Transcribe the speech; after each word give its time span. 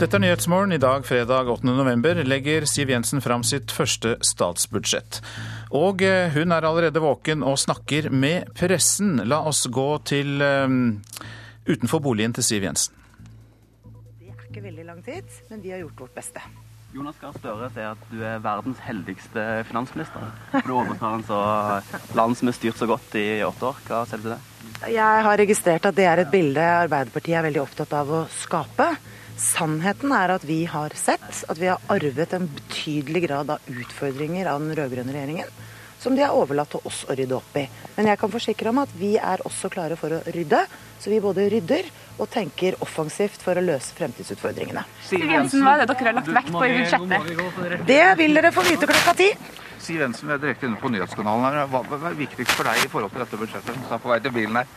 Dette 0.00 0.16
er 0.16 0.22
Nyhetsmorgen. 0.22 0.72
I 0.72 0.78
dag, 0.80 1.02
fredag 1.04 1.50
8. 1.52 1.66
november, 1.76 2.22
legger 2.24 2.64
Siv 2.64 2.88
Jensen 2.88 3.20
fram 3.20 3.42
sitt 3.44 3.68
første 3.68 4.14
statsbudsjett. 4.24 5.18
Og 5.76 6.00
eh, 6.00 6.32
hun 6.32 6.54
er 6.56 6.64
allerede 6.64 7.02
våken 7.04 7.44
og 7.44 7.58
snakker 7.60 8.08
med 8.08 8.48
pressen. 8.56 9.18
La 9.28 9.42
oss 9.44 9.66
gå 9.68 9.84
til 10.08 10.40
um, 10.40 10.78
utenfor 11.68 12.00
boligen 12.06 12.32
til 12.38 12.48
Siv 12.48 12.64
Jensen. 12.64 12.96
Det 14.22 14.32
er 14.32 14.48
ikke 14.48 14.64
veldig 14.70 14.88
lang 14.88 15.04
tid, 15.04 15.36
men 15.52 15.60
vi 15.66 15.74
har 15.76 15.84
gjort 15.84 16.02
vårt 16.06 16.16
beste. 16.16 16.46
Jonas 16.96 17.20
Gahr 17.20 17.36
Støre 17.36 17.68
sier 17.76 17.92
at 17.92 18.08
du 18.08 18.24
er 18.24 18.40
verdens 18.40 18.80
heldigste 18.86 19.46
finansminister. 19.68 20.32
Du 20.64 20.72
overtar 20.78 21.20
en 21.20 21.28
så 21.28 21.44
land 22.16 22.40
som 22.40 22.48
er 22.48 22.56
styrt 22.56 22.80
så 22.80 22.88
godt 22.88 23.20
i 23.20 23.28
åtte 23.44 23.68
år. 23.68 23.84
Hva 23.84 24.02
sier 24.08 24.24
du 24.24 24.30
til 24.30 24.38
det? 24.38 24.42
Jeg 24.96 25.28
har 25.28 25.44
registrert 25.44 25.92
at 25.92 26.00
det 26.00 26.08
er 26.08 26.24
et 26.24 26.32
bilde 26.32 26.72
Arbeiderpartiet 26.88 27.36
er 27.36 27.50
veldig 27.50 27.66
opptatt 27.68 27.98
av 28.00 28.16
å 28.22 28.26
skape. 28.40 28.94
Sannheten 29.40 30.12
er 30.12 30.34
at 30.34 30.44
vi 30.44 30.66
har 30.68 30.92
sett 30.98 31.44
at 31.48 31.58
vi 31.58 31.70
har 31.70 31.80
arvet 31.88 32.34
en 32.36 32.44
betydelig 32.52 33.22
grad 33.24 33.50
av 33.54 33.70
utfordringer 33.72 34.50
av 34.52 34.60
den 34.60 34.74
rød-grønne 34.76 35.14
regjeringen, 35.14 35.48
som 36.00 36.16
de 36.16 36.24
har 36.26 36.36
overlatt 36.36 36.68
til 36.74 36.84
oss 36.90 37.06
å 37.08 37.16
rydde 37.16 37.38
opp 37.38 37.56
i. 37.56 37.64
Men 37.96 38.10
jeg 38.10 38.20
kan 38.20 38.32
forsikre 38.32 38.68
om 38.68 38.82
at 38.82 38.92
vi 39.00 39.14
er 39.16 39.40
også 39.48 39.70
klare 39.72 39.96
for 40.00 40.12
å 40.12 40.20
rydde. 40.28 40.60
Så 41.00 41.08
vi 41.08 41.22
både 41.24 41.46
rydder 41.48 41.88
og 42.20 42.28
tenker 42.28 42.76
offensivt 42.84 43.40
for 43.40 43.56
å 43.56 43.64
løse 43.64 43.96
fremtidsutfordringene. 43.96 44.84
Siv 45.08 45.24
Jensen, 45.24 45.64
hva 45.64 45.78
er 45.78 45.86
det 45.86 45.94
dere 45.94 46.10
har 46.10 46.18
lagt 46.18 46.32
vekt 46.36 46.52
på 46.52 46.64
i 46.66 46.74
budsjettet? 46.76 47.86
Det 47.88 48.02
vil 48.20 48.36
dere 48.36 48.52
få 48.52 48.66
vite 48.68 48.88
klokka 48.90 49.16
ti. 49.22 49.30
Siv 49.80 50.02
Jensen, 50.04 50.28
vi 50.28 50.36
er 50.36 50.42
direkte 50.42 50.68
inne 50.68 50.80
på 50.82 50.92
nyhetskanalen 50.92 51.48
her. 51.48 51.72
Hva 51.72 52.02
er 52.10 52.20
viktigst 52.20 52.52
for 52.52 52.68
deg 52.68 52.84
i 52.84 52.92
forhold 52.92 53.16
til 53.16 53.24
dette 53.24 53.40
budsjettet? 53.40 53.80
som 53.86 53.96
er 53.96 54.04
på 54.04 54.12
vei 54.12 54.20
til 54.20 54.36
bilen 54.36 54.60
her 54.60 54.68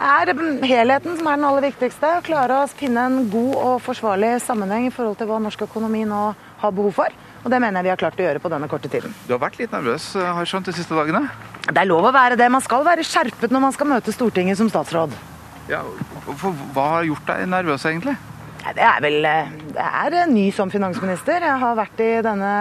er 0.00 0.30
helheten 0.64 1.16
som 1.18 1.28
er 1.28 1.38
den 1.38 1.46
aller 1.48 1.66
viktigste. 1.68 2.14
Å 2.18 2.24
Klare 2.24 2.62
å 2.62 2.68
finne 2.72 3.04
en 3.08 3.26
god 3.32 3.56
og 3.56 3.82
forsvarlig 3.84 4.38
sammenheng 4.44 4.88
i 4.88 4.94
forhold 4.94 5.18
til 5.20 5.28
hva 5.28 5.40
norsk 5.42 5.66
økonomi 5.68 6.06
nå 6.08 6.22
har 6.62 6.72
behov 6.76 6.96
for. 7.02 7.18
Og 7.44 7.52
det 7.52 7.60
mener 7.62 7.80
jeg 7.80 7.88
vi 7.88 7.92
har 7.92 8.00
klart 8.00 8.20
å 8.20 8.24
gjøre 8.26 8.42
på 8.42 8.50
denne 8.52 8.68
korte 8.68 8.90
tiden. 8.92 9.14
Du 9.28 9.34
har 9.34 9.42
vært 9.42 9.60
litt 9.60 9.72
nervøs, 9.72 10.12
har 10.16 10.40
jeg 10.42 10.50
skjønt, 10.52 10.68
de 10.68 10.76
siste 10.76 10.96
dagene? 10.96 11.22
Det 11.68 11.76
er 11.76 11.88
lov 11.88 12.08
å 12.08 12.14
være 12.14 12.36
det. 12.40 12.48
Man 12.52 12.64
skal 12.64 12.84
være 12.84 13.04
skjerpet 13.06 13.52
når 13.52 13.64
man 13.68 13.76
skal 13.76 13.88
møte 13.92 14.12
Stortinget 14.12 14.60
som 14.60 14.68
statsråd. 14.72 15.14
Ja, 15.70 15.84
for 16.26 16.56
Hva 16.74 16.86
har 16.96 17.08
gjort 17.08 17.28
deg 17.30 17.46
nervøs, 17.48 17.86
egentlig? 17.88 18.16
Det 18.60 18.84
er 18.84 19.00
vel 19.00 19.22
Det 19.24 19.84
er 19.86 20.26
ny 20.28 20.50
som 20.52 20.72
finansminister. 20.72 21.46
Jeg 21.46 21.60
har 21.62 21.78
vært 21.78 22.02
i 22.04 22.10
denne, 22.24 22.54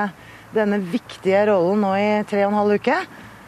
denne 0.56 0.80
viktige 0.80 1.48
rollen 1.52 1.84
nå 1.84 1.96
i 2.00 2.12
tre 2.30 2.46
og 2.46 2.54
en 2.54 2.62
halv 2.62 2.80
uke. 2.80 3.00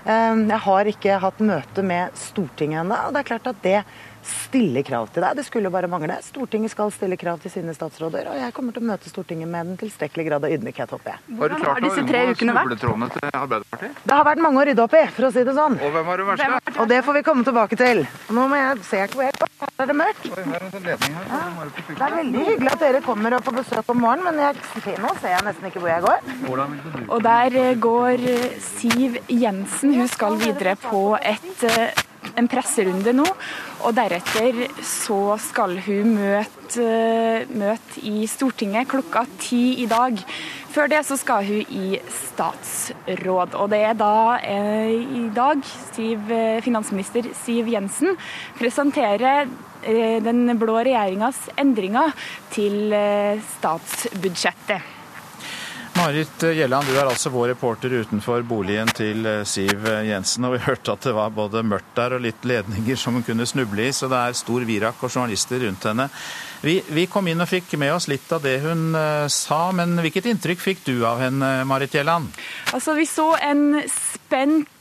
Ehm, 0.09 0.47
jeg 0.49 0.61
har 0.65 0.89
ikke 0.89 1.17
hatt 1.21 1.41
møte 1.45 1.83
med 1.85 2.15
Stortinget 2.17 2.81
ennå. 2.81 2.97
Det 3.13 3.21
er 3.21 3.27
klart 3.27 3.49
at 3.51 3.61
det 3.65 3.79
stille 4.25 4.83
krav 4.83 5.09
til 5.13 5.23
deg. 5.23 5.37
Det 5.39 5.45
skulle 5.47 5.71
bare 5.73 5.89
mangle. 5.91 6.17
Stortinget 6.25 6.73
skal 6.73 6.91
stille 6.93 7.17
krav 7.19 7.39
til 7.43 7.53
sine 7.53 7.73
statsråder, 7.75 8.29
og 8.31 8.39
jeg 8.39 8.53
kommer 8.55 8.75
til 8.75 8.83
å 8.83 8.89
møte 8.91 9.11
Stortinget 9.11 9.49
med 9.49 9.71
den 9.71 9.79
tilstrekkelige 9.81 10.29
grad 10.29 10.47
av 10.47 10.55
ydmykhet, 10.55 10.93
håper 10.95 11.13
jeg. 11.13 11.37
Hvordan 11.39 11.65
har 11.67 11.83
disse 11.85 12.05
tre 12.07 12.23
ukene 12.31 12.55
vært? 12.57 12.79
til 12.81 13.29
Arbeiderpartiet? 13.31 14.01
Det 14.03 14.15
har 14.15 14.25
vært 14.27 14.43
mange 14.43 14.61
å 14.61 14.65
rydde 14.67 14.83
opp 14.85 14.97
i, 14.97 15.03
for 15.15 15.27
å 15.27 15.31
si 15.33 15.45
det 15.47 15.55
sånn. 15.57 15.77
Og 15.81 15.95
hvem 15.95 16.09
var 16.11 16.21
det 16.21 16.27
verste? 16.29 16.75
Og 16.81 16.91
det 16.91 16.99
får 17.07 17.17
vi 17.19 17.23
komme 17.27 17.47
tilbake 17.47 17.79
til. 17.79 18.03
Nå 18.31 18.47
må 18.51 18.59
jeg 18.59 18.83
se 18.87 19.01
hvor 19.13 19.25
jeg 19.25 19.37
går. 19.39 19.49
Her 19.61 19.85
er 19.85 19.89
det 19.91 19.97
mørkt. 19.97 20.27
Oi, 20.31 20.43
her 20.51 20.65
er 20.65 20.77
en 20.77 20.87
her. 20.89 21.07
Ja. 21.31 21.41
Det 21.87 22.05
er 22.07 22.15
veldig 22.17 22.45
hyggelig 22.47 22.71
at 22.71 22.85
dere 22.85 23.01
kommer 23.05 23.37
og 23.37 23.43
på 23.45 23.55
besøk 23.57 23.91
om 23.93 24.01
morgenen, 24.01 24.27
men 24.29 24.41
jeg, 24.45 24.95
nå 25.01 25.15
ser 25.21 25.35
jeg 25.35 25.47
nesten 25.47 25.69
ikke 25.69 25.83
hvor 25.83 25.91
jeg 25.91 26.05
går. 26.05 27.05
Og 27.07 27.25
der 27.25 27.59
går 27.81 28.25
Siv 28.71 29.19
Jensen. 29.29 29.95
Hun 30.01 30.09
skal 30.11 30.39
videre 30.41 30.77
på 30.81 31.03
et 31.21 31.67
eh, 31.69 32.01
en 32.37 32.47
presserunde 32.51 33.13
nå. 33.15 33.25
Og 33.81 33.95
deretter 33.97 34.67
så 34.85 35.35
skal 35.41 35.77
hun 35.85 36.13
møte, 36.17 36.85
møte 37.49 38.03
i 38.05 38.27
Stortinget 38.29 38.89
klokka 38.91 39.23
ti 39.41 39.81
i 39.81 39.87
dag. 39.89 40.19
Før 40.71 40.91
det 40.91 41.01
så 41.07 41.17
skal 41.19 41.47
hun 41.47 41.73
i 41.73 41.97
statsråd. 42.15 43.57
Og 43.57 43.71
det 43.73 43.81
er 43.89 43.97
da 43.99 44.13
eh, 44.45 44.93
i 44.93 45.25
dag 45.35 45.65
Siv, 45.91 46.31
finansminister 46.63 47.27
Siv 47.41 47.73
Jensen 47.73 48.15
presenterer 48.59 49.49
eh, 49.83 50.17
den 50.23 50.45
blå 50.61 50.79
regjeringas 50.79 51.49
endringer 51.59 52.13
til 52.53 52.93
eh, 52.95 53.41
statsbudsjettet. 53.57 55.00
Marit 55.97 56.43
Gjelland, 56.55 56.87
du 56.87 56.95
er 56.95 57.09
altså 57.09 57.29
vår 57.33 57.51
reporter 57.51 57.93
utenfor 58.01 58.45
boligen 58.47 58.89
til 58.95 59.25
eh, 59.27 59.43
Siv 59.47 59.85
Jensen. 60.07 60.47
Og 60.47 60.55
vi 60.55 60.63
hørte 60.65 60.95
at 60.95 61.07
det 61.07 61.13
var 61.17 61.33
både 61.35 61.63
mørkt 61.67 61.93
der 61.97 62.15
og 62.17 62.23
litt 62.23 62.47
ledninger 62.47 62.99
som 62.99 63.17
hun 63.17 63.25
kunne 63.27 63.47
snuble 63.49 63.85
i, 63.85 63.93
så 63.95 64.09
det 64.11 64.19
er 64.19 64.39
stor 64.39 64.65
virak 64.67 65.03
og 65.03 65.11
journalister 65.11 65.61
rundt 65.65 65.89
henne. 65.89 66.07
Vi, 66.61 66.79
vi, 66.93 67.07
kom 67.11 67.27
inn 67.27 67.41
og 67.41 67.49
fikk 67.49 67.73
med 67.81 67.95
oss 67.95 68.07
litt 68.11 68.29
av 68.31 68.43
det 68.45 68.59
hun 68.61 68.91
uh, 68.93 69.25
sa, 69.31 69.63
men 69.75 69.97
hvilket 70.03 70.29
inntrykk 70.29 70.61
fikk 70.61 70.83
du 70.85 70.99
av 71.09 71.23
henne, 71.23 71.49
Marit 71.69 71.97
Gjelland? 71.97 72.29
Altså, 72.71 72.93
vi 72.97 73.07
så 73.09 73.31
en 73.41 73.81
spent 73.89 74.69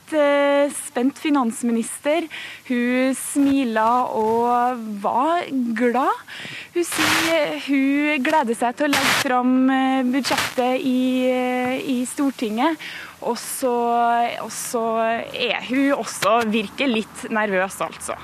spent 0.75 1.19
finansminister. 1.21 2.27
Hun 2.67 3.15
smila 3.17 3.87
og 4.17 4.81
var 5.03 5.47
glad. 5.77 6.25
Hun 6.75 6.87
sier 6.87 7.55
hun 7.67 8.25
gleder 8.25 8.57
seg 8.57 8.77
til 8.77 8.89
å 8.89 8.91
legge 8.93 9.15
fram 9.21 9.55
eh, 9.71 10.03
budsjettet 10.11 10.85
i, 10.87 11.01
eh, 11.29 11.79
i 11.95 11.97
Stortinget. 12.09 12.79
Og 13.21 13.37
så 13.37 13.73
er 14.99 15.59
hun 15.69 15.97
også 15.99 16.39
virker 16.49 16.89
litt 16.89 17.27
nervøs, 17.29 17.77
altså. 17.85 18.17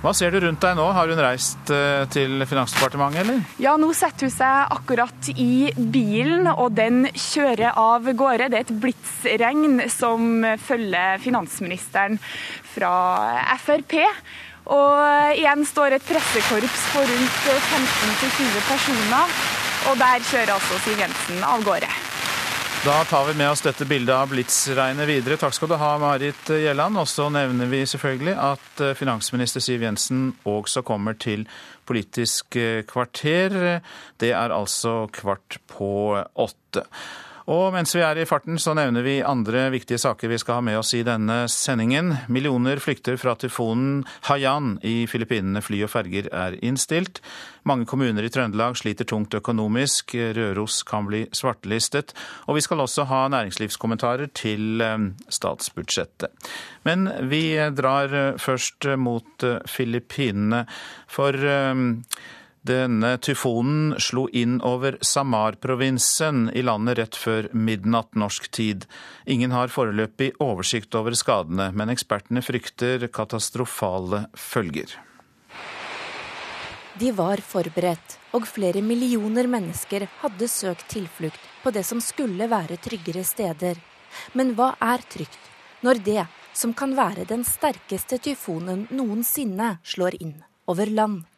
Hva 0.00 0.14
ser 0.16 0.32
du 0.32 0.38
rundt 0.40 0.62
deg 0.64 0.78
nå? 0.78 0.84
Har 0.96 1.10
hun 1.12 1.18
reist 1.20 1.70
eh, 1.76 2.06
til 2.08 2.40
Finansdepartementet, 2.48 3.20
eller? 3.20 3.42
Ja, 3.60 3.74
nå 3.76 3.90
setter 3.96 4.30
hun 4.30 4.32
seg 4.32 4.72
akkurat 4.72 5.28
i 5.34 5.68
bilen, 5.76 6.48
og 6.48 6.72
den 6.78 7.02
kjører 7.12 7.76
av 7.76 8.08
gårde. 8.08 8.48
Det 8.48 8.62
er 8.62 8.64
et 8.64 8.78
blitsregn 8.80 9.82
som 9.92 10.46
følger 10.64 11.20
finansministeren 11.20 12.16
fra 12.72 12.94
Frp. 13.60 13.98
Og 14.72 15.36
igjen 15.36 15.66
står 15.68 15.98
et 15.98 16.08
pressekorps 16.08 16.86
på 16.94 17.04
rundt 17.04 17.42
15-20 17.50 18.62
personer, 18.70 19.36
og 19.90 20.00
der 20.00 20.30
kjører 20.30 20.54
altså 20.56 20.80
Siv 20.86 21.04
Jensen 21.04 21.44
av 21.44 21.68
gårde. 21.68 22.09
Da 22.84 23.04
tar 23.04 23.26
vi 23.26 23.34
med 23.34 23.50
oss 23.50 23.60
dette 23.60 23.84
bildet 23.84 24.14
av 24.16 24.30
blitsregnet 24.32 25.04
videre. 25.04 25.36
Takk 25.36 25.52
skal 25.52 25.68
du 25.68 25.74
ha, 25.76 25.90
Marit 26.00 26.48
Gjelland. 26.48 26.96
Og 26.96 27.04
så 27.12 27.26
nevner 27.28 27.68
vi 27.68 27.82
selvfølgelig 27.84 28.32
at 28.40 28.80
eh, 28.80 28.94
finansminister 28.96 29.60
Siv 29.60 29.84
Jensen 29.84 30.30
også 30.48 30.80
kommer 30.88 31.18
til 31.20 31.44
Politisk 31.84 32.56
eh, 32.56 32.80
kvarter. 32.88 33.82
Det 34.16 34.32
er 34.32 34.56
altså 34.56 35.10
kvart 35.12 35.58
på 35.68 35.90
åtte. 36.16 36.86
Og 37.50 37.72
mens 37.74 37.90
vi 37.96 38.02
er 38.06 38.20
i 38.20 38.26
farten, 38.28 38.60
så 38.62 38.76
nevner 38.78 39.02
vi 39.02 39.16
andre 39.26 39.64
viktige 39.74 39.98
saker 39.98 40.30
vi 40.30 40.38
skal 40.38 40.60
ha 40.60 40.62
med 40.68 40.78
oss 40.78 40.92
i 40.94 41.02
denne 41.02 41.48
sendingen. 41.50 42.12
Millioner 42.30 42.78
flykter 42.78 43.18
fra 43.18 43.34
tyfonen 43.34 44.04
Haiyan 44.28 44.76
i 44.86 45.08
Filippinene. 45.10 45.62
Fly 45.64 45.80
og 45.82 45.90
ferger 45.90 46.28
er 46.30 46.54
innstilt. 46.62 47.18
Mange 47.66 47.88
kommuner 47.90 48.22
i 48.22 48.30
Trøndelag 48.30 48.78
sliter 48.78 49.08
tungt 49.10 49.34
økonomisk. 49.34 50.14
Røros 50.38 50.84
kan 50.86 51.10
bli 51.10 51.24
svartelistet. 51.34 52.14
Og 52.46 52.60
vi 52.60 52.62
skal 52.62 52.86
også 52.86 53.08
ha 53.10 53.24
næringslivskommentarer 53.34 54.30
til 54.30 54.84
eh, 54.86 55.10
statsbudsjettet. 55.26 56.30
Men 56.86 57.10
vi 57.32 57.58
drar 57.74 58.36
først 58.38 58.92
mot 58.94 59.42
eh, 59.42 59.58
Filippinene. 59.66 60.68
For 61.10 61.34
eh, 61.34 61.88
denne 62.66 63.14
tyfonen 63.18 63.94
slo 63.98 64.26
inn 64.36 64.58
over 64.60 64.98
Samar-provinsen 65.00 66.50
i 66.54 66.62
landet 66.62 66.98
rett 66.98 67.16
før 67.16 67.48
midnatt 67.56 68.14
norsk 68.14 68.50
tid. 68.52 68.84
Ingen 69.24 69.54
har 69.56 69.72
foreløpig 69.72 70.34
oversikt 70.44 70.94
over 70.98 71.16
skadene, 71.16 71.70
men 71.72 71.92
ekspertene 71.92 72.42
frykter 72.44 73.06
katastrofale 73.08 74.26
følger. 74.36 74.92
De 77.00 77.12
var 77.16 77.40
forberedt, 77.40 78.18
og 78.36 78.44
flere 78.44 78.82
millioner 78.84 79.48
mennesker 79.48 80.04
hadde 80.20 80.48
søkt 80.52 80.84
tilflukt 80.92 81.40
på 81.62 81.72
det 81.72 81.86
som 81.88 82.02
skulle 82.04 82.50
være 82.50 82.76
tryggere 82.76 83.24
steder. 83.24 83.80
Men 84.36 84.52
hva 84.58 84.74
er 84.84 85.00
trygt 85.08 85.48
når 85.86 86.04
det, 86.04 86.26
som 86.52 86.74
kan 86.76 86.92
være 86.98 87.24
den 87.30 87.46
sterkeste 87.46 88.20
tyfonen 88.20 88.84
noensinne, 88.92 89.78
slår 89.80 90.20
inn 90.20 90.36
over 90.68 90.92
land? 90.92 91.29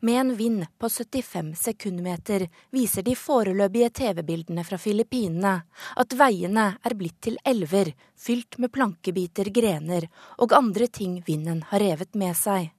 Med 0.00 0.20
en 0.20 0.32
vind 0.36 0.66
på 0.78 0.88
75 0.88 1.54
sekundmeter 1.58 2.46
viser 2.70 3.06
de 3.06 3.14
foreløpige 3.16 3.90
TV-bildene 4.00 4.64
fra 4.64 4.78
Filippinene 4.80 5.54
at 6.02 6.16
veiene 6.18 6.66
er 6.82 6.96
blitt 6.98 7.20
til 7.26 7.38
elver 7.44 7.92
fylt 8.18 8.58
med 8.58 8.72
plankebiter, 8.72 9.50
grener 9.54 10.08
og 10.38 10.52
andre 10.56 10.88
ting 10.88 11.20
vinden 11.26 11.64
har 11.70 11.82
revet 11.82 12.14
med 12.14 12.36
seg. 12.36 12.70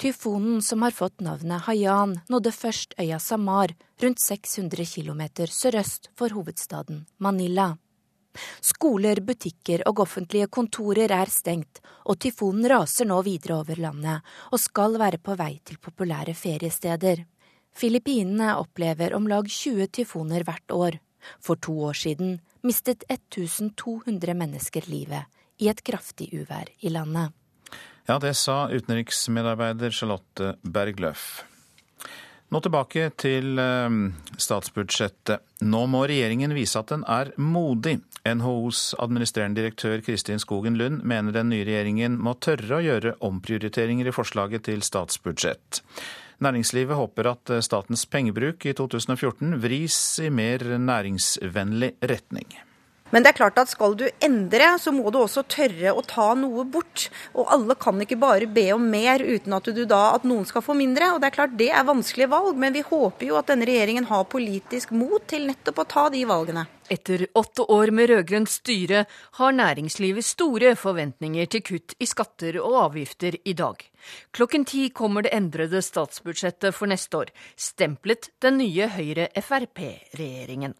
Tyfonen 0.00 0.62
som 0.64 0.80
har 0.82 0.96
fått 0.96 1.20
navnet 1.20 1.66
Haiyan, 1.66 2.14
nådde 2.32 2.54
først 2.56 2.94
øya 2.96 3.18
Samar, 3.20 3.74
rundt 4.00 4.22
600 4.24 4.86
km 4.88 5.22
sørøst 5.44 6.08
for 6.16 6.32
hovedstaden 6.32 7.04
Manila. 7.18 7.74
Skoler, 8.62 9.20
butikker 9.26 9.82
og 9.88 10.04
offentlige 10.04 10.48
kontorer 10.52 11.12
er 11.14 11.30
stengt, 11.32 11.80
og 12.06 12.18
tyfonen 12.22 12.68
raser 12.70 13.08
nå 13.10 13.18
videre 13.26 13.58
over 13.60 13.80
landet 13.80 14.32
og 14.52 14.62
skal 14.62 14.96
være 15.00 15.20
på 15.22 15.36
vei 15.40 15.52
til 15.66 15.80
populære 15.82 16.34
feriesteder. 16.38 17.24
Filippinene 17.76 18.54
opplever 18.58 19.14
om 19.16 19.28
lag 19.30 19.46
20 19.48 19.90
tyfoner 20.00 20.46
hvert 20.46 20.74
år. 20.74 21.00
For 21.42 21.60
to 21.60 21.74
år 21.90 21.98
siden 22.00 22.38
mistet 22.66 23.04
1200 23.12 24.34
mennesker 24.34 24.88
livet 24.88 25.28
i 25.60 25.68
et 25.68 25.82
kraftig 25.84 26.30
uvær 26.32 26.70
i 26.80 26.92
landet. 26.92 27.34
Ja, 28.08 28.16
det 28.18 28.32
sa 28.40 28.64
utenriksmedarbeider 28.72 29.92
Charlotte 29.94 30.54
Bergløff. 30.64 31.44
Nå 32.50 32.58
tilbake 32.64 33.12
til 33.20 33.60
eh, 33.62 33.96
statsbudsjettet. 34.42 35.44
Nå 35.62 35.84
må 35.92 36.02
regjeringen 36.10 36.54
vise 36.56 36.80
at 36.80 36.90
den 36.90 37.04
er 37.06 37.30
modig. 37.38 38.00
NHOs 38.26 38.96
administrerende 39.00 39.60
direktør 39.60 40.02
Kristin 40.04 40.42
Skogen 40.42 40.78
Lund 40.80 41.04
mener 41.06 41.36
den 41.36 41.52
nye 41.52 41.64
regjeringen 41.68 42.18
må 42.18 42.34
tørre 42.42 42.80
å 42.80 42.82
gjøre 42.84 43.14
omprioriteringer 43.26 44.10
i 44.10 44.14
forslaget 44.14 44.66
til 44.66 44.82
statsbudsjett. 44.84 45.82
Næringslivet 46.42 46.96
håper 46.98 47.30
at 47.36 47.52
statens 47.62 48.02
pengebruk 48.10 48.66
i 48.66 48.74
2014 48.74 49.60
vris 49.62 50.00
i 50.24 50.32
mer 50.32 50.64
næringsvennlig 50.80 51.94
retning. 52.10 52.48
Men 53.10 53.24
det 53.24 53.32
er 53.32 53.38
klart 53.40 53.58
at 53.58 53.70
skal 53.70 53.96
du 53.98 54.06
endre, 54.22 54.72
så 54.78 54.92
må 54.94 55.10
du 55.10 55.18
også 55.20 55.42
tørre 55.50 55.94
å 55.94 56.04
ta 56.06 56.30
noe 56.38 56.64
bort. 56.64 57.08
Og 57.34 57.50
alle 57.50 57.74
kan 57.78 57.98
ikke 58.02 58.18
bare 58.20 58.46
be 58.50 58.68
om 58.74 58.86
mer 58.90 59.22
uten 59.22 59.54
at, 59.56 59.70
du 59.74 59.82
da, 59.84 60.02
at 60.14 60.26
noen 60.28 60.46
skal 60.48 60.64
få 60.64 60.76
mindre. 60.78 61.12
Og 61.14 61.22
det 61.22 61.30
er 61.30 61.36
klart 61.38 61.56
det 61.58 61.70
er 61.74 61.88
vanskelige 61.88 62.30
valg, 62.30 62.58
men 62.60 62.74
vi 62.76 62.84
håper 62.86 63.30
jo 63.30 63.38
at 63.40 63.50
denne 63.50 63.66
regjeringen 63.68 64.06
har 64.10 64.28
politisk 64.30 64.94
mot 64.94 65.26
til 65.30 65.48
nettopp 65.50 65.82
å 65.82 65.88
ta 65.90 66.06
de 66.14 66.22
valgene. 66.28 66.66
Etter 66.90 67.28
åtte 67.38 67.62
år 67.70 67.92
med 67.94 68.10
rød-grønt 68.10 68.50
styre 68.50 69.04
har 69.38 69.52
næringslivet 69.54 70.26
store 70.26 70.72
forventninger 70.78 71.46
til 71.52 71.62
kutt 71.62 71.94
i 72.02 72.08
skatter 72.10 72.58
og 72.62 72.78
avgifter 72.88 73.38
i 73.46 73.54
dag. 73.54 73.78
Klokken 74.34 74.66
ti 74.66 74.88
kommer 74.90 75.22
det 75.22 75.34
endrede 75.36 75.82
statsbudsjettet 75.86 76.74
for 76.74 76.90
neste 76.90 77.22
år, 77.22 77.30
stemplet 77.54 78.32
den 78.42 78.58
nye 78.58 78.90
Høyre-Frp-regjeringen. 78.90 80.74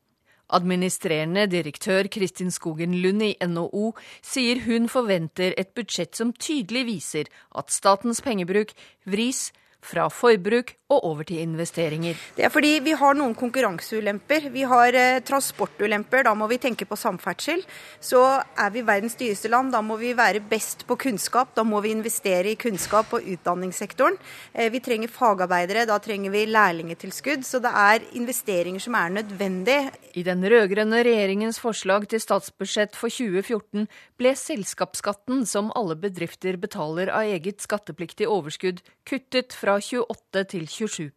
Administrerende 0.52 1.47
direktør 1.50 2.08
Kristin 2.12 2.50
Skogen 2.50 2.97
Lund 3.02 3.23
i 3.23 3.32
NHO 3.47 3.93
sier 4.23 4.62
hun 4.67 4.88
forventer 4.91 5.55
et 5.61 5.73
budsjett 5.76 6.19
som 6.19 6.32
tydelig 6.35 6.87
viser 6.88 7.31
at 7.56 7.73
statens 7.75 8.23
pengebruk 8.25 8.75
vris 9.06 9.49
fra 9.82 10.09
forbruk 10.12 10.75
og 10.91 11.05
over 11.06 11.27
til 11.27 11.41
investeringer. 11.44 12.19
Det 12.37 12.44
er 12.47 12.53
fordi 12.53 12.73
vi 12.82 12.94
har 12.99 13.15
noen 13.15 13.35
konkurranseulemper. 13.38 14.49
Vi 14.53 14.65
har 14.67 14.97
eh, 14.99 15.21
transportulemper. 15.27 16.25
Da 16.27 16.35
må 16.35 16.49
vi 16.50 16.59
tenke 16.62 16.87
på 16.88 16.99
samferdsel. 16.99 17.62
Så 18.03 18.23
er 18.59 18.73
vi 18.75 18.82
verdens 18.87 19.15
dyreste 19.19 19.50
land. 19.53 19.71
Da 19.75 19.82
må 19.87 19.97
vi 20.00 20.12
være 20.19 20.43
best 20.50 20.85
på 20.88 20.99
kunnskap. 20.99 21.55
Da 21.55 21.65
må 21.67 21.81
vi 21.85 21.94
investere 21.94 22.53
i 22.53 22.59
kunnskap 22.59 23.15
og 23.15 23.27
utdanningssektoren. 23.35 24.19
Eh, 24.53 24.71
vi 24.75 24.82
trenger 24.82 25.12
fagarbeidere. 25.15 25.87
Da 25.87 26.00
trenger 26.03 26.35
vi 26.35 26.47
lærlingetilskudd. 26.50 27.47
Så 27.47 27.62
det 27.62 27.71
er 27.71 28.06
investeringer 28.19 28.83
som 28.83 28.99
er 28.99 29.15
nødvendig. 29.21 29.79
I 30.19 30.26
den 30.26 30.43
rød-grønne 30.43 31.05
regjeringens 31.06 31.61
forslag 31.62 32.09
til 32.11 32.23
statsbudsjett 32.23 32.99
for 32.99 33.12
2014 33.15 33.87
ble 34.19 34.35
selskapsskatten 34.35 35.44
som 35.47 35.71
alle 35.79 35.94
bedrifter 36.00 36.59
betaler 36.59 37.12
av 37.15 37.31
eget 37.31 37.62
skattepliktig 37.62 38.26
overskudd, 38.26 38.83
kuttet 39.06 39.55
fra 39.55 39.70
28 39.79 40.45
til 40.51 40.69
27 40.69 41.11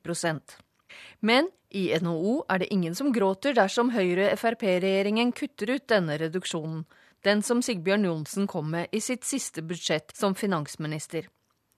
Men 1.22 1.50
i 1.74 1.90
NHO 2.02 2.44
er 2.50 2.62
det 2.62 2.72
ingen 2.72 2.96
som 2.96 3.14
gråter 3.14 3.56
dersom 3.58 3.90
Høyre-Frp-regjeringen 3.96 5.32
kutter 5.34 5.74
ut 5.74 5.88
denne 5.90 6.18
reduksjonen, 6.22 6.86
den 7.24 7.42
som 7.42 7.62
Sigbjørn 7.62 8.06
Johnsen 8.06 8.48
kom 8.48 8.70
med 8.70 8.92
i 8.92 9.00
sitt 9.00 9.26
siste 9.26 9.64
budsjett 9.66 10.14
som 10.16 10.36
finansminister. 10.36 11.30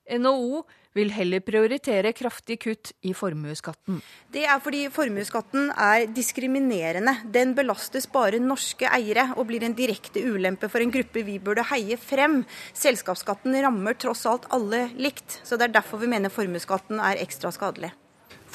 NHO 0.06 0.64
vil 0.96 1.12
heller 1.12 1.44
prioritere 1.44 2.14
kraftige 2.16 2.62
kutt 2.62 2.94
i 3.04 3.12
formuesskatten. 3.16 4.00
Det 4.32 4.46
er 4.48 4.62
fordi 4.64 4.86
formuesskatten 4.94 5.68
er 5.72 6.06
diskriminerende. 6.16 7.18
Den 7.34 7.52
belastes 7.58 8.08
bare 8.12 8.40
norske 8.40 8.88
eiere 8.88 9.28
og 9.36 9.50
blir 9.50 9.66
en 9.66 9.76
direkte 9.76 10.24
ulempe 10.24 10.70
for 10.72 10.84
en 10.84 10.94
gruppe 10.94 11.26
vi 11.28 11.40
burde 11.44 11.68
heie 11.72 12.00
frem. 12.00 12.44
Selskapsskatten 12.78 13.58
rammer 13.66 14.00
tross 14.00 14.24
alt 14.30 14.48
alle 14.56 14.88
likt, 14.96 15.42
så 15.44 15.60
det 15.60 15.70
er 15.70 15.78
derfor 15.82 16.04
vi 16.04 16.12
mener 16.16 16.34
formuesskatten 16.34 17.04
er 17.04 17.20
ekstra 17.26 17.52
skadelig. 17.56 17.92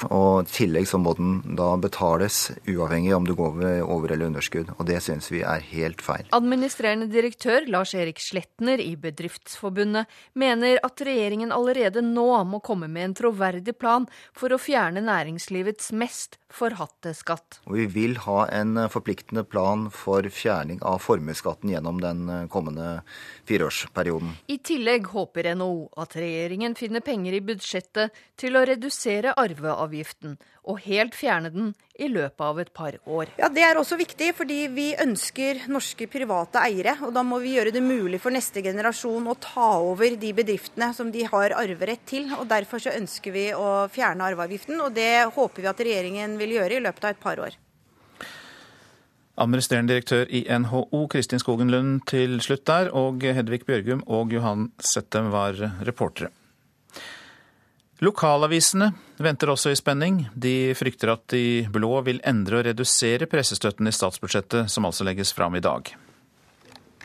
Og 0.09 0.47
I 0.47 0.51
tillegg 0.51 0.87
så 0.89 0.99
må 1.01 1.13
den 1.17 1.55
da 1.57 1.73
betales 1.81 2.49
uavhengig 2.65 3.13
om 3.15 3.27
du 3.27 3.33
går 3.37 3.61
over 3.85 4.13
eller 4.13 4.31
underskudd. 4.31 4.73
Og 4.77 4.85
det 4.89 4.99
syns 5.05 5.29
vi 5.31 5.43
er 5.45 5.63
helt 5.71 6.01
feil. 6.03 6.27
Administrerende 6.35 7.09
direktør 7.11 7.67
Lars 7.71 7.93
Erik 7.97 8.21
Sletner 8.23 8.81
i 8.81 8.95
Bedriftsforbundet 8.99 10.09
mener 10.33 10.79
at 10.85 11.03
regjeringen 11.05 11.53
allerede 11.55 12.03
nå 12.05 12.29
må 12.47 12.61
komme 12.63 12.89
med 12.91 13.09
en 13.09 13.17
troverdig 13.21 13.77
plan 13.77 14.07
for 14.37 14.53
å 14.53 14.61
fjerne 14.61 15.03
næringslivets 15.05 15.91
mest 15.93 16.37
forhatte 16.51 17.13
skatt. 17.15 17.61
Og 17.69 17.77
vi 17.79 17.85
vil 17.91 18.17
ha 18.25 18.45
en 18.51 18.75
forpliktende 18.91 19.43
plan 19.47 19.87
for 19.93 20.27
fjerning 20.33 20.81
av 20.87 20.99
formuesskatten 21.03 21.71
gjennom 21.71 22.01
den 22.03 22.25
kommende 22.51 23.01
fireårsperioden. 23.49 24.33
I 24.51 24.59
tillegg 24.59 25.07
håper 25.13 25.53
NHO 25.55 25.87
at 26.01 26.17
regjeringen 26.19 26.75
finner 26.79 27.03
penger 27.05 27.37
i 27.37 27.43
budsjettet 27.45 28.17
til 28.39 28.57
å 28.57 28.65
redusere 28.67 29.35
arveavgiften, 29.37 29.90
og 30.61 30.81
helt 30.85 31.15
fjerne 31.17 31.51
den 31.53 31.71
i 32.01 32.07
løpet 32.09 32.41
av 32.41 32.59
et 32.61 32.71
par 32.73 32.97
år. 33.05 33.31
Ja, 33.37 33.49
Det 33.49 33.63
er 33.63 33.77
også 33.77 33.97
viktig, 33.97 34.33
fordi 34.35 34.67
vi 34.67 34.95
ønsker 34.95 35.67
norske 35.67 36.07
private 36.07 36.61
eiere. 36.61 36.97
Og 37.05 37.13
da 37.13 37.23
må 37.23 37.39
vi 37.39 37.55
gjøre 37.55 37.73
det 37.73 37.83
mulig 37.83 38.21
for 38.21 38.31
neste 38.31 38.63
generasjon 38.63 39.27
å 39.27 39.37
ta 39.39 39.79
over 39.79 40.15
de 40.15 40.33
bedriftene 40.33 40.93
som 40.93 41.11
de 41.11 41.23
har 41.23 41.55
arverett 41.57 42.05
til. 42.05 42.31
og 42.33 42.47
Derfor 42.47 42.79
så 42.79 42.95
ønsker 42.95 43.31
vi 43.31 43.49
å 43.53 43.87
fjerne 43.91 44.31
arveavgiften, 44.31 44.79
og 44.81 44.93
det 44.93 45.27
håper 45.35 45.61
vi 45.61 45.67
at 45.67 45.79
regjeringen 45.79 46.37
vil 46.37 46.57
gjøre 46.57 46.77
i 46.77 46.85
løpet 46.87 47.03
av 47.03 47.15
et 47.15 47.21
par 47.21 47.39
år. 47.39 47.57
Administrerende 49.41 49.93
direktør 49.93 50.27
i 50.29 50.43
NHO, 50.45 51.07
Kristin 51.09 51.39
Skogen 51.39 51.71
Lund 51.71 52.03
til 52.05 52.41
slutt 52.43 52.65
der, 52.67 52.91
og 52.93 53.23
Hedvig 53.23 53.63
Bjørgum 53.65 54.03
og 54.05 54.33
Johan 54.35 54.69
Settem 54.77 55.31
var 55.33 55.57
reportere. 55.87 56.29
Lokalavisene 58.01 58.87
venter 59.21 59.51
også 59.53 59.69
i 59.69 59.77
spenning. 59.77 60.23
De 60.33 60.73
frykter 60.73 61.13
at 61.13 61.27
de 61.29 61.67
blå 61.69 61.99
vil 62.07 62.21
endre 62.25 62.57
og 62.57 62.65
redusere 62.65 63.27
pressestøtten 63.29 63.85
i 63.85 63.93
statsbudsjettet, 63.93 64.71
som 64.73 64.87
altså 64.89 65.05
legges 65.05 65.33
fram 65.37 65.53
i 65.59 65.61
dag. 65.61 65.91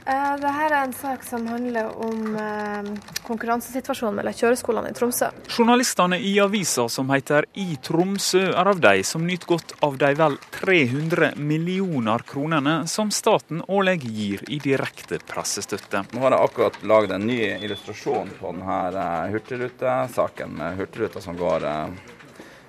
Eh, 0.06 0.35
Dette 0.38 0.50
er 0.62 0.75
en 0.85 0.93
sak 0.94 1.25
som 1.26 1.47
handler 1.50 1.88
om 2.06 2.36
eh, 2.39 2.91
konkurransesituasjonen 3.27 4.20
mellom 4.20 4.36
kjøreskolene 4.39 4.93
i 4.93 4.94
Tromsø. 4.94 5.32
Journalistene 5.51 6.20
i 6.22 6.36
avisa 6.39 6.84
som 6.93 7.10
heter 7.10 7.48
I 7.58 7.75
Tromsø, 7.82 8.44
er 8.53 8.70
av 8.70 8.79
de 8.84 9.03
som 9.03 9.27
nyter 9.27 9.51
godt 9.51 9.75
av 9.82 9.98
de 9.98 10.13
vel 10.15 10.39
300 10.55 11.32
millioner 11.43 12.22
kronene 12.29 12.77
som 12.86 13.10
staten 13.10 13.65
årlig 13.67 13.98
gir 14.05 14.46
i 14.46 14.60
direkte 14.63 15.19
pressestøtte. 15.27 16.05
Nå 16.15 16.22
har 16.22 16.36
jeg 16.36 16.53
akkurat 16.53 16.82
lagd 16.86 17.17
en 17.17 17.27
ny 17.27 17.41
illustrasjon 17.56 18.31
på 18.39 18.55
denne 18.55 18.82
eh, 18.94 19.32
hurtigrutesaken 19.34 20.55
med 20.60 20.79
Hurtigruta 20.84 21.25
som 21.25 21.34
går 21.41 21.67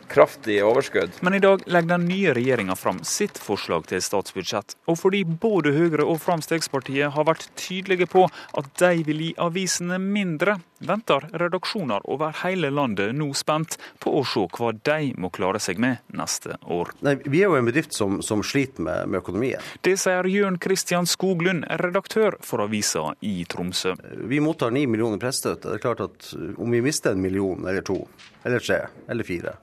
kraftig 0.10 0.60
overskudd. 0.66 1.10
Men 1.22 1.34
i 1.34 1.40
dag 1.40 1.64
legger 1.66 1.88
den 1.88 2.06
nye 2.06 2.34
regjeringa 2.34 2.76
fram 2.76 3.04
sitt 3.04 3.38
forslag 3.38 3.88
til 3.88 4.02
statsbudsjett. 4.04 4.76
Og 4.88 5.00
fordi 5.00 5.24
både 5.28 5.74
Høyre 5.76 6.06
og 6.08 6.22
Fremskrittspartiet 6.24 7.14
har 7.16 7.28
vært 7.28 7.50
tydelige 7.60 8.08
på 8.12 8.26
at 8.28 8.72
de 8.82 9.04
vil 9.08 9.24
gi 9.28 9.34
avisene 9.42 10.00
mindre, 10.02 10.58
venter 10.80 11.26
redaksjoner 11.34 12.06
over 12.06 12.36
hele 12.44 12.70
landet 12.70 13.16
nå 13.18 13.32
spent 13.38 13.78
på 14.04 14.14
å 14.20 14.24
se 14.28 14.46
hva 14.58 14.72
de 14.76 15.12
må 15.18 15.32
klare 15.34 15.62
seg 15.64 15.82
med 15.82 16.04
neste 16.14 16.58
år. 16.64 16.94
Nei, 17.06 17.18
vi 17.26 17.42
er 17.42 17.52
jo 17.52 17.58
en 17.60 17.70
bedrift 17.70 17.98
som, 17.98 18.20
som 18.26 18.44
sliter 18.46 18.86
med, 18.86 19.08
med, 19.10 19.22
økonomien. 19.24 19.64
Det 19.86 19.96
sier 20.00 20.30
Jørn 20.30 20.60
Kristian 20.62 21.10
Skoglund, 21.10 21.66
redaktør 21.82 22.38
for 22.46 22.64
avisa 22.66 23.10
i 23.26 23.42
Tromsø. 23.50 23.96
Vi 24.30 24.42
mottar 24.44 24.74
ni 24.76 24.86
millioner 24.90 25.22
pressestøtte. 25.22 25.72
Det 25.72 25.80
er 25.80 25.86
klart 25.88 26.06
at 26.06 26.30
om 26.58 26.74
vi 26.74 26.84
mister 26.86 27.16
en 27.16 27.24
million 27.24 27.66
eller 27.66 27.86
to, 27.86 28.04
eller 28.46 28.64
tre, 28.64 28.84
eller 29.10 29.28
fire, 29.28 29.58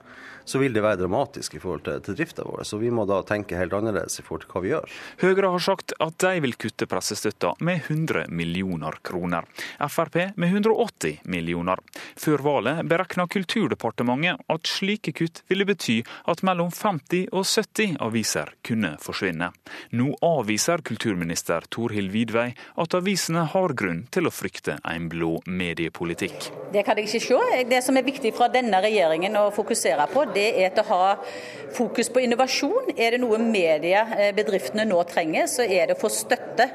så 0.45 0.61
vil 0.61 0.73
det 0.75 0.83
være 0.85 1.01
dramatisk 1.03 1.57
i 1.57 1.61
forhold 1.61 1.85
til, 1.85 2.01
til 2.05 2.17
drifta 2.19 2.45
vår. 2.45 2.63
Så 2.67 2.79
vi 2.81 2.91
må 2.93 3.05
da 3.09 3.21
tenke 3.27 3.57
helt 3.59 3.73
annerledes 3.75 4.19
i 4.21 4.25
forhold 4.25 4.45
til 4.45 4.53
hva 4.53 4.63
vi 4.63 4.73
gjør. 4.73 4.97
Høyre 5.23 5.51
har 5.55 5.65
sagt 5.65 5.95
at 6.01 6.17
de 6.21 6.43
vil 6.45 6.57
kutte 6.61 6.87
pressestøtta 6.89 7.55
med 7.65 7.81
100 7.89 8.27
millioner 8.29 8.99
kroner. 9.05 9.47
Frp 9.89 10.17
med 10.35 10.53
180 10.53 11.25
millioner. 11.31 11.81
Før 12.19 12.43
valget 12.45 12.85
beregna 12.89 13.27
Kulturdepartementet 13.31 14.45
at 14.51 14.69
slike 14.69 15.13
kutt 15.17 15.41
ville 15.49 15.65
bety 15.67 15.99
at 16.29 16.43
mellom 16.45 16.71
50 16.73 17.29
og 17.33 17.45
70 17.45 17.97
aviser 18.03 18.53
kunne 18.65 18.95
forsvinne. 19.01 19.51
Nå 19.97 20.11
avviser 20.25 20.83
kulturminister 20.85 21.65
Torhild 21.73 22.13
Vidvei 22.13 22.51
at 22.81 22.95
avisene 22.97 23.45
har 23.51 23.75
grunn 23.77 24.05
til 24.13 24.29
å 24.29 24.33
frykte 24.33 24.77
en 24.85 25.09
blå 25.11 25.39
mediepolitikk. 25.45 26.49
Det 26.73 26.83
kan 26.85 26.99
jeg 26.99 27.09
ikke 27.09 27.23
se. 27.23 27.63
Det 27.69 27.81
som 27.83 27.97
er 27.97 28.05
viktig 28.07 28.33
fra 28.35 28.49
denne 28.51 28.81
regjeringen 28.83 29.37
å 29.39 29.47
fokusere 29.55 30.07
på, 30.11 30.25
det 30.35 30.49
er 30.63 30.73
til 30.75 30.85
å 30.85 30.89
ha 30.91 31.15
fokus 31.75 32.11
på 32.13 32.21
innovasjon. 32.23 32.93
Er 32.95 33.15
det 33.15 33.21
noe 33.23 33.39
mediebedriftene 33.41 34.85
nå 34.87 35.01
trenger, 35.09 35.49
så 35.51 35.65
er 35.65 35.89
det 35.89 35.97
å 35.97 36.01
få 36.03 36.11
støtte 36.13 36.69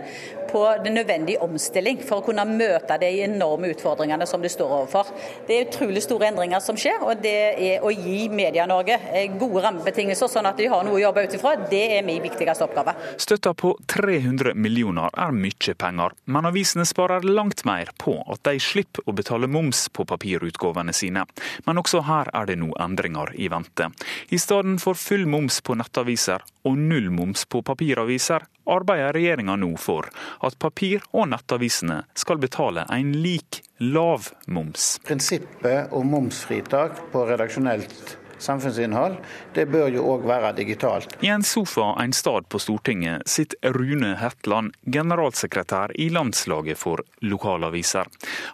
på 0.50 0.62
den 0.85 0.97
nødvendige 0.99 1.40
omstilling 1.45 2.00
for 2.04 2.21
å 2.21 2.26
kunne 2.26 2.45
møte 2.49 2.99
de 3.00 3.11
enorme 3.25 3.71
utfordringene 3.75 4.26
som 4.28 4.42
de 4.42 4.50
står 4.52 4.75
overfor. 4.80 5.11
Det 5.47 5.57
er 5.57 5.69
utrolig 5.69 6.02
store 6.04 6.30
endringer 6.30 6.62
som 6.64 6.78
skjer, 6.78 7.00
og 7.07 7.23
det 7.25 7.37
er 7.54 7.87
å 7.87 7.92
gi 7.95 8.26
Media-Norge 8.33 8.99
eh, 9.12 9.30
gode 9.40 9.64
rammebetingelser, 9.66 10.30
sånn 10.30 10.49
at 10.50 10.59
de 10.61 10.69
har 10.73 10.85
noe 10.87 10.99
å 10.99 11.02
jobbe 11.04 11.25
ut 11.26 11.37
ifra. 11.38 11.54
Det 11.71 11.83
er 11.97 12.07
min 12.07 12.23
viktigste 12.25 12.66
oppgave. 12.66 12.95
Støtta 13.21 13.54
på 13.54 13.73
300 13.90 14.54
millioner 14.59 15.14
er 15.14 15.35
mye 15.35 15.76
penger, 15.78 16.16
men 16.30 16.50
avisene 16.50 16.87
sparer 16.88 17.26
langt 17.26 17.64
mer 17.69 17.92
på 18.00 18.16
at 18.30 18.45
de 18.49 18.59
slipper 18.62 19.07
å 19.07 19.16
betale 19.16 19.50
moms 19.50 19.87
på 19.95 20.07
papirutgavene 20.09 20.95
sine. 20.97 21.26
Men 21.66 21.80
også 21.80 22.04
her 22.09 22.30
er 22.37 22.49
det 22.50 22.59
nå 22.61 22.73
endringer 22.80 23.35
i 23.38 23.50
vente. 23.52 23.90
I 24.30 24.38
stedet 24.40 24.78
for 24.83 24.99
full 24.99 25.26
moms 25.30 25.61
på 25.64 25.76
nettaviser 25.78 26.45
og 26.69 26.76
null 26.78 27.09
moms 27.14 27.47
på 27.49 27.62
papiraviser, 27.64 28.45
arbeider 28.67 29.12
regjeringa 29.17 29.57
nå 29.57 29.75
for 29.81 30.09
at 30.40 30.59
papir- 30.59 31.05
og 31.12 31.31
nettavisene 31.33 32.02
skal 32.14 32.40
betale 32.43 32.87
en 32.90 33.12
lik 33.23 33.62
lav 33.81 34.31
moms. 34.47 34.99
Prinsippet 35.05 35.93
om 35.97 36.11
momsfritak 36.11 36.99
på 37.12 37.25
redaksjonelt 37.29 38.17
samfunnsinnhold, 38.40 39.17
det 39.55 39.67
bør 39.71 39.90
jo 39.95 40.05
òg 40.14 40.25
være 40.29 40.52
digitalt. 40.57 41.17
I 41.25 41.33
en 41.35 41.45
sofa 41.47 41.93
en 42.02 42.14
stad 42.17 42.49
på 42.49 42.61
Stortinget 42.62 43.29
sitter 43.29 43.76
Rune 43.76 44.14
Hetland, 44.21 44.73
generalsekretær 44.87 45.95
i 46.00 46.09
Landslaget 46.12 46.81
for 46.81 47.05
lokalaviser. 47.21 48.09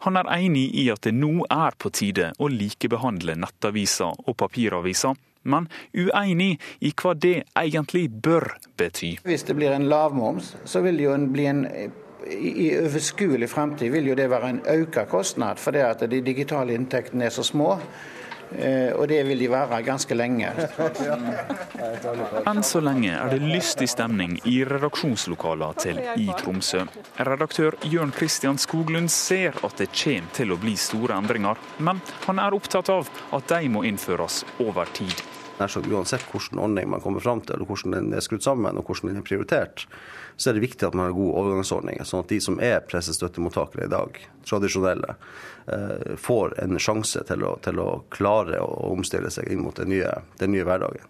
Han 0.07 0.19
er 0.21 0.33
enig 0.39 0.69
i 0.75 0.89
at 0.93 1.07
det 1.07 1.15
nå 1.15 1.47
er 1.47 1.79
på 1.79 1.93
tide 1.95 2.33
å 2.39 2.51
likebehandle 2.51 3.39
nettaviser 3.39 4.27
og 4.27 4.37
papiraviser, 4.43 5.17
men 5.47 5.69
uenig 5.95 6.57
i 6.81 6.93
hva 6.97 7.15
det 7.15 7.37
egentlig 7.55 8.09
bør 8.11 8.51
bety. 8.79 9.17
Hvis 9.27 9.47
det 9.49 9.57
blir 9.59 9.77
en 9.77 9.89
lavmoms, 9.89 10.57
så 10.65 10.83
vil 10.85 10.99
det 10.99 11.09
jo 11.09 11.17
bli 11.33 11.47
en 11.53 11.65
i 12.27 12.73
overskuelig 12.75 13.47
fremtid 13.53 13.93
vil 13.93 14.09
jo 14.11 14.17
det 14.19 14.27
være 14.31 14.49
en 14.51 14.61
økt 14.81 14.99
kostnad, 15.11 15.61
fordi 15.63 15.83
at 15.87 16.01
de 16.11 16.21
digitale 16.27 16.75
inntektene 16.75 17.29
er 17.29 17.35
så 17.35 17.45
små. 17.47 17.77
Eh, 18.55 18.93
og 18.95 19.09
det 19.11 19.25
vil 19.27 19.41
de 19.43 19.49
være 19.51 19.81
ganske 19.83 20.15
lenge. 20.15 20.53
Enn 22.47 22.63
så 22.63 22.81
lenge 22.85 23.11
er 23.11 23.33
det 23.33 23.41
lystig 23.43 23.89
stemning 23.91 24.37
i 24.47 24.61
redaksjonslokalene 24.69 25.83
til 25.83 25.99
I 25.99 26.29
Tromsø. 26.39 26.85
Redaktør 27.27 27.75
Jørn 27.91 28.15
Christian 28.15 28.59
Skoglund 28.63 29.11
ser 29.11 29.59
at 29.67 29.83
det 29.83 29.91
kommer 29.91 30.31
til 30.39 30.55
å 30.55 30.61
bli 30.63 30.77
store 30.79 31.19
endringer, 31.19 31.59
men 31.79 32.03
han 32.29 32.43
er 32.43 32.55
opptatt 32.55 32.93
av 32.95 33.11
at 33.35 33.51
de 33.51 33.73
må 33.73 33.83
innføres 33.89 34.45
over 34.63 34.95
tid. 34.95 35.36
Uansett 35.59 36.25
hvilken 36.31 36.61
ordning 36.61 36.91
man 36.91 37.01
kommer 37.01 37.21
fram 37.25 37.41
til, 37.41 37.57
eller 37.57 37.69
hvordan 37.69 37.95
den 37.97 38.15
er 38.17 38.25
skrudd 38.25 38.45
sammen 38.45 38.77
og 38.77 38.87
hvordan 38.87 39.13
den 39.13 39.21
er 39.23 39.27
prioritert, 39.27 39.87
så 40.37 40.51
er 40.51 40.57
det 40.57 40.67
viktig 40.67 40.87
at 40.89 40.97
man 40.97 41.09
har 41.09 41.17
gode 41.17 41.37
overgangsordninger, 41.41 42.05
sånn 42.05 42.25
at 42.25 42.33
de 42.33 42.41
som 42.45 42.59
er 42.61 42.83
pressestøttemottakere 42.85 43.87
i 43.87 43.93
dag, 43.93 44.21
tradisjonelle, 44.45 45.17
eh, 45.73 46.17
får 46.21 46.59
en 46.63 46.81
sjanse 46.83 47.25
til 47.29 47.47
å, 47.47 47.57
til 47.65 47.81
å 47.81 47.89
klare 48.13 48.61
å 48.61 48.93
omstille 48.93 49.33
seg 49.33 49.49
inn 49.53 49.65
mot 49.65 49.77
den 49.77 49.95
nye, 49.95 50.13
den 50.43 50.53
nye 50.53 50.67
hverdagen. 50.69 51.09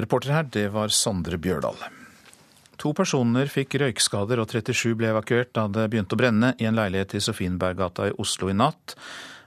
Reporter 0.00 0.36
her, 0.36 0.46
det 0.52 0.68
var 0.76 0.92
Sondre 0.94 1.40
Bjørdal. 1.40 1.80
To 2.80 2.94
personer 2.96 3.50
fikk 3.52 3.74
røykskader 3.82 4.40
og 4.40 4.48
37 4.48 4.94
ble 4.96 5.10
evakuert 5.12 5.50
da 5.56 5.66
det 5.68 5.90
begynte 5.92 6.16
å 6.16 6.20
brenne 6.20 6.54
i 6.56 6.68
en 6.68 6.78
leilighet 6.78 7.18
i 7.18 7.20
Sofienberggata 7.20 8.08
i 8.08 8.14
Oslo 8.22 8.48
i 8.48 8.56
natt. 8.56 8.94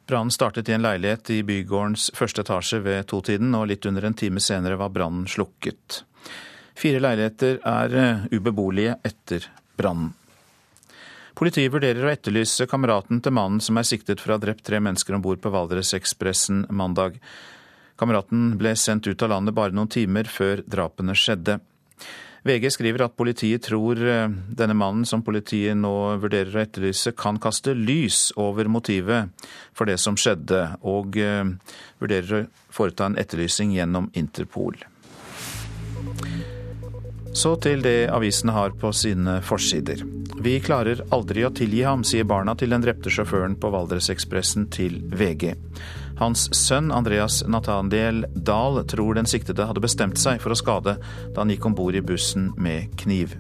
Brannen 0.08 0.32
startet 0.32 0.70
i 0.70 0.74
en 0.76 0.84
leilighet 0.84 1.30
i 1.32 1.44
bygårdens 1.48 2.10
første 2.16 2.44
etasje 2.44 2.82
ved 2.84 3.06
totiden, 3.08 3.54
og 3.56 3.70
litt 3.72 3.86
under 3.88 4.04
en 4.04 4.18
time 4.20 4.42
senere 4.44 4.76
var 4.80 4.92
brannen 4.92 5.30
slukket. 5.32 6.04
Fire 6.76 7.00
leiligheter 7.00 7.62
er 7.64 7.96
eh, 7.96 8.26
ubeboelige 8.34 8.98
etter 9.08 9.48
brannen. 9.80 10.12
Politiet 11.34 11.72
vurderer 11.74 12.06
å 12.06 12.12
etterlyse 12.12 12.68
kameraten 12.70 13.22
til 13.24 13.34
mannen 13.34 13.62
som 13.64 13.80
er 13.80 13.88
siktet 13.88 14.22
for 14.22 14.34
å 14.34 14.38
ha 14.38 14.44
drept 14.44 14.66
tre 14.68 14.78
mennesker 14.84 15.16
om 15.16 15.24
bord 15.24 15.42
på 15.42 15.52
Valdresekspressen 15.54 16.68
mandag. 16.70 17.18
Kameraten 17.98 18.52
ble 18.60 18.76
sendt 18.78 19.08
ut 19.08 19.24
av 19.26 19.32
landet 19.32 19.56
bare 19.58 19.74
noen 19.74 19.90
timer 19.90 20.30
før 20.30 20.62
drapene 20.68 21.16
skjedde. 21.18 21.58
VG 22.44 22.72
skriver 22.76 23.06
at 23.06 23.16
politiet 23.16 23.64
tror 23.64 24.00
eh, 24.04 24.28
denne 24.28 24.76
mannen, 24.76 25.06
som 25.08 25.24
politiet 25.24 25.78
nå 25.80 25.94
vurderer 26.20 26.58
å 26.58 26.64
etterlyse, 26.66 27.14
kan 27.16 27.40
kaste 27.40 27.76
lys 27.78 28.34
over 28.40 28.68
motivet 28.68 29.32
for 29.72 29.88
det 29.88 29.96
som 30.04 30.18
skjedde, 30.20 30.66
og 30.84 31.16
eh, 31.16 31.46
vurderer 32.04 32.44
å 32.44 32.74
foreta 32.74 33.08
en 33.08 33.20
etterlysning 33.22 33.72
gjennom 33.78 34.12
Interpol. 34.20 34.76
Så 37.34 37.56
til 37.64 37.82
det 37.82 38.12
avisene 38.14 38.54
har 38.54 38.76
på 38.78 38.92
sine 38.94 39.40
forsider. 39.42 40.04
Vi 40.44 40.60
klarer 40.62 41.02
aldri 41.16 41.48
å 41.48 41.54
tilgi 41.56 41.82
ham, 41.88 42.04
sier 42.06 42.28
barna 42.30 42.54
til 42.60 42.76
den 42.76 42.84
drepte 42.84 43.10
sjåføren 43.10 43.56
på 43.58 43.72
Valdresekspressen 43.74 44.68
til 44.74 45.00
VG. 45.16 45.56
Hans 46.24 46.46
sønn 46.56 46.88
Andreas 46.96 47.42
Nathaniel 47.52 48.22
Dahl 48.32 48.78
tror 48.88 49.18
den 49.18 49.28
siktede 49.28 49.66
hadde 49.68 49.82
bestemt 49.84 50.16
seg 50.22 50.40
for 50.40 50.54
å 50.54 50.56
skade 50.56 50.94
da 50.96 51.42
han 51.42 51.52
gikk 51.52 51.68
om 51.68 51.76
bord 51.76 51.98
i 52.00 52.04
bussen 52.06 52.54
med 52.56 52.94
kniv. 53.02 53.34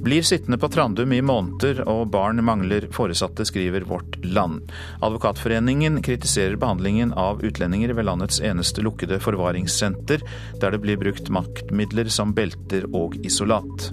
Blir 0.00 0.24
sittende 0.24 0.56
på 0.56 0.70
Trandum 0.72 1.12
i 1.12 1.20
måneder 1.20 1.82
og 1.84 2.08
barn 2.14 2.40
mangler 2.46 2.88
foresatte, 2.94 3.44
skriver 3.44 3.84
Vårt 3.84 4.16
Land. 4.24 4.72
Advokatforeningen 5.04 6.00
kritiserer 6.06 6.56
behandlingen 6.56 7.12
av 7.12 7.44
utlendinger 7.44 7.92
ved 7.98 8.08
landets 8.08 8.40
eneste 8.40 8.80
lukkede 8.86 9.20
forvaringssenter, 9.20 10.24
der 10.62 10.72
det 10.72 10.86
blir 10.86 11.02
brukt 11.04 11.28
maktmidler 11.28 12.08
som 12.08 12.32
belter 12.32 12.88
og 12.96 13.20
isolat. 13.20 13.90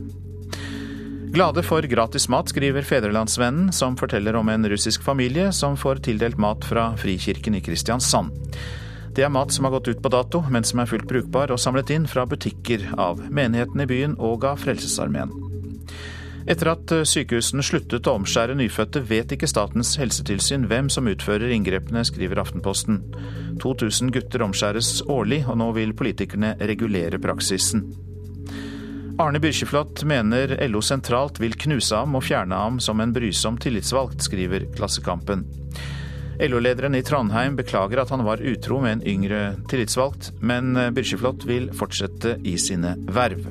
Glade 1.34 1.64
for 1.64 1.82
gratis 1.82 2.30
mat, 2.30 2.50
skriver 2.50 2.82
Fedrelandsvennen, 2.82 3.72
som 3.74 3.98
forteller 3.98 4.36
om 4.36 4.50
en 4.50 4.70
russisk 4.70 5.04
familie 5.04 5.52
som 5.54 5.78
får 5.78 5.96
tildelt 5.96 6.38
mat 6.38 6.66
fra 6.66 6.98
Frikirken 6.98 7.56
i 7.56 7.62
Kristiansand. 7.62 8.32
Det 9.16 9.24
er 9.24 9.32
mat 9.32 9.52
som 9.52 9.66
har 9.66 9.72
gått 9.72 9.88
ut 9.88 10.02
på 10.04 10.12
dato, 10.12 10.44
men 10.52 10.64
som 10.64 10.80
er 10.80 10.90
fullt 10.92 11.08
brukbar 11.08 11.52
og 11.52 11.60
samlet 11.60 11.92
inn 11.96 12.08
fra 12.08 12.26
butikker 12.28 12.90
av 13.00 13.24
menigheten 13.32 13.82
i 13.82 13.90
byen 13.90 14.16
og 14.20 14.46
av 14.48 14.62
Frelsesarmeen. 14.64 15.34
Etter 16.46 16.70
at 16.76 16.92
sykehusene 17.10 17.64
sluttet 17.66 18.06
å 18.06 18.18
omskjære 18.20 18.58
nyfødte, 18.60 19.02
vet 19.10 19.32
ikke 19.34 19.50
Statens 19.50 19.96
helsetilsyn 19.98 20.68
hvem 20.70 20.92
som 20.94 21.10
utfører 21.10 21.50
inngrepene, 21.56 22.06
skriver 22.06 22.44
Aftenposten. 22.44 23.02
2000 23.64 24.14
gutter 24.14 24.46
omskjæres 24.46 25.00
årlig, 25.10 25.42
og 25.50 25.58
nå 25.64 25.72
vil 25.80 25.96
politikerne 25.98 26.54
regulere 26.62 27.18
praksisen. 27.24 27.88
Arne 29.18 29.40
Byrkjeflot 29.40 30.04
mener 30.04 30.52
LO 30.68 30.82
sentralt 30.84 31.38
vil 31.40 31.54
knuse 31.56 31.96
ham 31.96 32.18
og 32.18 32.26
fjerne 32.28 32.58
ham 32.60 32.82
som 32.84 33.00
en 33.00 33.14
brysom 33.16 33.56
tillitsvalgt, 33.64 34.26
skriver 34.28 34.66
Klassekampen. 34.76 35.46
LO-lederen 36.44 36.98
i 37.00 37.04
Trondheim 37.06 37.56
beklager 37.56 38.02
at 38.04 38.12
han 38.12 38.26
var 38.28 38.44
utro 38.44 38.82
med 38.84 38.98
en 38.98 39.06
yngre 39.08 39.40
tillitsvalgt, 39.72 40.34
men 40.44 40.76
Byrkjeflot 40.98 41.48
vil 41.48 41.70
fortsette 41.80 42.36
i 42.44 42.58
sine 42.60 42.98
verv. 43.08 43.48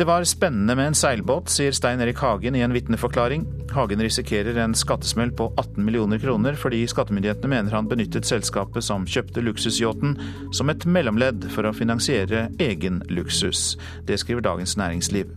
Det 0.00 0.04
var 0.04 0.24
spennende 0.24 0.72
med 0.76 0.86
en 0.86 0.94
seilbåt, 0.96 1.50
sier 1.52 1.74
Stein 1.76 2.00
Erik 2.00 2.22
Hagen 2.24 2.54
i 2.56 2.62
en 2.64 2.72
vitneforklaring. 2.72 3.42
Hagen 3.74 4.00
risikerer 4.00 4.56
en 4.62 4.72
skattesmell 4.72 5.28
på 5.36 5.50
18 5.60 5.84
millioner 5.84 6.16
kroner 6.18 6.56
fordi 6.56 6.78
skattemyndighetene 6.88 7.50
mener 7.52 7.76
han 7.76 7.90
benyttet 7.90 8.24
selskapet 8.24 8.86
som 8.86 9.04
kjøpte 9.04 9.44
luksusyachten 9.44 10.16
som 10.56 10.72
et 10.72 10.88
mellomledd 10.88 11.44
for 11.52 11.68
å 11.68 11.74
finansiere 11.76 12.46
egen 12.56 13.02
luksus. 13.12 13.74
Det 14.08 14.16
skriver 14.24 14.48
Dagens 14.48 14.78
Næringsliv. 14.80 15.36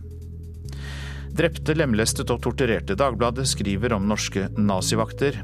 Drepte, 1.36 1.76
lemlestet 1.76 2.32
og 2.32 2.40
torturerte. 2.48 2.96
Dagbladet 2.96 3.44
skriver 3.52 3.92
om 3.92 4.08
norske 4.08 4.46
nazivakter. 4.56 5.42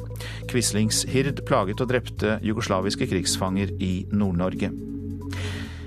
Quislings 0.48 1.04
Hird 1.12 1.44
plaget 1.44 1.84
og 1.84 1.92
drepte 1.92 2.38
jugoslaviske 2.40 3.12
krigsfanger 3.12 3.76
i 3.84 3.98
Nord-Norge. 4.16 4.72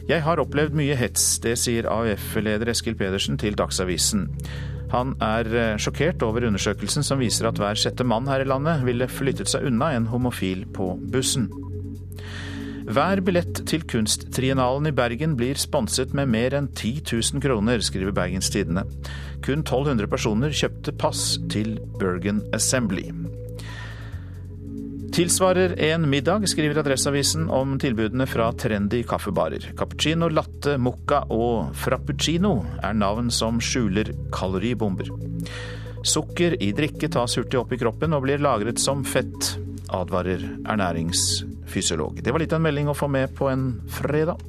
Jeg 0.04 0.20
har 0.26 0.40
opplevd 0.42 0.76
mye 0.76 0.98
hets, 1.00 1.38
det 1.40 1.54
sier 1.62 1.88
AUF-leder 1.88 2.74
Eskil 2.74 2.98
Pedersen 3.00 3.38
til 3.40 3.56
Dagsavisen. 3.56 4.26
Han 4.92 5.16
er 5.24 5.48
eh, 5.56 5.78
sjokkert 5.82 6.22
over 6.28 6.44
undersøkelsen 6.50 7.06
som 7.08 7.22
viser 7.24 7.48
at 7.48 7.58
hver 7.58 7.80
sjette 7.80 8.06
mann 8.06 8.28
her 8.30 8.44
i 8.44 8.50
landet 8.50 8.84
ville 8.86 9.08
flyttet 9.10 9.50
seg 9.50 9.70
unna 9.70 9.94
en 9.96 10.10
homofil 10.12 10.66
på 10.76 10.92
bussen. 11.14 11.48
Hver 12.84 13.22
billett 13.24 13.64
til 13.70 13.86
Kunsttriennalen 13.88 14.92
i 14.92 14.96
Bergen 14.96 15.38
blir 15.40 15.56
sponset 15.58 16.12
med 16.14 16.28
mer 16.34 16.58
enn 16.60 16.68
10 16.68 17.00
000 17.08 17.44
kroner, 17.46 17.80
skriver 17.80 18.12
Bergens 18.12 18.52
Tidende. 18.52 18.84
Kun 19.40 19.64
1200 19.64 20.12
personer 20.12 20.52
kjøpte 20.52 20.92
pass 21.00 21.40
til 21.50 21.78
Bergen 21.96 22.44
Assembly. 22.54 23.08
Tilsvarer 25.14 25.80
en 25.80 26.10
middag, 26.10 26.48
skriver 26.50 26.80
Adresseavisen 26.82 27.50
om 27.50 27.76
tilbudene 27.80 28.26
fra 28.26 28.48
trendy 28.58 29.04
kaffebarer. 29.06 29.68
Cappuccino, 29.78 30.26
latte, 30.34 30.74
mocca 30.82 31.20
og 31.30 31.76
frappuccino 31.78 32.56
er 32.82 32.98
navn 32.98 33.30
som 33.30 33.60
skjuler 33.62 34.10
kaloribomber. 34.34 35.12
Sukker 36.02 36.58
i 36.58 36.72
drikke 36.74 37.12
tas 37.14 37.38
hurtig 37.38 37.62
opp 37.62 37.76
i 37.76 37.80
kroppen 37.84 38.18
og 38.18 38.26
blir 38.26 38.42
lagret 38.42 38.82
som 38.82 39.06
fett, 39.06 39.52
advarer 39.94 40.42
ernæringsfysiolog. 40.66 42.18
Det 42.26 42.34
var 42.34 42.42
litt 42.42 42.58
av 42.58 42.64
en 42.64 42.68
melding 42.72 42.90
å 42.90 42.98
få 42.98 43.12
med 43.14 43.38
på 43.38 43.54
en 43.54 43.70
fredag. 43.94 44.42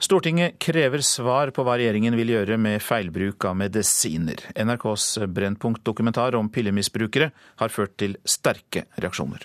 Stortinget 0.00 0.58
krever 0.58 1.02
svar 1.04 1.50
på 1.52 1.60
hva 1.60 1.74
regjeringen 1.76 2.14
vil 2.16 2.32
gjøre 2.32 2.56
med 2.56 2.80
feilbruk 2.80 3.44
av 3.44 3.58
medisiner. 3.60 4.40
NRKs 4.56 5.18
Brennpunkt-dokumentar 5.28 6.38
om 6.38 6.48
pillemisbrukere 6.48 7.28
har 7.60 7.74
ført 7.74 7.98
til 8.00 8.16
sterke 8.24 8.86
reaksjoner. 8.96 9.44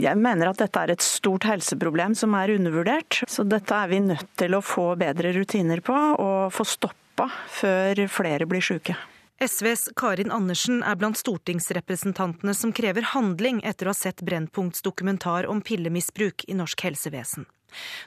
Jeg 0.00 0.16
mener 0.16 0.48
at 0.48 0.62
dette 0.62 0.80
er 0.80 0.94
et 0.94 1.04
stort 1.04 1.44
helseproblem 1.44 2.14
som 2.16 2.32
er 2.38 2.54
undervurdert. 2.54 3.20
Så 3.28 3.44
dette 3.44 3.76
er 3.76 3.90
vi 3.92 4.00
nødt 4.06 4.30
til 4.40 4.56
å 4.56 4.62
få 4.64 4.94
bedre 4.96 5.34
rutiner 5.36 5.84
på 5.84 5.96
og 6.14 6.54
få 6.54 6.64
stoppa 6.64 7.28
før 7.52 8.06
flere 8.08 8.48
blir 8.48 8.64
syke. 8.64 8.96
SVs 9.44 9.90
Karin 9.98 10.32
Andersen 10.32 10.80
er 10.86 10.96
blant 10.96 11.18
stortingsrepresentantene 11.20 12.54
som 12.56 12.72
krever 12.72 13.04
handling 13.12 13.60
etter 13.66 13.90
å 13.90 13.92
ha 13.92 13.98
sett 13.98 14.24
Brennpunkts 14.24 14.80
dokumentar 14.86 15.50
om 15.50 15.60
pillemisbruk 15.60 16.46
i 16.48 16.56
norsk 16.56 16.86
helsevesen. 16.86 17.44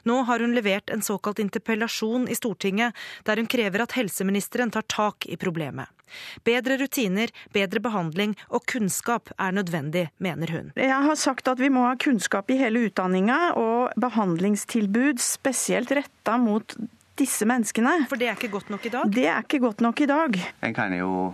Nå 0.08 0.22
har 0.28 0.44
hun 0.44 0.56
levert 0.56 0.90
en 0.90 1.04
såkalt 1.04 1.38
interpellasjon 1.42 2.28
i 2.28 2.36
Stortinget, 2.38 2.96
der 3.24 3.40
hun 3.40 3.50
krever 3.50 3.84
at 3.84 3.96
helseministeren 3.98 4.72
tar 4.74 4.86
tak 4.88 5.26
i 5.26 5.36
problemet. 5.36 5.88
Bedre 6.44 6.78
rutiner, 6.80 7.32
bedre 7.52 7.82
behandling 7.84 8.34
og 8.48 8.64
kunnskap 8.70 9.32
er 9.36 9.52
nødvendig, 9.52 10.08
mener 10.18 10.52
hun. 10.54 10.70
Jeg 10.76 11.02
har 11.08 11.18
sagt 11.20 11.48
at 11.48 11.60
vi 11.60 11.70
må 11.72 11.84
ha 11.84 11.96
kunnskap 12.00 12.50
i 12.50 12.58
hele 12.60 12.86
utdanninga 12.88 13.38
og 13.60 13.98
behandlingstilbud 14.00 15.20
spesielt 15.22 15.92
retta 15.92 16.38
mot 16.40 16.76
disse 17.18 17.48
menneskene. 17.48 18.06
For 18.08 18.20
det 18.20 18.30
er 18.30 18.38
ikke 18.38 18.52
godt 18.54 18.70
nok 18.72 18.86
i 18.86 18.94
dag? 18.94 19.12
Det 19.12 19.26
er 19.26 19.44
ikke 19.44 19.62
godt 19.62 19.84
nok 19.84 20.00
i 20.00 20.08
dag. 20.08 20.40
En 20.64 20.76
kan 20.76 20.94
jo 20.96 21.32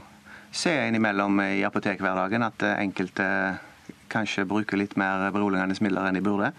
se 0.54 0.72
innimellom 0.88 1.40
i 1.44 1.62
apotekhverdagen 1.66 2.46
at 2.46 2.66
enkelte 2.78 3.26
kanskje 4.14 4.46
bruker 4.48 4.80
litt 4.80 4.96
mer 5.00 5.26
beroligende 5.34 5.76
midler 5.84 6.08
enn 6.08 6.18
de 6.18 6.22
burde. 6.24 6.50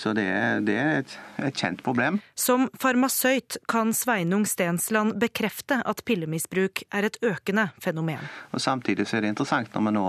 Så 0.00 0.14
det, 0.16 0.26
det 0.66 0.76
er 0.80 0.92
et, 1.02 1.16
et, 1.38 1.56
kjent 1.56 1.82
problem. 1.84 2.20
Som 2.38 2.68
farmasøyt 2.80 3.60
kan 3.70 3.92
Sveinung 3.96 4.46
Stensland 4.48 5.18
bekrefte 5.22 5.82
at 5.86 6.04
pillemisbruk 6.08 6.84
er 6.90 7.08
et 7.08 7.18
økende 7.22 7.68
fenomen. 7.82 8.22
Og 8.52 8.62
Samtidig 8.62 9.08
så 9.08 9.18
er 9.18 9.26
det 9.26 9.34
interessant 9.34 9.74
når 9.74 9.86
vi 9.88 9.94
nå 9.98 10.06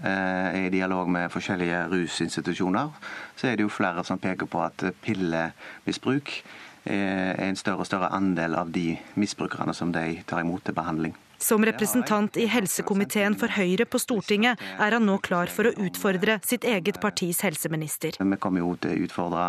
eh, 0.00 0.08
er 0.08 0.62
i 0.64 0.72
dialog 0.72 1.10
med 1.12 1.30
forskjellige 1.34 1.84
rusinstitusjoner, 1.92 2.96
så 3.36 3.50
er 3.50 3.58
det 3.58 3.66
jo 3.66 3.72
flere 3.72 4.04
som 4.06 4.20
peker 4.22 4.48
på 4.50 4.64
at 4.64 4.88
pillemisbruk 5.04 6.40
er 6.88 7.36
en 7.44 7.56
større 7.58 7.84
og 7.84 7.88
større 7.88 8.08
andel 8.16 8.54
av 8.56 8.70
de 8.72 8.94
misbrukerne 9.20 9.74
som 9.76 9.92
de 9.92 10.22
tar 10.28 10.40
imot 10.40 10.64
til 10.64 10.76
behandling. 10.76 11.16
Som 11.38 11.64
representant 11.64 12.36
i 12.36 12.46
helsekomiteen 12.50 13.36
for 13.38 13.52
Høyre 13.54 13.86
på 13.86 14.00
Stortinget 14.02 14.58
er 14.82 14.96
han 14.96 15.06
nå 15.06 15.20
klar 15.22 15.46
for 15.52 15.70
å 15.70 15.74
utfordre 15.86 16.40
sitt 16.42 16.66
eget 16.66 16.98
partis 17.00 17.44
helseminister. 17.46 18.18
Vi 18.18 18.40
kommer 18.42 18.64
jo 18.64 18.74
til 18.82 18.96
å 18.96 19.06
utfordre 19.06 19.44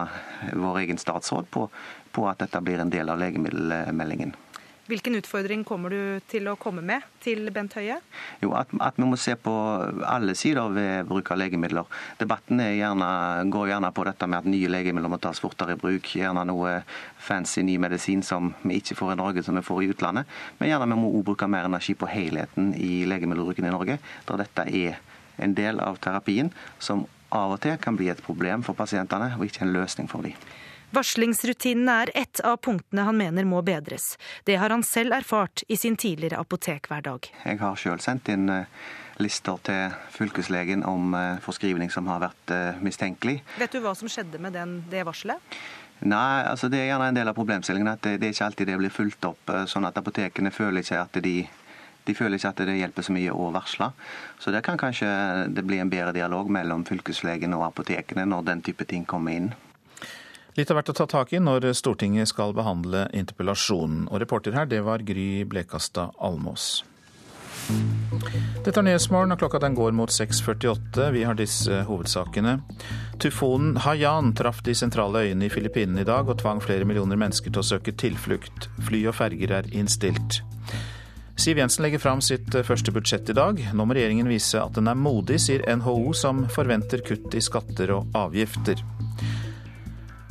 vår 0.53 0.83
egen 0.83 1.01
statsråd 1.01 1.49
på, 1.49 1.65
på 2.13 2.27
at 2.29 2.45
dette 2.45 2.61
blir 2.61 2.83
en 2.83 2.93
del 2.93 3.09
av 3.09 3.17
legemiddelmeldingen. 3.21 4.35
Hvilken 4.89 5.19
utfordring 5.19 5.61
kommer 5.67 5.93
du 5.93 6.21
til 6.31 6.47
å 6.49 6.55
komme 6.57 6.81
med 6.81 7.03
til 7.21 7.51
Bent 7.53 7.75
Høie? 7.77 7.99
Jo, 8.41 8.55
at, 8.57 8.71
at, 8.81 8.95
vi 8.97 9.05
må 9.05 9.19
se 9.21 9.35
på 9.37 9.51
alle 10.09 10.33
sider 10.33 10.71
ved 10.73 11.05
bruk 11.05 11.29
av 11.29 11.37
legemidler. 11.37 11.85
Debatten 12.17 12.57
gjerne, 12.63 13.09
går 13.53 13.69
gjerne 13.69 13.91
på 13.93 14.05
dette 14.07 14.29
med 14.29 14.39
at 14.39 14.47
nye 14.49 14.71
legemidler 14.71 15.11
må 15.13 15.19
tas 15.21 15.41
fortere 15.43 15.75
i 15.75 15.79
bruk. 15.79 16.09
Gjerne 16.17 16.41
noe 16.49 16.79
fancy 17.21 17.61
ny 17.67 17.75
medisin 17.81 18.23
som 18.25 18.49
vi 18.63 18.79
ikke 18.81 18.97
får 18.97 19.13
i 19.13 19.19
Norge, 19.19 19.43
som 19.45 19.59
vi 19.59 19.65
får 19.67 19.83
i 19.85 19.91
utlandet. 19.93 20.39
Men 20.57 20.71
gjerne 20.71 20.89
vi 20.89 20.97
må 21.03 21.11
også 21.11 21.27
bruke 21.27 21.51
mer 21.53 21.69
energi 21.69 21.93
på 21.93 22.09
helheten 22.09 22.73
i 22.73 23.03
legemiddelbruken 23.11 23.69
i 23.69 23.75
Norge, 23.75 23.99
der 24.25 24.41
dette 24.41 24.65
er 24.65 24.97
en 25.37 25.53
del 25.53 25.83
av 25.85 26.01
terapien 26.01 26.49
som 26.81 27.05
av 27.29 27.53
og 27.53 27.61
til 27.61 27.77
kan 27.77 27.93
bli 27.93 28.09
et 28.09 28.25
problem 28.25 28.65
for 28.65 28.73
pasientene, 28.73 29.35
og 29.37 29.45
ikke 29.45 29.67
en 29.67 29.75
løsning 29.77 30.09
for 30.09 30.25
dem. 30.25 30.33
Varslingsrutinene 30.91 31.95
er 32.03 32.11
ett 32.17 32.39
av 32.39 32.57
punktene 32.57 33.03
han 33.05 33.17
mener 33.17 33.45
må 33.45 33.61
bedres. 33.61 34.15
Det 34.43 34.55
har 34.57 34.73
han 34.73 34.83
selv 34.83 35.13
erfart 35.19 35.61
i 35.67 35.77
sin 35.77 35.97
tidligere 35.97 36.39
apotekhverdag. 36.41 37.29
Jeg 37.45 37.59
har 37.61 37.77
sjøl 37.77 38.01
sendt 38.01 38.31
inn 38.33 38.49
eh, 38.49 38.65
lister 39.21 39.61
til 39.67 39.93
fylkeslegen 40.15 40.81
om 40.89 41.13
eh, 41.13 41.37
forskrivning 41.45 41.93
som 41.93 42.09
har 42.09 42.23
vært 42.25 42.55
eh, 42.55 42.81
mistenkelig. 42.81 43.37
Vet 43.61 43.77
du 43.77 43.83
hva 43.85 43.93
som 43.97 44.09
skjedde 44.09 44.41
med 44.41 44.57
den, 44.57 44.79
det 44.89 45.05
varselet? 45.05 45.59
Nei, 45.99 46.41
altså 46.47 46.71
Det 46.71 46.79
er 46.79 46.93
gjerne 46.93 47.11
en 47.11 47.21
del 47.21 47.29
av 47.29 47.37
problemstillingen 47.37 47.91
at 47.91 48.01
det, 48.07 48.17
det 48.17 48.29
er 48.29 48.33
ikke 48.33 48.49
alltid 48.49 48.71
det 48.71 48.81
blir 48.81 48.93
fulgt 48.93 49.29
opp. 49.29 49.55
Sånn 49.69 49.85
at 49.85 49.97
apotekene 49.99 50.49
føler 50.55 50.81
ikke 50.81 51.03
at 51.03 51.21
de 51.21 51.37
de 52.07 52.15
føler 52.17 52.39
ikke 52.39 52.49
at 52.49 52.61
det 52.65 52.77
hjelper 52.79 53.05
så 53.05 53.13
mye 53.13 53.33
å 53.35 53.49
varsle. 53.53 53.91
Så 54.41 54.49
det 54.55 54.63
kan 54.65 54.79
kanskje 54.81 55.09
det 55.53 55.61
bli 55.67 55.77
en 55.77 55.91
bedre 55.91 56.15
dialog 56.15 56.49
mellom 56.49 56.81
fylkeslegen 56.87 57.53
og 57.53 57.67
apotekene 57.67 58.25
når 58.25 58.47
den 58.47 58.63
type 58.65 58.87
ting 58.89 59.05
kommer 59.05 59.35
inn. 59.37 59.51
Litt 60.59 60.73
av 60.73 60.75
hvert 60.75 60.89
å 60.91 60.93
ta 60.97 61.05
tak 61.07 61.29
i 61.31 61.39
når 61.39 61.69
Stortinget 61.77 62.27
skal 62.33 62.51
behandle 62.51 63.05
interpellasjonen. 63.15 64.09
Og 64.11 64.19
reporter 64.19 64.57
her, 64.57 64.65
det 64.67 64.81
var 64.83 64.99
Gry 65.07 65.45
Blekastad 65.47 66.11
Almås. 66.19 66.81
Dette 68.65 68.73
er 68.73 68.83
Nyhetsmorgen, 68.83 69.31
og 69.31 69.39
klokka 69.39 69.61
den 69.63 69.77
går 69.77 69.95
mot 69.95 70.11
6.48. 70.11 71.07
Vi 71.15 71.23
har 71.23 71.39
disse 71.39 71.79
hovedsakene. 71.87 72.57
Tyfonen 73.23 73.79
Haiyan 73.85 74.33
traff 74.35 74.59
de 74.67 74.75
sentrale 74.75 75.23
øyene 75.29 75.47
i 75.47 75.53
Filippinene 75.53 76.03
i 76.03 76.09
dag 76.11 76.27
og 76.27 76.41
tvang 76.43 76.59
flere 76.65 76.83
millioner 76.89 77.21
mennesker 77.23 77.55
til 77.55 77.63
å 77.63 77.67
søke 77.69 77.95
tilflukt. 77.95 78.67
Fly 78.89 79.05
og 79.07 79.15
ferger 79.21 79.55
er 79.61 79.71
innstilt. 79.71 80.41
Siv 81.39 81.61
Jensen 81.61 81.87
legger 81.87 82.03
fram 82.03 82.19
sitt 82.19 82.51
første 82.67 82.91
budsjett 82.91 83.31
i 83.31 83.37
dag. 83.37 83.63
Nå 83.71 83.87
må 83.87 83.95
regjeringen 83.95 84.27
vise 84.27 84.59
at 84.59 84.75
den 84.75 84.91
er 84.91 84.99
modig, 85.07 85.39
sier 85.39 85.63
NHO, 85.71 86.11
som 86.11 86.49
forventer 86.51 87.05
kutt 87.05 87.31
i 87.31 87.47
skatter 87.47 87.95
og 87.95 88.11
avgifter. 88.27 88.83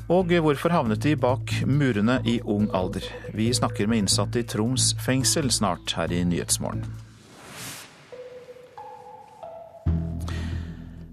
Og 0.08 0.30
hvorfor 0.40 0.72
havnet 0.72 1.02
de 1.04 1.10
bak 1.20 1.52
murene 1.68 2.22
i 2.24 2.38
ung 2.40 2.70
alder? 2.72 3.04
Vi 3.36 3.50
snakker 3.52 3.84
med 3.90 4.06
innsatte 4.06 4.40
i 4.40 4.46
Troms 4.48 4.94
fengsel 5.04 5.50
snart 5.52 5.92
her 5.98 6.08
i 6.08 6.22
Nyhetsmorgen. 6.24 6.86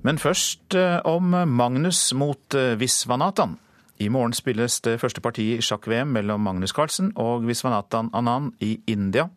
Men 0.05 0.21
først 0.21 0.77
eh, 0.79 1.01
om 1.03 1.35
Magnus 1.57 2.13
mot 2.15 2.55
eh, 2.55 2.77
Visvanathan. 2.79 3.57
I 3.99 4.07
morgen 4.07 4.35
spilles 4.37 4.79
det 4.87 4.99
første 5.01 5.19
partiet 5.23 5.59
i 5.59 5.65
sjakk-VM 5.65 6.15
mellom 6.15 6.45
Magnus 6.47 6.71
Carlsen 6.75 7.11
og 7.19 7.43
Visvanathan 7.49 8.13
Anand 8.15 8.53
i 8.63 8.77
India. 8.87 9.27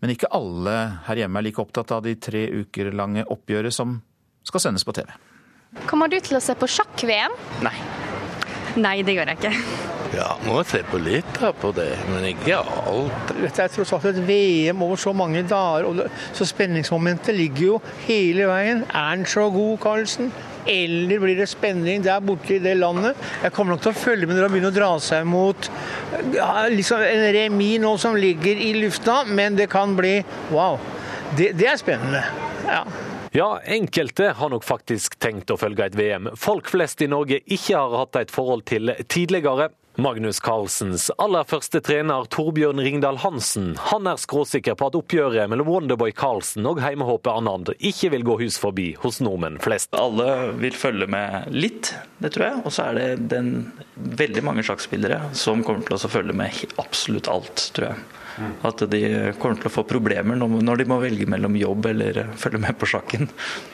Men 0.00 0.14
ikke 0.14 0.32
alle 0.32 0.78
her 1.10 1.24
hjemme 1.24 1.42
er 1.42 1.50
like 1.50 1.60
opptatt 1.60 1.92
av 1.92 2.06
de 2.06 2.16
tre 2.16 2.46
uker 2.62 2.94
lange 2.96 3.26
oppgjøret 3.28 3.74
som 3.74 3.98
skal 4.48 4.64
sendes 4.64 4.86
på 4.88 4.96
TV. 4.96 5.12
Kommer 5.90 6.08
du 6.08 6.16
til 6.24 6.40
å 6.40 6.40
se 6.40 6.56
på 6.56 6.70
sjakk-VM? 6.78 7.36
Nei. 7.66 7.76
Nei, 8.78 9.00
det 9.02 9.16
gjør 9.16 9.32
jeg 9.32 9.40
ikke. 9.40 9.86
Ja, 10.14 10.28
må 10.46 10.62
se 10.64 10.80
på 10.88 10.98
litt 11.02 11.28
da, 11.36 11.50
på 11.52 11.68
det, 11.76 11.90
men 12.08 12.24
ikke 12.30 12.60
alt. 12.62 13.32
Dette 13.36 13.64
er 13.66 13.72
tross 13.72 13.92
alt 13.92 14.06
et 14.08 14.20
VM 14.24 14.80
over 14.86 15.00
så 15.00 15.12
mange 15.16 15.42
dager, 15.44 15.88
og 15.88 15.98
det, 15.98 16.06
så 16.36 16.46
spenningsmomentet 16.48 17.36
ligger 17.36 17.64
jo 17.66 17.80
hele 18.06 18.46
veien. 18.48 18.86
Er 18.88 19.10
han 19.10 19.26
så 19.28 19.48
god, 19.52 19.74
Karlsen? 19.82 20.30
Eller 20.68 21.20
blir 21.20 21.36
det 21.38 21.48
spenning 21.48 22.02
der 22.04 22.24
borte 22.24 22.56
i 22.56 22.60
det 22.62 22.74
landet? 22.78 23.18
Jeg 23.42 23.52
kommer 23.56 23.74
nok 23.74 23.84
til 23.84 23.92
å 23.92 24.00
følge 24.00 24.28
med 24.28 24.36
når 24.36 24.46
han 24.46 24.54
begynner 24.54 24.72
å 24.72 24.78
dra 24.78 24.90
seg 25.00 25.28
mot 25.28 25.70
ja, 26.34 26.48
liksom 26.72 27.04
en 27.04 27.26
remis 27.36 27.78
nå 27.82 27.94
som 28.00 28.16
ligger 28.16 28.64
i 28.64 28.72
lufta, 28.78 29.22
men 29.28 29.56
det 29.60 29.68
kan 29.72 29.96
bli 29.98 30.18
wow. 30.52 30.80
Det, 31.36 31.52
det 31.56 31.68
er 31.72 31.80
spennende. 31.80 32.24
Ja. 32.68 32.82
Ja, 33.36 33.60
enkelte 33.64 34.32
har 34.36 34.50
nok 34.50 34.64
faktisk 34.64 35.18
tenkt 35.20 35.50
å 35.52 35.58
følge 35.60 35.84
et 35.88 35.98
VM 35.98 36.30
folk 36.38 36.70
flest 36.72 37.02
i 37.04 37.10
Norge 37.10 37.42
ikke 37.44 37.76
har 37.76 37.96
hatt 38.04 38.16
et 38.16 38.32
forhold 38.32 38.64
til 38.68 38.94
tidligere. 39.04 39.68
Magnus 39.98 40.38
Carlsens 40.38 41.08
aller 41.18 41.42
første 41.50 41.80
trener, 41.82 42.28
Torbjørn 42.30 42.78
Ringdal 42.78 43.16
Hansen, 43.18 43.72
han 43.90 44.06
er 44.06 44.20
skråsikker 44.22 44.76
på 44.78 44.86
at 44.86 44.94
oppgjøret 44.94 45.50
mellom 45.50 45.66
Wonderboy 45.66 46.14
Carlsen 46.14 46.68
og 46.70 46.78
heimehåpet 46.84 47.32
Anand 47.32 47.72
ikke 47.74 48.12
vil 48.14 48.26
gå 48.28 48.36
hus 48.44 48.60
forbi 48.62 48.92
hos 49.02 49.18
nordmenn 49.18 49.58
flest. 49.64 49.90
Alle 49.98 50.52
vil 50.62 50.78
følge 50.78 51.10
med 51.10 51.50
litt, 51.50 51.90
det 52.22 52.30
tror 52.36 52.46
jeg. 52.46 52.62
Og 52.62 52.76
så 52.76 52.86
er 52.86 53.00
det 53.00 53.08
den, 53.34 53.50
veldig 54.22 54.46
mange 54.46 54.62
sjakkspillere 54.68 55.32
som 55.36 55.66
kommer 55.66 55.82
til 55.82 55.98
å 55.98 56.12
følge 56.14 56.38
med 56.44 56.78
absolutt 56.78 57.26
alt, 57.34 57.66
tror 57.74 57.90
jeg. 57.90 58.06
At 58.66 58.82
de 58.90 59.02
kommer 59.40 59.60
til 59.60 59.70
å 59.70 59.74
få 59.78 59.84
problemer 59.88 60.38
når 60.38 60.82
de 60.82 60.88
må 60.88 61.00
velge 61.02 61.28
mellom 61.30 61.56
jobb 61.58 61.90
eller 61.92 62.22
følge 62.38 62.62
med 62.62 62.78
på 62.78 62.88
sjakken. 62.90 63.28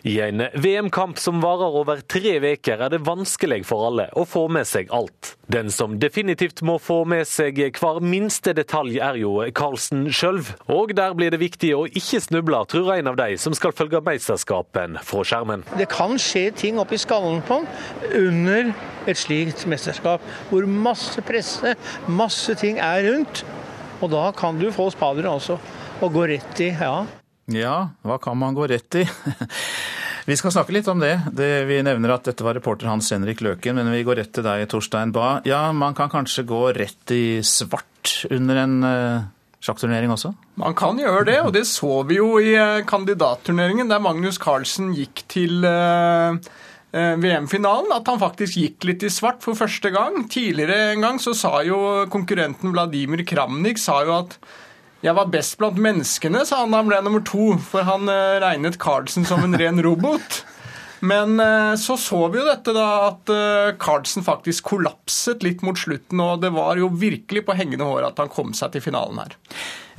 I 0.09 0.19
en 0.27 0.47
VM-kamp 0.55 1.21
som 1.21 1.43
varer 1.45 1.79
over 1.83 2.03
tre 2.09 2.37
uker, 2.41 2.85
er 2.85 2.93
det 2.93 3.05
vanskelig 3.07 3.63
for 3.69 3.89
alle 3.89 4.09
å 4.19 4.27
få 4.29 4.47
med 4.53 4.69
seg 4.69 4.93
alt. 4.95 5.35
Den 5.51 5.69
som 5.71 5.99
definitivt 6.01 6.63
må 6.65 6.79
få 6.81 7.03
med 7.09 7.29
seg 7.29 7.59
hver 7.77 8.01
minste 8.05 8.55
detalj, 8.57 8.97
er 9.05 9.19
jo 9.21 9.37
Carlsen 9.57 10.07
sjøl. 10.09 10.41
Og 10.73 10.95
der 10.97 11.15
blir 11.17 11.35
det 11.35 11.43
viktig 11.43 11.75
å 11.77 11.85
ikke 11.87 12.23
snuble, 12.25 12.63
tror 12.71 12.95
en 12.97 13.13
av 13.13 13.19
de 13.21 13.37
som 13.41 13.57
skal 13.57 13.75
følge 13.77 14.01
mesterskapen 14.05 14.99
fra 15.05 15.25
skjermen. 15.27 15.67
Det 15.79 15.89
kan 15.93 16.17
skje 16.21 16.49
ting 16.65 16.81
oppi 16.81 16.99
skallen 17.01 17.43
på 17.47 17.61
under 18.15 18.73
et 19.09 19.21
slikt 19.21 19.67
mesterskap, 19.69 20.25
hvor 20.51 20.67
masse 20.67 21.21
presse, 21.29 21.75
masse 22.09 22.57
ting 22.61 22.81
er 22.83 23.05
rundt. 23.11 23.45
Og 24.03 24.11
da 24.13 24.29
kan 24.37 24.59
du 24.59 24.71
få 24.75 24.89
spadere 24.93 25.31
også, 25.37 25.59
og 26.03 26.17
gå 26.17 26.27
rett 26.33 26.65
i, 26.65 26.73
ja. 26.75 27.05
Ja, 27.53 27.77
hva 28.03 28.17
kan 28.23 28.39
man 28.41 28.57
gå 28.57 28.67
rett 28.71 29.03
i? 29.03 29.05
Vi 30.29 30.37
skal 30.41 30.55
snakke 30.55 30.73
litt 30.73 30.89
om 30.89 31.03
det. 31.03 31.19
det. 31.37 31.67
Vi 31.69 31.83
nevner 31.85 32.15
at 32.15 32.25
dette 32.25 32.45
var 32.47 32.57
reporter 32.57 32.89
Hans 32.89 33.11
Henrik 33.13 33.43
Løken, 33.45 33.77
men 33.77 33.91
vi 33.93 34.01
går 34.07 34.17
rett 34.23 34.31
til 34.33 34.47
deg, 34.47 34.63
Torstein 34.73 35.13
Bae. 35.13 35.43
Ja, 35.45 35.67
man 35.77 35.93
kan 35.97 36.09
kanskje 36.09 36.47
gå 36.49 36.61
rett 36.73 37.13
i 37.13 37.43
svart 37.45 38.25
under 38.33 38.63
en 38.63 38.79
uh, 38.81 39.27
sjakkturnering 39.61 40.15
også? 40.15 40.33
Man 40.61 40.73
kan 40.81 40.97
gjøre 40.97 41.27
det, 41.29 41.37
og 41.45 41.53
det 41.53 41.67
så 41.69 42.01
vi 42.09 42.17
jo 42.23 42.39
i 42.41 42.55
uh, 42.57 42.81
kandidatturneringen, 42.89 43.93
der 43.93 44.01
Magnus 44.01 44.41
Carlsen 44.41 44.95
gikk 44.97 45.27
til 45.29 45.61
uh, 45.69 46.41
VM-finalen, 46.95 47.91
at 47.91 48.07
han 48.07 48.21
faktisk 48.21 48.55
gikk 48.61 48.85
litt 48.87 49.03
i 49.03 49.11
svart 49.11 49.43
for 49.43 49.59
første 49.59 49.91
gang. 49.91 50.29
Tidligere 50.31 50.93
en 50.93 51.03
gang 51.03 51.19
så 51.19 51.35
sa 51.35 51.59
jo 51.67 52.05
konkurrenten 52.13 52.71
Vladimir 52.71 53.25
Kramnik 53.27 53.83
sa 53.83 54.05
jo 54.07 54.15
at 54.21 54.39
jeg 55.05 55.17
var 55.19 55.29
best 55.33 55.59
blant 55.61 55.77
menneskene, 55.83 56.45
sa 56.47 56.63
han 56.63 56.73
da 56.73 56.79
han 56.81 56.89
ble 56.89 57.01
nummer 57.05 57.25
to, 57.27 57.57
for 57.61 57.85
han 57.85 58.07
regnet 58.41 58.79
Carlsen 58.81 59.27
som 59.29 59.43
en 59.45 59.59
ren 59.59 59.83
robot. 59.85 60.45
Men 61.05 61.41
eh, 61.41 61.75
så 61.77 61.97
så 62.01 62.19
vi 62.33 62.41
jo 62.41 62.47
dette 62.47 62.73
da, 62.73 62.87
at 63.11 63.31
eh, 63.33 63.75
Carlsen 63.81 64.25
faktisk 64.25 64.71
kollapset 64.73 65.45
litt 65.45 65.65
mot 65.67 65.77
slutten, 65.79 66.21
og 66.23 66.41
det 66.41 66.53
var 66.55 66.81
jo 66.81 66.89
virkelig 66.89 67.45
på 67.45 67.57
hengende 67.59 67.89
hår 67.89 68.09
at 68.09 68.23
han 68.23 68.33
kom 68.33 68.55
seg 68.57 68.73
til 68.73 68.85
finalen 68.87 69.21
her. 69.21 69.37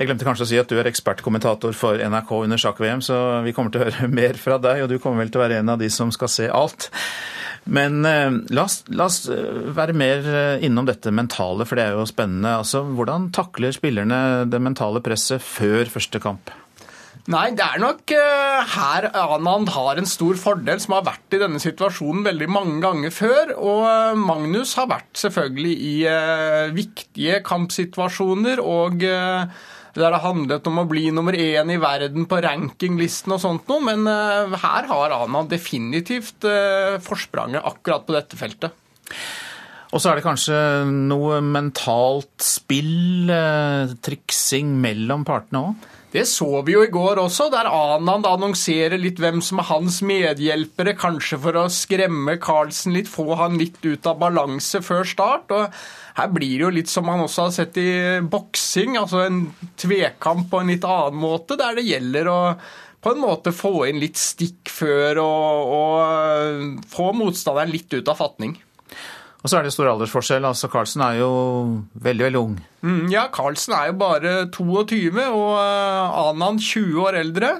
Jeg 0.00 0.10
glemte 0.10 0.26
kanskje 0.26 0.48
å 0.48 0.50
si 0.50 0.58
at 0.60 0.72
du 0.72 0.80
er 0.80 0.90
ekspertkommentator 0.90 1.76
for 1.78 2.02
NRK 2.02 2.34
under 2.42 2.60
sjakk-VM, 2.60 3.04
så 3.06 3.20
vi 3.46 3.54
kommer 3.56 3.72
til 3.72 3.84
å 3.84 3.86
høre 3.86 4.10
mer 4.20 4.40
fra 4.40 4.58
deg, 4.62 4.82
og 4.82 4.90
du 4.90 4.98
kommer 4.98 5.22
vel 5.22 5.32
til 5.32 5.42
å 5.42 5.46
være 5.46 5.62
en 5.62 5.74
av 5.76 5.80
de 5.82 5.92
som 5.92 6.10
skal 6.14 6.32
se 6.32 6.50
alt. 6.50 6.90
Men 7.70 8.02
eh, 8.06 8.42
la, 8.50 8.66
oss, 8.66 8.82
la, 8.90 9.06
oss, 9.06 9.24
være 9.78 9.94
mer 9.94 10.26
innom 10.66 10.90
dette 10.90 11.14
mentale, 11.14 11.68
for 11.68 11.78
det 11.78 11.86
er 11.86 11.98
jo 12.00 12.06
spennende. 12.10 12.58
Altså, 12.64 12.82
hvordan 12.98 13.30
takler 13.36 13.74
spillerne 13.78 14.20
det 14.50 14.62
mentale 14.62 15.04
presset 15.06 15.44
før 15.44 15.86
første 15.94 16.22
kamp? 16.22 16.50
Nei, 17.26 17.48
det 17.58 17.64
er 17.64 17.80
nok 17.82 18.12
uh, 18.14 18.74
her 18.76 19.08
Anand 19.10 19.72
har 19.74 19.98
en 19.98 20.06
stor 20.06 20.36
fordel, 20.38 20.78
som 20.82 20.94
har 20.94 21.06
vært 21.08 21.34
i 21.34 21.40
denne 21.42 21.58
situasjonen 21.58 22.22
veldig 22.22 22.46
mange 22.54 22.76
ganger 22.84 23.14
før. 23.14 23.50
Og 23.56 23.80
uh, 23.82 24.18
Magnus 24.20 24.76
har 24.78 24.86
vært 24.92 25.10
selvfølgelig 25.18 25.72
i 25.74 25.94
uh, 26.06 26.74
viktige 26.76 27.40
kampsituasjoner. 27.46 28.62
og 28.62 29.02
det 29.96 30.04
har 30.04 30.20
handlet 30.20 30.66
om 30.68 30.82
å 30.82 30.86
bli 30.86 31.08
nummer 31.10 31.32
én 31.32 31.70
i 31.72 31.80
verden 31.80 32.28
på 32.28 32.38
rankinglisten 32.44 33.32
og 33.32 33.40
sånt 33.40 33.70
noe, 33.70 33.80
men 33.80 34.04
her 34.04 34.86
har 34.90 35.14
Anand 35.16 35.48
definitivt 35.48 36.44
forspranget 37.00 37.64
akkurat 37.64 38.04
på 38.04 38.12
dette 38.12 38.36
feltet. 38.36 38.76
Og 39.96 40.02
så 40.02 40.10
er 40.10 40.20
det 40.20 40.26
kanskje 40.26 40.58
noe 41.08 41.40
mentalt 41.40 42.44
spill, 42.44 43.32
triksing 44.04 44.76
mellom 44.84 45.24
partene 45.24 45.64
òg? 45.64 45.88
Det 46.16 46.22
så 46.24 46.62
vi 46.64 46.72
jo 46.72 46.80
i 46.80 46.88
går 46.88 47.18
også, 47.20 47.50
der 47.52 47.66
Anand 47.68 48.24
annonserer 48.24 48.96
litt 48.96 49.18
hvem 49.20 49.42
som 49.44 49.60
er 49.60 49.66
hans 49.68 49.98
medhjelpere, 50.06 50.94
kanskje 50.96 51.36
for 51.42 51.58
å 51.60 51.64
skremme 51.68 52.38
Carlsen 52.40 52.96
litt, 52.96 53.10
få 53.12 53.36
han 53.36 53.58
litt 53.60 53.76
ut 53.84 54.08
av 54.08 54.22
balanse 54.22 54.80
før 54.86 55.04
start. 55.04 55.52
og 55.52 55.76
her 56.16 56.32
blir 56.32 56.54
det 56.54 56.64
jo 56.64 56.72
litt 56.72 56.88
som 56.88 57.04
man 57.04 57.20
også 57.20 57.44
har 57.44 57.52
sett 57.52 57.76
i 57.82 57.90
boksing, 58.32 58.96
altså 58.96 59.26
en 59.26 59.42
tvekamp 59.76 60.48
på 60.48 60.62
en 60.62 60.72
litt 60.72 60.88
annen 60.88 61.20
måte, 61.20 61.58
der 61.60 61.76
det 61.76 61.84
gjelder 61.84 62.32
å 62.32 62.40
på 63.04 63.12
en 63.12 63.20
måte 63.20 63.52
få 63.52 63.74
inn 63.90 64.00
litt 64.00 64.16
stikk 64.16 64.72
før 64.72 65.20
og, 65.20 65.74
og 65.76 66.86
få 66.96 67.12
motstanderen 67.12 67.76
litt 67.76 67.92
ut 67.92 68.08
av 68.08 68.16
fatning. 68.24 68.56
Og 69.46 69.50
så 69.52 69.60
er 69.60 69.66
det 69.68 69.70
stor 69.76 69.92
aldersforskjell. 69.92 70.42
altså 70.42 70.66
Carlsen 70.66 71.04
er 71.06 71.20
jo 71.20 71.30
veldig, 71.94 72.24
veldig 72.24 72.38
ung. 72.40 72.54
Mm, 72.82 73.04
ja, 73.12 73.28
Carlsen 73.30 73.76
er 73.78 73.92
jo 73.92 73.98
bare 74.00 74.32
22, 74.50 75.22
og 75.22 75.52
uh, 75.54 76.32
Anand 76.32 76.58
20 76.58 76.98
år 76.98 77.20
eldre. 77.20 77.50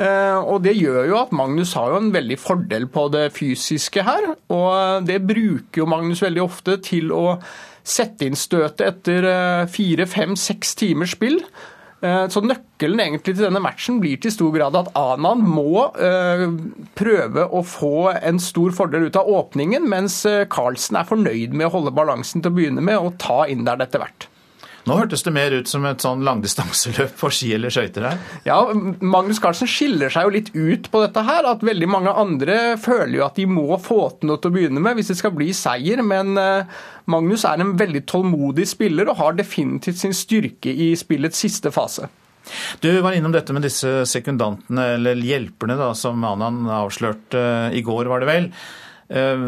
Uh, 0.00 0.40
og 0.40 0.62
det 0.64 0.72
gjør 0.78 1.02
jo 1.10 1.18
at 1.20 1.34
Magnus 1.36 1.74
har 1.76 1.92
jo 1.92 2.00
en 2.00 2.14
veldig 2.14 2.38
fordel 2.40 2.88
på 2.88 3.04
det 3.12 3.26
fysiske 3.36 4.06
her. 4.08 4.30
Og 4.48 4.70
uh, 4.72 5.04
det 5.04 5.20
bruker 5.28 5.82
jo 5.82 5.90
Magnus 5.92 6.24
veldig 6.24 6.46
ofte 6.46 6.78
til 6.88 7.12
å 7.12 7.36
sette 7.84 8.24
inn 8.24 8.36
støtet 8.36 8.86
etter 8.88 9.28
fire, 9.68 10.08
fem, 10.08 10.32
seks 10.36 10.74
timers 10.80 11.12
spill. 11.16 11.42
Eh, 12.00 12.24
så 12.30 12.42
nøkkelen 12.44 13.00
egentlig 13.02 13.34
til 13.34 13.42
denne 13.42 13.62
matchen 13.62 13.98
blir 14.02 14.20
til 14.22 14.30
stor 14.30 14.52
grad 14.54 14.76
at 14.78 14.90
Anan 14.98 15.42
må 15.42 15.88
eh, 15.98 16.44
prøve 16.98 17.46
å 17.50 17.64
få 17.66 18.12
en 18.14 18.38
stor 18.42 18.74
fordel 18.76 19.08
ut 19.08 19.18
av 19.18 19.26
åpningen, 19.40 19.88
mens 19.90 20.20
eh, 20.28 20.44
Carlsen 20.50 21.00
er 21.00 21.08
fornøyd 21.08 21.56
med 21.58 21.66
å 21.66 21.74
holde 21.74 21.94
balansen 21.96 22.44
til 22.44 22.54
å 22.54 22.58
begynne 22.60 22.84
med 22.84 23.02
og 23.02 23.16
ta 23.22 23.42
inn 23.50 23.66
der 23.66 23.82
etter 23.82 24.04
hvert. 24.04 24.28
Nå 24.88 24.96
hørtes 24.96 25.24
det 25.26 25.32
mer 25.36 25.52
ut 25.52 25.68
som 25.68 25.84
et 25.88 26.00
sånn 26.02 26.24
langdistanseløp 26.24 27.16
på 27.20 27.30
ski 27.34 27.52
eller 27.58 27.72
skøyter 27.74 28.06
her? 28.08 28.20
Ja, 28.48 28.58
Magnus 29.04 29.40
Carlsen 29.42 29.68
skiller 29.68 30.12
seg 30.12 30.26
jo 30.26 30.34
litt 30.38 30.52
ut 30.56 30.88
på 30.92 31.02
dette 31.04 31.24
her. 31.28 31.46
At 31.50 31.64
veldig 31.66 31.90
mange 31.92 32.14
andre 32.16 32.78
føler 32.80 33.18
jo 33.18 33.26
at 33.26 33.36
de 33.36 33.44
må 33.50 33.68
få 33.84 34.00
til 34.16 34.32
noe 34.32 34.40
til 34.40 34.50
å 34.50 34.56
begynne 34.56 34.82
med 34.82 34.96
hvis 34.98 35.12
det 35.12 35.18
skal 35.20 35.34
bli 35.36 35.50
seier. 35.56 36.00
Men 36.00 36.32
Magnus 37.08 37.44
er 37.48 37.60
en 37.60 37.76
veldig 37.78 38.06
tålmodig 38.08 38.64
spiller 38.68 39.12
og 39.12 39.20
har 39.20 39.36
definitivt 39.36 40.00
sin 40.00 40.16
styrke 40.16 40.72
i 40.72 40.94
spillets 40.98 41.44
siste 41.44 41.72
fase. 41.74 42.08
Du 42.80 42.88
var 43.04 43.16
innom 43.16 43.32
dette 43.34 43.54
med 43.54 43.64
disse 43.66 44.04
sekundantene, 44.08 44.94
eller 44.96 45.20
hjelperne, 45.24 45.78
da, 45.78 45.92
som 45.98 46.22
Anan 46.24 46.64
avslørte 46.78 47.40
eh, 47.40 47.78
i 47.78 47.84
går, 47.86 48.08
var 48.10 48.22
det 48.22 48.30
vel. 48.30 48.50
Eh, 49.08 49.46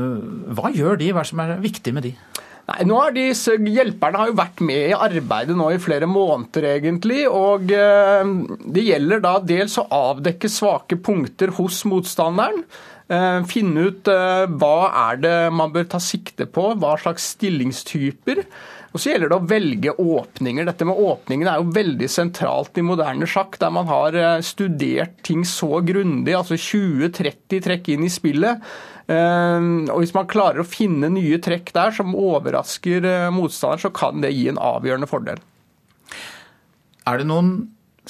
hva 0.57 0.73
gjør 0.75 1.01
de? 1.01 1.13
Hva 1.17 1.25
som 1.27 1.43
er 1.45 1.57
viktig 1.63 1.95
med 1.97 2.09
de? 2.09 2.15
Nei, 2.71 2.85
nå 2.87 2.99
har 3.01 3.15
disse 3.15 3.57
Hjelperne 3.59 4.21
har 4.21 4.31
jo 4.31 4.39
vært 4.39 4.61
med 4.63 4.93
i 4.93 4.95
arbeidet 4.95 5.57
nå 5.59 5.73
i 5.75 5.81
flere 5.83 6.07
måneder, 6.11 6.69
egentlig. 6.77 7.25
og 7.27 7.73
eh, 7.75 8.31
Det 8.77 8.87
gjelder 8.87 9.25
da 9.25 9.35
dels 9.43 9.75
å 9.81 9.89
avdekke 9.91 10.51
svake 10.51 11.01
punkter 11.03 11.51
hos 11.59 11.83
motstanderen. 11.91 12.63
Eh, 13.11 13.41
finne 13.51 13.89
ut 13.91 14.11
eh, 14.13 14.45
hva 14.61 14.91
er 15.09 15.23
det 15.25 15.39
man 15.57 15.73
bør 15.75 15.89
ta 15.97 16.03
sikte 16.03 16.47
på, 16.47 16.69
hva 16.79 16.95
slags 17.03 17.33
stillingstyper. 17.35 18.45
Og 18.91 19.03
så 19.03 19.13
gjelder 19.13 19.33
det 19.33 19.39
å 19.39 19.51
velge 19.51 19.97
åpninger. 20.03 20.67
Dette 20.67 20.87
med 20.87 21.03
åpningen 21.11 21.51
er 21.51 21.59
jo 21.59 21.75
veldig 21.75 22.11
sentralt 22.11 22.79
i 22.79 22.87
moderne 22.87 23.27
sjakk, 23.31 23.59
der 23.59 23.75
man 23.75 23.91
har 23.91 24.19
studert 24.47 25.19
ting 25.27 25.43
så 25.47 25.79
grundig, 25.87 26.35
altså 26.39 26.59
20-30 26.59 27.67
trekk 27.67 27.93
inn 27.95 28.07
i 28.07 28.11
spillet. 28.11 28.67
Og 29.11 29.97
Hvis 29.99 30.15
man 30.15 30.29
klarer 30.31 30.63
å 30.63 30.69
finne 30.69 31.09
nye 31.11 31.41
trekk 31.43 31.73
der 31.75 31.91
som 31.97 32.15
overrasker 32.15 33.09
motstanderen, 33.35 33.83
så 33.83 33.91
kan 33.91 34.23
det 34.23 34.31
gi 34.37 34.45
en 34.53 34.61
avgjørende 34.63 35.09
fordel. 35.11 35.41
Er 37.11 37.19
det 37.19 37.27
noen 37.27 37.55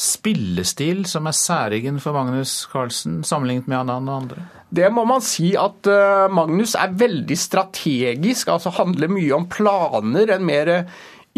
spillestil 0.00 1.04
som 1.08 1.28
er 1.28 1.36
særegen 1.36 2.00
for 2.02 2.16
Magnus 2.16 2.64
Carlsen, 2.70 3.20
sammenlignet 3.26 3.68
med 3.68 3.82
han 3.82 4.08
og 4.08 4.16
andre? 4.22 4.46
Det 4.70 4.86
må 4.94 5.04
man 5.08 5.22
si 5.24 5.50
at 5.58 5.88
eh, 5.90 6.26
Magnus 6.32 6.76
er 6.78 6.94
veldig 6.98 7.36
strategisk, 7.38 8.52
altså 8.52 8.72
handler 8.76 9.10
mye 9.10 9.34
om 9.36 9.48
planer. 9.50 10.30
En 10.36 10.46
mer 10.46 10.72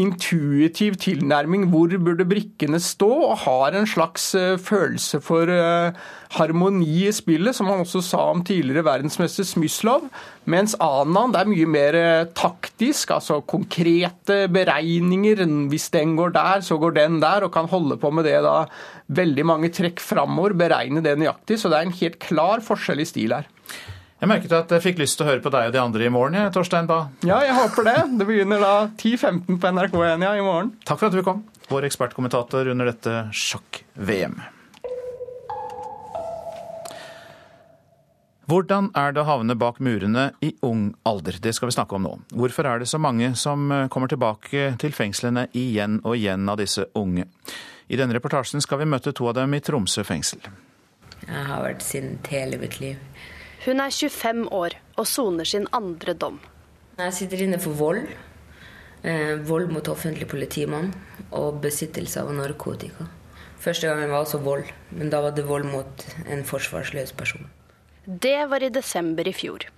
intuitiv 0.00 0.96
tilnærming. 0.96 1.66
Hvor 1.68 1.92
burde 2.00 2.24
brikkene 2.28 2.80
stå? 2.80 3.10
Og 3.28 3.36
har 3.44 3.76
en 3.76 3.86
slags 3.88 4.34
eh, 4.38 4.56
følelse 4.56 5.20
for 5.20 5.50
eh, 5.52 5.92
harmoni 6.38 7.08
i 7.08 7.12
spillet, 7.12 7.54
som 7.56 7.68
han 7.68 7.84
også 7.84 8.00
sa 8.04 8.22
om 8.30 8.40
tidligere 8.44 8.86
verdensmester 8.86 9.44
Smyslov. 9.44 10.08
Mens 10.48 10.74
Anand 10.80 11.36
er 11.36 11.50
mye 11.50 11.68
mer 11.68 11.98
eh, 11.98 12.24
taktisk, 12.32 13.12
altså 13.18 13.42
konkrete 13.44 14.46
beregninger. 14.52 15.44
Hvis 15.68 15.90
den 15.92 16.16
går 16.16 16.32
der, 16.38 16.64
så 16.64 16.80
går 16.80 16.96
den 16.96 17.20
der, 17.22 17.44
og 17.44 17.52
kan 17.52 17.68
holde 17.68 18.00
på 18.00 18.10
med 18.10 18.24
det 18.30 18.40
da 18.46 18.62
veldig 19.12 19.44
mange 19.46 19.72
trekk 19.76 20.00
framover. 20.00 20.56
Beregne 20.56 21.04
det 21.04 21.18
nøyaktig. 21.20 21.60
Så 21.60 21.68
det 21.68 21.78
er 21.78 21.90
en 21.90 22.00
helt 22.00 22.22
klar 22.22 22.64
forskjell 22.64 23.04
i 23.04 23.08
stil 23.12 23.36
her. 23.36 23.50
Jeg 24.22 24.30
merket 24.30 24.52
at 24.54 24.70
jeg 24.70 24.82
fikk 24.84 25.00
lyst 25.00 25.16
til 25.18 25.26
å 25.26 25.32
høre 25.32 25.42
på 25.42 25.50
deg 25.50 25.66
og 25.66 25.72
de 25.74 25.80
andre 25.82 26.04
i 26.06 26.10
morgen, 26.14 26.36
jeg, 26.38 26.50
Torstein 26.54 26.86
Bae. 26.86 27.08
Ja, 27.26 27.40
jeg 27.42 27.56
håper 27.56 27.88
det. 27.88 27.94
Det 28.20 28.26
begynner 28.28 28.60
da 28.62 28.74
10.15 28.94 29.56
på 29.58 29.70
NRK1 29.74 30.22
ja, 30.22 30.30
i 30.38 30.44
morgen. 30.46 30.68
Takk 30.86 31.00
for 31.00 31.08
at 31.08 31.16
du 31.18 31.24
kom, 31.26 31.40
vår 31.66 31.88
ekspertkommentator 31.88 32.70
under 32.70 32.86
dette 32.92 33.16
sjakk-VM. 33.34 34.36
Hvordan 38.46 38.92
er 38.94 39.10
det 39.10 39.24
å 39.24 39.26
havne 39.26 39.58
bak 39.58 39.82
murene 39.82 40.28
i 40.38 40.52
ung 40.70 40.92
alder? 41.02 41.42
Det 41.42 41.56
skal 41.58 41.72
vi 41.72 41.76
snakke 41.80 41.98
om 41.98 42.06
nå. 42.06 42.14
Hvorfor 42.30 42.70
er 42.70 42.78
det 42.78 42.90
så 42.92 43.02
mange 43.02 43.34
som 43.34 43.66
eh, 43.74 43.88
kommer 43.90 44.12
tilbake 44.12 44.76
til 44.78 44.94
fengslene 44.94 45.48
igjen 45.50 45.98
og 46.04 46.14
igjen 46.14 46.46
av 46.46 46.62
disse 46.62 46.86
unge? 46.94 47.26
I 47.90 47.98
denne 47.98 48.14
reportasjen 48.14 48.62
skal 48.62 48.84
vi 48.84 48.90
møte 48.94 49.10
to 49.10 49.26
av 49.32 49.40
dem 49.42 49.58
i 49.58 49.64
Tromsø 49.66 50.06
fengsel. 50.06 50.46
Jeg 51.26 51.46
har 51.50 51.66
vært 51.66 51.82
sint 51.82 52.30
hele 52.30 52.62
mitt 52.62 52.78
liv. 52.78 53.02
Hun 53.62 53.78
er 53.78 53.94
25 53.94 54.48
år 54.50 54.74
og 54.98 55.06
soner 55.06 55.46
sin 55.46 55.68
andre 55.76 56.16
dom. 56.18 56.40
Jeg 56.98 57.14
sitter 57.14 57.44
inne 57.44 57.60
for 57.62 57.78
vold. 57.78 58.08
Eh, 59.02 59.36
vold 59.46 59.70
mot 59.70 59.88
offentlig 59.90 60.26
politimann 60.30 60.92
og 61.30 61.60
besittelse 61.62 62.22
av 62.22 62.32
narkotika. 62.34 63.06
Første 63.62 63.86
gangen 63.86 64.10
var 64.10 64.24
altså 64.24 64.40
vold, 64.42 64.66
men 64.90 65.10
da 65.10 65.20
var 65.22 65.36
det 65.36 65.46
vold 65.46 65.68
mot 65.70 66.06
en 66.26 66.42
forsvarsløs 66.46 67.14
person. 67.14 67.46
Det 68.06 68.48
var 68.50 68.66
i 68.66 68.72
desember 68.74 69.28
i 69.30 69.34
fjor. 69.34 69.68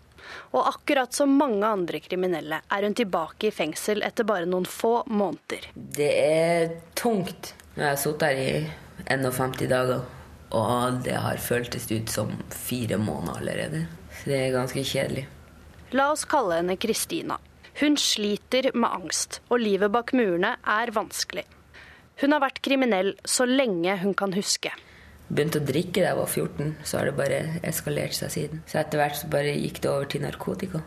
Og 0.57 0.65
akkurat 0.71 1.13
som 1.13 1.37
mange 1.37 1.69
andre 1.69 2.01
kriminelle 2.01 2.63
er 2.65 2.89
hun 2.89 2.97
tilbake 2.97 3.51
i 3.51 3.53
fengsel 3.53 4.01
etter 4.07 4.25
bare 4.25 4.49
noen 4.49 4.65
få 4.65 5.03
måneder. 5.13 5.69
Det 5.75 6.11
er 6.25 6.73
tungt. 6.97 7.53
når 7.77 7.85
Jeg 7.85 7.91
har 7.91 8.01
sittet 8.01 8.29
her 8.29 8.37
i 8.41 8.71
51 9.13 9.69
dager. 9.69 10.01
Og 10.55 11.01
det 11.03 11.17
har 11.19 11.41
føltes 11.43 11.89
ut 11.91 12.13
som 12.13 12.31
fire 12.55 12.99
måneder 13.01 13.41
allerede. 13.41 13.83
Så 14.21 14.31
det 14.31 14.39
er 14.39 14.55
ganske 14.55 14.85
kjedelig. 14.87 15.27
La 15.95 16.11
oss 16.13 16.25
kalle 16.31 16.61
henne 16.61 16.79
Kristina. 16.81 17.41
Hun 17.81 17.97
sliter 17.99 18.71
med 18.75 18.91
angst, 18.91 19.41
og 19.51 19.59
livet 19.63 19.91
bak 19.91 20.13
murene 20.15 20.55
er 20.63 20.93
vanskelig. 20.95 21.45
Hun 22.23 22.35
har 22.35 22.45
vært 22.45 22.63
kriminell 22.63 23.17
så 23.27 23.47
lenge 23.51 23.97
hun 24.05 24.15
kan 24.15 24.35
huske. 24.37 24.71
Begynte 25.27 25.59
å 25.59 25.67
drikke 25.67 26.03
da 26.03 26.13
jeg 26.13 26.19
var 26.21 26.31
14, 26.31 26.75
så 26.87 26.99
har 27.01 27.09
det 27.09 27.17
bare 27.19 27.39
eskalert 27.67 28.15
seg 28.15 28.31
siden. 28.31 28.63
Så 28.71 28.79
etter 28.79 29.01
hvert 29.01 29.19
så 29.19 29.31
bare 29.33 29.57
gikk 29.57 29.81
det 29.83 29.91
over 29.91 30.11
til 30.13 30.23
narkotika. 30.23 30.85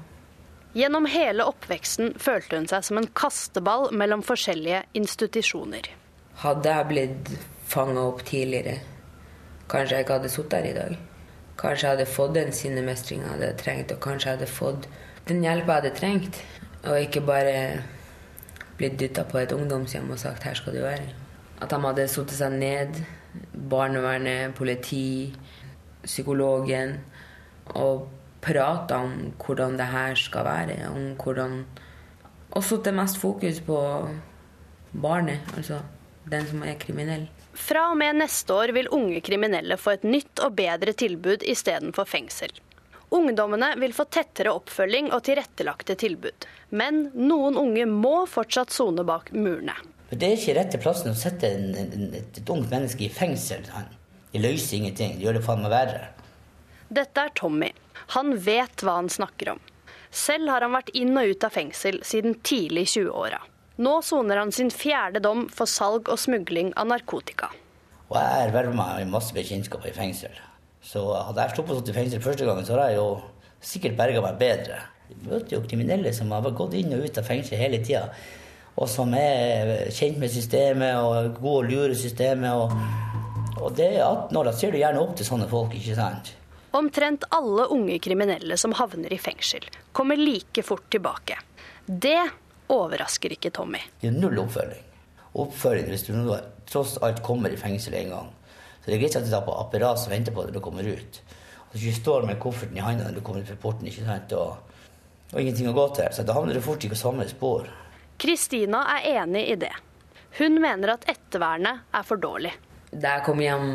Gjennom 0.78 1.08
hele 1.10 1.48
oppveksten 1.50 2.14
følte 2.22 2.60
hun 2.60 2.68
seg 2.70 2.86
som 2.86 3.00
en 3.02 3.10
kasteball 3.18 3.90
mellom 3.98 4.24
forskjellige 4.24 4.84
institusjoner. 5.00 5.90
Hadde 6.44 6.76
jeg 6.76 6.90
blitt 6.92 7.32
fanga 7.68 8.04
opp 8.12 8.22
tidligere, 8.28 8.78
kanskje 9.70 9.96
jeg 9.96 10.06
ikke 10.06 10.18
hadde 10.20 10.30
sittet 10.30 10.54
her 10.54 10.70
i 10.70 10.74
dag. 10.78 10.98
Kanskje 11.58 11.88
jeg 11.88 11.98
hadde 11.98 12.10
fått 12.12 12.36
den 12.36 12.52
sinnemestringa 12.54 13.24
jeg 13.24 13.36
hadde 13.36 13.54
trengt, 13.62 13.92
og 13.92 14.00
kanskje 14.00 14.30
jeg 14.30 14.38
hadde 14.38 14.52
fått 14.52 14.90
den 15.28 15.44
hjelpa 15.44 15.78
jeg 15.78 15.82
hadde 15.82 15.96
trengt. 16.00 16.42
Og 16.88 17.00
ikke 17.02 17.22
bare 17.26 17.56
blitt 18.78 19.00
dytta 19.00 19.26
på 19.28 19.42
et 19.42 19.52
ungdomshjem 19.52 20.12
og 20.12 20.20
sagt 20.20 20.44
'her 20.44 20.54
skal 20.54 20.74
du 20.74 20.80
være'. 20.80 21.14
At 21.62 21.70
de 21.70 21.80
hadde 21.82 22.08
satt 22.08 22.32
seg 22.32 22.52
ned, 22.52 23.04
barnevernet, 23.70 24.56
politi, 24.56 25.36
psykologen, 26.04 27.00
og 27.66 28.10
prata 28.42 28.96
om 28.96 29.34
hvordan 29.46 29.78
det 29.78 29.86
her 29.86 30.16
skal 30.16 30.46
være. 30.46 30.90
Om 30.90 31.16
hvordan 31.24 31.66
Og 32.52 32.64
satt 32.64 32.94
mest 32.94 33.18
fokus 33.18 33.60
på 33.60 34.10
barnet, 35.02 35.40
altså 35.58 35.80
den 36.32 36.48
som 36.48 36.64
er 36.64 36.74
kriminell. 36.80 37.30
Fra 37.58 37.88
og 37.92 37.98
med 37.98 38.20
neste 38.22 38.54
år 38.54 38.72
vil 38.76 38.90
unge 38.94 39.20
kriminelle 39.26 39.80
få 39.82 39.98
et 39.98 40.06
nytt 40.06 40.40
og 40.46 40.56
bedre 40.60 40.94
tilbud 40.94 41.44
istedenfor 41.44 42.06
fengsel. 42.08 42.54
Ungdommene 43.10 43.72
vil 43.80 43.96
få 43.96 44.06
tettere 44.12 44.52
oppfølging 44.54 45.10
og 45.16 45.24
tilrettelagte 45.26 45.96
tilbud. 46.00 46.48
Men 46.70 47.08
noen 47.16 47.58
unge 47.58 47.88
må 47.90 48.26
fortsatt 48.30 48.74
sone 48.76 49.06
bak 49.08 49.32
murene. 49.36 49.76
Det 50.10 50.24
er 50.24 50.36
ikke 50.38 50.56
rett 50.56 50.70
til 50.72 50.84
plassen 50.84 51.12
å 51.12 51.20
sette 51.20 51.50
en, 51.52 51.72
en, 51.76 52.12
et, 52.16 52.40
et 52.40 52.52
ungt 52.52 52.70
menneske 52.72 53.08
i 53.08 53.12
fengsel. 53.12 53.66
Det 54.32 54.44
løser 54.44 54.78
ingenting. 54.78 55.18
Det 55.18 55.26
gjør 55.26 55.40
det 55.40 55.46
faen 55.48 55.64
meg 55.64 55.74
verre. 55.74 56.06
Dette 56.88 57.26
er 57.26 57.34
Tommy. 57.36 57.72
Han 58.16 58.36
vet 58.40 58.84
hva 58.84 59.00
han 59.02 59.12
snakker 59.12 59.56
om. 59.56 59.64
Selv 60.12 60.52
har 60.52 60.64
han 60.64 60.76
vært 60.76 60.94
inn 60.96 61.18
og 61.20 61.34
ut 61.34 61.44
av 61.44 61.56
fengsel 61.56 62.00
siden 62.08 62.38
tidlig 62.48 62.88
i 62.88 62.92
20-åra. 63.00 63.42
Nå 63.78 64.00
soner 64.02 64.40
han 64.42 64.52
sin 64.52 64.72
fjerde 64.74 65.22
dom 65.22 65.46
for 65.54 65.70
salg 65.70 66.10
og 66.10 66.18
smugling 66.18 66.72
av 66.74 66.90
narkotika. 66.90 67.52
Og 68.08 68.16
jeg 68.18 68.48
erverver 68.48 68.74
meg 68.74 69.10
masse 69.12 69.36
bekjentskaper 69.36 69.92
i 69.92 69.96
fengsel. 69.96 70.34
Så 70.82 71.04
hadde 71.14 71.44
jeg 71.44 71.58
sluppet 71.58 71.92
i 71.92 71.96
fengsel 71.96 72.24
første 72.24 72.48
gangen, 72.48 72.66
så 72.66 72.74
hadde 72.74 72.88
jeg 72.94 73.02
jo 73.02 73.10
sikkert 73.62 73.98
berga 74.00 74.24
meg 74.24 74.40
bedre. 74.40 74.80
Vi 75.08 75.18
møter 75.28 75.58
jo 75.58 75.66
kriminelle 75.68 76.14
som 76.16 76.32
har 76.34 76.48
gått 76.58 76.74
inn 76.80 76.96
og 76.96 77.06
ut 77.06 77.20
av 77.22 77.28
fengsel 77.28 77.62
hele 77.62 77.82
tida. 77.84 78.08
Og 78.78 78.90
som 78.90 79.14
er 79.18 79.92
kjent 79.94 80.18
med 80.22 80.34
systemet 80.34 80.98
og 81.02 81.38
gode 81.38 81.62
å 81.62 81.68
lure 81.70 81.98
systemet. 81.98 82.58
Og, 82.58 83.62
og 83.62 83.78
det 83.78 83.92
er 83.94 84.04
18 84.08 84.42
år, 84.42 84.50
da 84.50 84.56
ser 84.58 84.74
du 84.74 84.82
gjerne 84.82 85.04
opp 85.04 85.14
til 85.18 85.30
sånne 85.30 85.50
folk, 85.54 85.78
ikke 85.78 85.98
sant? 85.98 86.34
Omtrent 86.78 87.30
alle 87.34 87.70
unge 87.74 88.02
kriminelle 88.04 88.58
som 88.58 88.74
havner 88.78 89.14
i 89.14 89.22
fengsel, 89.22 89.70
kommer 89.94 90.20
like 90.20 90.66
fort 90.66 90.90
tilbake. 90.94 91.38
Det 91.86 92.20
overrasker 92.74 93.34
ikke 93.36 93.52
Tommy. 93.56 93.82
Det 94.02 94.10
er 94.10 94.18
null 94.18 94.40
oppfølging. 94.44 94.84
Oppfølging 95.38 95.90
hvis 95.92 96.06
du 96.08 96.14
nå 96.16 96.38
tross 96.68 96.98
alt 97.06 97.24
kommer 97.26 97.54
i 97.54 97.60
fengsel 97.60 97.96
en 98.00 98.14
gang. 98.16 98.30
Så 98.82 98.90
det 98.90 98.98
er 98.98 99.04
greit 99.04 99.18
at 99.20 99.26
du 99.28 99.32
tar 99.32 99.46
på 99.46 99.56
apparat 99.56 100.00
som 100.02 100.14
venter 100.14 100.36
på 100.36 100.44
deg 100.44 100.52
når 100.52 100.60
du 100.60 100.64
kommer 100.64 100.88
ut. 100.88 101.22
Og 101.68 101.76
du 101.76 101.82
ikke 101.82 102.02
står 102.02 102.28
med 102.30 102.40
kofferten 102.44 102.80
i 102.80 102.84
hånda 102.84 103.10
når 103.10 103.20
du 103.20 103.24
kommer 103.26 103.44
ut 103.44 103.52
fra 103.52 103.60
porten 103.62 103.90
ikke 103.90 104.06
sant? 104.08 104.36
Og, 104.38 104.78
og 105.34 105.42
ingenting 105.42 105.70
å 105.72 105.76
gå 105.76 105.90
til. 105.98 106.12
Så 106.16 106.24
da 106.28 106.36
havner 106.38 106.56
du 106.58 106.64
fort 106.64 106.86
i 106.88 106.92
samme 106.96 107.28
spor. 107.30 107.68
Kristina 108.18 108.86
er 108.98 109.10
enig 109.22 109.44
i 109.52 109.58
det. 109.60 109.74
Hun 110.38 110.60
mener 110.62 110.96
at 110.96 111.08
ettervernet 111.10 111.88
er 111.96 112.06
for 112.08 112.22
dårlig. 112.22 112.54
Da 112.92 113.18
jeg 113.18 113.26
kom 113.28 113.42
hjem 113.44 113.68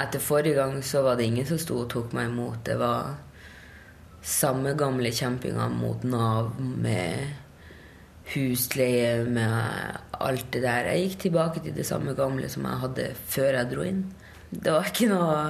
etter 0.00 0.22
forrige 0.22 0.56
gang, 0.56 0.80
så 0.82 1.02
var 1.04 1.18
det 1.18 1.28
ingen 1.28 1.46
som 1.46 1.60
sto 1.60 1.82
og 1.82 1.90
tok 1.92 2.14
meg 2.16 2.30
imot. 2.30 2.62
Det 2.66 2.76
var 2.80 3.14
samme 4.22 4.74
gamle 4.78 5.12
kjempinga 5.14 5.68
mot 5.72 6.02
Nav 6.04 6.52
med 6.60 7.49
husleie, 8.34 9.24
med 9.24 9.98
alt 10.20 10.46
det 10.54 10.62
der. 10.64 10.90
Jeg 10.92 11.08
gikk 11.08 11.18
tilbake 11.26 11.62
til 11.64 11.74
det 11.76 11.86
samme 11.88 12.14
gamle 12.18 12.48
som 12.52 12.66
jeg 12.68 12.82
hadde 12.84 13.08
før 13.30 13.58
jeg 13.58 13.70
dro 13.72 13.86
inn. 13.86 14.04
Det 14.50 14.72
var 14.74 14.88
ikke 14.90 15.10
noe, 15.10 15.42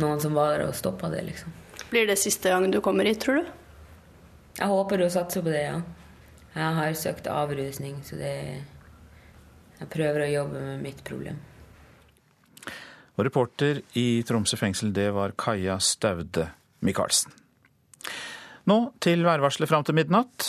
noen 0.00 0.22
som 0.22 0.36
var 0.36 0.56
der 0.56 0.66
og 0.68 0.76
stoppa 0.76 1.10
det, 1.12 1.24
liksom. 1.28 1.52
Blir 1.92 2.08
det 2.08 2.18
siste 2.20 2.52
gang 2.52 2.70
du 2.72 2.80
kommer 2.84 3.08
hit, 3.08 3.20
tror 3.24 3.42
du? 3.42 3.50
Jeg 4.58 4.68
håper 4.68 5.04
og 5.04 5.12
satser 5.12 5.44
på 5.44 5.52
det, 5.52 5.64
ja. 5.64 5.80
Jeg 6.52 6.76
har 6.76 6.98
søkt 7.00 7.30
avrusning, 7.32 8.02
så 8.04 8.18
det 8.20 8.36
Jeg 9.82 9.88
prøver 9.90 10.22
å 10.22 10.30
jobbe 10.30 10.60
med 10.62 10.82
mitt 10.84 11.00
problem. 11.02 11.40
Og 13.18 13.24
reporter 13.26 13.80
i 13.98 14.22
Tromsø 14.22 14.56
fengsel, 14.56 14.92
det 14.94 15.08
var 15.12 15.34
Kaja 15.34 15.80
Staude 15.82 16.46
Michaelsen. 16.86 17.32
Nå 18.70 18.76
til 19.02 19.24
værvarselet 19.26 19.68
fram 19.68 19.82
til 19.82 19.96
midnatt. 19.98 20.46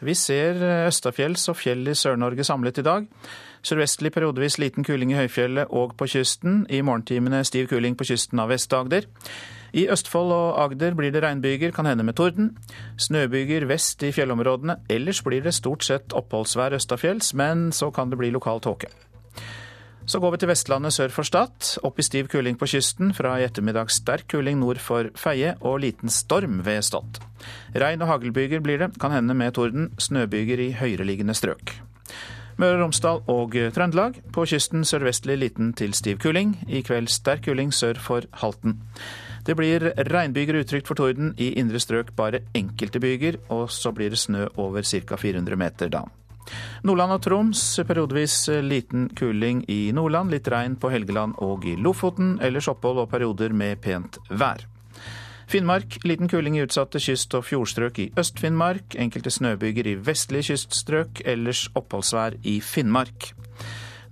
Vi 0.00 0.14
ser 0.14 0.60
østafjells 0.86 1.48
og 1.50 1.56
fjell 1.58 1.88
i 1.90 1.94
Sør-Norge 1.98 2.44
samlet 2.46 2.78
i 2.78 2.86
dag. 2.86 3.06
Sørvestlig 3.66 4.12
periodevis 4.14 4.58
liten 4.62 4.86
kuling 4.86 5.12
i 5.12 5.18
høyfjellet 5.18 5.72
og 5.74 5.96
på 5.98 6.06
kysten. 6.12 6.64
I 6.70 6.80
morgentimene 6.86 7.42
stiv 7.44 7.66
kuling 7.72 7.98
på 7.98 8.06
kysten 8.06 8.38
av 8.38 8.52
Vest-Agder. 8.52 9.08
I 9.76 9.88
Østfold 9.92 10.32
og 10.32 10.60
Agder 10.62 10.94
blir 10.96 11.12
det 11.12 11.22
regnbyger, 11.22 11.74
kan 11.76 11.86
hende 11.86 12.06
med 12.06 12.16
torden. 12.16 12.54
Snøbyger 12.96 13.66
vest 13.68 14.02
i 14.06 14.12
fjellområdene. 14.14 14.78
Ellers 14.88 15.20
blir 15.26 15.42
det 15.44 15.56
stort 15.58 15.84
sett 15.84 16.14
oppholdsvær 16.16 16.78
østafjells, 16.78 17.34
men 17.34 17.68
så 17.72 17.90
kan 17.90 18.10
det 18.10 18.20
bli 18.20 18.30
lokal 18.32 18.62
tåke. 18.64 18.88
Så 20.08 20.22
går 20.24 20.32
vi 20.32 20.38
til 20.40 20.48
Vestlandet 20.48 20.94
sør 20.96 21.10
for 21.12 21.28
Stad. 21.28 21.66
Opp 21.84 21.98
i 22.00 22.04
stiv 22.06 22.30
kuling 22.32 22.56
på 22.56 22.64
kysten. 22.72 23.10
Fra 23.12 23.34
i 23.36 23.44
ettermiddag 23.44 23.90
sterk 23.92 24.24
kuling 24.32 24.56
nord 24.56 24.80
for 24.80 25.10
Feie 25.20 25.50
og 25.60 25.82
liten 25.82 26.08
storm 26.08 26.62
ved 26.64 26.80
Stad. 26.86 27.18
Regn 27.76 28.00
og 28.00 28.08
haglbyger 28.08 28.62
blir 28.64 28.80
det, 28.80 28.94
kan 28.96 29.12
hende 29.12 29.36
med 29.36 29.52
torden. 29.58 29.90
Snøbyger 30.00 30.62
i 30.64 30.70
høyereliggende 30.78 31.36
strøk. 31.36 31.74
Møre 32.56 32.78
og 32.78 32.86
Romsdal 32.86 33.20
og 33.28 33.52
Trøndelag. 33.76 34.16
På 34.32 34.46
kysten 34.48 34.88
sørvestlig 34.88 35.36
liten 35.42 35.74
til 35.76 35.92
stiv 35.92 36.22
kuling. 36.24 36.56
I 36.64 36.80
kveld 36.80 37.12
sterk 37.12 37.44
kuling 37.44 37.74
sør 37.76 38.00
for 38.00 38.24
Halten. 38.40 38.78
Det 39.44 39.58
blir 39.60 39.90
regnbyger 40.08 40.62
utrygt 40.62 40.88
for 40.88 40.96
torden. 40.96 41.34
I 41.36 41.52
indre 41.60 41.84
strøk 41.84 42.14
bare 42.16 42.46
enkelte 42.56 43.00
byger, 43.00 43.42
og 43.52 43.68
så 43.68 43.92
blir 43.92 44.16
det 44.16 44.24
snø 44.24 44.48
over 44.56 44.88
ca. 44.88 45.20
400 45.20 45.60
meter 45.60 45.92
da. 45.92 46.06
Nordland 46.86 47.16
og 47.16 47.22
Troms 47.26 47.62
periodevis 47.88 48.36
liten 48.64 49.08
kuling 49.18 49.64
i 49.68 49.92
Nordland, 49.92 50.30
litt 50.32 50.48
regn 50.48 50.78
på 50.80 50.90
Helgeland 50.92 51.36
og 51.44 51.66
i 51.68 51.76
Lofoten. 51.76 52.36
Ellers 52.42 52.70
opphold 52.70 53.04
og 53.04 53.10
perioder 53.12 53.52
med 53.52 53.80
pent 53.84 54.20
vær. 54.30 54.64
Finnmark 55.48 55.96
liten 56.04 56.28
kuling 56.28 56.58
i 56.58 56.62
utsatte 56.66 57.00
kyst- 57.00 57.32
og 57.38 57.46
fjordstrøk 57.48 57.98
i 58.02 58.10
Øst-Finnmark. 58.20 58.98
Enkelte 59.00 59.32
snøbyger 59.32 59.86
i 59.88 59.94
vestlige 59.96 60.50
kyststrøk, 60.50 61.22
ellers 61.24 61.70
oppholdsvær 61.78 62.36
i 62.44 62.58
Finnmark. 62.60 63.30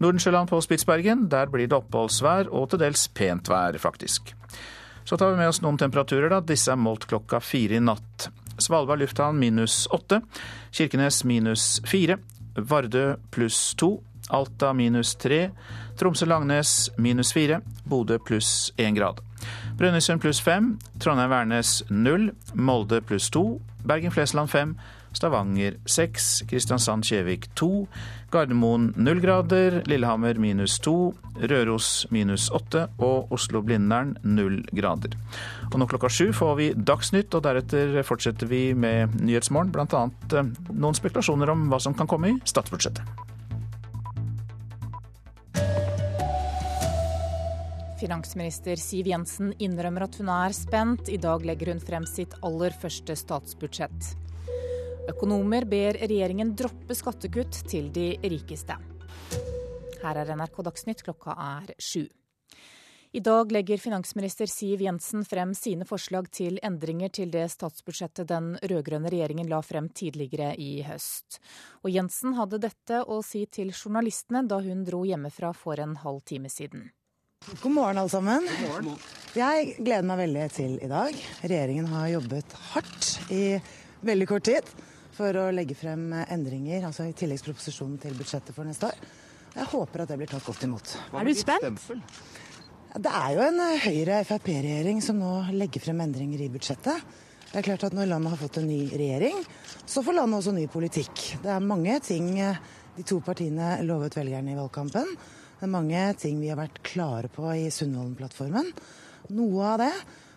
Nordensjøland 0.01 0.49
på 0.49 0.61
Spitsbergen, 0.65 1.29
der 1.29 1.53
blir 1.53 1.69
det 1.69 1.77
oppholdsvær 1.77 2.49
og 2.53 2.71
til 2.71 2.81
dels 2.81 3.05
pent 3.09 3.49
vær, 3.53 3.77
faktisk. 3.81 4.33
Så 5.05 5.17
tar 5.17 5.35
vi 5.35 5.39
med 5.39 5.53
oss 5.53 5.61
noen 5.63 5.77
temperaturer, 5.79 6.33
da. 6.33 6.41
Disse 6.41 6.73
er 6.73 6.81
målt 6.81 7.05
klokka 7.07 7.41
fire 7.45 7.77
i 7.77 7.85
natt. 7.85 8.31
Svalbard 8.59 9.01
lufthavn 9.01 9.39
minus 9.39 9.87
åtte. 9.91 10.21
Kirkenes 10.73 11.25
minus 11.25 11.81
fire. 11.85 12.19
Vardø 12.57 13.17
pluss 13.31 13.75
to. 13.75 14.03
Alta 14.29 14.73
minus 14.73 15.15
tre. 15.15 15.51
Tromsø-Langnes 15.97 16.91
minus 16.99 17.33
fire. 17.33 17.61
Bodø 17.85 18.19
pluss 18.19 18.73
én 18.77 18.97
grad. 18.97 19.21
Brønnøysund 19.79 20.21
pluss 20.21 20.41
fem. 20.41 20.79
Trondheim-Værnes 21.01 21.83
null. 21.91 22.31
Molde 22.55 23.01
pluss 23.01 23.31
to. 23.31 23.61
Bergen-Flesland 23.87 24.51
fem. 24.51 24.77
Stavanger 25.17 25.79
6, 25.89 26.43
Kristiansand-Kjevik 26.51 27.49
2, 27.57 27.87
Gardermoen 28.31 28.91
0 28.97 29.21
grader. 29.21 29.83
Lillehammer 29.89 30.37
minus 30.39 30.79
2, 30.85 30.97
Røros 31.49 32.07
minus 32.13 32.51
8 32.53 32.87
Og 33.01 33.33
Oslo-Blindern 33.33 34.17
0 34.23 34.61
grader. 34.77 35.17
Og 35.73 35.79
nå 35.81 35.89
klokka 35.89 36.11
sju 36.13 36.33
får 36.37 36.53
vi 36.61 36.73
Dagsnytt, 36.77 37.33
og 37.33 37.47
deretter 37.47 38.03
fortsetter 38.05 38.51
vi 38.51 38.75
med 38.77 39.17
Nyhetsmorgen. 39.23 39.73
Blant 39.73 39.97
annet 39.97 40.37
noen 40.69 40.99
spekulasjoner 40.99 41.55
om 41.55 41.71
hva 41.73 41.81
som 41.81 41.97
kan 41.97 42.11
komme 42.11 42.35
i 42.35 42.37
statsbudsjettet. 42.45 43.25
Finansminister 47.97 48.77
Siv 48.77 49.09
Jensen 49.09 49.55
innrømmer 49.57 50.05
at 50.05 50.21
hun 50.21 50.29
er 50.29 50.53
spent. 50.53 51.09
I 51.09 51.17
dag 51.17 51.49
legger 51.49 51.73
hun 51.73 51.81
frem 51.81 52.05
sitt 52.05 52.37
aller 52.45 52.77
første 52.77 53.17
statsbudsjett. 53.17 54.13
Økonomer 55.07 55.63
ber 55.71 55.95
regjeringen 56.03 56.51
droppe 56.59 56.95
skattekutt 56.99 57.61
til 57.71 57.93
de 57.95 58.17
rikeste. 58.27 58.75
Her 60.03 60.19
er 60.19 60.33
NRK 60.35 60.63
Dagsnytt, 60.67 61.03
klokka 61.07 61.37
er 61.39 61.75
sju. 61.79 62.09
I 63.15 63.21
dag 63.25 63.53
legger 63.55 63.79
finansminister 63.81 64.51
Siv 64.51 64.83
Jensen 64.83 65.23
frem 65.25 65.55
sine 65.57 65.87
forslag 65.89 66.27
til 66.35 66.59
endringer 66.67 67.13
til 67.15 67.31
det 67.33 67.47
statsbudsjettet 67.55 68.29
den 68.29 68.51
rød-grønne 68.61 69.13
regjeringen 69.13 69.49
la 69.49 69.63
frem 69.65 69.87
tidligere 69.95 70.51
i 70.61 70.83
høst. 70.85 71.39
Og 71.87 71.95
Jensen 71.95 72.35
hadde 72.37 72.61
dette 72.67 73.01
å 73.07 73.21
si 73.25 73.45
til 73.47 73.71
journalistene 73.71 74.43
da 74.51 74.59
hun 74.67 74.83
dro 74.85 75.05
hjemmefra 75.07 75.55
for 75.57 75.81
en 75.81 75.95
halv 76.03 76.27
time 76.27 76.51
siden. 76.53 76.91
God 77.63 77.73
morgen, 77.73 78.03
alle 78.03 78.11
sammen. 78.11 78.51
God 78.51 78.91
morgen. 78.91 79.09
Jeg 79.39 79.79
gleder 79.79 80.11
meg 80.11 80.21
veldig 80.25 80.51
til 80.59 80.77
i 80.83 80.91
dag. 80.91 81.25
Regjeringen 81.47 81.89
har 81.95 82.11
jobbet 82.17 82.59
hardt 82.75 83.15
i 83.31 83.45
veldig 84.05 84.31
kort 84.35 84.51
tid 84.51 84.77
for 85.17 85.39
å 85.41 85.47
legge 85.55 85.77
frem 85.79 86.11
endringer, 86.27 86.85
altså 86.89 87.07
i 87.09 87.15
tilleggsproposisjonen 87.17 87.97
til 88.03 88.17
budsjettet 88.19 88.57
for 88.57 88.69
neste 88.69 88.91
år. 88.91 89.07
Jeg 89.57 89.71
håper 89.73 90.03
at 90.05 90.11
det 90.13 90.19
blir 90.21 90.29
tatt 90.29 90.45
godt 90.45 90.67
imot. 90.67 90.97
Er 91.17 91.25
du 91.25 91.33
spent? 91.37 91.87
Det 92.97 93.13
er 93.13 93.31
jo 93.37 93.45
en 93.45 93.63
Høyre-Frp-regjering 93.83 95.01
som 95.05 95.19
nå 95.21 95.31
legger 95.57 95.85
frem 95.85 96.03
endringer 96.05 96.45
i 96.45 96.51
budsjettet. 96.53 97.17
Det 97.47 97.61
er 97.61 97.65
klart 97.65 97.87
at 97.89 97.97
Når 97.97 98.11
landet 98.11 98.35
har 98.35 98.41
fått 98.41 98.59
en 98.61 98.69
ny 98.69 98.83
regjering, 98.93 99.39
så 99.89 100.03
får 100.05 100.19
landet 100.19 100.41
også 100.43 100.53
ny 100.57 100.67
politikk. 100.69 101.25
Det 101.45 101.53
er 101.53 101.65
mange 101.65 101.97
ting 102.05 102.29
de 102.37 103.05
to 103.05 103.21
partiene 103.25 103.79
lovet 103.85 104.17
velgerne 104.17 104.53
i 104.53 104.59
valgkampen. 104.59 105.17
Det 105.57 105.65
er 105.65 105.73
mange 105.73 106.05
ting 106.21 106.41
vi 106.41 106.51
har 106.53 106.61
vært 106.61 106.83
klare 106.85 107.31
på 107.33 107.49
i 107.57 107.71
Sundvolden-plattformen. 107.73 108.73
Noe 109.37 109.71
av 109.73 109.81
det 109.81 109.93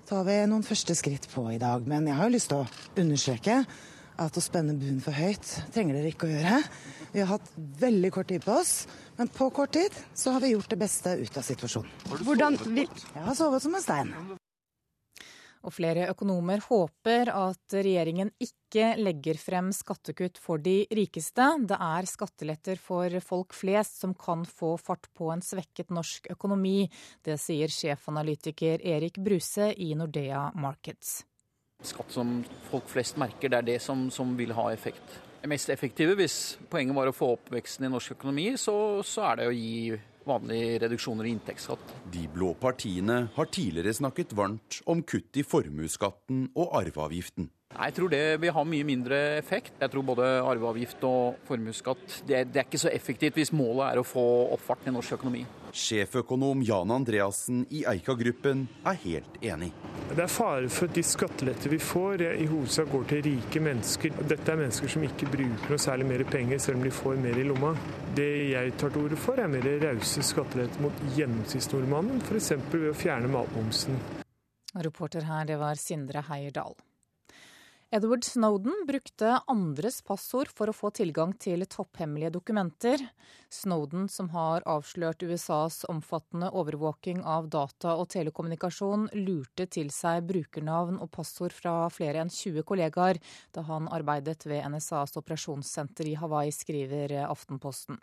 tar 0.08 0.24
vi 0.28 0.38
noen 0.48 0.63
første 0.63 0.96
skritt 0.96 1.28
på 1.34 1.44
i 1.52 1.60
dag. 1.62 1.84
Men 1.88 2.08
jeg 2.08 2.15
har 2.18 2.30
jo 2.30 2.36
lyst 2.38 2.52
til 2.54 2.63
å 2.63 3.04
understreke 3.04 3.58
at 4.19 4.38
å 4.38 4.43
spenne 4.43 4.75
buen 4.79 4.99
for 5.03 5.15
høyt 5.15 5.47
trenger 5.73 5.99
dere 5.99 6.12
ikke 6.12 6.27
å 6.27 6.34
gjøre. 6.34 6.60
Vi 7.13 7.23
har 7.23 7.32
hatt 7.32 7.53
veldig 7.79 8.12
kort 8.13 8.29
tid 8.29 8.43
på 8.43 8.58
oss, 8.60 8.73
men 9.17 9.32
på 9.34 9.49
kort 9.55 9.73
tid 9.77 9.95
så 10.13 10.36
har 10.36 10.43
vi 10.43 10.53
gjort 10.53 10.69
det 10.69 10.82
beste 10.82 11.15
ut 11.21 11.39
av 11.39 11.47
situasjonen. 11.47 12.21
Hvordan 12.27 12.60
vil... 12.67 12.86
Jeg 13.15 13.25
har 13.25 13.38
sovet 13.38 13.65
som 13.65 13.79
en 13.79 13.86
stein. 13.86 14.13
Og 15.60 15.73
flere 15.75 16.05
økonomer 16.08 16.62
håper 16.63 17.32
at 17.34 17.75
regjeringen 17.75 18.29
ikke 18.39 18.93
legger 18.99 19.39
frem 19.41 19.73
skattekutt 19.75 20.39
for 20.39 20.62
de 20.63 20.86
rikeste. 20.95 21.47
Det 21.67 21.75
er 21.75 22.08
skatteletter 22.08 22.79
for 22.79 23.17
folk 23.25 23.55
flest 23.58 23.99
som 23.99 24.13
kan 24.15 24.45
få 24.47 24.77
fart 24.79 25.10
på 25.19 25.34
en 25.34 25.43
svekket 25.43 25.91
norsk 25.91 26.32
økonomi. 26.32 26.86
Det 27.25 27.36
sier 27.41 27.71
sjefanalytiker 27.75 28.86
Erik 28.88 29.19
Bruse 29.19 29.73
i 29.75 29.91
Nordea 29.99 30.47
Markets. 30.55 31.19
Skatt 31.80 32.12
som 32.12 32.39
folk 32.68 32.89
flest 32.92 33.15
merker, 33.22 33.52
det 33.52 33.58
er 33.62 33.68
det 33.74 33.80
som, 33.82 34.10
som 34.12 34.34
vil 34.36 34.52
ha 34.58 34.68
effekt. 34.74 35.20
Det 35.39 35.48
mest 35.48 35.70
effektive, 35.72 36.18
hvis 36.20 36.58
poenget 36.68 36.98
var 36.98 37.08
å 37.08 37.15
få 37.15 37.34
opp 37.38 37.52
veksten 37.54 37.88
i 37.88 37.92
norsk 37.94 38.18
økonomi, 38.18 38.50
så, 38.60 39.00
så 39.08 39.30
er 39.30 39.39
det 39.39 39.46
å 39.48 39.54
gi 39.56 40.00
vanlige 40.28 40.82
reduksjoner 40.84 41.30
i 41.30 41.32
inntektsskatt. 41.38 41.94
De 42.12 42.26
blå 42.34 42.52
partiene 42.60 43.22
har 43.36 43.48
tidligere 43.48 43.96
snakket 43.96 44.36
varmt 44.36 44.82
om 44.92 45.06
kutt 45.08 45.39
i 45.39 45.46
formuesskatten 45.48 46.50
og 46.60 46.76
arveavgiften. 46.82 47.48
Jeg 47.70 47.96
tror 47.96 48.12
det 48.12 48.24
vil 48.42 48.54
ha 48.54 48.65
mye 48.65 48.86
mindre 48.86 49.18
effekt. 49.38 49.76
Jeg 49.80 49.94
tror 49.94 50.04
både 50.08 50.28
arveavgift 50.42 51.04
og 51.08 51.39
formuesskatt 51.48 52.20
det, 52.26 52.48
det, 52.50 52.60
er 52.60 52.68
ikke 52.68 52.82
så 52.82 52.92
effektivt 52.92 53.38
hvis 53.39 53.54
målet 53.56 53.86
er 53.92 54.02
å 54.02 54.08
få 54.08 54.26
opp 54.56 54.63
farten 54.65 54.92
i 54.92 54.98
norsk 54.98 55.15
økonomi. 55.20 55.46
Sjeføkonom 55.75 56.63
Jan 56.65 56.91
Andreassen 56.91 57.62
i 57.69 57.84
Eika-gruppen 57.88 58.65
er 58.88 58.97
helt 59.03 59.38
enig. 59.45 59.69
Det 60.10 60.23
er 60.23 60.32
fare 60.32 60.69
for 60.73 60.89
at 60.89 60.95
de 60.97 61.03
skatteletter 61.05 61.69
vi 61.73 61.79
får, 61.84 62.23
i 62.41 62.47
hovedsak 62.49 62.89
går 62.91 63.05
til 63.12 63.23
rike 63.27 63.62
mennesker. 63.63 64.15
Dette 64.32 64.53
er 64.53 64.60
mennesker 64.63 64.93
som 64.95 65.05
ikke 65.05 65.29
bruker 65.29 65.69
noe 65.69 65.82
særlig 65.82 66.10
mer 66.10 66.25
penger, 66.32 66.62
selv 66.63 66.79
om 66.79 66.88
de 66.88 66.93
får 66.93 67.21
mer 67.21 67.38
i 67.38 67.45
lomma. 67.45 67.75
Det 68.17 68.29
jeg 68.55 68.75
tar 68.82 68.93
til 68.95 69.05
orde 69.05 69.19
for, 69.21 69.39
er 69.39 69.51
mer 69.51 69.69
rause 69.86 70.25
skatteletter 70.25 70.86
mot 70.86 71.03
gjennomsnittsnordmannen, 71.17 72.23
f.eks. 72.25 72.53
ved 72.73 72.89
å 72.89 72.97
fjerne 72.97 73.32
matmomsen. 73.34 74.01
Reporter 74.79 75.25
her, 75.29 75.45
det 75.49 75.60
var 75.62 75.77
Sindre 75.82 76.25
Heierdal. 76.29 76.77
Edward 77.89 78.25
Snowden 78.25 78.84
brukte 78.86 79.39
andres 79.49 80.03
passord 80.05 80.51
for 80.53 80.69
å 80.69 80.75
få 80.77 80.91
tilgang 80.93 81.32
til 81.41 81.65
topphemmelige 81.65 82.36
dokumenter. 82.36 83.01
Snowden, 83.50 84.06
som 84.10 84.30
har 84.30 84.62
avslørt 84.70 85.24
USAs 85.26 85.82
omfattende 85.90 86.52
overvåking 86.54 87.24
av 87.26 87.48
data 87.50 87.96
og 87.98 88.06
telekommunikasjon, 88.14 89.08
lurte 89.26 89.66
til 89.66 89.88
seg 89.90 90.28
brukernavn 90.30 91.00
og 91.02 91.10
passord 91.16 91.56
fra 91.58 91.74
flere 91.90 92.22
enn 92.22 92.30
20 92.30 92.62
kollegaer 92.70 93.18
da 93.56 93.64
han 93.66 93.88
arbeidet 93.90 94.46
ved 94.46 94.68
NSAs 94.70 95.18
operasjonssenter 95.18 96.12
i 96.12 96.14
Hawaii, 96.22 96.54
skriver 96.54 97.16
Aftenposten. 97.26 97.98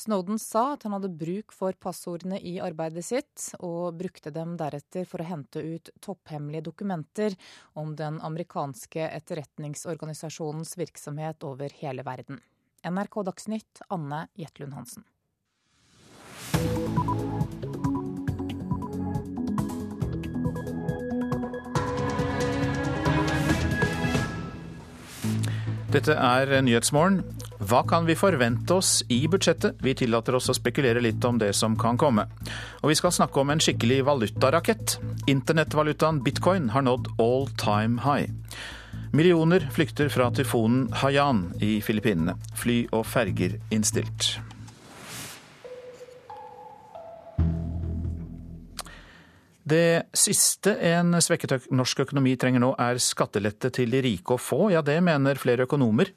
Snowden 0.00 0.40
sa 0.40 0.70
at 0.72 0.86
han 0.88 0.96
hadde 0.96 1.12
bruk 1.12 1.52
for 1.52 1.76
passordene 1.76 2.38
i 2.40 2.54
arbeidet 2.64 3.04
sitt, 3.04 3.50
og 3.60 3.98
brukte 4.00 4.32
dem 4.32 4.54
deretter 4.56 5.04
for 5.04 5.20
å 5.20 5.28
hente 5.28 5.60
ut 5.60 5.90
topphemmelige 6.00 6.70
dokumenter 6.70 7.36
om 7.76 7.92
den 8.00 8.16
amerikanske 8.24 9.10
etterretningsorganisasjonens 9.10 10.78
virksomhet 10.80 11.44
over 11.44 11.76
hele 11.82 12.06
verden. 12.08 12.40
NRK 12.84 13.24
Dagsnytt, 13.24 13.82
Anne 13.88 14.28
Jetlund 14.34 14.72
Hansen. 14.72 15.04
Dette 25.90 26.14
er 26.14 26.62
Nyhetsmorgen. 26.62 27.24
Hva 27.60 27.82
kan 27.84 28.06
vi 28.08 28.14
forvente 28.16 28.78
oss 28.78 29.02
i 29.12 29.26
budsjettet? 29.28 29.82
Vi 29.84 29.92
tillater 29.98 30.38
oss 30.38 30.48
å 30.48 30.56
spekulere 30.56 31.02
litt 31.02 31.24
om 31.28 31.36
det 31.38 31.50
som 31.58 31.74
kan 31.76 31.98
komme. 32.00 32.24
Og 32.80 32.92
vi 32.94 32.96
skal 32.96 33.12
snakke 33.12 33.42
om 33.42 33.50
en 33.52 33.60
skikkelig 33.60 34.04
valutarakett. 34.08 34.96
Internettvalutaen 35.28 36.22
bitcoin 36.24 36.70
har 36.72 36.86
nådd 36.86 37.10
all 37.20 37.50
time 37.60 38.00
high. 38.06 38.30
Millioner 39.12 39.68
flykter 39.74 40.08
fra 40.08 40.30
tyfonen 40.30 40.92
Haiyan 40.92 41.52
i 41.60 41.80
Filippinene. 41.82 42.36
Fly 42.54 42.84
og 42.94 43.02
ferger 43.10 43.56
innstilt. 43.74 44.36
Det 49.70 50.06
siste 50.14 50.76
en 50.92 51.18
svekket 51.22 51.66
norsk 51.74 52.04
økonomi 52.06 52.36
trenger 52.38 52.62
nå, 52.62 52.70
er 52.78 53.02
skattelette 53.02 53.72
til 53.74 53.90
de 53.90 54.04
rike 54.06 54.38
og 54.38 54.42
få. 54.42 54.62
Ja, 54.76 54.82
det 54.86 55.00
mener 55.02 55.42
flere 55.42 55.66
økonomer. 55.66 56.14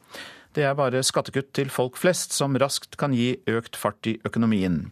Det 0.53 0.69
er 0.69 0.77
bare 0.77 1.01
skattekutt 1.01 1.49
til 1.57 1.73
folk 1.73 1.97
flest 1.97 2.37
som 2.37 2.53
raskt 2.61 2.97
kan 3.01 3.13
gi 3.17 3.31
økt 3.49 3.77
fart 3.77 4.05
i 4.05 4.19
økonomien, 4.21 4.83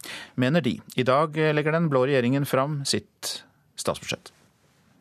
mener 0.42 0.66
de. 0.66 0.80
I 0.98 1.06
dag 1.06 1.38
legger 1.54 1.78
den 1.78 1.90
blå 1.94 2.08
regjeringen 2.10 2.50
fram 2.50 2.82
sitt 2.82 3.44
statsbudsjett. 3.78 4.34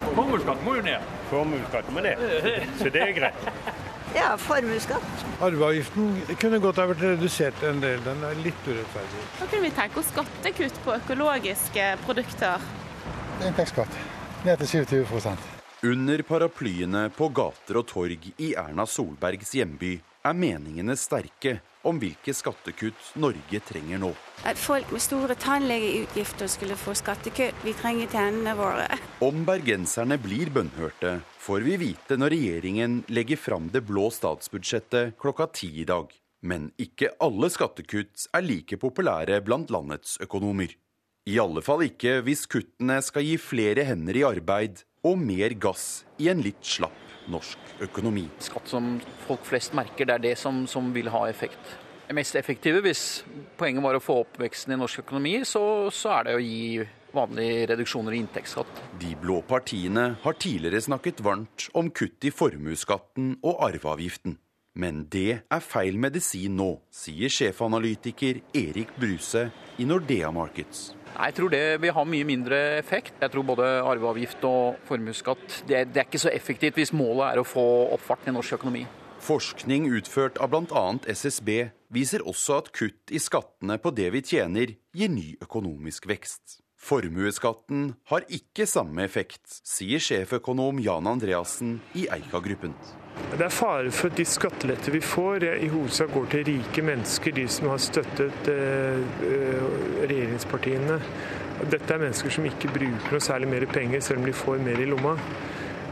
Formuesskatten 0.01 0.65
må 0.65 0.75
jo 0.79 0.83
ned. 0.85 1.13
Formuesskatten 1.31 1.95
må 1.97 2.03
ned, 2.05 2.25
så 2.81 2.91
det 2.93 3.07
er 3.09 3.15
greit. 3.17 3.47
Ja, 4.11 4.33
formuesskatt. 4.43 5.21
Arveavgiften 5.39 6.17
kunne 6.41 6.59
godt 6.59 6.81
ha 6.83 6.87
vært 6.91 7.05
redusert 7.05 7.61
en 7.69 7.79
del. 7.79 8.01
Den 8.03 8.25
er 8.27 8.41
litt 8.43 8.65
urettferdig. 8.67 9.21
Da 9.39 9.47
kunne 9.47 9.69
vi 9.69 9.71
tenke 9.77 10.01
oss 10.03 10.09
skattekutt 10.11 10.81
på 10.83 10.97
økologiske 10.97 11.85
produkter. 12.03 12.65
Inntektsskatt 13.47 13.95
ned 14.43 14.59
til 14.65 14.83
27% 14.83 15.87
Under 15.93 16.25
paraplyene 16.27 17.07
på 17.15 17.31
gater 17.39 17.79
og 17.79 17.87
torg 17.87 18.27
i 18.43 18.51
Erna 18.59 18.83
Solbergs 18.89 19.55
hjemby 19.57 19.95
er 20.27 20.37
meningene 20.37 20.99
sterke 20.99 21.61
om 21.87 21.99
hvilke 22.01 22.35
skattekutt 22.37 23.15
Norge 23.21 23.61
trenger 23.65 24.01
nå. 24.03 24.11
At 24.49 24.59
folk 24.61 24.91
med 24.93 25.03
store 25.05 25.37
tannlegeutgifter 25.41 26.51
skulle 26.51 26.77
få 26.81 26.95
skattekutt. 26.99 27.57
Vi 27.65 27.75
trenger 27.77 28.11
tennene 28.13 28.55
våre. 28.59 28.87
Om 29.25 29.45
bergenserne 29.49 30.19
blir 30.21 30.53
bønnhørte, 30.55 31.19
får 31.41 31.67
vi 31.67 31.77
vite 31.81 32.19
når 32.21 32.35
regjeringen 32.37 33.01
legger 33.13 33.41
fram 33.41 33.69
det 33.73 33.85
blå 33.89 34.09
statsbudsjettet 34.15 35.17
klokka 35.21 35.51
ti 35.57 35.73
i 35.83 35.89
dag. 35.89 36.13
Men 36.41 36.71
ikke 36.81 37.13
alle 37.21 37.51
skattekutt 37.53 38.31
er 38.33 38.47
like 38.47 38.81
populære 38.81 39.43
blant 39.45 39.73
landets 39.73 40.17
økonomer. 40.25 40.73
I 41.29 41.37
alle 41.39 41.61
fall 41.63 41.85
ikke 41.85 42.23
hvis 42.25 42.47
kuttene 42.49 42.97
skal 43.05 43.27
gi 43.27 43.37
flere 43.41 43.85
hender 43.89 44.17
i 44.17 44.25
arbeid 44.25 44.81
og 45.05 45.21
mer 45.21 45.53
gass 45.61 46.07
i 46.21 46.31
en 46.33 46.41
litt 46.45 46.65
slapp 46.65 47.10
norsk 47.33 47.85
økonomi. 47.87 48.27
Skatt 48.43 48.69
som 48.71 48.97
folk 49.27 49.47
flest 49.49 49.77
merker, 49.79 50.09
det 50.09 50.19
er 50.19 50.27
det 50.31 50.37
som, 50.41 50.65
som 50.71 50.93
vil 50.95 51.11
ha 51.15 51.27
effekt. 51.31 51.77
Det 52.11 52.17
mest 52.19 52.35
effektive, 52.35 52.83
hvis 52.83 53.23
poenget 53.59 53.85
var 53.85 53.95
å 53.95 54.03
få 54.03 54.21
opp 54.25 54.41
veksten 54.43 54.75
i 54.75 54.79
norsk 54.81 55.05
økonomi, 55.05 55.37
så, 55.47 55.63
så 55.95 56.17
er 56.17 56.27
det 56.27 56.35
å 56.35 56.43
gi 56.43 56.83
vanlige 57.15 57.67
reduksjoner 57.71 58.15
i 58.15 58.21
inntektsskatt. 58.23 58.83
De 58.99 59.15
blå 59.19 59.41
partiene 59.47 60.17
har 60.23 60.39
tidligere 60.43 60.83
snakket 60.83 61.23
varmt 61.23 61.69
om 61.79 61.91
kutt 61.95 62.27
i 62.27 62.33
formuesskatten 62.35 63.37
og 63.47 63.63
arveavgiften. 63.69 64.39
Men 64.81 65.05
det 65.11 65.43
er 65.43 65.63
feil 65.67 65.99
medisin 65.99 66.55
nå, 66.59 66.69
sier 66.95 67.33
sjefanalytiker 67.33 68.39
Erik 68.55 68.95
Bruse 68.99 69.49
i 69.83 69.87
Nordea 69.87 70.31
Markets. 70.35 70.93
Jeg 71.17 71.37
tror 71.37 71.53
det 71.53 71.65
vil 71.83 71.93
ha 71.97 72.05
mye 72.07 72.27
mindre 72.29 72.59
effekt. 72.79 73.17
Jeg 73.21 73.33
tror 73.33 73.47
både 73.51 73.67
arveavgift 73.83 74.45
og 74.49 74.81
formuesskatt 74.89 75.61
det, 75.69 75.91
det, 75.93 76.01
er 76.01 76.09
ikke 76.09 76.23
så 76.23 76.33
effektivt 76.33 76.79
hvis 76.81 76.95
målet 76.97 77.27
er 77.33 77.43
å 77.43 77.47
få 77.47 77.67
opp 77.95 78.05
farten 78.05 78.33
i 78.33 78.37
norsk 78.37 78.59
økonomi. 78.61 78.87
Forskning 79.21 79.91
utført 79.99 80.41
av 80.41 80.55
bl.a. 80.55 80.85
SSB 81.13 81.51
viser 81.93 82.25
også 82.25 82.61
at 82.63 82.73
kutt 82.73 83.13
i 83.13 83.21
skattene 83.21 83.77
på 83.83 83.93
det 83.93 84.09
vi 84.15 84.25
tjener, 84.25 84.73
gir 84.97 85.13
ny 85.13 85.35
økonomisk 85.45 86.09
vekst. 86.09 86.61
Formuesskatten 86.81 87.91
har 88.09 88.25
ikke 88.33 88.65
samme 88.65 89.05
effekt, 89.05 89.45
sier 89.69 90.01
sjeføkonom 90.01 90.81
Jan 90.81 91.11
Andreassen 91.11 91.77
i 91.93 92.07
Eika-gruppen. 92.09 92.73
Det 93.31 93.45
er 93.47 93.53
fare 93.55 93.91
for 93.95 94.11
at 94.11 94.19
de 94.19 94.25
skatteletter 94.27 94.93
vi 94.93 95.01
får, 95.05 95.45
i 95.63 95.69
hovedsak 95.71 96.11
går 96.15 96.27
til 96.33 96.45
rike 96.49 96.83
mennesker, 96.85 97.35
de 97.37 97.47
som 97.49 97.71
har 97.71 97.81
støttet 97.83 98.51
eh, 98.51 98.99
regjeringspartiene. 100.03 100.99
Dette 101.71 101.95
er 101.95 102.03
mennesker 102.03 102.33
som 102.33 102.49
ikke 102.49 102.73
bruker 102.75 103.15
noe 103.15 103.23
særlig 103.25 103.51
mer 103.53 103.67
penger, 103.71 104.03
selv 104.05 104.23
om 104.23 104.29
de 104.29 104.35
får 104.37 104.63
mer 104.65 104.83
i 104.83 104.89
lomma. 104.89 105.15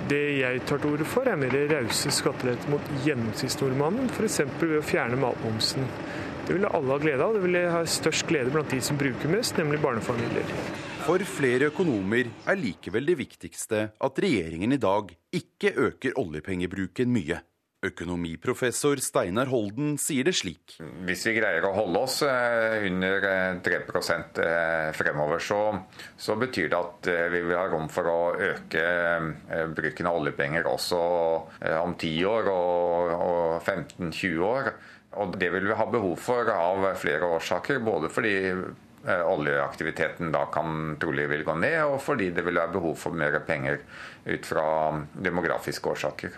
Det 0.09 0.23
jeg 0.39 0.63
tar 0.67 0.81
til 0.81 0.95
orde 0.95 1.07
for, 1.09 1.29
er 1.29 1.39
mer 1.41 1.55
rause 1.73 2.11
skatteletter 2.15 2.73
mot 2.73 2.93
gjennomsnittsnordmannen, 3.05 4.09
f.eks. 4.15 4.41
ved 4.63 4.79
å 4.79 4.85
fjerne 4.87 5.21
matmomsen. 5.21 5.89
Det 6.49 6.57
ville 6.57 6.71
alle 6.73 6.95
ha 6.95 7.03
glede 7.03 7.25
av. 7.25 7.35
Det 7.37 7.45
ville 7.45 7.65
ha 7.69 7.83
størst 7.85 8.25
glede 8.31 8.55
blant 8.55 8.73
de 8.73 8.81
som 8.81 8.97
bruker 8.99 9.29
mest, 9.29 9.59
nemlig 9.61 9.83
barnefamilier. 9.85 10.55
For 11.09 11.23
flere 11.25 11.71
økonomer 11.71 12.27
er 12.53 12.59
likevel 12.61 13.07
det 13.09 13.15
viktigste 13.17 13.79
at 14.05 14.19
regjeringen 14.21 14.75
i 14.75 14.79
dag 14.83 15.09
ikke 15.33 15.71
øker 15.87 16.19
oljepengebruken 16.21 17.09
mye. 17.09 17.39
Økonomiprofessor 17.89 19.01
Steinar 19.01 19.49
Holden 19.49 19.95
sier 20.03 20.27
det 20.29 20.35
slik. 20.37 20.75
Hvis 21.09 21.23
vi 21.25 21.33
greier 21.39 21.65
å 21.65 21.71
holde 21.73 22.03
oss 22.05 22.19
eh, 22.27 22.85
under 22.91 23.25
3 23.65 23.79
eh, 23.79 24.19
eh, 24.45 24.91
fremover, 24.99 25.41
så, 25.41 25.63
så, 26.13 26.37
betyr 26.37 26.69
det 26.75 26.77
at 26.77 27.09
vi 27.33 27.41
vil 27.41 27.57
ha 27.57 27.63
rom 27.73 27.89
for 27.89 28.11
å 28.13 28.19
øke 28.51 28.83
bruken 29.79 30.11
av 30.11 30.19
oljepenger 30.19 30.69
også 30.69 30.99
om 31.87 31.95
10 31.97 32.19
år 32.35 32.51
og, 32.53 33.15
og 33.17 33.41
15-20 33.63 34.45
år. 34.51 34.71
Og 35.25 35.41
det 35.41 35.49
vil 35.57 35.71
vi 35.71 35.79
ha 35.81 35.89
behov 35.89 36.21
for 36.21 36.53
av 36.53 36.85
flere 37.01 37.33
årsaker. 37.39 37.81
Både 37.81 38.13
fordi 38.13 38.37
oljeaktiviteten 39.09 40.33
da 40.35 40.45
kan 40.53 40.97
trolig 41.01 41.29
vil 41.31 41.45
gå 41.47 41.55
ned, 41.59 41.81
og 41.89 42.03
fordi 42.05 42.31
det 42.37 42.45
vil 42.47 42.61
være 42.61 42.75
behov 42.75 42.99
for 43.01 43.17
mer 43.17 43.41
penger 43.47 43.81
ut 44.29 44.47
fra 44.47 44.67
demografiske 45.15 45.95
årsaker. 45.95 46.37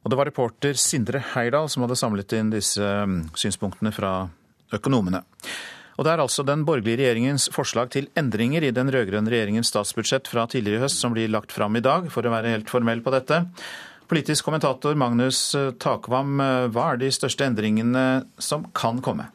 Og 0.00 0.12
det 0.12 0.16
var 0.16 0.30
reporter 0.30 0.78
Sindre 0.80 1.20
Heidal 1.34 1.68
som 1.68 1.84
hadde 1.84 1.98
samlet 1.98 2.32
inn 2.38 2.52
disse 2.54 2.80
mm, 2.80 3.34
synspunktene 3.36 3.92
fra 3.92 4.14
økonomene. 4.72 5.20
Og 5.98 6.06
det 6.06 6.14
er 6.14 6.22
altså 6.22 6.46
den 6.48 6.62
borgerlige 6.64 7.02
regjeringens 7.02 7.50
forslag 7.52 7.90
til 7.92 8.06
endringer 8.16 8.64
i 8.64 8.72
den 8.72 8.88
rød-grønne 8.88 9.28
regjeringens 9.28 9.68
statsbudsjett 9.68 10.30
fra 10.30 10.46
tidligere 10.48 10.80
i 10.80 10.84
høst 10.86 11.02
som 11.02 11.12
blir 11.12 11.28
lagt 11.28 11.52
fram 11.52 11.76
i 11.76 11.84
dag, 11.84 12.08
for 12.08 12.24
å 12.24 12.32
være 12.32 12.54
helt 12.54 12.72
formell 12.72 13.02
på 13.04 13.12
dette. 13.12 13.42
Politisk 14.08 14.48
kommentator 14.48 14.96
Magnus 14.98 15.50
Takvam, 15.82 16.40
hva 16.72 16.86
er 16.94 17.02
de 17.02 17.12
største 17.12 17.44
endringene 17.44 18.06
som 18.40 18.64
kan 18.72 19.02
komme? 19.04 19.28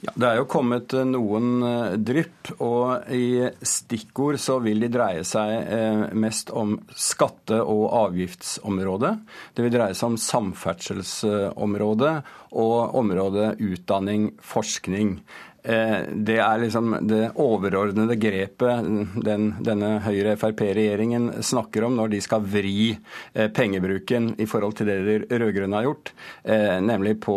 Ja, 0.00 0.12
Det 0.14 0.26
er 0.28 0.36
jo 0.40 0.44
kommet 0.50 0.92
eh, 0.92 1.06
noen 1.08 1.62
eh, 1.64 1.94
drypp, 1.96 2.50
og 2.60 3.08
i 3.12 3.48
stikkord 3.64 4.36
så 4.40 4.58
vil 4.64 4.80
de 4.84 4.90
dreie 4.92 5.24
seg 5.24 5.52
eh, 5.72 6.02
mest 6.12 6.50
om 6.52 6.76
skatte- 6.92 7.62
og 7.62 7.88
avgiftsområdet. 8.02 9.14
Det 9.56 9.64
vil 9.64 9.72
dreie 9.72 9.96
seg 9.96 10.12
om 10.12 10.18
samferdselsområdet 10.20 12.14
og 12.56 12.94
området 13.00 13.56
utdanning, 13.64 14.34
forskning. 14.44 15.20
Eh, 15.66 16.00
det 16.12 16.36
er 16.38 16.60
liksom 16.62 16.92
det 17.10 17.32
overordnede 17.42 18.14
grepet 18.22 18.86
den, 19.26 19.48
denne 19.66 19.96
Høyre-Frp-regjeringen 20.04 21.42
snakker 21.42 21.88
om 21.88 21.96
når 21.98 22.12
de 22.12 22.20
skal 22.22 22.44
vri 22.46 22.92
eh, 23.34 23.48
pengebruken 23.50 24.36
i 24.38 24.46
forhold 24.46 24.76
til 24.78 24.86
det 24.86 24.98
de 25.08 25.40
rød-grønne 25.42 25.80
har 25.80 25.88
gjort, 25.88 26.12
eh, 26.44 26.76
nemlig 26.86 27.16
på 27.24 27.36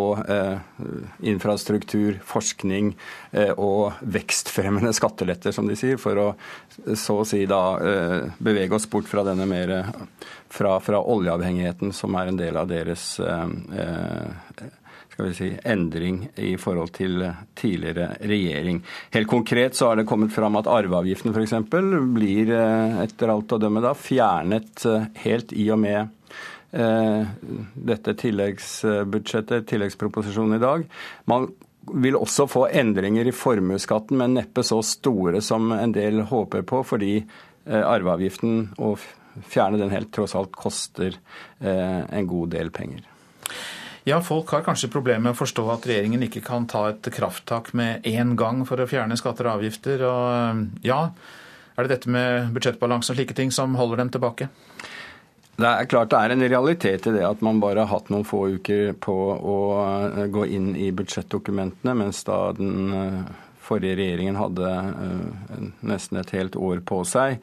infrastruktur, 1.26 2.20
forskning 2.26 2.92
og 3.62 4.00
vekstfremmende 4.14 4.92
skatteletter, 4.96 5.54
som 5.56 5.68
de 5.70 5.76
sier, 5.78 6.00
for 6.02 6.20
å 6.20 6.28
så 6.98 7.20
å 7.22 7.28
si 7.28 7.44
da 7.50 7.62
bevege 8.42 8.76
oss 8.76 8.88
bort 8.90 9.08
fra 9.10 9.24
denne 9.28 9.46
mer 9.50 9.74
fra, 10.50 10.78
fra 10.84 11.02
oljeavhengigheten, 11.02 11.94
som 11.96 12.18
er 12.20 12.32
en 12.32 12.40
del 12.40 12.58
av 12.60 12.70
deres 12.72 13.20
skal 15.20 15.28
vi 15.28 15.36
si, 15.36 15.48
endring 15.68 16.20
i 16.40 16.54
forhold 16.56 16.94
til 16.96 17.26
tidligere 17.60 18.14
regjering. 18.24 18.78
Helt 19.12 19.28
konkret 19.28 19.76
så 19.76 19.90
har 19.90 20.00
det 20.00 20.06
kommet 20.08 20.32
fram 20.32 20.56
at 20.56 20.68
arveavgiften 20.72 21.34
f.eks. 21.36 21.56
blir 22.16 22.52
eh, 22.56 23.02
etter 23.04 23.34
alt 23.34 23.52
å 23.52 23.60
dømme 23.60 23.84
da 23.84 23.92
fjernet 24.00 24.86
eh, 24.88 25.10
helt 25.26 25.52
i 25.52 25.66
og 25.76 25.82
med 25.82 26.38
eh, 26.72 27.34
dette 27.92 28.14
tilleggsbudsjettet, 28.22 29.68
tilleggsproposisjonen 29.68 30.56
i 30.56 30.62
dag. 30.64 30.86
Man 31.28 31.50
vil 32.00 32.16
også 32.16 32.48
få 32.48 32.70
endringer 32.72 33.28
i 33.28 33.36
formuesskatten, 33.36 34.22
men 34.22 34.38
neppe 34.38 34.64
så 34.64 34.80
store 34.86 35.42
som 35.44 35.74
en 35.76 35.96
del 35.96 36.22
håper 36.32 36.64
på, 36.64 36.80
fordi 36.88 37.18
arveavgiften, 37.70 38.70
å 38.80 38.94
fjerne 39.52 39.82
den 39.82 39.92
helt, 39.92 40.14
tross 40.16 40.38
alt 40.38 40.56
koster 40.56 41.18
en 41.60 42.30
god 42.30 42.56
del 42.56 42.72
penger. 42.74 43.04
Ja, 44.10 44.18
folk 44.26 44.50
har 44.56 44.64
kanskje 44.66 44.90
problemer 44.90 45.22
med 45.28 45.36
å 45.36 45.38
forstå 45.38 45.64
at 45.70 45.84
regjeringen 45.86 46.24
ikke 46.26 46.42
kan 46.42 46.64
ta 46.70 46.88
et 46.90 47.06
krafttak 47.14 47.76
med 47.78 48.08
én 48.10 48.32
gang 48.40 48.64
for 48.66 48.82
å 48.82 48.88
fjerne 48.90 49.18
skatter 49.20 49.46
og 49.46 49.60
avgifter. 49.60 50.02
Og 50.08 50.86
ja, 50.88 51.04
er 51.76 51.86
det 51.86 51.92
dette 51.94 52.14
med 52.14 52.50
budsjettbalanse 52.56 53.14
og 53.14 53.20
slike 53.20 53.38
ting 53.38 53.54
som 53.54 53.78
holder 53.78 54.02
dem 54.02 54.10
tilbake? 54.16 54.50
Det 55.60 55.68
er 55.68 55.90
klart 55.92 56.10
det 56.10 56.22
er 56.24 56.34
en 56.34 56.48
realitet 56.48 57.06
i 57.06 57.14
det 57.14 57.26
at 57.28 57.44
man 57.46 57.60
bare 57.62 57.84
har 57.84 57.92
hatt 57.92 58.10
noen 58.10 58.26
få 58.26 58.46
uker 58.56 58.96
på 59.04 59.16
å 59.38 59.58
gå 60.32 60.48
inn 60.58 60.72
i 60.80 60.90
budsjettdokumentene, 60.96 61.94
mens 62.00 62.24
da 62.26 62.40
den 62.56 63.28
forrige 63.70 63.98
regjeringen 64.00 64.38
hadde 64.40 64.70
uh, 64.70 65.64
nesten 65.86 66.20
et 66.20 66.34
helt 66.36 66.58
år 66.60 66.82
på 66.88 67.02
seg, 67.08 67.40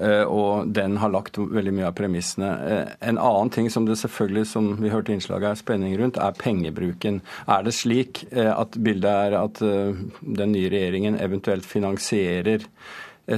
uh, 0.00 0.24
og 0.24 0.72
den 0.76 0.98
har 1.02 1.12
lagt 1.14 1.38
veldig 1.38 1.74
mye 1.76 1.88
av 1.90 1.96
premissene. 1.98 2.50
Uh, 2.60 2.92
en 3.10 3.20
annen 3.20 3.52
ting 3.54 3.70
som 3.72 3.88
det 3.88 3.98
selvfølgelig, 4.00 4.46
som 4.52 4.72
vi 4.80 4.92
hørte 4.92 5.14
innslaget, 5.14 5.50
er 5.52 5.62
spenning 5.62 5.96
rundt, 6.00 6.20
er 6.20 6.38
pengebruken. 6.40 7.20
Er 7.46 7.66
det 7.66 7.74
slik 7.76 8.24
at 8.32 8.76
bildet 8.82 9.10
er 9.10 9.36
at 9.38 9.58
den 9.60 10.52
nye 10.52 10.70
regjeringen 10.72 11.18
eventuelt 11.22 11.66
finansierer 11.66 12.64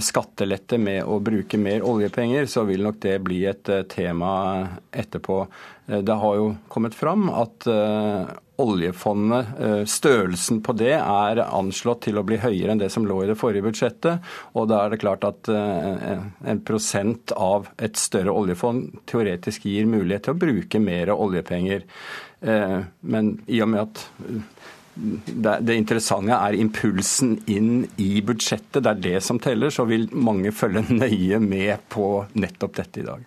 skattelette 0.05 0.77
med 0.81 1.07
å 1.09 1.17
bruke 1.25 1.59
mer 1.61 1.85
oljepenger, 1.87 2.47
så 2.51 2.67
vil 2.69 2.85
nok 2.85 3.01
det 3.05 3.17
bli 3.25 3.41
et 3.49 3.71
tema 3.89 4.33
etterpå. 4.93 5.41
Det 5.89 6.17
har 6.21 6.35
jo 6.37 6.51
kommet 6.69 6.95
fram 6.95 7.31
at 7.33 7.65
oljefondet, 8.59 9.47
eh, 9.61 9.85
størrelsen 9.85 10.63
på 10.63 10.73
det, 10.73 10.95
er 10.99 11.41
anslått 11.47 12.03
til 12.09 12.19
å 12.19 12.25
bli 12.27 12.41
høyere 12.43 12.75
enn 12.75 12.81
det 12.83 12.91
som 12.91 13.07
lå 13.07 13.21
i 13.23 13.29
det 13.31 13.37
forrige 13.39 13.69
budsjettet. 13.69 14.25
Og 14.59 14.67
da 14.71 14.83
er 14.83 14.91
det 14.91 15.01
klart 15.03 15.27
at 15.29 15.51
eh, 15.53 16.25
en 16.43 16.63
prosent 16.67 17.33
av 17.37 17.71
et 17.79 17.97
større 17.97 18.35
oljefond 18.35 18.99
teoretisk 19.07 19.69
gir 19.71 19.87
mulighet 19.87 20.27
til 20.27 20.35
å 20.35 20.43
bruke 20.43 20.83
mer 20.83 21.15
oljepenger. 21.15 21.87
Eh, 22.43 22.81
men 23.01 23.33
i 23.47 23.63
og 23.63 23.73
med 23.77 23.87
at 23.87 24.05
det 24.99 25.79
interessante 25.79 26.35
er 26.35 26.59
impulsen 26.59 27.37
inn 27.47 27.85
i 28.03 28.19
budsjettet, 28.27 28.83
det 28.83 28.91
er 28.91 29.05
det 29.05 29.19
som 29.23 29.39
teller, 29.39 29.71
så 29.71 29.87
vil 29.87 30.09
mange 30.11 30.51
følge 30.51 30.83
nøye 30.91 31.39
med 31.39 31.87
på 31.95 32.09
nettopp 32.35 32.81
dette 32.81 33.05
i 33.05 33.07
dag. 33.07 33.23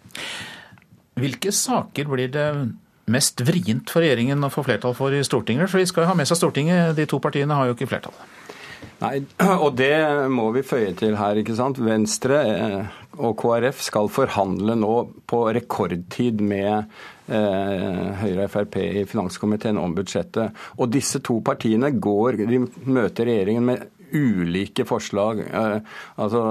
Hvilke 1.20 1.52
saker 1.52 2.08
blir 2.12 2.32
det 2.32 2.48
mest 3.12 3.42
vrient 3.44 3.90
for 3.92 4.04
regjeringen 4.04 4.46
å 4.46 4.52
få 4.54 4.64
flertall 4.68 4.96
for 4.96 5.14
i 5.16 5.24
Stortinget? 5.26 5.72
For 5.72 5.82
vi 5.82 5.90
skal 5.90 6.06
jo 6.06 6.12
ha 6.12 6.18
med 6.18 6.30
seg 6.30 6.40
Stortinget, 6.40 6.96
de 6.98 7.08
to 7.10 7.20
partiene 7.24 7.58
har 7.58 7.68
jo 7.68 7.76
ikke 7.76 7.90
flertall. 7.92 8.16
Nei, 9.02 9.22
og 9.66 9.76
det 9.80 9.94
må 10.32 10.50
vi 10.56 10.66
føye 10.66 10.94
til 10.98 11.18
her. 11.20 11.40
ikke 11.42 11.58
sant? 11.58 11.82
Venstre 11.84 12.42
eh, 12.48 13.00
og 13.20 13.36
KrF 13.42 13.82
skal 13.84 14.12
forhandle 14.14 14.78
nå 14.80 14.94
på 15.30 15.42
rekordtid 15.58 16.42
med 16.46 16.72
eh, 17.28 18.06
Høyre 18.22 18.46
og 18.46 18.54
Frp 18.54 18.78
i 18.82 19.06
finanskomiteen 19.10 19.82
om 19.82 19.96
budsjettet. 19.98 20.56
Og 20.80 20.94
disse 20.94 21.22
to 21.26 21.40
partiene 21.46 21.92
går, 21.98 22.44
de 22.48 22.62
møter 22.88 23.30
regjeringen 23.30 23.68
med 23.74 23.90
ulike 24.14 24.86
forslag. 24.86 25.40
Eh, 25.40 25.78
altså, 26.16 26.42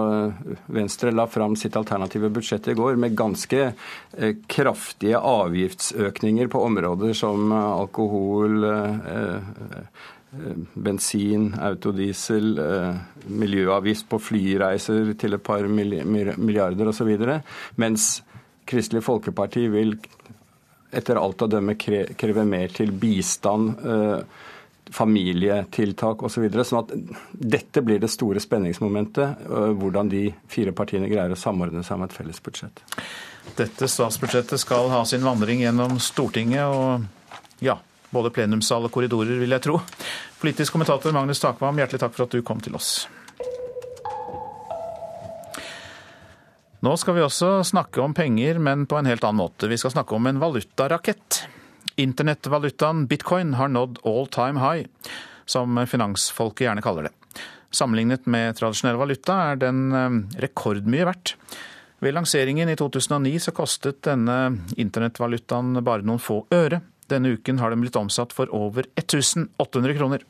Venstre 0.67 1.13
la 1.15 1.27
fram 1.27 1.57
sitt 1.57 1.77
alternative 1.77 2.31
budsjett 2.31 2.69
i 2.69 2.77
går 2.79 2.97
med 3.01 3.17
ganske 3.19 3.61
eh, 3.71 4.37
kraftige 4.47 5.19
avgiftsøkninger 5.19 6.51
på 6.53 6.63
områder 6.69 7.13
som 7.17 7.53
alkohol, 7.53 8.65
eh, 8.65 9.77
bensin, 10.75 11.49
autodiesel, 11.59 12.53
miljøavgift 13.27 14.07
på 14.13 14.21
flyreiser 14.23 15.11
til 15.19 15.35
et 15.35 15.43
par 15.43 15.67
milliarder 15.67 16.93
osv. 16.93 17.11
Mens 17.83 18.05
Kristelig 18.71 19.03
Folkeparti 19.03 19.65
vil 19.73 19.97
etter 20.95 21.19
alt 21.19 21.43
å 21.43 21.49
dømme 21.51 21.75
kreve 21.75 22.45
mer 22.47 22.71
til 22.71 22.95
bistand 22.95 23.75
familietiltak 24.93 26.23
osv. 26.23 26.35
Så 26.35 26.45
videre, 26.45 26.65
sånn 26.67 26.83
at 26.85 26.95
dette 27.33 27.83
blir 27.85 28.01
det 28.03 28.11
store 28.13 28.43
spenningsmomentet, 28.43 29.45
øh, 29.49 29.71
hvordan 29.79 30.11
de 30.13 30.25
fire 30.51 30.75
partiene 30.77 31.11
greier 31.11 31.35
å 31.35 31.39
samordne 31.39 31.85
seg 31.87 31.99
om 31.99 32.07
et 32.07 32.17
felles 32.17 32.43
budsjett. 32.43 32.83
Dette 33.59 33.89
statsbudsjettet 33.91 34.61
skal 34.63 34.91
ha 34.93 35.05
sin 35.09 35.25
vandring 35.25 35.63
gjennom 35.65 35.99
Stortinget 36.03 36.67
og 36.71 37.07
ja, 37.65 37.79
både 38.11 38.33
plenumssal 38.35 38.87
og 38.87 38.93
korridorer, 38.95 39.39
vil 39.41 39.57
jeg 39.57 39.67
tro. 39.67 39.81
Politisk 40.41 40.77
kommentator 40.77 41.15
Magnus 41.15 41.43
Takvam, 41.43 41.79
hjertelig 41.81 42.03
takk 42.03 42.17
for 42.17 42.27
at 42.27 42.37
du 42.37 42.45
kom 42.47 42.63
til 42.65 42.79
oss. 42.79 43.09
Nå 46.81 46.95
skal 46.97 47.19
vi 47.19 47.21
også 47.21 47.59
snakke 47.69 48.01
om 48.01 48.15
penger, 48.17 48.59
men 48.59 48.87
på 48.89 48.97
en 48.97 49.09
helt 49.11 49.25
annen 49.27 49.43
måte. 49.43 49.69
Vi 49.69 49.77
skal 49.77 49.93
snakke 49.93 50.17
om 50.17 50.27
en 50.31 50.41
valutarakett. 50.41 51.43
Internettvalutaen 52.01 53.05
bitcoin 53.11 53.55
har 53.59 53.69
nådd 53.69 54.01
all 54.09 54.29
time 54.33 54.61
high, 54.63 54.87
som 55.45 55.77
finansfolket 55.87 56.65
gjerne 56.67 56.85
kaller 56.85 57.09
det. 57.09 57.13
Sammenlignet 57.71 58.27
med 58.27 58.57
tradisjonell 58.59 58.99
valuta 58.99 59.37
er 59.51 59.61
den 59.61 59.83
eh, 59.95 60.17
rekordmye 60.43 61.07
verdt. 61.07 61.37
Ved 62.01 62.17
lanseringen 62.17 62.73
i 62.73 62.77
2009 62.81 63.37
så 63.45 63.53
kostet 63.55 64.01
denne 64.09 64.39
internettvalutaen 64.81 65.77
bare 65.85 66.07
noen 66.07 66.23
få 66.23 66.41
øre. 66.57 66.81
Denne 67.13 67.35
uken 67.37 67.61
har 67.61 67.75
den 67.75 67.85
blitt 67.85 67.99
omsatt 68.01 68.33
for 68.33 68.51
over 68.57 68.89
1800 68.97 69.99
kroner. 69.99 70.25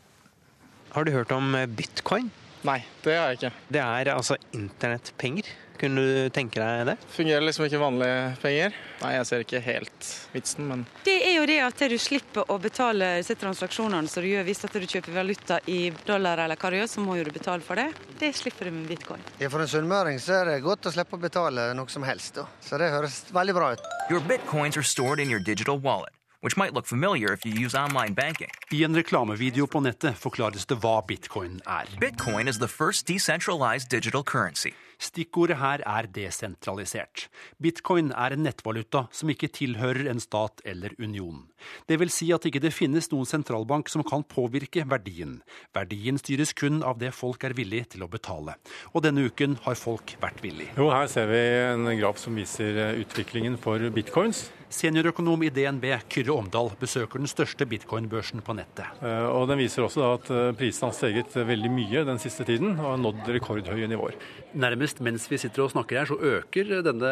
Har 0.90 1.06
du 1.06 1.12
hørt 1.14 1.32
om 1.32 1.54
bitcoin? 1.78 2.32
Nei, 2.66 2.80
det 3.04 3.14
har 3.16 3.30
jeg 3.30 3.38
ikke. 3.38 3.52
Det 3.72 3.82
er 3.84 4.10
altså 4.12 4.36
internettpenger. 4.56 5.46
Kunne 5.80 6.02
du 6.04 6.28
tenke 6.34 6.60
deg 6.60 6.90
det? 6.90 6.94
Fungerer 7.14 7.44
liksom 7.46 7.64
ikke 7.64 7.78
vanlige 7.80 8.16
penger. 8.42 8.74
Nei, 9.00 9.12
jeg 9.16 9.28
ser 9.30 9.44
ikke 9.46 9.62
helt 9.64 10.08
vitsen, 10.34 10.66
men 10.68 10.82
Det 11.06 11.14
er 11.30 11.38
jo 11.38 11.46
det 11.48 11.56
at 11.64 11.84
du 11.88 11.96
slipper 11.98 12.50
å 12.52 12.58
betale 12.60 13.14
disse 13.22 13.36
transaksjonene 13.40 14.10
som 14.12 14.20
du 14.22 14.28
gjør 14.28 14.44
hvis 14.44 14.60
at 14.68 14.76
du 14.76 14.84
kjøper 14.84 15.16
valuta 15.16 15.56
i 15.72 15.78
dollar 16.04 16.42
eller 16.44 16.60
hva 16.60 16.70
du 16.74 16.76
gjør, 16.82 16.90
så 16.92 17.00
må 17.04 17.16
jo 17.16 17.24
du 17.24 17.32
betale 17.32 17.64
for 17.64 17.80
det. 17.80 17.88
Det 18.20 18.34
slipper 18.36 18.68
du 18.68 18.76
med 18.76 18.90
bitcoin. 18.92 19.24
Ja, 19.40 19.48
For 19.48 19.64
en 19.64 19.70
sunnmøring 19.72 20.20
så 20.20 20.42
er 20.42 20.52
det 20.52 20.58
godt 20.66 20.90
å 20.90 20.92
slippe 20.92 21.16
å 21.16 21.22
betale 21.22 21.70
noe 21.74 21.88
som 21.88 22.04
helst, 22.04 22.36
da. 22.36 22.44
Så 22.60 22.76
det 22.76 22.92
høres 22.92 23.22
veldig 23.32 23.56
bra 23.56 23.72
ut. 23.72 23.88
Your 24.10 24.20
bitcoins 24.20 24.76
are 24.76 24.84
stored 24.84 25.18
in 25.18 25.30
your 25.32 25.40
digital 25.40 25.80
wallet, 25.80 26.12
which 26.44 26.58
might 26.60 26.74
look 26.74 26.86
familiar 26.86 27.32
if 27.32 27.46
you 27.46 27.56
use 27.56 27.74
online 27.74 28.12
banking. 28.12 28.52
I 28.70 28.84
en 28.84 28.94
reklamevideo 28.94 29.66
på 29.66 29.80
nettet 29.80 30.20
forklares 30.20 30.68
det 30.68 30.76
hva 30.84 31.00
bitcoin 31.08 31.62
er. 31.66 31.88
Bitcoin 31.98 32.48
is 32.52 32.58
the 32.58 32.68
first 32.68 33.06
decentralized 33.08 33.88
digital 33.88 34.22
currency. 34.22 34.74
Stikkordet 35.00 35.56
her 35.56 35.80
er 35.88 36.08
desentralisert. 36.12 37.28
Bitcoin 37.62 38.10
er 38.12 38.34
en 38.36 38.44
nettvaluta 38.44 39.06
som 39.16 39.32
ikke 39.32 39.48
tilhører 39.56 40.10
en 40.12 40.20
stat 40.20 40.60
eller 40.68 40.92
union. 41.00 41.46
Det 41.88 41.96
vil 42.00 42.12
si 42.12 42.28
at 42.36 42.44
ikke 42.44 42.60
det 42.60 42.74
finnes 42.76 43.08
noen 43.12 43.28
sentralbank 43.28 43.88
som 43.92 44.04
kan 44.04 44.24
påvirke 44.28 44.84
verdien. 44.88 45.38
Verdien 45.76 46.20
styres 46.20 46.52
kun 46.56 46.84
av 46.84 47.00
det 47.00 47.14
folk 47.16 47.48
er 47.48 47.56
villig 47.56 47.86
til 47.94 48.04
å 48.04 48.10
betale. 48.12 48.58
Og 48.92 49.04
denne 49.06 49.24
uken 49.24 49.56
har 49.64 49.80
folk 49.80 50.16
vært 50.20 50.44
villig. 50.44 50.68
Jo, 50.76 50.92
her 50.92 51.08
ser 51.08 51.32
vi 51.32 51.42
en 51.64 51.88
graf 51.96 52.20
som 52.20 52.36
viser 52.36 53.00
utviklingen 53.00 53.56
for 53.60 53.80
bitcoins. 53.94 54.50
Seniorøkonom 54.70 55.42
i 55.42 55.48
DNB, 55.50 55.84
Kyrre 56.12 56.36
Omdal, 56.38 56.68
besøker 56.78 57.18
den 57.18 57.30
største 57.30 57.66
bitcoin-børsen 57.66 58.42
på 58.46 58.54
nettet. 58.54 59.00
Eh, 59.02 59.26
og 59.26 59.48
Den 59.50 59.58
viser 59.58 59.82
også 59.82 60.04
at 60.12 60.30
eh, 60.30 60.52
prisene 60.54 60.92
har 60.92 60.94
steget 60.94 61.34
veldig 61.34 61.70
mye 61.74 62.04
den 62.06 62.22
siste 62.22 62.46
tiden 62.46 62.76
og 62.76 62.92
har 62.92 63.00
nådd 63.02 63.32
rekordhøye 63.34 63.88
nivåer. 63.90 64.14
Nærmest 64.54 65.02
mens 65.02 65.26
vi 65.30 65.40
sitter 65.42 65.66
og 65.66 65.72
snakker 65.74 65.98
her, 65.98 66.06
så 66.06 66.20
øker 66.36 66.84
denne 66.86 67.10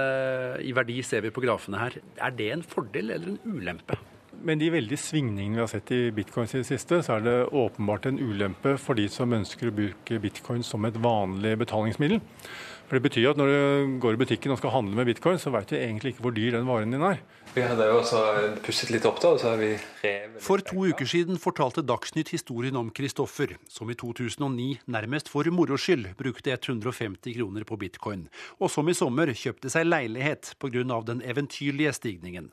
i 0.62 0.70
verdi, 0.76 1.00
ser 1.02 1.26
vi 1.26 1.34
på 1.34 1.42
grafene 1.42 1.82
her. 1.82 1.98
Er 2.22 2.38
det 2.38 2.52
en 2.54 2.62
fordel 2.62 3.10
eller 3.16 3.34
en 3.34 3.58
ulempe? 3.58 3.98
Med 4.38 4.62
de 4.62 4.70
veldige 4.70 5.02
svingningene 5.02 5.58
vi 5.58 5.64
har 5.64 5.70
sett 5.72 5.90
i 5.90 6.02
bitcoins 6.14 6.54
i 6.54 6.60
det 6.62 6.68
siste, 6.68 7.02
så 7.02 7.16
er 7.16 7.26
det 7.26 7.36
åpenbart 7.50 8.06
en 8.06 8.22
ulempe 8.22 8.76
for 8.78 8.94
de 8.94 9.08
som 9.10 9.34
ønsker 9.34 9.72
å 9.72 9.74
bruke 9.74 10.22
bitcoin 10.22 10.62
som 10.62 10.86
et 10.86 11.02
vanlig 11.02 11.56
betalingsmiddel. 11.58 12.22
For 12.88 12.96
Det 12.96 13.04
betyr 13.04 13.34
at 13.34 13.36
når 13.36 13.50
du 13.52 13.96
går 14.00 14.16
i 14.16 14.18
butikken 14.22 14.54
og 14.54 14.58
skal 14.62 14.72
handle 14.72 14.96
med 14.96 15.10
bitcoin, 15.10 15.36
så 15.36 15.50
veit 15.52 15.68
du 15.68 15.76
egentlig 15.76 16.14
ikke 16.14 16.24
hvor 16.24 16.32
dyr 16.32 16.54
den 16.56 16.64
varen 16.64 16.94
din 16.94 17.02
er. 17.04 17.18
Vi 17.52 17.60
hadde 17.60 17.84
jo 17.84 17.98
også 18.00 18.22
pusset 18.64 18.88
litt 18.94 19.04
opp 19.04 19.20
da, 19.20 19.34
og 19.34 19.42
så 19.42 19.50
har 19.50 19.60
vi 19.60 19.74
revet 20.00 20.40
For 20.40 20.64
to 20.64 20.86
uker 20.88 21.08
siden 21.08 21.36
fortalte 21.42 21.84
Dagsnytt 21.84 22.32
historien 22.32 22.78
om 22.80 22.88
Kristoffer, 22.88 23.58
som 23.68 23.92
i 23.92 23.96
2009 23.98 24.70
nærmest 24.88 25.28
for 25.28 25.44
moro 25.52 25.76
skyld 25.76 26.14
brukte 26.16 26.54
150 26.56 27.36
kroner 27.36 27.68
på 27.68 27.76
bitcoin, 27.76 28.24
og 28.56 28.72
som 28.72 28.88
i 28.88 28.96
sommer 28.96 29.34
kjøpte 29.36 29.68
seg 29.68 29.84
leilighet 29.84 30.54
pga. 30.56 31.02
den 31.12 31.20
eventyrlige 31.20 31.92
stigningen. 31.92 32.48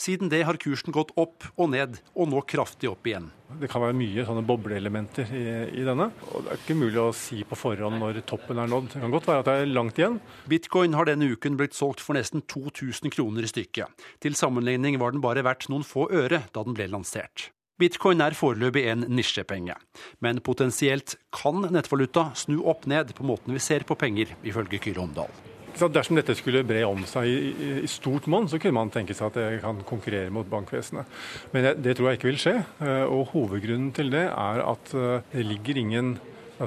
Siden 0.00 0.30
det 0.32 0.42
har 0.46 0.58
kursen 0.60 0.94
gått 0.94 1.12
opp 1.20 1.46
og 1.54 1.70
ned, 1.72 1.98
og 2.14 2.30
nå 2.30 2.42
kraftig 2.48 2.90
opp 2.90 3.06
igjen. 3.08 3.30
Det 3.60 3.68
kan 3.70 3.84
være 3.84 3.96
mye 3.96 4.24
sånne 4.26 4.42
bobleelementer 4.46 5.30
i, 5.30 5.44
i, 5.78 5.84
denne. 5.86 6.08
og 6.32 6.46
Det 6.46 6.54
er 6.54 6.62
ikke 6.62 6.78
mulig 6.78 7.00
å 7.00 7.08
si 7.14 7.42
på 7.46 7.58
forhånd 7.58 8.00
når 8.02 8.22
toppen 8.28 8.58
er 8.58 8.70
nådd. 8.70 8.92
Det 8.94 9.02
kan 9.04 9.14
godt 9.14 9.28
være 9.30 9.44
at 9.44 9.50
det 9.50 9.56
er 9.62 9.74
langt 9.74 10.00
igjen. 10.00 10.20
Bitcoin 10.50 10.98
har 10.98 11.08
denne 11.10 11.30
uken 11.30 11.58
blitt 11.60 11.78
solgt 11.78 12.02
for 12.02 12.18
nesten 12.18 12.42
2000 12.50 13.14
kroner 13.14 13.46
i 13.46 13.52
stykket. 13.52 14.06
Til 14.24 14.38
sammenligning 14.38 14.98
var 15.02 15.14
den 15.14 15.24
bare 15.24 15.46
verdt 15.46 15.70
noen 15.70 15.86
få 15.86 16.08
øre 16.10 16.46
da 16.50 16.66
den 16.66 16.76
ble 16.76 16.90
lansert. 16.90 17.50
Bitcoin 17.78 18.20
er 18.22 18.36
foreløpig 18.38 18.84
en 18.86 19.02
nisjepenge, 19.10 19.74
men 20.22 20.38
potensielt 20.46 21.16
kan 21.34 21.64
nettvaluta 21.74 22.28
snu 22.38 22.60
opp 22.70 22.86
ned 22.86 23.10
på 23.18 23.26
måten 23.26 23.56
vi 23.56 23.62
ser 23.62 23.82
på 23.88 23.98
penger, 23.98 24.30
ifølge 24.46 24.78
Kyrre 24.78 25.02
Omdal. 25.08 25.53
Så 25.74 25.88
dersom 25.90 26.18
dette 26.18 26.36
skulle 26.38 26.62
bre 26.66 26.84
om 26.86 27.02
seg 27.08 27.26
i, 27.26 27.38
i, 27.82 27.88
stort 27.90 28.28
monn, 28.30 28.46
så 28.50 28.60
kunne 28.62 28.78
man 28.78 28.92
tenke 28.94 29.16
seg 29.16 29.32
at 29.32 29.38
det 29.40 29.62
kan 29.64 29.80
konkurrere 29.86 30.30
mot 30.34 30.46
bankvesenet. 30.50 31.10
Men 31.54 31.66
det, 31.66 31.74
det 31.82 31.96
tror 31.98 32.10
jeg 32.10 32.20
ikke 32.20 32.30
vil 32.30 32.40
skje. 32.40 32.54
Eh, 32.84 33.02
og 33.08 33.32
hovedgrunnen 33.32 33.90
til 33.96 34.12
det 34.14 34.28
er 34.28 34.62
at 34.62 34.94
eh, 34.94 35.26
det 35.34 35.46
ligger 35.48 35.80
ingen 35.82 36.14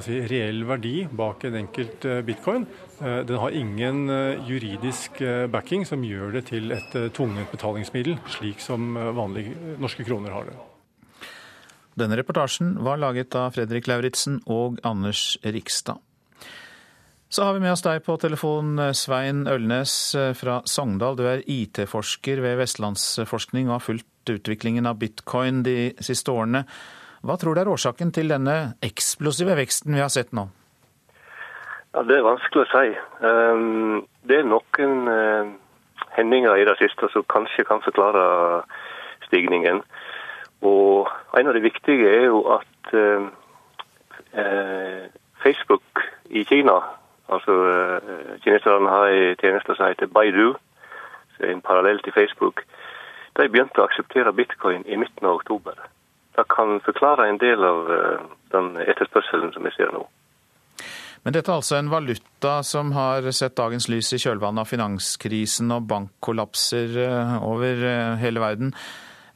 si, 0.04 0.18
reell 0.28 0.66
verdi 0.68 0.96
bak 1.08 1.46
en 1.48 1.56
enkelt 1.64 2.04
eh, 2.04 2.22
bitcoin. 2.26 2.68
Den 2.98 3.38
har 3.38 3.54
ingen 3.54 4.10
juridisk 4.42 5.20
backing 5.52 5.84
som 5.86 6.02
gjør 6.02 6.32
det 6.34 6.48
til 6.48 6.72
et 6.74 6.96
tvungent 7.14 7.52
betalingsmiddel, 7.52 8.16
slik 8.34 8.58
som 8.58 8.98
vanlige 9.14 9.76
norske 9.78 10.02
kroner 10.02 10.34
har 10.34 10.50
det. 10.50 10.56
Denne 11.94 12.18
reportasjen 12.18 12.74
var 12.82 12.98
laget 12.98 13.38
av 13.38 13.54
Fredrik 13.54 13.86
Lauritzen 13.86 14.40
og 14.50 14.82
Anders 14.82 15.36
Rikstad. 15.46 16.02
Så 17.28 17.44
har 17.44 17.52
vi 17.52 17.60
med 17.60 17.74
oss 17.74 17.84
deg 17.84 18.00
på 18.06 18.14
telefon, 18.16 18.78
Svein 18.96 19.42
Ølnes 19.52 19.92
fra 20.38 20.62
Sogndal. 20.64 21.18
Du 21.18 21.26
er 21.28 21.42
IT-forsker 21.44 22.40
ved 22.40 22.56
Vestlandsforskning 22.62 23.68
og 23.68 23.74
har 23.74 23.84
fulgt 23.84 24.32
utviklingen 24.32 24.88
av 24.88 24.96
bitcoin 25.02 25.60
de 25.66 25.92
siste 26.00 26.32
årene. 26.32 26.64
Hva 27.20 27.36
tror 27.36 27.52
du 27.52 27.60
er 27.60 27.68
årsaken 27.68 28.14
til 28.16 28.30
denne 28.32 28.78
eksplosive 28.84 29.56
veksten 29.58 29.96
vi 29.96 30.00
har 30.00 30.12
sett 30.12 30.32
nå? 30.32 30.46
Ja, 31.94 32.02
Det 32.02 32.16
er 32.16 32.26
vanskelig 32.26 32.64
å 32.64 32.70
si. 32.72 32.96
Ehm, 33.28 34.04
det 34.24 34.38
er 34.38 34.48
noen 34.48 35.08
eh, 35.12 35.50
hendinger 36.16 36.56
i 36.56 36.66
det 36.68 36.76
siste 36.78 37.08
som 37.12 37.26
kanskje 37.28 37.66
kan 37.68 37.82
forklare 37.82 38.62
stigningen. 39.26 39.82
Og 40.62 41.08
en 41.36 41.48
av 41.48 41.54
de 41.54 41.64
viktige 41.64 42.08
er 42.08 42.28
jo 42.28 42.44
at 42.54 42.94
eh, 42.94 43.28
eh, 44.32 45.04
Facebook 45.42 46.06
i 46.30 46.44
Kina 46.44 46.78
Altså, 47.28 47.54
eh, 47.68 48.40
Kineserne 48.44 48.88
har 48.88 49.06
en 49.12 49.36
tjeneste 49.36 49.76
som 49.76 49.90
heter 49.90 50.08
Baidu, 50.08 50.54
som 51.36 51.44
er 51.44 51.52
en 51.52 51.64
parallell 51.64 52.00
til 52.04 52.14
Facebook. 52.16 52.64
De 53.36 53.48
begynte 53.48 53.82
å 53.82 53.88
akseptere 53.88 54.32
bitcoin 54.32 54.86
i 54.88 54.96
midten 54.96 55.28
av 55.28 55.40
oktober. 55.42 55.76
Det 56.36 56.46
kan 56.54 56.80
forklare 56.86 57.28
en 57.28 57.40
del 57.42 57.64
av 57.64 57.90
eh, 57.92 58.22
den 58.54 58.76
etterspørselen 58.80 59.52
som 59.52 59.68
vi 59.68 59.74
ser 59.76 59.92
nå. 59.92 60.06
Men 61.26 61.34
dette 61.34 61.50
er 61.50 61.58
altså 61.58 61.76
en 61.76 61.90
valuta 61.92 62.62
som 62.64 62.94
har 62.96 63.26
sett 63.34 63.58
dagens 63.58 63.88
lys 63.92 64.12
i 64.14 64.20
kjølvannet 64.22 64.62
av 64.62 64.70
finanskrisen 64.70 65.74
og 65.74 65.84
bankkollapser 65.90 66.96
eh, 67.04 67.34
over 67.44 67.84
hele 68.22 68.44
verden. 68.44 68.72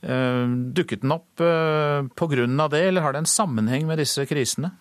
Dukket 0.03 1.05
den 1.05 1.13
opp 1.15 1.39
pga. 1.39 2.47
det, 2.73 2.81
eller 2.89 3.05
har 3.05 3.13
det 3.15 3.21
en 3.23 3.29
sammenheng 3.31 3.85
med 3.87 4.01
disse 4.03 4.25
krisene? 4.27 4.73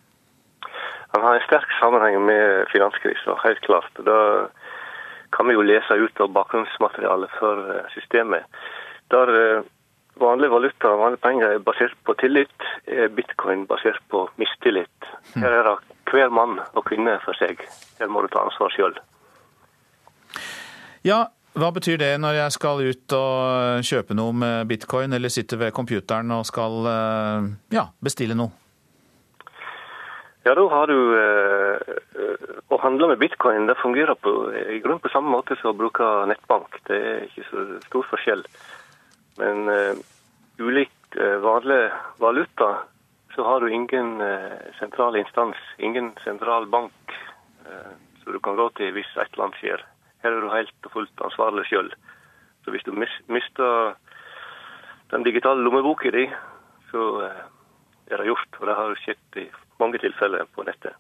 Han 1.12 1.26
har 1.26 1.36
en 1.36 1.48
sterk 1.48 1.72
sammenheng 1.80 2.22
med 2.26 2.68
finanskrisen, 2.72 3.36
helt 3.44 3.62
klart. 3.68 3.92
Da 4.08 4.48
kan 5.36 5.48
vi 5.48 5.56
jo 5.58 5.66
lese 5.66 5.98
ut 6.00 6.24
av 6.24 6.32
bakgrunnsmaterialet 6.36 7.38
for 7.40 7.68
eh, 7.76 7.88
systemet. 7.96 8.48
Der 9.12 9.28
vanlig 10.22 10.50
vanlige 10.50 10.52
valuta 10.52 10.92
og 10.92 11.00
vanlige 11.00 11.24
penger 11.24 11.48
er 11.56 11.64
basert 11.66 11.98
på 12.06 12.14
tillit, 12.20 12.68
er 12.88 13.12
bitcoin 13.16 13.66
basert 13.68 14.00
på 14.12 14.30
mistillit. 14.38 15.10
Hm. 15.34 15.44
Her 15.44 15.58
er 15.60 15.70
det 15.70 15.78
hver 16.12 16.30
mann 16.30 16.60
og 16.74 16.86
kvinne 16.86 17.18
for 17.26 17.38
seg. 17.40 17.62
Her 18.00 18.12
må 18.12 18.22
du 18.22 18.32
ta 18.32 18.44
ansvar 18.46 18.74
sjøl. 18.76 18.98
Ja, 21.08 21.26
hva 21.58 21.72
betyr 21.76 21.98
det 22.00 22.12
når 22.22 22.38
jeg 22.38 22.56
skal 22.56 22.84
ut 22.86 23.16
og 23.18 23.88
kjøpe 23.88 24.16
noe 24.16 24.36
med 24.36 24.70
bitcoin, 24.70 25.14
eller 25.14 25.32
sitter 25.34 25.60
ved 25.60 25.74
computeren 25.76 26.32
og 26.36 26.46
skal 26.48 26.92
eh, 26.92 27.50
ja, 27.76 27.88
bestille 28.04 28.38
noe? 28.38 28.61
Ja, 30.44 30.56
da 30.58 30.64
har 30.74 30.90
du 30.90 30.98
eh, 31.22 31.98
Å 32.74 32.78
handle 32.82 33.12
med 33.12 33.20
bitcoin 33.22 33.68
det 33.70 33.76
fungerer 33.78 34.18
på, 34.18 34.32
i 34.58 34.80
grunnen 34.82 35.02
på 35.04 35.12
samme 35.14 35.30
måte 35.30 35.58
som 35.60 35.70
å 35.70 35.78
bruke 35.78 36.08
nettbank. 36.32 36.80
Det 36.88 36.98
er 36.98 37.28
ikke 37.28 37.46
så 37.50 37.66
stor 37.86 38.08
forskjell. 38.10 38.42
Men 39.38 39.70
eh, 39.70 40.02
ulikt 40.58 41.20
eh, 41.20 41.38
vanlig 41.44 41.84
valuta, 42.24 42.72
så 43.36 43.46
har 43.46 43.62
du 43.62 43.70
ingen 43.70 44.18
eh, 44.26 44.58
sentral 44.80 45.20
instans, 45.20 45.62
ingen 45.78 46.10
sentral 46.26 46.66
bank 46.74 47.16
eh, 47.68 47.94
som 48.24 48.34
du 48.34 48.42
kan 48.42 48.58
gå 48.58 48.70
til 48.80 48.96
hvis 48.98 49.14
et 49.22 49.38
land 49.38 49.54
skjer. 49.62 49.86
Her 50.26 50.34
er 50.34 50.42
du 50.42 50.50
helt 50.54 50.90
og 50.90 50.96
fullt 50.96 51.26
ansvarlig 51.30 51.68
sjøl. 51.70 51.94
Så 52.66 52.74
hvis 52.74 52.86
du 52.88 52.96
mis, 52.98 53.14
mister 53.30 53.94
den 55.14 55.26
digitale 55.28 55.62
lommeboka 55.62 56.10
di, 56.18 56.26
så 56.90 57.10
eh, 57.28 57.44
er 58.10 58.24
det 58.24 58.32
gjort. 58.32 58.58
Og 58.58 58.72
det 58.72 58.80
har 58.80 59.04
skjedd 59.06 59.44
i 59.44 59.52
mange 59.82 60.00
tilfeller 60.02 60.48
på 60.56 60.66
nettet. 60.68 60.96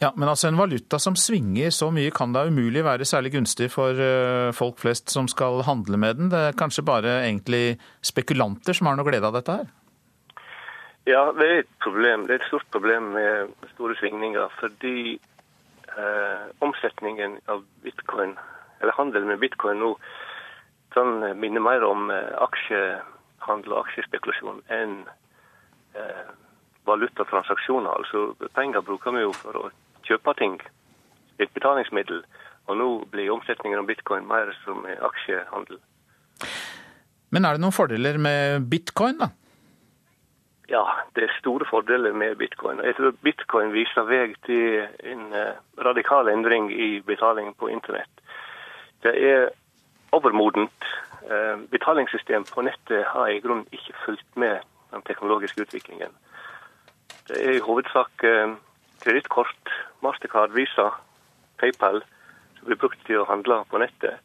Ja, 0.00 0.12
Men 0.16 0.28
altså 0.28 0.48
en 0.48 0.56
valuta 0.56 0.98
som 0.98 1.16
svinger 1.16 1.72
så 1.74 1.90
mye 1.92 2.12
kan 2.14 2.32
da 2.32 2.46
umulig 2.48 2.84
være 2.84 3.04
særlig 3.08 3.34
gunstig 3.34 3.68
for 3.72 3.92
eh, 3.92 4.52
folk 4.56 4.80
flest 4.80 5.12
som 5.12 5.28
skal 5.28 5.64
handle 5.66 6.00
med 6.00 6.16
den. 6.16 6.30
Det 6.32 6.40
er 6.40 6.56
kanskje 6.56 6.86
bare 6.86 7.18
egentlig 7.26 7.76
spekulanter 8.00 8.76
som 8.76 8.88
har 8.88 8.96
noe 8.96 9.08
glede 9.08 9.28
av 9.28 9.36
dette 9.36 9.58
her? 9.60 9.68
Ja, 11.08 11.26
det 11.36 11.46
er 11.46 11.62
et 11.62 11.74
problem. 11.82 12.26
Det 12.26 12.36
er 12.36 12.40
et 12.40 12.48
stort 12.48 12.66
problem 12.72 13.12
med 13.16 13.52
store 13.74 13.96
svingninger. 14.00 14.48
Fordi 14.60 15.18
eh, 15.98 16.44
omsetningen 16.60 17.38
av 17.48 17.64
bitcoin, 17.84 18.36
eller 18.80 18.96
handel 18.96 19.28
med 19.28 19.40
bitcoin 19.44 19.80
nå, 19.82 19.94
den 20.94 21.40
minner 21.40 21.60
mer 21.60 21.84
om 21.86 22.10
eh, 22.10 22.32
aksjehandel 22.48 23.74
og 23.74 23.84
aksjespekulasjon 23.84 24.62
enn 24.72 25.00
eh, 25.96 26.28
valutatransaksjoner. 26.88 27.90
Altså 27.90 28.48
Penger 28.54 28.84
bruker 28.86 29.14
vi 29.16 29.24
jo 29.24 29.32
for 29.36 29.58
å 29.58 29.66
kjøpe 30.08 30.34
ting, 30.38 30.60
et 31.40 31.52
betalingsmiddel. 31.56 32.22
Og 32.68 32.78
nå 32.78 32.88
blir 33.10 33.32
omsetningen 33.34 33.80
av 33.80 33.88
bitcoin 33.88 34.28
mer 34.28 34.52
som 34.64 34.84
aksjehandel. 34.86 35.80
Men 37.30 37.46
er 37.46 37.56
det 37.56 37.62
noen 37.62 37.74
fordeler 37.74 38.18
med 38.18 38.66
bitcoin, 38.70 39.18
da? 39.20 39.30
Ja, 40.70 40.84
det 41.16 41.24
er 41.26 41.38
store 41.38 41.66
fordeler 41.66 42.12
med 42.14 42.36
bitcoin. 42.38 42.78
Jeg 42.86 42.94
tror 42.94 43.16
bitcoin 43.26 43.72
viser 43.74 44.06
vei 44.06 44.28
til 44.46 44.84
en 45.12 45.32
eh, 45.34 45.56
radikal 45.82 46.30
endring 46.30 46.70
i 46.70 47.00
betalingen 47.06 47.56
på 47.58 47.70
internett. 47.74 48.22
Det 49.02 49.14
er 49.30 49.48
overmodent. 50.14 50.86
Eh, 51.26 51.56
betalingssystem 51.74 52.46
på 52.54 52.62
nettet 52.62 53.02
har 53.14 53.28
i 53.28 53.40
grunnen 53.42 53.66
ikke 53.74 53.96
fulgt 54.04 54.36
med 54.36 54.62
den 54.94 55.02
teknologiske 55.10 55.66
utviklingen. 55.66 56.14
Det 57.30 57.42
er 57.46 57.58
i 57.60 57.62
hovedsak 57.62 58.24
eh, 58.26 58.56
kredittkort, 59.04 59.70
Mastercard, 60.02 60.50
Visa, 60.56 60.88
PayPal 61.62 62.02
som 62.58 62.66
blir 62.66 62.80
brukt 62.80 62.98
til 63.06 63.22
å 63.22 63.28
handle 63.28 63.62
på 63.70 63.78
nettet. 63.78 64.18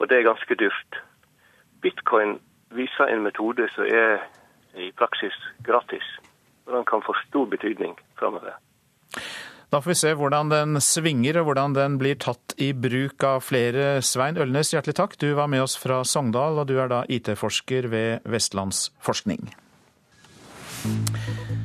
Og 0.00 0.10
det 0.10 0.18
er 0.18 0.26
ganske 0.26 0.56
dyrt. 0.58 0.98
Bitcoin 1.84 2.38
viser 2.74 3.12
en 3.12 3.22
metode 3.22 3.68
som 3.76 3.86
er 3.86 4.24
i 4.74 4.90
praksis 4.98 5.36
gratis. 5.62 6.04
Og 6.66 6.74
den 6.74 6.86
kan 6.88 7.04
få 7.06 7.14
stor 7.22 7.46
betydning 7.46 7.94
framover. 8.18 8.58
Da 9.70 9.80
får 9.82 9.90
vi 9.90 9.98
se 9.98 10.12
hvordan 10.18 10.50
den 10.52 10.80
svinger 10.82 11.40
og 11.40 11.48
hvordan 11.48 11.74
den 11.78 11.98
blir 11.98 12.18
tatt 12.20 12.54
i 12.62 12.72
bruk 12.74 13.24
av 13.26 13.42
flere. 13.46 14.02
Svein 14.06 14.38
Ølnes, 14.38 14.74
hjertelig 14.74 14.98
takk. 15.00 15.18
Du 15.18 15.32
var 15.38 15.50
med 15.50 15.64
oss 15.64 15.76
fra 15.80 16.02
Sogndal, 16.06 16.60
og 16.62 16.68
du 16.70 16.76
er 16.78 16.90
da 16.90 17.02
IT-forsker 17.10 17.90
ved 17.90 18.26
Vestlandsforskning. 18.30 19.50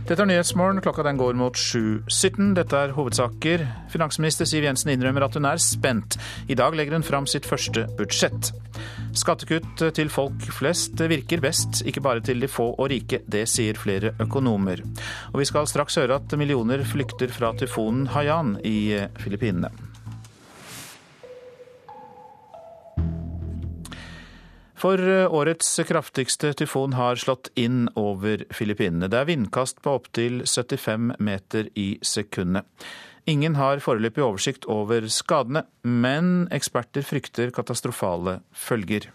Dette 0.10 0.24
er 0.26 0.26
Nyhetsmorgen. 0.26 0.80
Klokka 0.82 1.03
den 1.05 1.20
går 1.20 1.36
mot 1.38 1.53
7.17. 1.53 2.55
Dette 2.57 2.80
er 2.82 2.95
hovedsaker. 2.95 3.62
Finansminister 3.93 4.47
Siv 4.49 4.66
Jensen 4.66 4.89
innrømmer 4.89 5.28
at 5.28 5.36
hun 5.38 5.45
er 5.45 5.62
spent. 5.62 6.18
I 6.49 6.57
dag 6.57 6.74
legger 6.74 6.97
hun 6.97 7.05
fram 7.05 7.28
sitt 7.30 7.45
første 7.45 7.84
budsjett. 7.99 8.49
Skattekutt 9.14 9.84
til 9.93 10.10
folk 10.10 10.47
flest 10.57 10.97
virker 11.12 11.43
best, 11.45 11.84
ikke 11.86 12.01
bare 12.01 12.26
til 12.26 12.41
de 12.41 12.49
få 12.49 12.72
og 12.72 12.89
rike. 12.89 13.22
Det 13.30 13.43
sier 13.53 13.78
flere 13.78 14.16
økonomer. 14.26 14.82
Og 15.30 15.43
vi 15.43 15.49
skal 15.51 15.70
straks 15.70 16.01
høre 16.01 16.18
at 16.18 16.34
millioner 16.41 16.82
flykter 16.89 17.30
fra 17.30 17.53
tyfonen 17.62 18.10
Haiyan 18.10 18.55
i 18.66 18.97
Filippinene. 19.22 19.70
For 24.80 24.96
eh, 24.96 25.28
årets 25.28 25.80
kraftigste 25.88 26.54
tyfon 26.56 26.94
har 26.96 27.20
slått 27.20 27.52
inn 27.60 27.90
over 28.00 28.46
Filippinene. 28.56 29.10
Det 29.12 29.20
er 29.20 29.28
vindkast 29.28 29.82
på 29.84 29.98
opptil 30.00 30.44
75 30.48 31.18
meter 31.20 31.68
i 31.76 31.90
sekundet. 32.02 32.64
Ingen 33.28 33.58
har 33.60 33.82
foreløpig 33.84 34.24
oversikt 34.24 34.66
over 34.72 35.06
skadene, 35.12 35.66
men 35.84 36.48
eksperter 36.56 37.04
frykter 37.06 37.52
katastrofale 37.54 38.40
følger. 38.56 39.10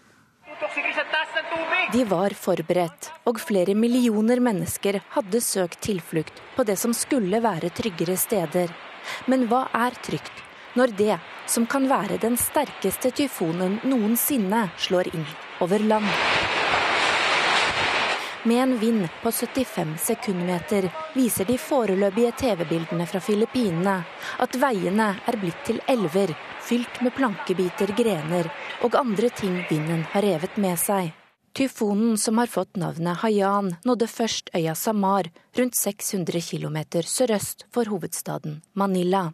De 1.93 2.03
var 2.07 2.35
forberedt, 2.37 3.09
og 3.25 3.41
flere 3.41 3.75
millioner 3.75 4.39
mennesker 4.43 4.99
hadde 5.15 5.41
søkt 5.43 5.81
tilflukt 5.83 6.41
på 6.55 6.65
det 6.67 6.77
som 6.79 6.93
skulle 6.95 7.41
være 7.43 7.73
tryggere 7.75 8.15
steder. 8.19 8.71
Men 9.31 9.47
hva 9.49 9.65
er 9.73 9.97
trygt 10.05 10.45
når 10.77 10.93
det, 10.99 11.17
som 11.49 11.65
kan 11.65 11.89
være 11.89 12.21
den 12.21 12.37
sterkeste 12.39 13.11
tyfonen 13.15 13.79
noensinne, 13.83 14.67
slår 14.87 15.11
inn? 15.13 15.27
Over 15.61 15.79
land. 15.79 16.05
Med 18.45 18.63
en 18.63 18.77
vind 18.77 19.07
på 19.23 19.31
75 19.31 19.97
sekundmeter 20.01 20.89
viser 21.13 21.45
de 21.45 21.57
foreløpige 21.57 22.31
TV-bildene 22.31 23.07
fra 23.09 23.19
Filippinene 23.19 23.95
at 24.45 24.57
veiene 24.61 25.07
er 25.25 25.37
blitt 25.41 25.63
til 25.65 25.79
elver 25.89 26.35
fylt 26.65 27.01
med 27.01 27.15
plankebiter, 27.17 27.89
grener 27.97 28.49
og 28.85 28.97
andre 28.99 29.29
ting 29.33 29.63
vinden 29.69 30.05
har 30.13 30.25
revet 30.25 30.57
med 30.61 30.77
seg. 30.77 31.09
Tyfonen 31.55 32.17
som 32.21 32.37
har 32.37 32.51
fått 32.51 32.75
navnet 32.75 33.21
Haiyan, 33.21 33.77
nådde 33.87 34.07
først 34.11 34.49
øya 34.53 34.75
Samar, 34.75 35.29
rundt 35.57 35.77
600 35.79 36.41
km 36.41 36.77
sørøst 37.01 37.65
for 37.71 37.87
hovedstaden 37.87 38.61
Manila. 38.73 39.29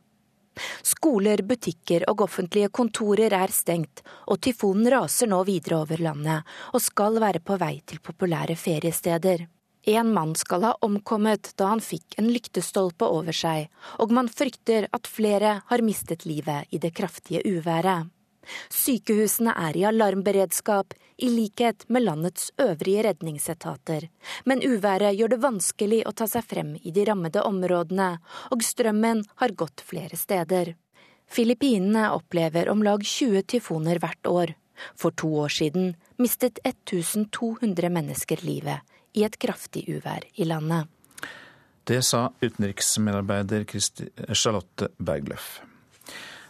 Skoler, 0.83 1.41
butikker 1.47 2.03
og 2.11 2.25
offentlige 2.27 2.69
kontorer 2.69 3.33
er 3.37 3.53
stengt, 3.53 4.03
og 4.27 4.41
tyfonen 4.43 4.89
raser 4.91 5.29
nå 5.31 5.41
videre 5.47 5.81
over 5.83 6.03
landet 6.03 6.53
og 6.73 6.83
skal 6.83 7.19
være 7.23 7.41
på 7.45 7.57
vei 7.61 7.77
til 7.87 8.01
populære 8.03 8.57
feriesteder. 8.59 9.47
En 9.89 10.11
mann 10.13 10.35
skal 10.37 10.61
ha 10.67 10.75
omkommet 10.85 11.53
da 11.57 11.71
han 11.71 11.81
fikk 11.81 12.19
en 12.21 12.29
lyktestolpe 12.29 13.07
over 13.07 13.33
seg, 13.33 13.71
og 13.97 14.13
man 14.13 14.29
frykter 14.29 14.85
at 14.93 15.09
flere 15.09 15.61
har 15.65 15.85
mistet 15.85 16.27
livet 16.29 16.69
i 16.69 16.77
det 16.77 16.93
kraftige 16.93 17.41
uværet. 17.49 18.11
Sykehusene 18.69 19.53
er 19.57 19.77
i 19.77 19.85
alarmberedskap, 19.87 20.93
i 21.21 21.29
likhet 21.29 21.83
med 21.89 22.01
landets 22.07 22.51
øvrige 22.57 23.03
redningsetater. 23.05 24.07
Men 24.45 24.63
uværet 24.65 25.13
gjør 25.17 25.35
det 25.35 25.41
vanskelig 25.43 25.99
å 26.09 26.13
ta 26.17 26.25
seg 26.29 26.47
frem 26.49 26.71
i 26.81 26.93
de 26.95 27.05
rammede 27.05 27.43
områdene, 27.45 28.15
og 28.49 28.65
strømmen 28.65 29.21
har 29.43 29.53
gått 29.53 29.83
flere 29.85 30.17
steder. 30.17 30.73
Filippinene 31.31 32.09
opplever 32.11 32.71
om 32.73 32.81
lag 32.83 33.05
20 33.05 33.45
tyfoner 33.53 34.01
hvert 34.01 34.27
år. 34.27 34.55
For 34.97 35.13
to 35.13 35.29
år 35.45 35.53
siden 35.53 35.93
mistet 36.17 36.59
1200 36.65 37.93
mennesker 37.93 38.41
livet 38.41 38.81
i 39.13 39.23
et 39.27 39.37
kraftig 39.39 39.85
uvær 39.91 40.25
i 40.35 40.47
landet. 40.49 40.89
Det 41.85 42.01
sa 42.05 42.29
utenriksmedarbeider 42.41 43.65
Charlotte 44.33 44.89
Bergløff. 44.97 45.61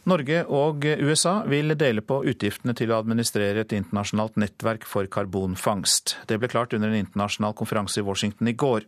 Norge 0.10 0.40
og 0.50 0.82
USA 0.82 1.44
vil 1.46 1.76
dele 1.78 2.02
på 2.02 2.24
utgiftene 2.26 2.74
til 2.78 2.90
å 2.90 2.98
administrere 3.04 3.62
et 3.62 3.76
internasjonalt 3.78 4.40
nettverk 4.42 4.88
for 4.90 5.06
karbonfangst. 5.06 6.16
Det 6.26 6.40
ble 6.42 6.50
klart 6.50 6.74
under 6.74 6.90
en 6.90 7.04
internasjonal 7.04 7.54
konferanse 7.58 8.02
i 8.02 8.06
Washington 8.08 8.50
i 8.50 8.56
går. 8.58 8.88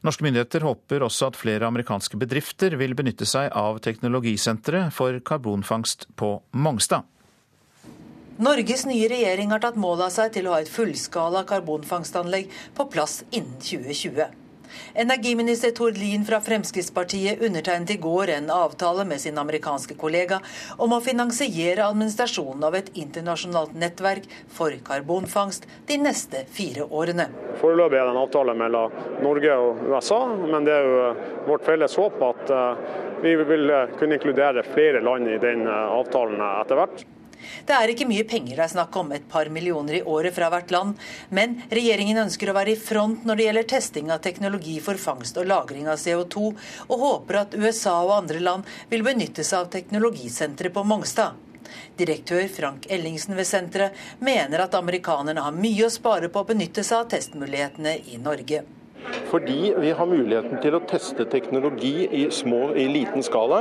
Norske 0.00 0.24
myndigheter 0.24 0.64
håper 0.64 1.04
også 1.04 1.28
at 1.28 1.36
flere 1.36 1.68
amerikanske 1.68 2.16
bedrifter 2.16 2.78
vil 2.80 2.96
benytte 2.96 3.28
seg 3.28 3.52
av 3.52 3.82
teknologisenteret 3.84 4.96
for 4.96 5.20
karbonfangst 5.20 6.08
på 6.16 6.38
Mongstad. 6.56 7.04
Norges 8.40 8.86
nye 8.88 9.10
regjering 9.12 9.52
har 9.52 9.60
tatt 9.60 9.76
mål 9.76 10.06
av 10.06 10.14
seg 10.14 10.32
til 10.32 10.48
å 10.48 10.54
ha 10.54 10.62
et 10.64 10.72
fullskala 10.72 11.44
karbonfangstanlegg 11.44 12.48
på 12.78 12.88
plass 12.88 13.20
innen 13.28 13.60
2020. 13.60 14.39
Energiminister 14.94 15.70
Tord 15.76 15.98
Lien 15.98 16.24
fra 16.24 16.40
Fremskrittspartiet 16.40 17.42
undertegnet 17.42 17.90
i 17.94 17.98
går 18.00 18.34
en 18.36 18.50
avtale 18.50 19.04
med 19.04 19.20
sin 19.20 19.38
amerikanske 19.38 19.94
kollega 20.00 20.40
om 20.76 20.92
å 20.92 21.00
finansiere 21.04 21.86
administrasjonen 21.86 22.64
av 22.66 22.78
et 22.78 22.90
internasjonalt 22.98 23.76
nettverk 23.78 24.26
for 24.48 24.74
karbonfangst 24.86 25.68
de 25.88 26.00
neste 26.02 26.44
fire 26.54 26.86
årene. 26.88 27.28
Foreløpig 27.60 28.00
er 28.00 28.08
det 28.08 28.14
en 28.14 28.22
avtale 28.24 28.56
mellom 28.56 28.98
Norge 29.24 29.60
og 29.60 29.84
USA, 29.90 30.20
men 30.40 30.66
det 30.66 30.74
er 30.74 30.88
jo 30.88 30.98
eh, 31.04 31.22
vårt 31.48 31.66
felles 31.66 31.96
håp 32.00 32.20
at 32.30 32.52
eh, 32.56 32.98
vi 33.24 33.36
vil 33.44 33.70
eh, 33.70 33.96
kunne 34.00 34.16
inkludere 34.16 34.66
flere 34.72 35.02
land 35.04 35.28
i 35.28 35.40
den 35.42 35.66
avtalen 35.68 36.40
etter 36.40 36.80
hvert. 36.80 37.04
Det 37.66 37.76
er 37.76 37.92
ikke 37.92 38.08
mye 38.08 38.26
penger 38.28 38.56
det 38.56 38.64
er 38.66 38.72
snakk 38.74 38.96
om, 39.00 39.12
et 39.12 39.28
par 39.30 39.50
millioner 39.52 39.98
i 39.98 40.02
året 40.02 40.34
fra 40.36 40.50
hvert 40.52 40.72
land. 40.74 40.96
Men 41.34 41.58
regjeringen 41.70 42.22
ønsker 42.24 42.50
å 42.50 42.56
være 42.56 42.74
i 42.74 42.80
front 42.80 43.26
når 43.28 43.38
det 43.38 43.46
gjelder 43.48 43.70
testing 43.74 44.10
av 44.14 44.24
teknologi 44.24 44.78
for 44.84 45.00
fangst 45.00 45.38
og 45.40 45.48
lagring 45.50 45.88
av 45.90 46.00
CO2, 46.00 46.48
og 46.88 47.04
håper 47.04 47.42
at 47.44 47.56
USA 47.58 48.00
og 48.04 48.16
andre 48.22 48.42
land 48.42 48.74
vil 48.90 49.06
benytte 49.06 49.46
seg 49.46 49.64
av 49.64 49.70
teknologisenteret 49.76 50.74
på 50.74 50.84
Mongstad. 50.86 51.38
Direktør 52.00 52.48
Frank 52.50 52.88
Ellingsen 52.90 53.36
ved 53.38 53.46
senteret 53.46 53.96
mener 54.18 54.64
at 54.64 54.74
amerikanerne 54.78 55.44
har 55.44 55.54
mye 55.54 55.86
å 55.86 55.92
spare 55.92 56.32
på 56.32 56.42
å 56.42 56.48
benytte 56.48 56.84
seg 56.86 57.04
av 57.04 57.10
testmulighetene 57.14 57.96
i 58.10 58.18
Norge. 58.22 58.64
Fordi 59.30 59.72
vi 59.78 59.90
har 59.90 60.06
muligheten 60.06 60.58
til 60.62 60.76
å 60.76 60.82
teste 60.88 61.26
teknologi 61.30 62.06
i, 62.06 62.26
små, 62.34 62.70
i 62.74 62.86
liten 62.90 63.22
skala, 63.22 63.60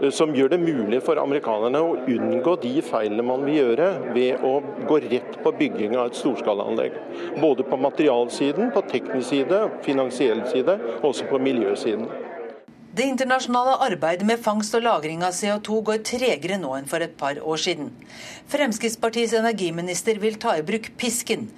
eh, 0.00 0.10
som 0.14 0.34
gjør 0.34 0.54
det 0.54 0.60
mulig 0.62 1.00
for 1.04 1.20
amerikanerne 1.22 1.80
å 1.82 1.96
unngå 2.10 2.56
de 2.62 2.74
feilene 2.84 3.26
man 3.26 3.46
vil 3.46 3.60
gjøre 3.60 3.88
ved 4.14 4.44
å 4.44 4.54
gå 4.88 5.00
rett 5.08 5.40
på 5.42 5.54
bygging 5.58 5.96
av 5.98 6.10
et 6.10 6.20
storskalaanlegg. 6.20 7.00
Både 7.42 7.66
på 7.66 7.80
materialsiden, 7.80 8.70
på 8.74 8.84
teknisk 8.92 9.28
side, 9.32 9.64
finansiell 9.86 10.44
side, 10.52 10.78
og 11.00 11.10
også 11.12 11.28
på 11.30 11.42
miljøsiden. 11.42 12.08
Det 12.96 13.02
internasjonale 13.02 13.72
arbeidet 13.82 14.26
med 14.26 14.38
fangst 14.38 14.74
og 14.78 14.84
lagring 14.84 15.24
av 15.26 15.32
CO2 15.34 15.80
går 15.88 16.02
tregere 16.06 16.60
nå 16.62 16.76
enn 16.76 16.84
for 16.86 17.02
et 17.02 17.16
par 17.18 17.40
år 17.42 17.58
siden. 17.58 17.88
Fremskrittspartiets 18.52 19.34
energiminister 19.34 20.20
vil 20.22 20.36
ta 20.38 20.52
i 20.54 20.62
bruk 20.62 20.92
pisken. 21.00 21.48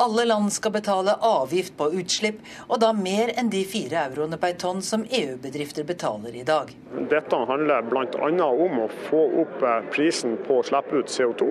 Alle 0.00 0.24
land 0.24 0.48
skal 0.54 0.72
betale 0.72 1.18
avgift 1.20 1.76
på 1.76 1.90
utslipp, 2.00 2.38
og 2.70 2.80
da 2.80 2.94
mer 2.96 3.34
enn 3.36 3.52
de 3.52 3.60
fire 3.68 4.06
euroene 4.06 4.38
per 4.40 4.56
tonn 4.62 4.80
som 4.84 5.04
EU-bedrifter 5.04 5.84
betaler 5.84 6.38
i 6.40 6.46
dag. 6.48 6.72
Dette 7.12 7.42
handler 7.52 7.84
bl.a. 7.90 8.48
om 8.48 8.80
å 8.86 8.88
få 9.10 9.20
opp 9.42 9.68
eh, 9.68 9.84
prisen 9.92 10.38
på 10.48 10.62
å 10.62 10.64
slippe 10.64 11.02
ut 11.02 11.12
CO2 11.12 11.50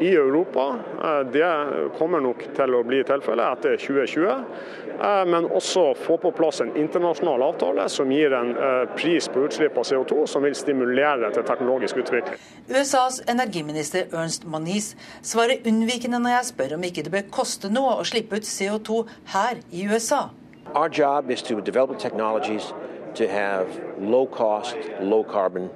i 0.00 0.14
Europa. 0.14 0.70
Eh, 1.04 1.20
det 1.36 1.52
kommer 1.98 2.24
nok 2.24 2.46
til 2.56 2.80
å 2.80 2.82
bli 2.88 3.04
tilfellet 3.04 3.58
etter 3.58 3.76
2020. 3.84 4.89
Eh, 5.00 5.26
men 5.26 5.44
også 5.44 5.94
få 5.94 6.16
på 6.16 6.30
plass 6.36 6.60
en 6.60 6.74
internasjonal 6.76 7.42
avtale 7.42 7.86
som 7.88 8.10
gir 8.12 8.34
en 8.36 8.50
eh, 8.52 8.82
pris 8.96 9.28
på 9.32 9.46
utslipp 9.46 9.78
av 9.80 9.86
CO2 9.88 10.26
som 10.28 10.44
vil 10.44 10.54
stimulere 10.54 11.30
til 11.32 11.46
teknologisk 11.48 12.02
utvikling. 12.02 12.36
USAs 12.68 13.22
energiminister 13.32 14.12
Ernst 14.12 14.44
Moniz 14.44 14.92
svarer 15.22 15.64
unnvikende 15.64 16.20
når 16.20 16.36
jeg 16.36 16.50
spør 16.50 16.76
om 16.76 16.84
ikke 16.84 17.06
det 17.06 17.14
bør 17.14 17.32
koste 17.32 17.72
noe 17.72 17.96
å 17.96 18.04
slippe 18.04 18.36
ut 18.36 18.50
CO2 18.50 19.00
her 19.32 19.64
i 19.72 19.86
USA. 19.88 20.26
Our 20.74 20.92
job 20.92 21.30
is 21.30 21.42
to 21.48 21.60
develop 21.64 21.98
technologies 21.98 22.74
to 23.14 23.26
have 23.26 23.66
low 23.98 24.26
cost, 24.26 24.76
low 25.00 25.24
carbon 25.24 25.70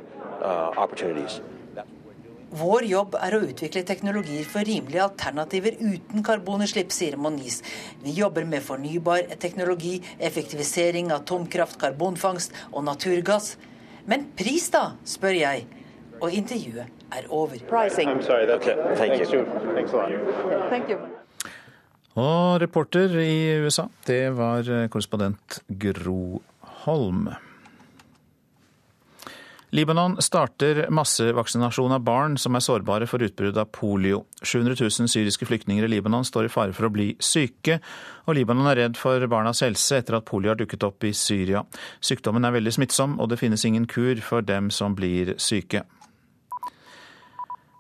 uh, 0.45 0.71
opportunities. 0.77 1.41
Vår 2.55 2.85
jobb 2.87 3.17
er 3.19 3.35
å 3.35 3.41
utvikle 3.49 3.81
teknologier 3.83 4.45
for 4.47 4.63
rimelige 4.63 5.03
alternativer 5.03 5.75
uten 5.81 6.23
karbonutslipp, 6.23 6.93
sier 6.95 7.17
Moniz. 7.19 7.57
Vi 8.05 8.13
jobber 8.15 8.47
med 8.47 8.63
fornybar 8.63 9.33
teknologi, 9.43 9.97
effektivisering, 10.23 11.11
atomkraft, 11.11 11.81
karbonfangst 11.83 12.55
og 12.71 12.85
naturgass. 12.87 13.57
Men 14.07 14.29
pris, 14.39 14.69
da, 14.71 14.93
spør 15.03 15.35
jeg. 15.35 15.65
Og 16.23 16.31
intervjuet 16.31 16.87
er 17.11 17.27
over. 17.35 17.59
Og 22.15 22.61
reporter 22.63 23.19
i 23.19 23.39
USA, 23.65 23.89
det 24.07 24.23
var 24.39 24.71
korrespondent 24.95 25.59
Gro 25.67 26.39
Holm. 26.85 27.33
Libanon 29.75 30.23
starter 30.23 30.87
massevaksinasjon 30.95 31.93
av 31.97 32.03
barn 32.07 32.37
som 32.39 32.55
er 32.55 32.63
sårbare 32.63 33.09
for 33.11 33.25
utbrudd 33.27 33.57
av 33.59 33.73
polio. 33.75 34.21
700 34.39 34.77
000 34.79 35.11
syriske 35.11 35.49
flyktninger 35.49 35.83
i 35.83 35.89
Libanon 35.97 36.23
står 36.23 36.47
i 36.47 36.53
fare 36.53 36.77
for 36.77 36.87
å 36.87 36.93
bli 36.95 37.09
syke, 37.19 37.81
og 38.29 38.39
Libanon 38.39 38.71
er 38.71 38.79
redd 38.85 39.01
for 39.01 39.27
barnas 39.27 39.65
helse 39.67 39.99
etter 39.99 40.21
at 40.21 40.29
polio 40.31 40.53
har 40.53 40.61
dukket 40.61 40.87
opp 40.87 41.03
i 41.03 41.11
Syria. 41.11 41.65
Sykdommen 41.99 42.47
er 42.47 42.55
veldig 42.55 42.77
smittsom, 42.77 43.19
og 43.19 43.33
det 43.33 43.41
finnes 43.43 43.67
ingen 43.67 43.91
kur 43.91 44.23
for 44.23 44.47
dem 44.47 44.71
som 44.71 44.95
blir 44.95 45.35
syke. 45.43 45.83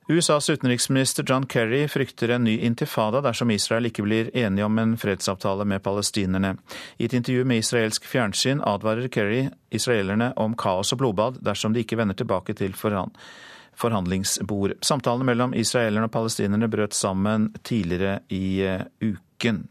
USAs 0.08 0.50
utenriksminister 0.50 1.24
John 1.28 1.46
Kerry 1.46 1.88
frykter 1.88 2.28
en 2.28 2.44
ny 2.44 2.58
intifada 2.58 3.22
dersom 3.24 3.50
Israel 3.50 3.88
ikke 3.88 4.04
blir 4.04 4.28
enige 4.36 4.66
om 4.66 4.78
en 4.78 4.98
fredsavtale 5.00 5.64
med 5.64 5.80
palestinerne. 5.82 6.58
I 6.98 7.08
et 7.08 7.16
intervju 7.16 7.46
med 7.48 7.62
israelsk 7.62 8.04
fjernsyn 8.04 8.60
advarer 8.68 9.08
Kerry 9.08 9.46
israelerne 9.72 10.34
om 10.36 10.52
kaos 10.60 10.92
og 10.92 11.00
blodbad 11.00 11.40
dersom 11.40 11.72
de 11.72 11.80
ikke 11.80 11.96
vender 11.96 12.18
tilbake 12.20 12.52
til 12.52 12.76
forhandlingsbord. 12.76 14.76
Samtalene 14.84 15.24
mellom 15.24 15.56
israelerne 15.56 16.10
og 16.10 16.12
palestinerne 16.12 16.68
brøt 16.68 16.94
sammen 16.94 17.54
tidligere 17.64 18.18
i 18.28 18.60
eh, 18.60 18.84
uken. 19.00 19.64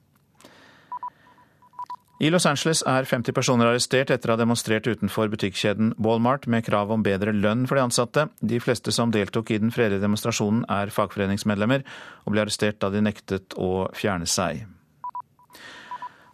I 2.24 2.30
Los 2.32 2.46
Angeles 2.48 2.80
er 2.88 3.04
50 3.04 3.36
personer 3.36 3.68
arrestert 3.68 4.12
etter 4.14 4.32
å 4.32 4.38
ha 4.38 4.40
demonstrert 4.40 4.86
utenfor 4.88 5.28
butikkjeden 5.34 5.90
Walmart 6.06 6.46
med 6.48 6.64
krav 6.64 6.94
om 6.96 7.02
bedre 7.04 7.34
lønn 7.36 7.66
for 7.68 7.76
de 7.76 7.84
ansatte. 7.84 8.24
De 8.40 8.62
fleste 8.64 8.94
som 8.96 9.12
deltok 9.12 9.52
i 9.52 9.58
den 9.60 9.74
fredelige 9.76 10.06
demonstrasjonen 10.06 10.62
er 10.72 10.94
fagforeningsmedlemmer, 10.96 11.84
og 12.24 12.32
ble 12.32 12.46
arrestert 12.46 12.80
da 12.80 12.94
de 12.94 13.04
nektet 13.04 13.58
å 13.60 13.90
fjerne 13.98 14.30
seg. 14.30 14.64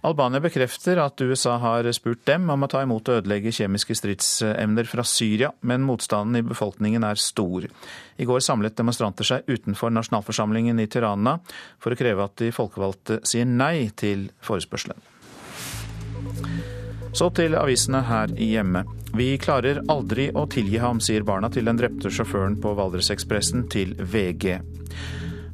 Albania 0.05 0.43
bekrefter 0.45 1.01
at 1.01 1.25
USA 1.25 1.57
har 1.63 1.89
spurt 1.97 2.21
dem 2.29 2.45
om 2.53 2.61
å 2.63 2.69
ta 2.69 2.85
imot 2.85 3.09
og 3.09 3.23
ødelegge 3.23 3.57
kjemiske 3.57 3.97
stridsemner 3.97 4.85
fra 4.87 5.01
Syria, 5.01 5.49
men 5.65 5.89
motstanden 5.89 6.37
i 6.37 6.47
befolkningen 6.53 7.07
er 7.07 7.17
stor. 7.17 7.65
I 7.65 8.29
går 8.29 8.45
samlet 8.45 8.77
demonstranter 8.77 9.25
seg 9.25 9.49
utenfor 9.49 9.89
nasjonalforsamlingen 9.97 10.85
i 10.85 10.91
Tirana 10.91 11.39
for 11.81 11.97
å 11.97 11.97
kreve 11.97 12.29
at 12.29 12.37
de 12.43 12.53
folkevalgte 12.53 13.23
sier 13.25 13.49
nei 13.49 13.89
til 13.97 14.29
forespørselen. 14.45 15.17
Så 17.13 17.29
til 17.35 17.55
avisene 17.57 18.03
her 18.05 18.31
hjemme. 18.37 18.83
Vi 19.17 19.31
klarer 19.41 19.81
aldri 19.89 20.29
å 20.37 20.45
tilgi 20.51 20.77
ham, 20.81 20.99
sier 21.01 21.25
barna 21.25 21.49
til 21.49 21.65
den 21.65 21.79
drepte 21.79 22.11
sjåføren 22.13 22.59
på 22.61 22.75
Valdresekspressen 22.77 23.65
til 23.73 23.95
VG. 23.97 24.59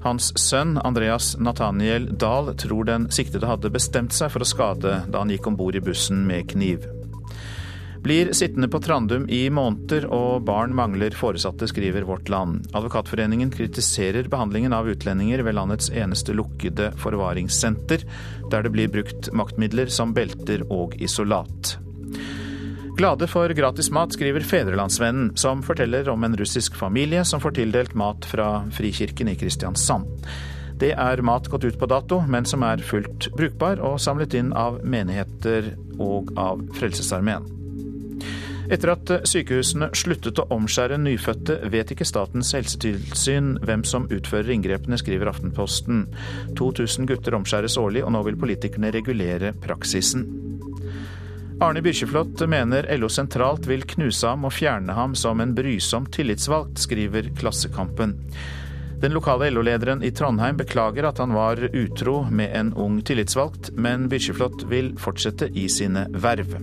Hans 0.06 0.30
sønn 0.38 0.76
Andreas 0.86 1.32
Nathaniel 1.42 2.10
Dahl 2.22 2.52
tror 2.62 2.86
den 2.86 3.08
siktede 3.16 3.50
hadde 3.50 3.72
bestemt 3.74 4.14
seg 4.14 4.30
for 4.34 4.46
å 4.46 4.50
skade 4.50 5.00
da 5.10 5.24
han 5.24 5.32
gikk 5.34 5.48
om 5.50 5.58
bord 5.58 5.80
i 5.80 5.82
bussen 5.82 6.28
med 6.28 6.52
kniv. 6.52 6.86
Blir 8.06 8.34
sittende 8.34 8.68
på 8.68 8.80
Trandum 8.80 9.24
i 9.30 9.48
måneder 9.50 10.04
og 10.14 10.44
barn 10.46 10.76
mangler 10.78 11.16
foresatte, 11.18 11.66
skriver 11.66 12.06
Vårt 12.06 12.30
Land. 12.30 12.68
Advokatforeningen 12.78 13.50
kritiserer 13.50 14.28
behandlingen 14.30 14.76
av 14.78 14.86
utlendinger 14.86 15.42
ved 15.42 15.58
landets 15.58 15.90
eneste 15.90 16.36
lukkede 16.38 16.92
forvaringssenter, 17.02 18.06
der 18.52 18.68
det 18.68 18.74
blir 18.76 18.92
brukt 18.94 19.32
maktmidler 19.34 19.90
som 19.90 20.14
belter 20.14 20.68
og 20.70 20.94
isolat. 21.02 21.80
Glade 23.00 23.26
for 23.26 23.50
gratis 23.58 23.90
mat, 23.90 24.14
skriver 24.14 24.46
Fedrelandsvennen, 24.46 25.34
som 25.34 25.66
forteller 25.66 26.06
om 26.14 26.30
en 26.30 26.38
russisk 26.38 26.78
familie 26.78 27.26
som 27.26 27.42
får 27.42 27.58
tildelt 27.58 27.98
mat 27.98 28.30
fra 28.30 28.68
Frikirken 28.78 29.34
i 29.34 29.38
Kristiansand. 29.42 30.30
Det 30.78 30.94
er 30.94 31.26
mat 31.26 31.50
gått 31.50 31.66
ut 31.66 31.82
på 31.82 31.90
dato, 31.90 32.22
men 32.30 32.46
som 32.46 32.70
er 32.70 32.86
fullt 32.86 33.32
brukbar 33.34 33.82
og 33.82 33.98
samlet 33.98 34.38
inn 34.38 34.54
av 34.54 34.84
menigheter 34.86 35.74
og 35.98 36.36
av 36.38 36.68
Frelsesarmeen. 36.78 37.65
Etter 38.66 38.92
at 38.96 39.12
sykehusene 39.30 39.92
sluttet 39.94 40.40
å 40.42 40.48
omskjære 40.56 40.98
nyfødte, 40.98 41.60
vet 41.70 41.92
ikke 41.94 42.08
Statens 42.08 42.50
helsetilsyn 42.58 43.60
hvem 43.66 43.84
som 43.86 44.08
utfører 44.10 44.50
inngrepene, 44.56 44.98
skriver 44.98 45.30
Aftenposten. 45.30 46.08
2000 46.58 47.06
gutter 47.12 47.38
omskjæres 47.38 47.78
årlig, 47.78 48.02
og 48.06 48.16
nå 48.16 48.24
vil 48.26 48.40
politikerne 48.42 48.90
regulere 48.96 49.54
praksisen. 49.62 50.26
Arne 51.64 51.80
Byrkjeflot 51.86 52.42
mener 52.52 52.90
LO 52.98 53.08
sentralt 53.08 53.70
vil 53.70 53.86
knuse 53.88 54.28
ham 54.28 54.44
og 54.50 54.52
fjerne 54.58 54.96
ham 54.98 55.14
som 55.16 55.40
en 55.40 55.54
brysom 55.56 56.10
tillitsvalgt, 56.12 56.82
skriver 56.84 57.30
Klassekampen. 57.38 58.18
Den 59.00 59.14
lokale 59.16 59.52
LO-lederen 59.54 60.02
i 60.04 60.12
Trondheim 60.16 60.58
beklager 60.58 61.06
at 61.08 61.22
han 61.22 61.36
var 61.36 61.62
utro 61.70 62.24
med 62.32 62.56
en 62.58 62.74
ung 62.74 62.98
tillitsvalgt, 63.06 63.76
men 63.78 64.10
Byrkjeflot 64.10 64.66
vil 64.72 64.96
fortsette 65.00 65.52
i 65.54 65.70
sine 65.72 66.08
verv. 66.12 66.58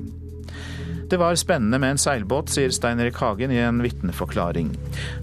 Det 1.12 1.18
var 1.18 1.34
spennende 1.34 1.78
med 1.78 1.90
en 1.92 1.98
seilbåt, 2.00 2.48
sier 2.48 2.70
Stein 2.72 3.00
Erik 3.04 3.18
Hagen 3.20 3.50
i 3.52 3.58
en 3.60 3.82
vitneforklaring. 3.84 4.70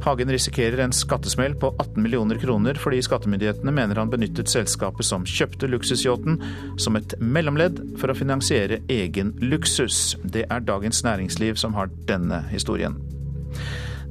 Hagen 0.03 0.29
risikerer 0.29 0.83
en 0.83 0.93
skattesmell 0.93 1.55
på 1.57 1.71
18 1.81 2.03
millioner 2.03 2.37
kroner 2.37 2.77
fordi 2.77 2.99
skattemyndighetene 3.01 3.73
mener 3.73 3.97
han 3.97 4.11
benyttet 4.13 4.53
selskapet 4.53 5.09
som 5.09 5.25
kjøpte 5.25 5.65
luksusyachten 5.65 6.37
som 6.77 6.99
et 6.99 7.17
mellomledd 7.17 7.81
for 7.97 8.13
å 8.13 8.17
finansiere 8.21 8.83
egen 8.85 9.33
luksus. 9.41 10.13
Det 10.21 10.45
er 10.45 10.61
Dagens 10.69 11.01
Næringsliv 11.09 11.57
som 11.57 11.73
har 11.73 11.89
denne 12.05 12.43
historien. 12.53 13.01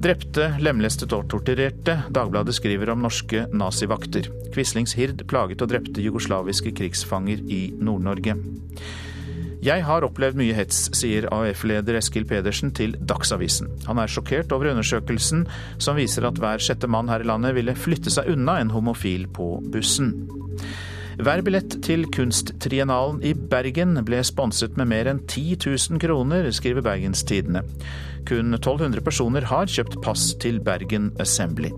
Drepte, 0.02 0.56
lemlestet 0.58 1.14
og 1.14 1.28
torturerte. 1.30 2.00
Dagbladet 2.10 2.58
skriver 2.58 2.90
om 2.90 3.06
norske 3.06 3.46
nazivakter. 3.54 4.26
Quislings 4.50 4.98
Hird 4.98 5.28
plaget 5.30 5.62
og 5.62 5.70
drepte 5.70 6.02
jugoslaviske 6.02 6.74
krigsfanger 6.74 7.46
i 7.46 7.68
Nord-Norge. 7.78 8.34
Jeg 9.64 9.82
har 9.82 10.04
opplevd 10.06 10.38
mye 10.38 10.54
hets, 10.54 10.84
sier 10.94 11.26
AUF-leder 11.34 11.96
Eskil 11.98 12.26
Pedersen 12.28 12.70
til 12.76 12.92
Dagsavisen. 13.10 13.72
Han 13.88 13.98
er 13.98 14.10
sjokkert 14.10 14.52
over 14.54 14.70
undersøkelsen 14.70 15.48
som 15.82 15.98
viser 15.98 16.28
at 16.28 16.38
hver 16.38 16.62
sjette 16.62 16.86
mann 16.90 17.10
her 17.10 17.24
i 17.24 17.26
landet 17.26 17.56
ville 17.58 17.74
flytte 17.74 18.12
seg 18.14 18.30
unna 18.36 18.60
en 18.62 18.70
homofil 18.70 19.26
på 19.34 19.56
bussen. 19.74 20.14
Hver 21.18 21.42
billett 21.42 21.80
til 21.82 22.06
Kunsttriennalen 22.14 23.18
i 23.26 23.34
Bergen 23.34 23.98
ble 24.06 24.22
sponset 24.22 24.78
med 24.78 24.92
mer 24.92 25.10
enn 25.10 25.24
10 25.26 25.58
000 25.66 25.98
kroner, 26.06 26.46
skriver 26.54 26.84
Bergenstidene. 26.86 27.64
Kun 28.30 28.54
1200 28.54 29.02
personer 29.02 29.50
har 29.50 29.66
kjøpt 29.66 29.98
pass 30.04 30.30
til 30.38 30.62
Bergen 30.62 31.10
Assembly. 31.18 31.74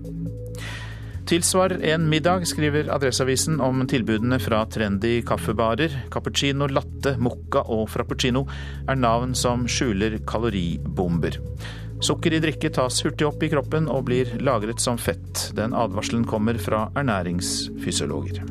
Tilsvar 1.25 1.77
en 1.83 2.09
middag, 2.09 2.47
skriver 2.47 2.89
Adresseavisen 2.91 3.61
om 3.61 3.85
tilbudene 3.87 4.39
fra 4.39 4.65
trendy 4.65 5.21
kaffebarer. 5.25 5.93
Cappuccino, 6.11 6.67
latte, 6.67 7.13
mocca 7.21 7.61
og 7.71 7.85
frappuccino 7.93 8.43
er 8.89 8.99
navn 8.99 9.35
som 9.37 9.67
skjuler 9.69 10.17
kaloribomber. 10.27 11.37
Sukker 12.01 12.33
i 12.33 12.41
drikke 12.41 12.71
tas 12.73 13.03
hurtig 13.05 13.27
opp 13.29 13.43
i 13.45 13.51
kroppen 13.51 13.87
og 13.91 14.07
blir 14.09 14.33
lagret 14.41 14.81
som 14.81 14.97
fett. 14.97 15.51
Den 15.57 15.77
advarselen 15.77 16.25
kommer 16.27 16.57
fra 16.57 16.87
ernæringsfysiologer. 16.97 18.41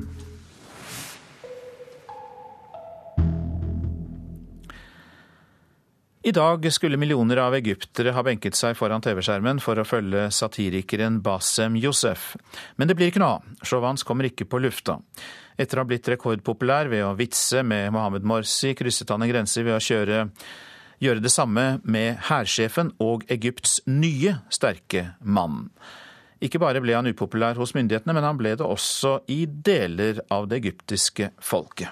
I 6.22 6.32
dag 6.32 6.72
skulle 6.72 6.96
millioner 6.96 7.36
av 7.36 7.54
egyptere 7.54 8.12
ha 8.12 8.22
benket 8.22 8.52
seg 8.58 8.74
foran 8.76 9.00
TV-skjermen 9.00 9.56
for 9.64 9.80
å 9.80 9.86
følge 9.88 10.26
satirikeren 10.36 11.22
Basem 11.24 11.78
Josef. 11.80 12.34
Men 12.76 12.90
det 12.90 12.96
blir 12.98 13.08
ikke 13.08 13.22
noe 13.22 13.38
av. 13.38 13.86
Hans 13.86 14.04
kommer 14.04 14.28
ikke 14.28 14.44
på 14.44 14.60
lufta. 14.60 14.98
Etter 15.56 15.80
å 15.80 15.86
ha 15.86 15.88
blitt 15.88 16.10
rekordpopulær 16.12 16.92
ved 16.92 17.06
å 17.06 17.14
vitse 17.16 17.62
med 17.64 17.88
Mohammed 17.96 18.28
Morsi, 18.28 18.74
krysset 18.76 19.08
han 19.08 19.24
en 19.24 19.32
grense 19.32 19.64
ved 19.64 19.78
å 19.78 19.80
kjøre, 19.80 20.20
gjøre 21.00 21.24
det 21.24 21.32
samme 21.32 21.66
med 21.88 22.20
hærsjefen 22.28 22.92
og 23.00 23.24
Egypts 23.32 23.78
nye 23.88 24.36
sterke 24.52 25.14
mann. 25.24 25.70
Ikke 26.44 26.60
bare 26.60 26.84
ble 26.84 27.00
han 27.00 27.08
upopulær 27.08 27.56
hos 27.56 27.72
myndighetene, 27.72 28.12
men 28.12 28.28
han 28.28 28.36
ble 28.36 28.58
det 28.60 28.68
også 28.68 29.22
i 29.32 29.46
deler 29.48 30.20
av 30.28 30.52
det 30.52 30.60
egyptiske 30.60 31.32
folket. 31.40 31.88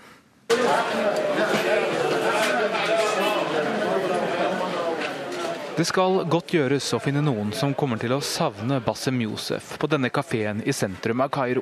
Det 5.79 5.85
skal 5.87 6.25
godt 6.27 6.51
gjøres 6.51 6.89
å 6.97 6.99
finne 6.99 7.21
noen 7.23 7.53
som 7.55 7.71
kommer 7.79 8.01
til 8.03 8.11
å 8.11 8.17
savne 8.25 8.81
Bassem 8.83 9.21
Josef 9.23 9.77
på 9.79 9.87
denne 9.87 10.09
kafeen 10.11 10.59
i 10.67 10.73
sentrum 10.75 11.21
av 11.23 11.29
Kairo. 11.31 11.61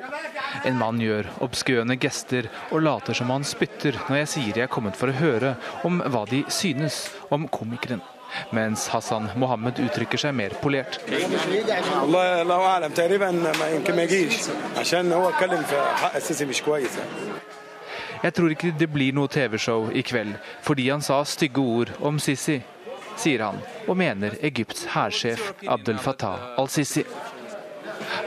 En 0.65 0.79
mann 0.81 1.03
gjør 1.05 1.27
obskøne 1.45 1.99
gester 2.01 2.47
og 2.71 2.81
later 2.87 3.19
som 3.19 3.29
han 3.29 3.45
spytter 3.45 3.99
når 4.07 4.23
jeg 4.23 4.31
sier 4.33 4.61
jeg 4.63 4.65
er 4.65 4.71
kommet 4.73 4.97
for 4.97 5.13
å 5.13 5.19
høre 5.19 5.51
om 5.85 6.01
hva 6.01 6.23
de 6.31 6.39
synes 6.49 7.11
om 7.29 7.45
komikeren. 7.53 8.01
Mens 8.57 8.87
Hassan 8.89 9.29
Mohammed 9.37 9.83
uttrykker 9.85 10.23
seg 10.23 10.33
mer 10.39 10.57
polert. 10.63 10.97
Jeg 18.25 18.37
tror 18.39 18.57
ikke 18.57 18.73
det 18.81 18.89
blir 18.97 19.13
noe 19.21 19.29
TV-show 19.37 19.91
i 19.93 20.07
kveld 20.09 20.41
fordi 20.65 20.89
han 20.89 21.05
sa 21.05 21.21
stygge 21.29 21.67
ord 21.77 21.93
om 22.01 22.17
Sisi 22.17 22.57
sier 23.18 23.44
han, 23.46 23.60
og 23.88 23.98
mener 23.98 24.38
Egypts 24.42 24.86
hærsjef 24.94 25.52
Abdel 25.68 26.00
Fattah 26.00 26.56
al-Sisi. 26.62 27.04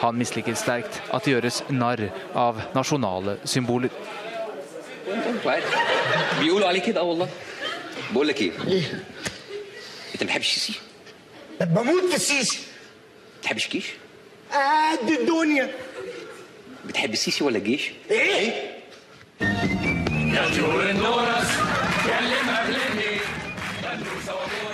Han 0.01 0.18
misliker 0.18 0.55
sterkt 0.55 1.01
at 1.12 1.24
det 1.24 1.35
gjøres 1.35 1.62
narr 1.70 2.09
av 2.35 2.61
nasjonale 2.74 3.39
symboler. 3.45 3.91
بتحب 16.85 17.12
السيسي 17.12 17.45
ولا 17.45 17.59
الجيش؟ 17.59 17.91
ايه؟ 18.11 18.74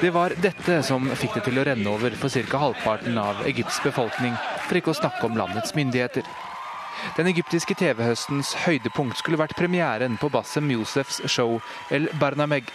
det 0.02 0.10
var 0.12 0.34
dette 0.44 0.82
som 0.84 1.06
fikk 1.16 1.38
det 1.38 1.46
til 1.46 1.60
å 1.60 1.64
renne 1.66 1.88
over 1.88 2.14
for 2.20 2.30
ca. 2.30 2.60
halvparten 2.60 3.16
av 3.18 3.40
Egypts 3.48 3.78
befolkning, 3.84 4.34
for 4.68 4.78
ikke 4.78 4.92
å 4.92 4.98
snakke 4.98 5.24
om 5.28 5.38
landets 5.40 5.72
myndigheter. 5.78 6.28
Den 7.16 7.30
egyptiske 7.32 7.78
TV-høstens 7.80 8.52
høydepunkt 8.66 9.22
skulle 9.22 9.40
vært 9.40 9.56
premieren 9.56 10.18
på 10.20 10.30
Bassem 10.34 10.68
Josefs 10.74 11.22
show 11.32 11.62
El 11.96 12.10
Barnameg. 12.20 12.68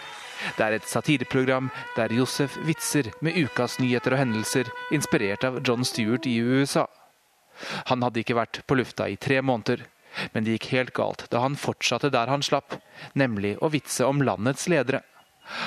Det 0.57 0.65
er 0.65 0.77
et 0.79 0.89
satireprogram 0.89 1.69
der 1.95 2.13
Josef 2.17 2.57
vitser 2.65 3.11
med 3.21 3.37
ukas 3.37 3.77
nyheter 3.79 4.15
og 4.15 4.23
hendelser, 4.23 4.73
inspirert 4.91 5.45
av 5.45 5.61
John 5.61 5.85
Stewart 5.85 6.25
i 6.25 6.39
USA. 6.41 6.87
Han 7.93 8.01
hadde 8.01 8.23
ikke 8.23 8.39
vært 8.39 8.63
på 8.65 8.79
lufta 8.81 9.05
i 9.05 9.19
tre 9.21 9.43
måneder, 9.45 9.85
men 10.33 10.43
det 10.43 10.57
gikk 10.57 10.71
helt 10.73 10.95
galt 10.97 11.27
da 11.29 11.45
han 11.45 11.59
fortsatte 11.59 12.09
der 12.09 12.33
han 12.33 12.41
slapp, 12.41 12.79
nemlig 13.13 13.59
å 13.61 13.69
vitse 13.69 14.09
om 14.09 14.25
landets 14.25 14.65
ledere. 14.71 15.03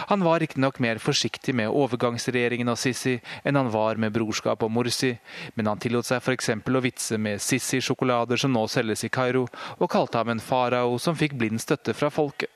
Han 0.08 0.24
var 0.24 0.40
riktignok 0.40 0.78
mer 0.78 0.98
forsiktig 1.02 1.54
med 1.54 1.72
overgangsregjeringen 1.72 2.70
og 2.72 2.78
Sisi 2.80 3.18
enn 3.44 3.58
han 3.58 3.70
var 3.72 4.00
med 4.00 4.14
brorskap 4.14 4.62
og 4.64 4.72
Morsi, 4.72 5.14
men 5.54 5.70
han 5.70 5.80
tillot 5.82 6.08
seg 6.08 6.22
f.eks. 6.22 6.50
å 6.50 6.84
vitse 6.84 7.18
med 7.18 7.42
Sisi-sjokolader 7.42 8.40
som 8.40 8.52
nå 8.54 8.66
selges 8.70 9.04
i 9.04 9.12
Kairo, 9.12 9.46
og 9.78 9.90
kalte 9.90 10.20
ham 10.20 10.34
en 10.34 10.42
farao 10.42 10.98
som 10.98 11.16
fikk 11.18 11.36
blind 11.40 11.62
støtte 11.62 11.94
fra 11.96 12.10
folket. 12.12 12.50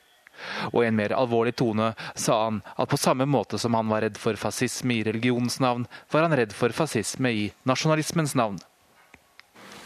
Og 0.71 0.83
i 0.83 0.87
en 0.87 0.95
mer 0.95 1.13
alvorlig 1.15 1.55
tone 1.59 1.91
sa 2.15 2.45
han 2.45 2.61
at 2.79 2.89
på 2.89 2.99
samme 2.99 3.27
måte 3.27 3.59
som 3.59 3.75
han 3.75 3.89
var 3.91 4.05
redd 4.05 4.17
for 4.19 4.39
fascisme 4.39 4.99
i 4.99 5.03
religionens 5.03 5.59
navn, 5.59 5.87
var 6.11 6.27
han 6.27 6.37
redd 6.39 6.55
for 6.55 6.75
fascisme 6.75 7.31
i 7.31 7.49
nasjonalismens 7.67 8.35
navn. 8.39 8.59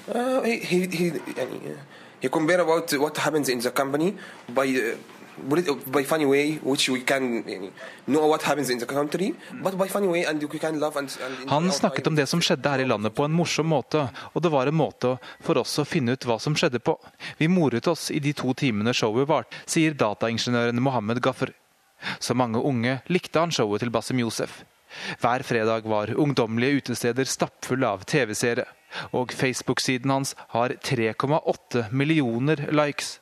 Uh, 0.04 0.44
he, 0.44 0.60
he, 0.60 0.88
he, 0.92 1.12
he 2.20 2.30
compared 2.30 2.60
by 5.86 6.04
funny 6.04 6.26
way, 6.26 6.60
which 6.64 6.90
we 6.90 7.02
can 7.02 7.44
know 8.06 8.28
what 8.28 8.44
happens 8.44 8.70
in 8.70 8.80
the 8.80 8.86
country, 8.86 9.34
but 9.64 9.78
by 9.78 9.88
funny 9.88 10.08
way, 10.08 10.26
and 10.26 10.44
we 10.44 10.60
can 10.60 10.80
love 10.80 10.98
and, 11.00 11.10
and 11.26 11.50
Han 11.50 11.72
snakket 11.72 12.08
om 12.08 12.16
det 12.16 12.28
som 12.28 12.42
skjedde 12.42 12.70
her 12.70 12.80
i 12.80 12.86
landet 12.86 13.16
på 13.16 13.26
en 13.26 13.34
morsom 13.34 13.68
måte, 13.68 14.08
og 14.34 14.44
det 14.44 14.52
var 14.52 14.68
en 14.68 14.78
måte 14.78 15.16
for 15.42 15.58
oss 15.58 15.80
å 15.80 15.86
finne 15.86 16.14
ut 16.14 16.28
hva 16.28 16.40
som 16.40 16.56
skjedde 16.56 16.80
på. 16.80 16.98
Vi 17.38 17.48
moret 17.48 17.88
oss 17.88 18.12
i 18.12 18.20
de 18.20 18.34
to 18.34 18.54
timene 18.54 18.94
showet 18.94 19.28
varte, 19.30 19.64
sier 19.66 19.98
dataingeniøren 19.98 20.82
Mohammed 20.82 21.22
Gaffer. 21.24 21.54
Så 22.20 22.36
mange 22.36 22.60
unge 22.60 23.00
likte 23.08 23.40
han 23.40 23.52
showet 23.52 23.84
til 23.84 23.92
Basim 23.94 24.20
Josef. 24.20 24.64
Hver 25.22 25.44
fredag 25.44 25.88
var 25.90 26.14
ungdommelige 26.14 26.84
utesteder 26.84 27.26
stappfulle 27.26 27.88
av 27.90 28.06
TV-seere, 28.06 28.68
og 29.18 29.34
Facebook-siden 29.34 30.12
hans 30.14 30.36
har 30.54 30.76
3,8 30.86 31.88
millioner 31.92 32.68
likes. 32.70 33.18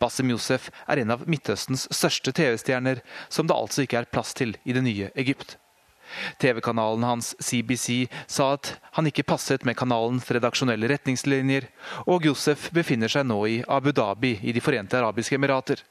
Bassem 0.00 0.30
Youssef 0.30 0.70
er 0.88 1.02
en 1.02 1.14
av 1.14 1.26
Midtøstens 1.30 1.88
største 1.90 2.32
TV-stjerner, 2.34 3.02
som 3.28 3.48
det 3.48 3.56
altså 3.56 3.84
ikke 3.84 4.02
er 4.02 4.10
plass 4.10 4.34
til 4.36 4.56
i 4.64 4.76
det 4.76 4.84
nye 4.86 5.10
Egypt. 5.18 5.56
TV-kanalen 6.38 7.04
hans 7.06 7.34
CBC 7.40 8.06
sa 8.26 8.52
at 8.54 8.74
han 8.96 9.08
ikke 9.08 9.26
passet 9.26 9.64
med 9.66 9.76
kanalens 9.78 10.28
redaksjonelle 10.30 10.88
retningslinjer, 10.92 11.68
og 12.06 12.26
Youssef 12.28 12.70
befinner 12.76 13.10
seg 13.10 13.26
nå 13.28 13.40
i 13.50 13.56
Abu 13.68 13.90
Dhabi 13.92 14.36
i 14.42 14.54
De 14.54 14.62
forente 14.62 14.98
arabiske 14.98 15.38
emirater. 15.38 15.82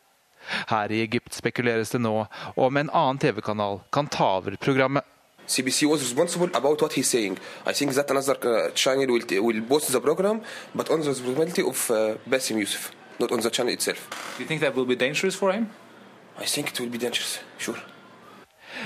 Her 0.70 0.92
i 0.92 1.02
Egypt 1.06 1.34
spekuleres 1.40 1.94
det 1.94 2.02
nå 2.04 2.14
om 2.60 2.78
en 2.78 2.92
annen 2.92 3.20
TV-kanal 3.20 3.82
kan 3.96 4.08
ta 4.12 4.38
over 4.40 4.58
programmet. 4.60 5.04
CBC 5.48 5.86
was 5.86 6.02
responsible 6.02 6.50
about 6.54 6.82
what 6.82 6.94
he's 6.94 7.10
saying. 7.10 7.38
I 7.66 7.74
think 7.74 7.92
that 7.94 8.10
another 8.10 8.38
uh, 8.48 8.72
channel 8.74 9.08
will, 9.08 9.24
will 9.42 9.62
post 9.62 9.92
the 9.92 10.00
program, 10.00 10.42
but 10.74 10.90
on 10.90 11.02
the 11.02 11.10
responsibility 11.10 11.62
of 11.62 11.92
uh, 11.92 12.16
Bassem 12.30 12.60
Youssef 12.60 12.92
not 13.20 13.32
on 13.32 13.42
the 13.42 13.50
channel 13.50 13.74
itself. 13.74 14.10
Do 14.38 14.44
you 14.44 14.48
think 14.48 14.62
that 14.62 14.76
will 14.76 14.86
be 14.86 14.96
dangerous 14.96 15.36
for 15.36 15.52
him? 15.52 15.70
I 16.40 16.46
think 16.46 16.70
it 16.72 16.80
will 16.80 16.90
be 16.90 16.98
dangerous, 16.98 17.40
sure. 17.58 17.80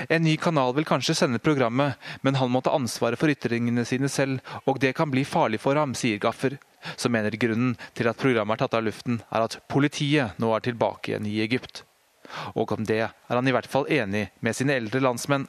En 0.08 0.22
ny 0.22 0.36
kanal 0.36 0.74
vil 0.76 0.84
kanskje 0.84 1.14
sende 1.16 1.40
programmet, 1.40 1.96
men 2.20 2.36
han 2.38 2.50
må 2.52 2.60
ta 2.60 2.74
ansvaret 2.76 3.18
for 3.18 3.32
ytringene 3.32 3.84
sine 3.88 4.10
selv, 4.12 4.44
og 4.68 4.80
det 4.82 4.94
kan 4.96 5.10
bli 5.10 5.24
farlig 5.24 5.60
for 5.62 5.80
ham, 5.80 5.94
sier 5.96 6.20
Gaffer, 6.22 6.58
som 6.96 7.12
mener 7.12 7.34
grunnen 7.40 7.76
til 7.96 8.08
at 8.10 8.20
programmet 8.20 8.58
er 8.58 8.66
tatt 8.66 8.78
av 8.78 8.84
luften, 8.86 9.22
er 9.32 9.46
at 9.48 9.58
politiet 9.72 10.38
nå 10.38 10.52
er 10.54 10.66
tilbake 10.68 11.12
igjen 11.12 11.26
i 11.26 11.40
Egypt. 11.44 11.82
Og 12.54 12.72
om 12.76 12.84
det 12.84 13.00
er 13.06 13.14
han 13.32 13.48
i 13.48 13.54
hvert 13.56 13.70
fall 13.70 13.88
enig 13.88 14.28
med 14.44 14.56
sine 14.56 14.76
eldre 14.76 15.00
landsmenn. 15.00 15.48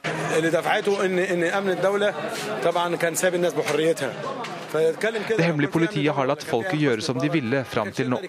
Det 4.72 5.42
hemmelige 5.42 5.72
politiet 5.72 6.14
har 6.14 6.28
latt 6.30 6.44
folket 6.46 6.78
gjøre 6.78 7.02
som 7.02 7.18
de 7.18 7.30
ville 7.32 7.62
fram 7.66 7.90
til 7.94 8.10
nå. 8.12 8.20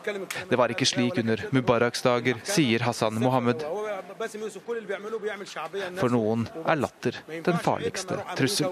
Det 0.49 0.57
var 0.57 0.73
ikke 0.73 0.87
slik 0.89 1.19
under 1.21 1.43
Mubaraks 1.53 2.01
dager, 2.05 2.41
sier 2.47 2.85
Hassan 2.85 3.19
Mohammed. 3.21 3.65
For 5.99 6.13
noen 6.13 6.47
er 6.65 6.81
latter 6.81 7.21
den 7.45 7.61
farligste 7.61 8.17
trussel. 8.37 8.69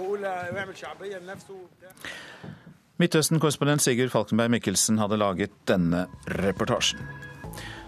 Midtøsten-korrespondent 3.00 3.82
Sigurd 3.86 4.12
Falkenberg 4.12 4.52
Mikkelsen 4.58 5.00
hadde 5.00 5.22
laget 5.22 5.54
denne 5.70 6.08
reportasjen. 6.42 7.00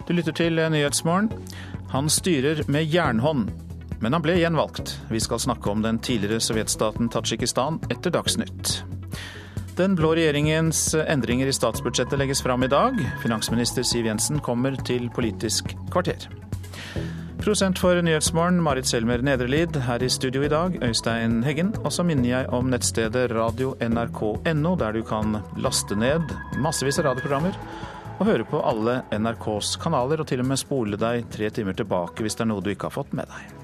Du 0.08 0.14
lytter 0.16 0.32
til 0.32 0.56
Nyhetsmorgen. 0.72 1.28
Han 1.92 2.08
styrer 2.10 2.64
med 2.72 2.88
jernhånd, 2.88 3.50
men 4.00 4.16
han 4.16 4.24
ble 4.24 4.38
gjenvalgt. 4.40 4.96
Vi 5.12 5.20
skal 5.20 5.42
snakke 5.42 5.70
om 5.70 5.84
den 5.84 6.00
tidligere 6.02 6.40
sovjetstaten 6.40 7.12
Tadsjikistan 7.12 7.78
etter 7.92 8.14
Dagsnytt. 8.14 8.80
Den 9.76 9.94
blå 9.96 10.10
regjeringens 10.12 10.94
endringer 10.94 11.48
i 11.48 11.52
statsbudsjettet 11.56 12.18
legges 12.20 12.42
fram 12.44 12.62
i 12.62 12.68
dag. 12.68 12.98
Finansminister 13.22 13.86
Siv 13.88 14.04
Jensen 14.04 14.40
kommer 14.44 14.76
til 14.84 15.06
Politisk 15.16 15.72
kvarter. 15.92 16.26
Prosent 17.40 17.80
for 17.80 17.96
Nyhetsmorgen, 18.04 18.60
Marit 18.62 18.86
Selmer 18.86 19.24
Nedrelid. 19.24 19.78
Her 19.86 20.04
i 20.04 20.10
studio 20.12 20.44
i 20.44 20.50
dag, 20.52 20.76
Øystein 20.84 21.40
Heggen. 21.42 21.72
Og 21.80 21.88
så 21.92 22.04
minner 22.04 22.28
jeg 22.28 22.50
om 22.52 22.68
nettstedet 22.68 23.24
radio.nrk.no, 23.32 24.74
der 24.76 24.92
du 24.92 25.00
kan 25.08 25.40
laste 25.56 25.96
ned 25.96 26.36
massevis 26.60 27.00
av 27.00 27.08
radioprogrammer 27.08 27.56
og 28.20 28.28
høre 28.28 28.44
på 28.46 28.60
alle 28.60 29.00
NRKs 29.16 29.78
kanaler, 29.82 30.20
og 30.20 30.28
til 30.28 30.44
og 30.44 30.52
med 30.52 30.60
spole 30.60 31.00
deg 31.00 31.26
tre 31.32 31.48
timer 31.50 31.74
tilbake 31.80 32.22
hvis 32.22 32.36
det 32.36 32.44
er 32.44 32.52
noe 32.52 32.62
du 32.62 32.70
ikke 32.76 32.92
har 32.92 32.98
fått 33.00 33.16
med 33.16 33.26
deg. 33.32 33.61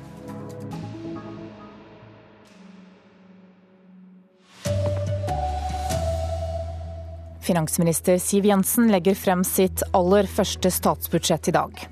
Finansminister 7.48 8.18
Siv 8.20 8.44
Jensen 8.44 8.90
legger 8.92 9.14
frem 9.16 9.40
sitt 9.44 9.80
aller 9.96 10.26
første 10.28 10.68
statsbudsjett 10.68 11.48
i 11.48 11.54
dag. 11.56 11.84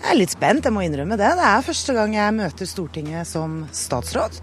Jeg 0.00 0.08
er 0.10 0.18
litt 0.18 0.32
spent, 0.34 0.66
jeg 0.66 0.74
må 0.74 0.82
innrømme 0.82 1.14
det. 1.20 1.28
Det 1.38 1.44
er 1.46 1.62
første 1.62 1.94
gang 1.94 2.16
jeg 2.16 2.34
møter 2.34 2.66
Stortinget 2.66 3.28
som 3.30 3.60
statsråd. 3.70 4.40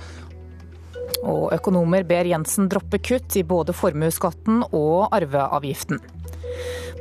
Og 1.27 1.51
økonomer 1.55 2.07
ber 2.07 2.29
Jensen 2.31 2.69
droppe 2.71 3.01
kutt 3.03 3.35
i 3.35 3.43
både 3.47 3.75
formuesskatten 3.75 4.63
og 4.69 5.11
arveavgiften. 5.11 5.99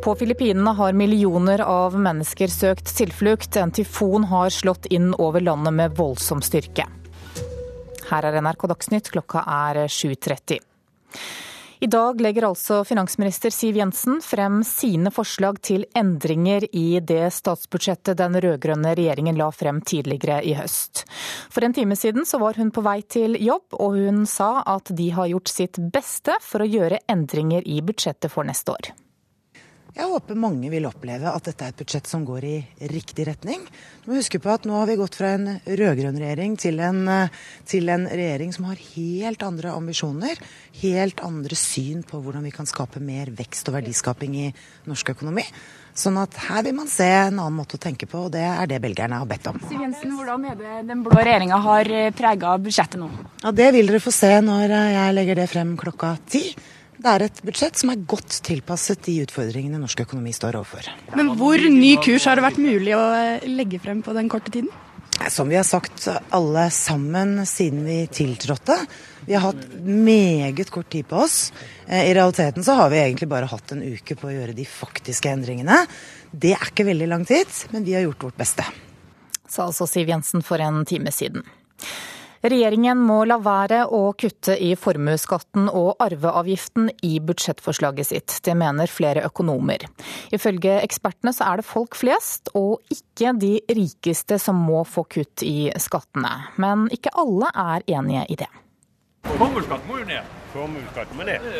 På 0.02 0.16
Filippinene 0.18 0.74
har 0.74 0.98
millioner 0.98 1.62
av 1.62 1.94
mennesker 1.94 2.50
søkt 2.50 2.90
tilflukt. 2.98 3.54
En 3.62 3.70
tyfon 3.70 4.26
har 4.32 4.50
slått 4.50 4.90
inn 4.90 5.12
over 5.22 5.44
landet 5.44 5.78
med 5.78 5.94
voldsom 6.00 6.42
styrke. 6.42 6.88
Her 8.10 8.26
er 8.26 8.42
NRK 8.42 8.66
Dagsnytt, 8.74 9.12
klokka 9.14 9.46
er 9.46 9.84
7.30. 9.86 10.58
I 11.82 11.86
dag 11.86 12.20
legger 12.20 12.44
altså 12.46 12.84
finansminister 12.86 13.50
Siv 13.50 13.74
Jensen 13.80 14.20
frem 14.22 14.60
sine 14.62 15.10
forslag 15.10 15.56
til 15.66 15.82
endringer 15.98 16.62
i 16.70 17.00
det 17.02 17.24
statsbudsjettet 17.34 18.20
den 18.20 18.38
rød-grønne 18.38 18.92
regjeringen 18.94 19.34
la 19.40 19.48
frem 19.50 19.80
tidligere 19.82 20.38
i 20.46 20.54
høst. 20.54 21.02
For 21.50 21.66
en 21.66 21.74
time 21.74 21.98
siden 21.98 22.22
så 22.22 22.38
var 22.38 22.54
hun 22.54 22.70
på 22.70 22.86
vei 22.86 23.00
til 23.02 23.34
jobb, 23.34 23.74
og 23.82 23.98
hun 23.98 24.22
sa 24.30 24.60
at 24.62 24.94
de 24.94 25.10
har 25.10 25.32
gjort 25.34 25.50
sitt 25.50 25.82
beste 25.90 26.38
for 26.46 26.62
å 26.62 26.70
gjøre 26.70 27.02
endringer 27.10 27.66
i 27.66 27.82
budsjettet 27.82 28.30
for 28.30 28.46
neste 28.46 28.78
år. 28.78 28.94
Jeg 29.92 30.08
håper 30.08 30.38
mange 30.40 30.70
vil 30.72 30.86
oppleve 30.88 31.28
at 31.28 31.44
dette 31.44 31.66
er 31.66 31.72
et 31.74 31.80
budsjett 31.82 32.06
som 32.08 32.22
går 32.24 32.44
i 32.48 32.54
riktig 32.88 33.26
retning. 33.28 33.60
Du 34.00 34.06
må 34.08 34.16
huske 34.16 34.38
på 34.40 34.48
at 34.48 34.64
nå 34.64 34.78
har 34.78 34.88
vi 34.88 34.96
gått 34.96 35.18
fra 35.20 35.34
en 35.36 35.58
rød-grønn 35.68 36.16
regjering 36.16 36.54
til 36.56 36.80
en, 36.80 37.02
til 37.68 37.92
en, 37.92 38.06
regjering 38.08 38.56
som 38.56 38.70
har 38.70 38.80
helt 38.94 39.44
andre 39.44 39.74
ambisjoner, 39.76 40.40
helt 40.80 41.20
andre 41.20 41.60
syn 41.60 42.00
på 42.08 42.22
hvordan 42.24 42.48
vi 42.48 42.54
kan 42.56 42.68
skape 42.68 43.04
mer 43.04 43.34
vekst 43.36 43.68
og 43.68 43.76
verdiskaping 43.76 44.40
i 44.40 44.48
norsk 44.88 45.12
økonomi. 45.12 45.44
Sånn 45.92 46.16
at 46.16 46.40
her 46.48 46.64
vil 46.64 46.78
man 46.80 46.88
se 46.88 47.04
en 47.12 47.36
annen 47.36 47.60
måte 47.60 47.76
å 47.76 47.84
tenke 47.84 48.08
på, 48.08 48.30
og 48.30 48.32
det 48.32 48.48
er 48.48 48.64
det 48.72 48.80
belgierne 48.80 49.20
har 49.20 49.28
bedt 49.28 49.52
om. 49.52 49.60
Siv 49.68 49.76
Jensen, 49.76 50.16
Hvordan 50.16 50.48
er 50.48 50.56
det 50.56 50.76
den 50.88 51.04
blå 51.04 51.20
regjeringa 51.20 51.60
har 51.68 51.96
prega 52.16 52.56
budsjettet 52.64 52.96
nå? 53.02 53.12
Ja, 53.44 53.52
Det 53.52 53.74
vil 53.76 53.92
dere 53.92 54.00
få 54.00 54.20
se 54.24 54.38
når 54.40 54.72
jeg 54.72 55.18
legger 55.20 55.44
det 55.44 55.52
frem 55.52 55.76
klokka 55.76 56.16
ti. 56.32 56.48
Det 57.00 57.08
er 57.08 57.24
et 57.24 57.40
budsjett 57.42 57.78
som 57.80 57.90
er 57.92 58.02
godt 58.08 58.36
tilpasset 58.46 59.00
de 59.08 59.16
utfordringene 59.24 59.80
norsk 59.80 60.04
økonomi 60.04 60.34
står 60.36 60.58
overfor. 60.60 60.86
Men 61.16 61.32
hvor 61.38 61.62
ny 61.72 61.94
kurs 62.04 62.28
har 62.28 62.38
det 62.38 62.44
vært 62.44 62.60
mulig 62.62 62.94
å 62.94 63.04
legge 63.48 63.80
frem 63.82 64.02
på 64.04 64.14
den 64.16 64.28
korte 64.32 64.52
tiden? 64.54 64.70
Som 65.30 65.50
vi 65.50 65.56
har 65.58 65.66
sagt 65.66 66.06
alle 66.34 66.66
sammen 66.74 67.42
siden 67.46 67.84
vi 67.86 67.98
tiltrådte. 68.10 68.76
Vi 69.26 69.36
har 69.36 69.44
hatt 69.52 69.66
meget 69.80 70.70
kort 70.74 70.88
tid 70.90 71.06
på 71.08 71.20
oss. 71.24 71.52
I 71.86 72.14
realiteten 72.14 72.64
så 72.66 72.74
har 72.80 72.90
vi 72.90 73.00
egentlig 73.02 73.28
bare 73.30 73.50
hatt 73.50 73.74
en 73.74 73.84
uke 73.84 74.16
på 74.18 74.28
å 74.28 74.34
gjøre 74.34 74.56
de 74.56 74.66
faktiske 74.66 75.30
endringene. 75.30 75.84
Det 76.32 76.54
er 76.56 76.70
ikke 76.72 76.88
veldig 76.88 77.10
lang 77.12 77.26
tid, 77.28 77.50
men 77.74 77.86
vi 77.86 77.94
har 77.96 78.06
gjort 78.06 78.30
vårt 78.30 78.40
beste. 78.40 78.66
Sa 79.46 79.68
altså 79.68 79.86
Siv 79.90 80.10
Jensen 80.10 80.42
for 80.44 80.62
en 80.64 80.82
time 80.88 81.12
siden. 81.14 81.44
Regjeringen 82.42 82.98
må 82.98 83.20
la 83.30 83.36
være 83.38 83.84
å 83.86 84.00
kutte 84.18 84.56
i 84.58 84.72
formuesskatten 84.74 85.68
og 85.70 86.00
arveavgiften 86.02 86.88
i 87.06 87.20
budsjettforslaget 87.22 88.08
sitt. 88.08 88.34
Det 88.42 88.56
mener 88.58 88.90
flere 88.90 89.22
økonomer. 89.28 89.84
Ifølge 90.34 90.80
ekspertene 90.82 91.30
så 91.36 91.52
er 91.52 91.62
det 91.62 91.68
folk 91.68 91.94
flest 91.94 92.50
og 92.58 92.82
ikke 92.90 93.36
de 93.38 93.52
rikeste 93.70 94.40
som 94.42 94.58
må 94.58 94.82
få 94.82 95.06
kutt 95.06 95.46
i 95.46 95.70
skattene. 95.78 96.34
Men 96.58 96.88
ikke 96.90 97.14
alle 97.22 97.54
er 97.54 97.86
enige 97.94 98.26
i 98.34 98.40
det. 98.42 98.50
Formuesskatten 99.30 99.86
må 99.86 100.02
jo 100.02 100.10
ned. 100.10 100.36
Formuesskatten 100.52 101.18
må 101.22 101.30
ned. 101.30 101.50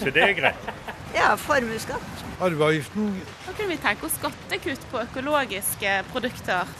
Så 0.00 0.08
det 0.14 0.24
er 0.30 0.36
greit. 0.40 0.70
Ja, 1.10 1.32
formuesskatt. 1.34 2.20
Arveavgiften 2.38 3.08
Da 3.42 3.52
kunne 3.58 3.72
vi 3.72 3.80
tenke 3.82 4.06
oss 4.06 4.14
skattekutt 4.14 4.84
på 4.92 5.02
økologiske 5.02 5.96
produkter. 6.12 6.70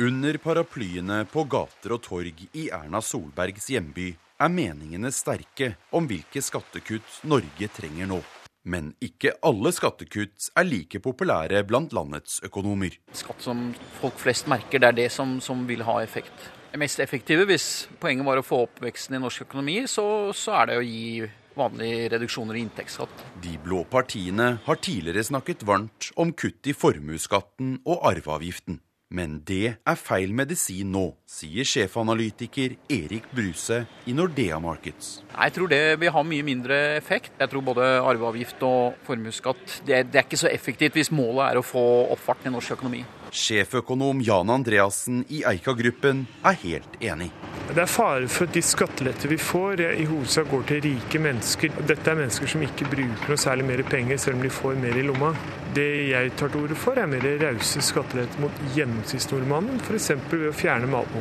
Under 0.00 0.38
paraplyene 0.40 1.26
på 1.28 1.42
gater 1.44 1.92
og 1.92 1.98
torg 2.06 2.38
i 2.56 2.62
Erna 2.72 3.02
Solbergs 3.04 3.66
hjemby 3.68 4.06
er 4.40 4.48
meningene 4.48 5.10
sterke 5.12 5.74
om 5.92 6.06
hvilke 6.08 6.40
skattekutt 6.40 7.18
Norge 7.28 7.68
trenger 7.76 8.08
nå. 8.08 8.16
Men 8.64 8.94
ikke 9.04 9.34
alle 9.44 9.74
skattekutt 9.76 10.48
er 10.56 10.68
like 10.70 11.02
populære 11.04 11.60
blant 11.68 11.92
landets 11.92 12.40
økonomer. 12.48 12.96
Skatt 13.12 13.44
som 13.44 13.66
folk 14.00 14.16
flest 14.24 14.48
merker, 14.48 14.80
det 14.80 14.88
er 14.88 14.98
det 15.02 15.08
som, 15.12 15.36
som 15.44 15.68
vil 15.68 15.84
ha 15.84 16.00
effekt. 16.00 16.48
Det 16.72 16.80
mest 16.80 17.04
effektive, 17.04 17.44
hvis 17.50 17.70
poenget 18.00 18.24
var 18.24 18.40
å 18.40 18.46
få 18.46 18.64
opp 18.70 18.80
veksten 18.80 19.20
i 19.20 19.20
norsk 19.20 19.50
økonomi, 19.50 19.82
så, 19.84 20.30
så 20.32 20.62
er 20.62 20.70
det 20.70 20.80
å 20.80 20.86
gi 20.86 21.26
vanlige 21.60 22.12
reduksjoner 22.14 22.56
i 22.56 22.64
inntektsskatt. 22.64 23.26
De 23.44 23.58
blå 23.60 23.84
partiene 23.90 24.54
har 24.64 24.80
tidligere 24.80 25.28
snakket 25.28 25.68
varmt 25.68 26.14
om 26.16 26.32
kutt 26.32 26.72
i 26.72 26.72
formuesskatten 26.72 27.82
og 27.84 28.06
arveavgiften. 28.14 28.80
Men 29.10 29.40
det 29.46 29.76
er 29.86 29.98
feil 29.98 30.34
medisin 30.34 30.92
nå, 30.94 31.06
sier 31.30 31.64
sjefanalytiker 31.64 32.74
Erik 32.90 33.28
Bruse 33.30 33.84
i 34.10 34.14
Nordea 34.16 34.58
Markets. 34.58 35.20
Jeg 35.30 35.54
tror 35.54 35.70
det 35.70 35.82
vil 36.02 36.12
ha 36.12 36.22
mye 36.26 36.46
mindre 36.46 36.78
effekt. 36.96 37.36
Jeg 37.38 37.52
tror 37.52 37.64
både 37.70 37.86
arveavgift 38.02 38.64
og 38.66 38.98
formuesskatt 39.06 39.78
det, 39.86 40.02
det 40.10 40.18
er 40.18 40.26
ikke 40.26 40.40
så 40.42 40.50
effektivt 40.50 40.98
hvis 40.98 41.12
målet 41.14 41.46
er 41.46 41.60
å 41.60 41.64
få 41.66 41.84
oppfarten 42.10 42.50
i 42.50 42.54
norsk 42.56 42.74
økonomi. 42.76 43.04
Sjeføkonom 43.30 44.24
Jan 44.26 44.50
Andreassen 44.50 45.22
i 45.30 45.44
Eika-gruppen 45.46 46.24
er 46.42 46.58
helt 46.64 46.98
enig. 46.98 47.30
Det 47.70 47.84
er 47.84 47.86
fare 47.86 48.26
for 48.26 48.50
at 48.50 48.56
de 48.56 48.62
skatteletter 48.66 49.30
vi 49.30 49.38
får, 49.38 49.84
i 50.02 50.06
hovedsak 50.10 50.48
går 50.50 50.64
til 50.66 50.80
rike 50.88 51.20
mennesker. 51.22 51.76
Dette 51.86 52.10
er 52.10 52.18
mennesker 52.18 52.50
som 52.50 52.64
ikke 52.66 52.88
bruker 52.90 53.30
noe 53.30 53.38
særlig 53.38 53.68
mer 53.68 53.84
penger, 53.86 54.18
selv 54.18 54.40
om 54.40 54.42
de 54.42 54.50
får 54.50 54.80
mer 54.82 54.98
i 54.98 55.06
lomma. 55.06 55.30
Det 55.76 55.86
jeg 56.10 56.32
tar 56.34 56.50
til 56.50 56.64
orde 56.64 56.74
for, 56.74 56.98
er 56.98 57.06
mer 57.06 57.28
rause 57.44 57.84
skatteletter 57.86 58.42
mot 58.42 58.62
gjennomsnittsnordmannen, 58.74 59.78
f.eks. 59.86 60.10
ved 60.32 60.48
å 60.50 60.56
fjerne 60.56 60.90
matmomsen. 60.90 61.19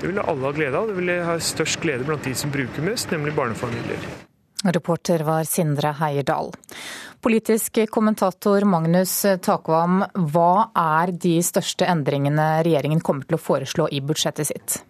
Det 0.00 0.08
ville 0.08 0.24
alle 0.24 0.48
ha 0.48 0.52
glede 0.56 0.78
av. 0.78 0.88
Det 0.88 0.96
ville 0.96 1.20
ha 1.26 1.36
størst 1.38 1.80
glede 1.82 2.06
blant 2.08 2.24
de 2.24 2.34
som 2.34 2.52
bruker 2.52 2.84
mest, 2.84 3.10
nemlig 3.12 3.34
barnefamilier. 3.36 4.10
Reporter 4.64 5.24
var 5.24 5.44
Sindre 5.48 5.94
Heierdal. 5.96 6.52
Politisk 7.20 7.78
kommentator 7.92 8.64
Magnus 8.68 9.14
Takvam, 9.44 10.02
hva 10.32 10.70
er 10.76 11.12
de 11.16 11.38
største 11.44 11.88
endringene 11.88 12.60
regjeringen 12.64 13.00
kommer 13.04 13.28
til 13.28 13.36
å 13.36 13.40
foreslå 13.40 13.88
i 13.92 14.02
budsjettet 14.04 14.48
sitt? 14.52 14.80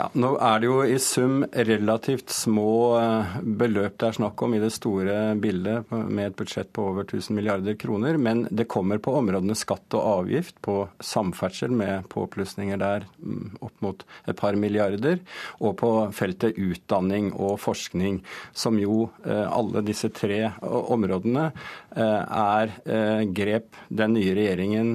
Ja, 0.00 0.06
nå 0.16 0.30
er 0.40 0.62
det 0.62 0.68
jo 0.70 0.78
i 0.88 0.94
sum 1.02 1.42
relativt 1.52 2.32
små 2.32 2.70
eh, 2.96 3.32
beløp 3.44 3.98
det 4.00 4.06
er 4.08 4.14
snakk 4.16 4.40
om 4.46 4.54
i 4.56 4.60
det 4.62 4.70
store 4.72 5.34
bildet, 5.36 5.90
med 5.92 6.30
et 6.30 6.36
budsjett 6.38 6.70
på 6.72 6.86
over 6.88 7.04
1000 7.04 7.36
milliarder 7.36 7.76
kroner. 7.76 8.16
Men 8.16 8.46
det 8.48 8.64
kommer 8.72 9.02
på 9.02 9.12
områdene 9.18 9.52
skatt 9.58 9.92
og 9.98 10.06
avgift, 10.22 10.56
på 10.64 10.78
samferdsel 11.04 11.74
med 11.76 12.08
påplussinger 12.08 12.80
der 12.80 13.04
mm, 13.18 13.58
opp 13.60 13.84
mot 13.84 14.06
et 14.24 14.40
par 14.40 14.56
milliarder, 14.56 15.20
og 15.60 15.76
på 15.82 15.92
feltet 16.16 16.56
utdanning 16.56 17.34
og 17.34 17.58
forskning, 17.60 18.22
som 18.56 18.80
jo 18.80 19.10
eh, 19.26 19.44
alle 19.52 19.84
disse 19.84 20.08
tre 20.16 20.46
områdene 20.64 21.50
er 21.90 22.70
grep 23.34 23.76
den 23.88 24.14
nye 24.14 24.34
regjeringen 24.36 24.92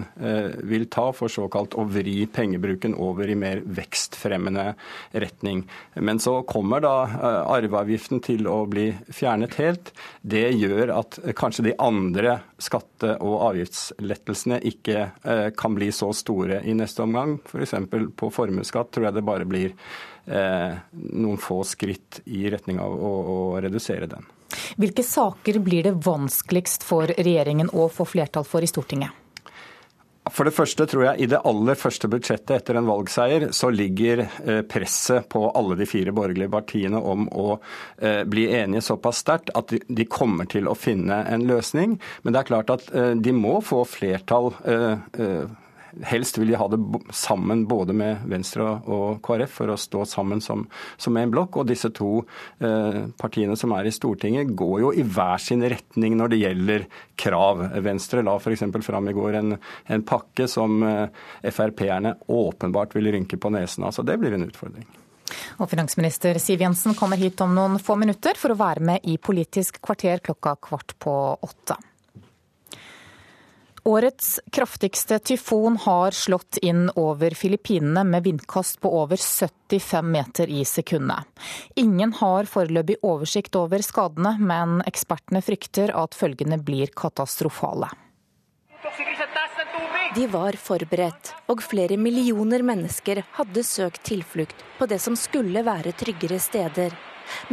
vil 0.69 0.85
ta 0.91 1.09
for 1.15 1.31
såkalt 1.31 1.75
å 1.75 1.85
vri 1.89 2.25
pengebruken 2.31 2.95
over 3.01 3.29
i 3.29 3.35
mer 3.39 3.61
vekstfremmende 3.65 4.73
retning. 5.11 5.63
Men 5.95 6.19
så 6.19 6.41
kommer 6.47 6.83
da 6.83 6.95
eh, 7.03 7.41
arveavgiften 7.55 8.21
til 8.25 8.47
å 8.49 8.63
bli 8.69 8.89
fjernet 9.13 9.57
helt. 9.59 9.91
Det 10.21 10.47
gjør 10.55 10.93
at 10.99 11.19
kanskje 11.37 11.69
de 11.69 11.75
andre 11.81 12.39
skatte- 12.61 13.17
og 13.23 13.41
avgiftslettelsene 13.51 14.61
ikke 14.71 15.09
eh, 15.23 15.47
kan 15.57 15.77
bli 15.77 15.91
så 15.95 16.11
store 16.15 16.61
i 16.63 16.75
neste 16.77 17.05
omgang. 17.05 17.37
F.eks. 17.45 17.75
For 17.91 18.09
på 18.23 18.31
formuesskatt 18.33 18.93
tror 18.93 19.09
jeg 19.09 19.17
det 19.17 19.25
bare 19.27 19.49
blir 19.49 19.73
eh, 20.25 20.77
noen 20.93 21.41
få 21.41 21.61
skritt 21.67 22.21
i 22.25 22.45
retning 22.51 22.81
av 22.81 22.95
å, 22.95 23.13
å 23.35 23.37
redusere 23.63 24.09
den. 24.11 24.34
Hvilke 24.79 25.03
saker 25.03 25.59
blir 25.63 25.85
det 25.87 25.97
vanskeligst 26.05 26.83
for 26.85 27.11
regjeringen 27.17 27.71
å 27.73 27.89
få 27.91 28.07
flertall 28.07 28.47
for 28.47 28.65
i 28.65 28.69
Stortinget? 28.69 29.21
For 30.33 30.47
det 30.47 30.55
første 30.57 30.87
tror 30.89 31.03
jeg 31.05 31.21
i 31.21 31.27
det 31.29 31.41
aller 31.45 31.77
første 31.77 32.09
budsjettet 32.09 32.55
etter 32.55 32.79
en 32.79 32.87
valgseier, 32.89 33.47
så 33.53 33.69
ligger 33.69 34.23
eh, 34.25 34.61
presset 34.65 35.27
på 35.29 35.43
alle 35.51 35.77
de 35.77 35.85
fire 35.85 36.15
borgerlige 36.17 36.49
partiene 36.49 36.97
om 36.97 37.27
å 37.29 37.59
eh, 37.99 38.23
bli 38.25 38.47
enige 38.57 38.81
såpass 38.87 39.21
sterkt 39.21 39.53
at 39.53 39.75
de 39.85 40.07
kommer 40.09 40.49
til 40.49 40.65
å 40.65 40.73
finne 40.73 41.21
en 41.29 41.45
løsning. 41.45 41.99
Men 42.23 42.33
det 42.33 42.41
er 42.41 42.49
klart 42.49 42.73
at 42.73 42.89
eh, 42.89 43.13
de 43.13 43.35
må 43.37 43.59
få 43.65 43.83
flertall 43.85 44.49
Helst 46.03 46.37
vil 46.37 46.49
de 46.51 46.57
ha 46.59 46.67
det 46.67 46.79
sammen 47.15 47.63
både 47.69 47.93
med 47.95 48.25
Venstre 48.27 48.65
og 48.91 49.21
KrF 49.25 49.53
for 49.61 49.71
å 49.71 49.77
stå 49.79 50.03
sammen 50.09 50.41
som, 50.43 50.65
som 50.97 51.15
en 51.17 51.31
blokk. 51.31 51.61
Og 51.61 51.69
disse 51.69 51.91
to 51.95 52.17
eh, 52.59 53.05
partiene 53.21 53.55
som 53.59 53.71
er 53.77 53.87
i 53.87 53.93
Stortinget 53.95 54.51
går 54.57 54.81
jo 54.83 54.91
i 54.91 55.05
hver 55.05 55.39
sin 55.41 55.63
retning 55.63 56.17
når 56.19 56.33
det 56.33 56.41
gjelder 56.41 56.85
krav. 57.21 57.63
Venstre 57.85 58.25
la 58.25 58.35
f.eks. 58.39 58.65
fram 58.85 59.09
i 59.09 59.15
går 59.15 59.39
en, 59.39 59.55
en 59.87 60.05
pakke 60.05 60.49
som 60.51 60.83
eh, 60.83 61.25
Frp-erne 61.47 62.17
åpenbart 62.27 62.95
vil 62.97 63.13
rynke 63.15 63.39
på 63.39 63.53
nesen 63.55 63.87
av. 63.87 63.95
Så 63.95 64.03
det 64.03 64.19
blir 64.19 64.35
en 64.35 64.47
utfordring. 64.49 64.87
Og 65.57 65.69
finansminister 65.71 66.37
Siv 66.41 66.61
Jensen 66.61 66.95
kommer 66.97 67.17
hit 67.17 67.41
om 67.41 67.55
noen 67.55 67.79
få 67.81 67.97
minutter 67.99 68.37
for 68.39 68.53
å 68.53 68.59
være 68.59 68.83
med 68.85 69.07
i 69.09 69.17
Politisk 69.17 69.79
kvarter 69.83 70.21
klokka 70.25 70.57
kvart 70.67 70.97
på 71.01 71.13
åtte. 71.41 71.79
Årets 73.87 74.39
kraftigste 74.51 75.19
tyfon 75.19 75.77
har 75.77 76.11
slått 76.11 76.57
inn 76.57 76.87
over 76.95 77.31
Filippinene 77.37 78.03
med 78.03 78.23
vindkast 78.23 78.79
på 78.81 78.89
over 79.01 79.17
75 79.17 80.11
meter 80.11 80.49
i 80.49 80.65
sekundet. 80.65 81.29
Ingen 81.75 82.13
har 82.13 82.49
foreløpig 82.49 82.95
oversikt 83.05 83.55
over 83.55 83.85
skadene, 83.85 84.31
men 84.41 84.81
ekspertene 84.89 85.43
frykter 85.45 85.93
at 85.93 86.17
følgene 86.17 86.57
blir 86.57 86.89
katastrofale. 86.97 87.91
De 90.15 90.25
var 90.33 90.57
forberedt, 90.57 91.35
og 91.45 91.61
flere 91.61 92.01
millioner 92.01 92.65
mennesker 92.65 93.21
hadde 93.37 93.61
søkt 93.63 94.01
tilflukt 94.09 94.65
på 94.79 94.89
det 94.89 94.97
som 95.03 95.13
skulle 95.13 95.61
være 95.61 95.93
tryggere 95.93 96.41
steder. 96.41 96.97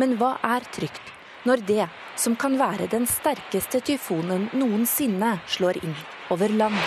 Men 0.00 0.16
hva 0.16 0.38
er 0.56 0.64
trygt 0.72 1.11
når 1.48 1.64
det, 1.66 1.86
som 2.16 2.36
kan 2.36 2.58
være 2.58 2.86
den 2.92 3.06
sterkeste 3.06 3.80
tyfonen 3.80 4.48
noensinne, 4.52 5.38
slår 5.46 5.82
inn 5.84 5.96
over 6.30 6.48
land? 6.48 6.78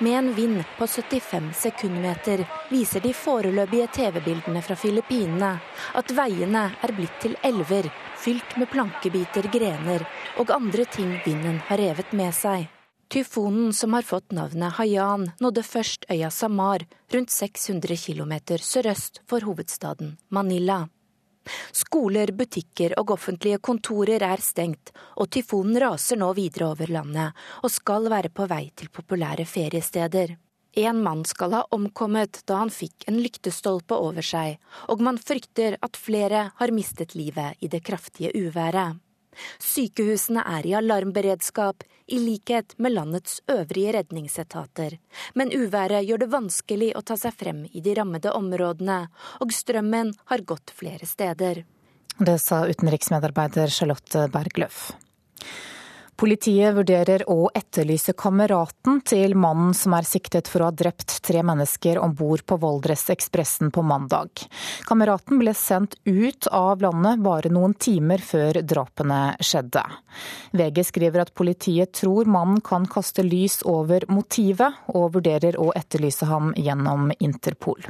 Med 0.00 0.18
en 0.18 0.34
vind 0.34 0.62
på 0.78 0.86
75 0.86 1.54
sekundmeter 1.58 2.44
viser 2.70 3.02
de 3.02 3.10
foreløpige 3.12 3.88
TV-bildene 3.96 4.62
fra 4.62 4.76
Filippinene 4.78 5.56
at 5.98 6.12
veiene 6.14 6.68
er 6.86 6.92
blitt 6.94 7.16
til 7.24 7.34
elver 7.42 7.90
fylt 8.18 8.56
med 8.58 8.70
plankebiter, 8.70 9.48
grener 9.50 10.04
og 10.38 10.50
andre 10.54 10.86
ting 10.86 11.16
vinden 11.26 11.58
har 11.66 11.82
revet 11.82 12.12
med 12.14 12.34
seg. 12.34 12.68
Tyfonen 13.08 13.72
som 13.72 13.96
har 13.96 14.04
fått 14.04 14.34
navnet 14.36 14.76
Haiyan, 14.76 15.30
nådde 15.40 15.64
først 15.64 16.04
øya 16.12 16.30
Samar, 16.30 16.84
rundt 17.14 17.32
600 17.32 17.96
km 17.96 18.34
sørøst 18.60 19.22
for 19.26 19.40
hovedstaden 19.48 20.18
Manila. 20.28 20.84
Skoler, 21.72 22.32
butikker 22.36 22.94
og 23.00 23.14
offentlige 23.16 23.60
kontorer 23.62 24.24
er 24.24 24.42
stengt, 24.42 24.92
og 25.16 25.30
tyfonen 25.34 25.78
raser 25.82 26.20
nå 26.20 26.32
videre 26.38 26.72
over 26.72 26.92
landet 26.92 27.46
og 27.62 27.72
skal 27.72 28.10
være 28.12 28.32
på 28.34 28.48
vei 28.50 28.68
til 28.76 28.92
populære 28.92 29.46
feriesteder. 29.48 30.36
En 30.78 31.02
mann 31.02 31.24
skal 31.26 31.56
ha 31.56 31.64
omkommet 31.74 32.42
da 32.46 32.60
han 32.60 32.70
fikk 32.70 33.08
en 33.08 33.18
lyktestolpe 33.18 33.96
over 33.96 34.22
seg, 34.22 34.58
og 34.86 35.02
man 35.02 35.18
frykter 35.18 35.78
at 35.82 35.98
flere 35.98 36.50
har 36.60 36.74
mistet 36.74 37.16
livet 37.18 37.58
i 37.64 37.70
det 37.72 37.82
kraftige 37.88 38.34
uværet. 38.36 39.00
Sykehusene 39.62 40.44
er 40.46 40.66
i 40.66 40.74
alarmberedskap, 40.78 41.84
i 42.08 42.18
likhet 42.22 42.74
med 42.78 42.94
landets 42.96 43.40
øvrige 43.52 43.92
redningsetater. 43.98 44.98
Men 45.34 45.52
uværet 45.52 46.06
gjør 46.08 46.22
det 46.24 46.30
vanskelig 46.32 46.92
å 46.96 47.02
ta 47.04 47.18
seg 47.20 47.36
frem 47.36 47.66
i 47.68 47.82
de 47.84 47.96
rammede 47.98 48.32
områdene, 48.32 49.00
og 49.44 49.52
strømmen 49.52 50.14
har 50.32 50.44
gått 50.48 50.72
flere 50.76 51.06
steder. 51.06 51.64
Det 52.18 52.38
sa 52.42 52.64
utenriksmedarbeider 52.66 53.70
Charlotte 53.70 54.24
Bergløff. 54.32 54.88
Politiet 56.18 56.74
vurderer 56.74 57.22
å 57.30 57.44
etterlyse 57.54 58.10
kameraten 58.18 58.96
til 59.06 59.36
mannen 59.38 59.70
som 59.76 59.94
er 59.94 60.06
siktet 60.08 60.48
for 60.50 60.64
å 60.64 60.70
ha 60.72 60.74
drept 60.74 61.20
tre 61.22 61.44
mennesker 61.46 62.00
om 62.02 62.16
bord 62.18 62.42
på 62.42 62.56
Valdresekspressen 62.58 63.70
på 63.70 63.84
mandag. 63.86 64.42
Kameraten 64.88 65.38
ble 65.38 65.54
sendt 65.54 65.94
ut 66.02 66.48
av 66.50 66.82
landet 66.82 67.22
bare 67.22 67.52
noen 67.54 67.76
timer 67.78 68.18
før 68.18 68.58
drapene 68.66 69.20
skjedde. 69.38 69.84
VG 70.58 70.82
skriver 70.90 71.22
at 71.22 71.34
politiet 71.38 71.94
tror 72.00 72.26
mannen 72.26 72.58
kan 72.66 72.90
kaste 72.90 73.22
lys 73.22 73.60
over 73.62 74.02
motivet, 74.10 74.74
og 74.90 75.12
vurderer 75.20 75.54
å 75.62 75.70
etterlyse 75.78 76.26
ham 76.26 76.50
gjennom 76.58 77.12
Interpol. 77.22 77.86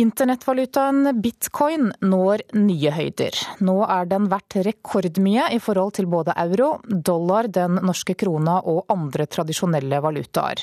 Internettvalutaen 0.00 1.20
bitcoin 1.20 1.90
når 2.00 2.40
nye 2.56 2.92
høyder. 2.94 3.36
Nå 3.66 3.74
er 3.84 4.06
den 4.08 4.28
verdt 4.32 4.56
rekordmye 4.64 5.50
i 5.52 5.58
forhold 5.60 5.92
til 5.98 6.08
både 6.08 6.32
euro, 6.40 6.70
dollar, 6.88 7.50
den 7.52 7.76
norske 7.84 8.14
krona 8.16 8.60
og 8.70 8.86
andre 8.94 9.26
tradisjonelle 9.28 9.98
valutaer. 10.00 10.62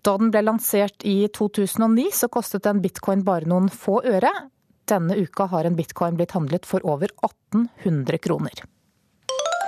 Da 0.00 0.14
den 0.22 0.32
ble 0.32 0.44
lansert 0.46 1.04
i 1.04 1.18
2009 1.28 2.06
så 2.22 2.30
kostet 2.32 2.70
en 2.70 2.80
bitcoin 2.80 3.26
bare 3.26 3.50
noen 3.50 3.68
få 3.68 4.00
øre. 4.14 4.32
Denne 4.88 5.18
uka 5.18 5.50
har 5.52 5.68
en 5.68 5.76
bitcoin 5.76 6.16
blitt 6.16 6.32
handlet 6.38 6.64
for 6.64 6.86
over 6.88 7.12
1800 7.20 8.24
kroner. 8.24 8.64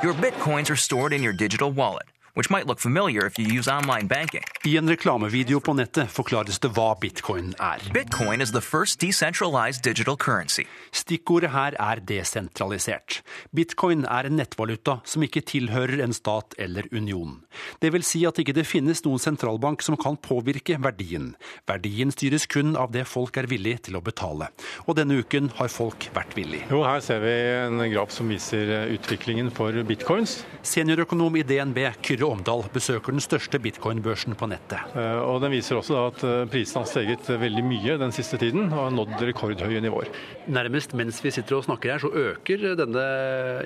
Your 0.03 0.17
bitcoins 0.17 0.71
are 0.73 0.81
stored 0.81 1.13
in 1.13 1.23
your 1.23 1.37
digital 1.37 1.75
wallet 1.75 2.12
which 2.35 2.51
might 2.51 2.67
look 2.67 2.81
familiar 2.81 3.27
if 3.27 3.39
you 3.39 3.47
use 3.47 3.69
online 3.69 4.07
banking. 4.07 4.43
I 4.65 4.77
en 4.77 4.89
reklamevideo 4.89 5.61
på 5.61 5.75
nettet 5.75 6.11
forklares 6.11 6.59
det 6.63 6.71
hva 6.77 6.95
bitcoin 7.01 7.53
er. 7.61 7.83
Bitcoin 7.95 8.41
is 8.41 8.53
the 8.53 8.61
first 8.61 9.01
decentralized 9.01 9.83
digital 9.83 10.17
currency. 10.17 10.65
Stikkordet 10.93 11.51
her 11.53 11.77
er 11.81 12.01
desentralisert. 12.01 13.21
Bitcoin 13.55 14.07
er 14.07 14.29
en 14.29 14.39
nettvaluta 14.39 15.01
som 15.05 15.25
ikke 15.27 15.45
tilhører 15.45 16.03
en 16.05 16.15
stat 16.17 16.57
eller 16.59 16.89
union. 16.93 17.41
Det 17.83 17.93
vil 17.93 18.05
si 18.07 18.23
at 18.29 18.39
ikke 18.41 18.55
det 18.57 18.67
finnes 18.69 19.05
noen 19.05 19.21
sentralbank 19.21 19.83
som 19.85 19.99
kan 20.01 20.17
påvirke 20.17 20.79
verdien. 20.81 21.33
Verdien 21.69 22.13
styres 22.15 22.47
kun 22.47 22.77
av 22.79 22.93
det 22.95 23.05
folk 23.09 23.37
er 23.37 23.51
villig 23.51 23.79
til 23.89 23.99
å 23.99 24.05
betale. 24.05 24.49
Og 24.87 24.97
denne 24.97 25.19
uken 25.21 25.51
har 25.59 25.73
folk 25.73 26.09
vært 26.17 26.37
villig. 26.39 26.63
Jo, 26.71 26.83
her 26.87 27.03
ser 27.05 27.21
vi 27.25 27.35
en 27.59 27.83
graf 27.93 28.15
som 28.15 28.31
viser 28.33 28.73
utviklingen 28.95 29.51
for 29.55 29.77
bitcoins. 29.87 30.41
Seniorøkonom 30.67 31.37
i 31.41 31.45
DNB 31.47 31.83
Kyrre 32.03 32.22
Kyrre 32.23 32.37
Omdal 32.37 32.63
besøker 32.71 33.11
den 33.11 33.23
største 33.23 33.59
bitcoin-børsen 33.59 34.37
på 34.39 34.47
nettet. 34.47 34.95
Og 35.27 35.41
Den 35.43 35.51
viser 35.51 35.81
også 35.81 35.97
at 36.07 36.21
prisene 36.53 36.85
har 36.85 36.87
steget 36.87 37.27
veldig 37.27 37.65
mye 37.67 37.97
den 37.99 38.15
siste 38.15 38.39
tiden 38.39 38.69
og 38.69 38.79
har 38.79 38.93
nådd 38.95 39.25
rekordhøye 39.27 39.83
nivåer. 39.83 40.13
Nærmest 40.47 40.95
mens 40.95 41.19
vi 41.25 41.33
sitter 41.35 41.59
og 41.59 41.67
snakker 41.67 41.91
her, 41.91 41.99
så 41.99 42.13
øker 42.15 42.77
denne 42.79 43.03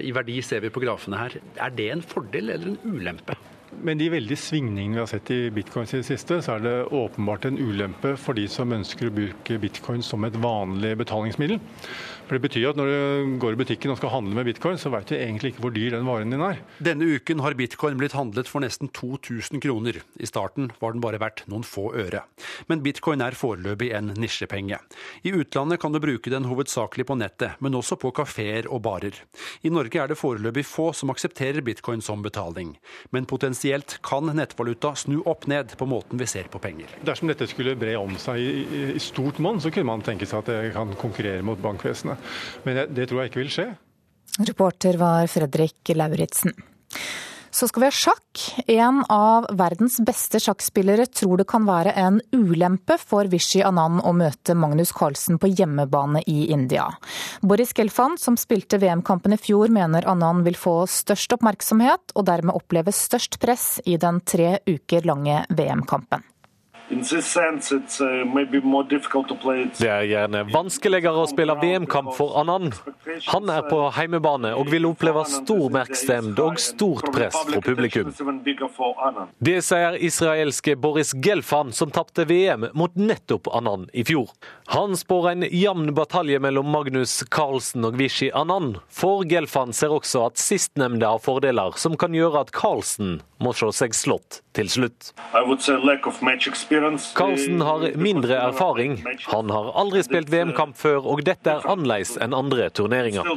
i 0.00 0.14
verdi, 0.16 0.40
ser 0.40 0.64
vi 0.64 0.72
på 0.72 0.80
grafene 0.80 1.20
her. 1.20 1.36
Er 1.60 1.76
det 1.76 1.90
en 1.92 2.00
fordel 2.00 2.48
eller 2.56 2.72
en 2.72 2.96
ulempe? 2.96 3.36
Med 3.84 3.98
de 4.00 4.08
veldige 4.08 4.40
svingningene 4.40 4.94
vi 4.94 5.02
har 5.02 5.10
sett 5.10 5.30
i 5.34 5.50
bitcoin 5.52 5.88
i 5.90 5.98
det 5.98 6.06
siste, 6.08 6.38
så 6.40 6.56
er 6.56 6.64
det 6.64 6.74
åpenbart 6.96 7.44
en 7.44 7.58
ulempe 7.60 8.14
for 8.16 8.38
de 8.38 8.46
som 8.48 8.72
ønsker 8.72 9.10
å 9.10 9.16
bruke 9.18 9.58
bitcoin 9.60 10.04
som 10.06 10.24
et 10.24 10.38
vanlig 10.40 10.94
betalingsmiddel. 11.02 11.60
For 12.26 12.34
Det 12.34 12.42
betyr 12.42 12.72
at 12.72 12.78
når 12.78 12.88
du 12.90 13.34
går 13.38 13.54
i 13.54 13.58
butikken 13.60 13.92
og 13.92 14.00
skal 14.00 14.10
handle 14.10 14.34
med 14.34 14.48
bitcoin, 14.48 14.78
så 14.82 14.90
vet 14.90 15.06
du 15.06 15.14
egentlig 15.14 15.52
ikke 15.52 15.62
hvor 15.62 15.74
dyr 15.74 15.94
den 15.94 16.08
varen 16.08 16.32
din 16.34 16.42
er. 16.42 16.58
Denne 16.82 17.06
uken 17.06 17.38
har 17.44 17.54
bitcoin 17.54 18.00
blitt 18.00 18.16
handlet 18.18 18.50
for 18.50 18.64
nesten 18.64 18.90
2000 18.90 19.62
kroner. 19.62 20.00
I 20.18 20.26
starten 20.26 20.72
var 20.80 20.96
den 20.96 21.04
bare 21.04 21.20
verdt 21.22 21.44
noen 21.46 21.62
få 21.62 21.92
øre. 21.94 22.24
Men 22.66 22.82
bitcoin 22.82 23.22
er 23.22 23.36
foreløpig 23.38 23.92
en 23.94 24.10
nisjepenge. 24.18 24.80
I 25.22 25.34
utlandet 25.38 25.78
kan 25.82 25.94
du 25.94 26.00
bruke 26.02 26.32
den 26.32 26.48
hovedsakelig 26.50 27.06
på 27.06 27.18
nettet, 27.20 27.54
men 27.62 27.78
også 27.78 27.94
på 28.02 28.10
kafeer 28.16 28.66
og 28.66 28.82
barer. 28.88 29.14
I 29.62 29.70
Norge 29.70 30.02
er 30.02 30.10
det 30.10 30.18
foreløpig 30.18 30.66
få 30.66 30.88
som 30.98 31.14
aksepterer 31.14 31.62
bitcoin 31.62 32.02
som 32.02 32.26
betaling. 32.26 32.74
Men 33.14 33.30
potensielt 33.30 34.00
kan 34.02 34.32
nettvaluta 34.34 34.96
snu 34.98 35.20
opp 35.30 35.46
ned 35.46 35.76
på 35.78 35.86
måten 35.86 36.18
vi 36.18 36.26
ser 36.26 36.50
på 36.50 36.58
penger. 36.58 36.90
Dersom 37.06 37.30
dette 37.30 37.46
skulle 37.46 37.78
bre 37.78 37.94
om 38.02 38.18
seg 38.18 38.42
i, 38.42 38.66
i 38.96 39.02
stort 39.02 39.38
monn, 39.38 39.62
så 39.62 39.70
kunne 39.70 39.92
man 39.94 40.02
tenke 40.02 40.26
seg 40.26 40.42
at 40.42 40.50
det 40.50 40.74
kan 40.74 40.90
konkurrere 40.98 41.46
mot 41.46 41.62
bankvesenet. 41.62 42.15
Men 42.66 42.86
det 42.94 43.08
tror 43.10 43.22
jeg 43.22 43.32
ikke 43.32 43.44
vil 43.44 43.52
skje. 43.58 43.68
Reporter 44.46 44.98
var 45.00 45.28
Fredrik 45.32 45.94
Lauritzen. 45.96 46.52
Så 47.56 47.70
skal 47.70 47.80
vi 47.80 47.88
ha 47.88 47.94
sjakk. 47.94 48.40
En 48.68 48.98
av 49.08 49.46
verdens 49.56 49.94
beste 50.04 50.36
sjakkspillere 50.44 51.06
tror 51.08 51.40
det 51.40 51.46
kan 51.48 51.64
være 51.64 51.94
en 51.96 52.18
ulempe 52.36 52.98
for 53.00 53.30
Vishy 53.32 53.62
Anand 53.64 54.02
å 54.04 54.12
møte 54.12 54.52
Magnus 54.52 54.92
Carlsen 54.92 55.38
på 55.40 55.48
hjemmebane 55.48 56.20
i 56.28 56.50
India. 56.52 56.84
Boris 57.40 57.72
Gelfand, 57.72 58.20
som 58.20 58.36
spilte 58.36 58.76
VM-kampen 58.82 59.32
i 59.32 59.40
fjor, 59.40 59.72
mener 59.72 60.04
Anand 60.04 60.44
vil 60.44 60.60
få 60.60 60.82
størst 60.84 61.32
oppmerksomhet 61.38 62.12
og 62.12 62.28
dermed 62.28 62.60
oppleve 62.60 62.92
størst 62.92 63.40
press 63.40 63.78
i 63.88 63.96
den 64.04 64.20
tre 64.28 64.58
uker 64.68 65.08
lange 65.08 65.46
VM-kampen. 65.48 66.28
Uh, 66.86 66.98
det 69.78 69.88
er 69.90 70.04
gjerne 70.06 70.42
vanskeligere 70.52 71.18
å 71.18 71.26
spille 71.26 71.56
VM-kamp 71.58 72.12
for 72.14 72.36
Anand. 72.38 72.76
Han 73.26 73.50
er 73.50 73.66
på 73.66 73.80
heimebane 73.96 74.52
og 74.54 74.70
vil 74.70 74.86
oppleve 74.86 75.24
stor 75.26 75.66
merksemd 75.74 76.38
og 76.44 76.60
stort 76.62 77.10
press 77.14 77.34
fra 77.40 77.62
publikum. 77.64 78.12
Det 79.42 79.58
sier 79.66 79.98
israelske 79.98 80.76
Boris 80.78 81.10
Gelfand, 81.26 81.74
som 81.74 81.90
tapte 81.90 82.22
VM 82.30 82.68
mot 82.78 82.94
nettopp 82.94 83.50
Anand 83.58 83.90
i 83.90 84.06
fjor. 84.06 84.30
Han 84.68 84.96
spår 84.96 85.28
en 85.30 85.44
jevn 85.50 85.94
batalje 85.94 86.38
mellom 86.42 86.66
Magnus 86.70 87.24
Carlsen 87.30 87.86
og 87.86 87.94
Vishy 88.00 88.32
Anand, 88.34 88.80
for 88.90 89.22
Gelfand 89.28 89.76
ser 89.78 89.94
også 89.94 90.24
at 90.26 90.40
sistnevnte 90.42 91.06
har 91.06 91.22
fordeler 91.22 91.76
som 91.78 91.94
kan 91.94 92.14
gjøre 92.16 92.42
at 92.42 92.50
Carlsen 92.56 93.20
må 93.38 93.52
se 93.54 93.68
seg 93.78 93.94
slått 93.94 94.40
til 94.58 94.66
slutt. 94.72 95.12
Carlsen 97.14 97.62
har 97.68 97.86
mindre 98.00 98.40
erfaring. 98.48 98.98
Han 99.28 99.54
har 99.54 99.70
aldri 99.78 100.02
spilt 100.02 100.32
VM-kamp 100.34 100.74
før, 100.80 101.06
og 101.14 101.22
dette 101.28 101.54
er 101.54 101.70
annerledes 101.70 102.16
enn 102.18 102.34
andre 102.34 102.66
turneringer. 102.74 103.28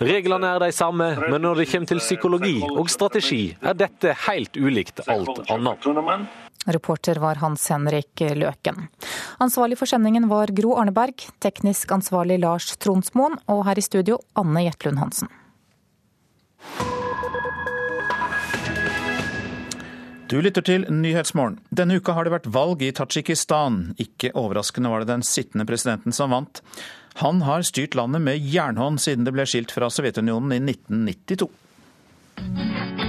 Reglene 0.00 0.54
er 0.54 0.64
de 0.64 0.72
samme, 0.72 1.12
men 1.26 1.44
når 1.44 1.62
det 1.62 1.70
kommer 1.74 1.92
til 1.92 2.00
psykologi 2.00 2.56
og 2.64 2.88
strategi, 2.88 3.44
er 3.60 3.76
dette 3.76 4.16
helt 4.24 4.56
ulikt 4.56 5.04
alt 5.04 5.44
annet. 5.52 5.90
Reporter 6.66 7.20
var 7.22 7.38
Hans 7.42 7.68
Henrik 7.70 8.22
Løken. 8.34 8.88
Ansvarlig 9.38 9.78
for 9.78 9.90
sendingen 9.90 10.28
var 10.28 10.50
Gro 10.56 10.74
Arneberg, 10.80 11.28
teknisk 11.40 11.92
ansvarlig 11.94 12.40
Lars 12.42 12.72
Tronsmoen, 12.82 13.38
og 13.46 13.66
her 13.68 13.78
i 13.78 13.84
studio 13.84 14.18
Anne 14.34 14.66
Jetlund 14.66 15.02
Hansen. 15.02 15.30
Du 20.26 20.40
lytter 20.42 20.64
til 20.66 20.82
Nyhetsmorgen. 20.90 21.60
Denne 21.70 22.00
uka 22.00 22.16
har 22.16 22.26
det 22.26 22.34
vært 22.34 22.48
valg 22.50 22.82
i 22.82 22.90
Tadsjikistan. 22.90 23.94
Ikke 24.02 24.32
overraskende 24.34 24.90
var 24.90 25.04
det 25.04 25.12
den 25.12 25.22
sittende 25.22 25.68
presidenten 25.68 26.16
som 26.16 26.34
vant. 26.34 26.64
Han 27.22 27.44
har 27.46 27.62
styrt 27.62 27.94
landet 27.94 28.26
med 28.26 28.42
jernhånd 28.42 28.98
siden 29.00 29.24
det 29.24 29.36
ble 29.36 29.46
skilt 29.46 29.70
fra 29.70 29.86
Sovjetunionen 29.86 30.58
i 30.58 30.60
1992. 30.74 33.05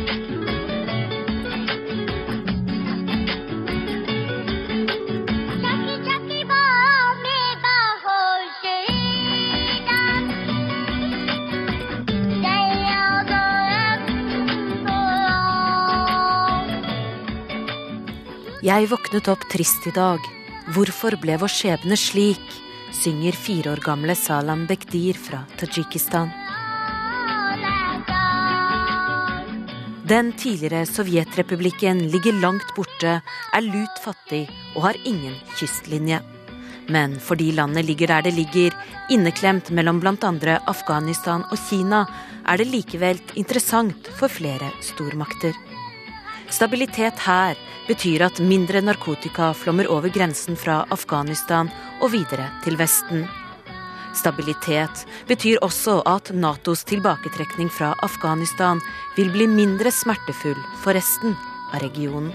Jeg 18.68 18.89
våknet 18.91 19.27
opp 19.31 19.45
trist 19.48 19.85
i 19.88 19.91
dag. 19.95 20.23
Hvorfor 20.76 21.15
ble 21.22 21.38
vår 21.39 21.52
skjebne 21.53 21.95
slik? 21.95 22.44
synger 22.91 23.35
fire 23.39 23.72
år 23.72 23.80
gamle 23.85 24.15
Salam 24.18 24.65
Bekdir 24.68 25.15
fra 25.15 25.44
Tadsjikistan. 25.60 26.34
Den 30.10 30.34
tidligere 30.35 30.84
Sovjetrepublikken 30.89 32.02
ligger 32.11 32.35
langt 32.41 32.73
borte, 32.76 33.22
er 33.23 33.64
lut 33.64 34.02
fattig 34.03 34.44
og 34.73 34.89
har 34.89 34.99
ingen 35.06 35.38
kystlinje. 35.56 36.19
Men 36.91 37.15
fordi 37.23 37.53
landet 37.56 37.88
ligger 37.88 38.11
der 38.11 38.27
det 38.27 38.35
ligger, 38.35 38.76
inneklemt 39.14 39.72
mellom 39.72 40.03
bl.a. 40.03 40.34
Afghanistan 40.68 41.48
og 41.48 41.64
Kina, 41.69 42.03
er 42.44 42.60
det 42.60 42.68
likevel 42.73 43.23
interessant 43.39 44.11
for 44.19 44.27
flere 44.27 44.73
stormakter. 44.84 45.56
Stabilitet 46.49 47.19
her 47.19 47.57
betyr 47.88 48.24
at 48.26 48.40
mindre 48.40 48.80
narkotika 48.82 49.52
flommer 49.53 49.90
over 49.91 50.10
grensen 50.10 50.56
fra 50.56 50.86
Afghanistan 50.91 51.69
og 52.02 52.14
videre 52.14 52.48
til 52.64 52.78
Vesten. 52.80 53.26
Stabilitet 54.15 55.03
betyr 55.28 55.60
også 55.61 55.99
at 56.07 56.32
Natos 56.34 56.86
tilbaketrekning 56.88 57.69
fra 57.69 57.94
Afghanistan 58.03 58.80
vil 59.18 59.30
bli 59.34 59.48
mindre 59.52 59.91
smertefull 59.91 60.57
for 60.84 60.95
resten 60.98 61.36
av 61.74 61.84
regionen. 61.84 62.32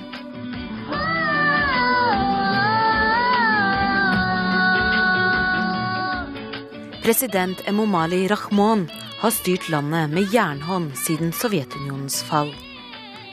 President 7.02 7.64
Emomali 7.66 8.28
Rahmon 8.30 8.84
har 9.18 9.32
styrt 9.34 9.66
landet 9.72 10.12
med 10.12 10.28
jernhånd 10.34 10.92
siden 11.00 11.32
Sovjetunionens 11.34 12.20
fall. 12.22 12.52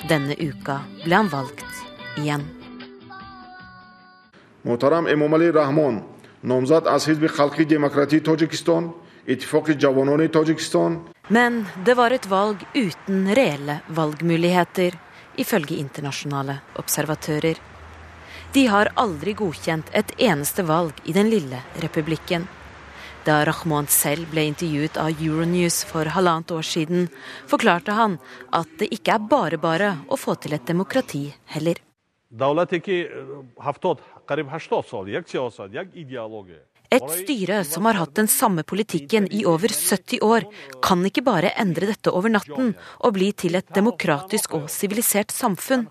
Denne 0.08 0.34
uka 0.38 0.80
ble 1.04 1.14
han 1.14 1.28
valgt 1.28 1.72
igjen. 2.16 2.44
محترم 4.64 5.06
امامعلی 5.06 5.50
رحمان 5.50 6.02
نامزد 6.44 6.86
از 6.86 7.08
حزب 7.08 7.26
خلقی 7.26 7.64
دموکراتی 7.64 8.20
تاجیکستان 8.20 8.94
اتفاق 9.28 9.70
جوانان 9.70 10.28
تاجیکستان 10.28 11.00
Men 11.28 11.64
det 11.84 11.94
var 11.94 12.10
et 12.10 12.26
valg 12.26 12.56
uten 12.74 13.34
reelle 13.34 13.80
valgmuligheter, 13.88 14.92
ifølge 15.36 15.76
internasjonale 15.76 16.58
observatører. 16.76 17.56
De 18.52 18.66
har 18.66 18.92
aldri 18.96 19.32
godkjent 19.32 19.88
et 19.92 20.12
eneste 20.18 20.62
valg 20.62 20.92
i 21.04 21.12
den 21.12 21.30
lille 21.30 21.62
republikken. 21.82 22.44
Da 23.29 23.43
Rahman 23.45 23.85
selv 23.93 24.31
ble 24.31 24.47
intervjuet 24.49 24.95
av 24.97 25.19
Euronews 25.21 25.83
for 25.85 26.09
halvannet 26.15 26.49
år 26.55 26.65
siden, 26.65 27.03
forklarte 27.51 27.93
han 27.93 28.15
at 28.57 28.71
det 28.81 28.87
ikke 28.95 29.19
er 29.19 29.27
bare 29.29 29.59
bare 29.61 29.91
å 30.09 30.17
få 30.17 30.33
til 30.41 30.55
et 30.57 30.65
demokrati 30.65 31.27
heller. 31.53 31.77
Et 36.97 37.07
styre 37.21 37.61
som 37.69 37.85
har 37.85 38.01
hatt 38.01 38.17
den 38.17 38.31
samme 38.39 38.65
politikken 38.65 39.29
i 39.29 39.45
over 39.45 39.69
70 39.77 40.25
år, 40.25 40.49
kan 40.81 41.05
ikke 41.05 41.27
bare 41.29 41.53
endre 41.61 41.93
dette 41.93 42.09
over 42.09 42.33
natten 42.33 42.73
og 42.97 43.13
bli 43.13 43.29
til 43.37 43.61
et 43.61 43.69
demokratisk 43.77 44.57
og 44.57 44.69
sivilisert 44.73 45.29
samfunn. 45.29 45.85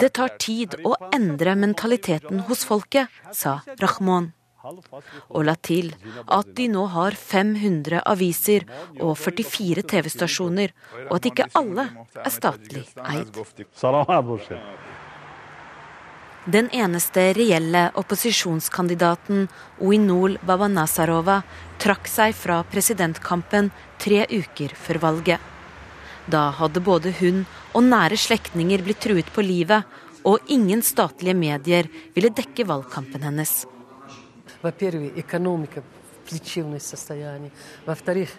Det 0.00 0.14
tar 0.16 0.38
tid 0.40 0.80
å 0.88 0.96
endre 1.12 1.52
mentaliteten 1.68 2.46
hos 2.48 2.64
folket, 2.64 3.12
sa 3.28 3.60
Rahman. 3.76 4.32
Og 4.62 5.44
la 5.46 5.54
til 5.58 5.92
at 6.26 6.54
de 6.56 6.68
nå 6.70 6.86
har 6.94 7.16
500 7.18 8.02
aviser 8.14 8.66
og 9.00 9.16
44 9.18 9.84
TV-stasjoner, 9.92 10.74
og 11.08 11.14
at 11.18 11.30
ikke 11.32 11.48
alle 11.58 11.88
er 12.22 12.32
statlig 12.32 12.86
eid. 13.02 13.42
Den 16.42 16.66
eneste 16.74 17.28
reelle 17.38 17.84
opposisjonskandidaten, 18.00 19.44
Uinol 19.78 20.40
Babanasarova, 20.42 21.36
trakk 21.78 22.10
seg 22.10 22.34
fra 22.34 22.64
presidentkampen 22.66 23.70
tre 24.02 24.24
uker 24.26 24.74
før 24.74 24.98
valget. 25.04 25.38
Da 26.26 26.48
hadde 26.58 26.82
både 26.82 27.12
hun 27.20 27.44
og 27.74 27.86
nære 27.86 28.18
slektninger 28.18 28.82
blitt 28.82 29.02
truet 29.06 29.30
på 29.34 29.44
livet, 29.46 29.86
og 30.26 30.42
ingen 30.50 30.82
statlige 30.86 31.34
medier 31.34 31.88
ville 32.14 32.30
dekke 32.34 32.66
valgkampen 32.66 33.22
hennes 33.26 33.62
Во-первых, 34.61 35.17
экономика 35.17 35.81
в 35.81 36.29
плачевном 36.29 36.79
состоянии. 36.79 37.51
Во-вторых, 37.85 38.29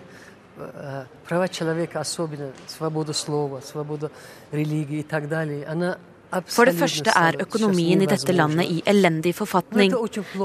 права 1.26 1.48
человека, 1.48 2.00
особенно 2.00 2.52
свобода 2.66 3.12
слова, 3.12 3.60
свобода 3.60 4.10
религии 4.50 5.00
и 5.00 5.02
так 5.02 5.28
далее, 5.28 5.64
она 5.66 5.98
For 6.46 6.66
det 6.66 6.74
første 6.76 7.10
er 7.16 7.38
økonomien 7.40 8.02
i 8.04 8.06
dette 8.06 8.32
landet 8.36 8.68
i 8.68 8.82
elendig 8.84 9.34
forfatning. 9.34 9.94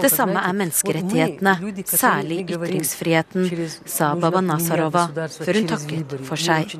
Det 0.02 0.11
samme 0.11 0.40
er 0.40 0.53
menneskerettighetene, 0.56 1.84
særlig 1.85 2.45
ytringsfriheten, 2.56 3.49
sa 3.85 4.14
Baba 4.15 4.40
Nazarova 4.40 5.10
før 5.11 5.60
hun 5.60 5.68
takket 5.68 6.15
for 6.23 6.40
seg. 6.40 6.77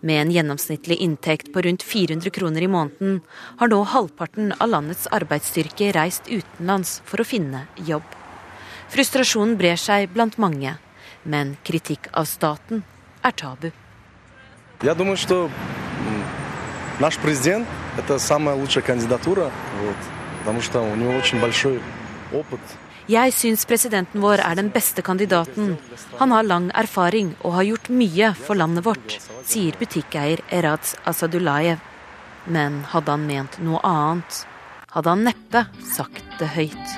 Med 0.00 0.20
en 0.20 0.30
gjennomsnittlig 0.30 0.96
inntekt 1.02 1.52
på 1.52 1.62
rundt 1.64 1.82
400 1.82 2.30
kroner 2.30 2.62
i 2.62 2.68
måneden 2.68 3.22
har 3.58 3.68
nå 3.72 3.80
halvparten 3.82 4.52
av 4.60 4.68
landets 4.68 5.08
arbeidsstyrke 5.10 5.88
reist 5.96 6.28
utenlands 6.28 7.00
for 7.04 7.22
å 7.22 7.26
finne 7.26 7.64
jobb. 7.88 8.04
Frustrasjonen 8.92 9.56
brer 9.58 9.80
seg 9.80 10.12
blant 10.14 10.38
mange, 10.38 10.76
men 11.24 11.56
kritikk 11.66 12.10
av 12.12 12.28
staten 12.30 12.84
er 13.24 13.32
tabu. 13.32 13.72
Я 14.82 14.94
думаю, 14.94 15.16
что 15.16 15.50
наш 17.00 17.16
президент – 17.16 17.96
это 17.96 18.18
самая 18.18 18.54
лучшая 18.54 18.84
кандидатура, 18.84 19.50
вот, 19.80 19.96
потому 20.40 20.60
что 20.60 20.82
у 20.82 20.94
него 20.94 21.12
очень 21.12 21.40
большой 21.40 21.80
опыт. 22.32 22.60
jeg 23.11 23.33
syns 23.35 23.65
presidenten 23.67 24.21
vår 24.23 24.39
er 24.39 24.55
den 24.55 24.69
beste 24.71 25.03
kandidaten. 25.03 25.73
Han 26.21 26.31
har 26.31 26.45
lang 26.47 26.69
erfaring 26.79 27.33
og 27.41 27.57
har 27.57 27.67
gjort 27.67 27.89
mye 27.91 28.29
for 28.39 28.55
landet 28.55 28.85
vårt, 28.85 29.17
sier 29.43 29.75
butikkeier 29.75 30.39
Eradz 30.47 30.93
Asadulayev. 31.09 31.81
Men 32.47 32.79
hadde 32.93 33.11
han 33.11 33.27
ment 33.27 33.59
noe 33.59 33.81
annet, 33.83 34.45
hadde 34.95 35.11
han 35.11 35.27
neppe 35.27 35.65
sagt 35.91 36.23
det 36.39 36.53
høyt. 36.55 36.95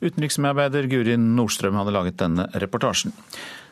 Utenriksmedarbeider 0.00 0.88
Guri 0.88 1.20
Nordstrøm 1.20 1.76
hadde 1.76 1.92
laget 1.92 2.22
denne 2.22 2.48
reportasjen. 2.56 3.12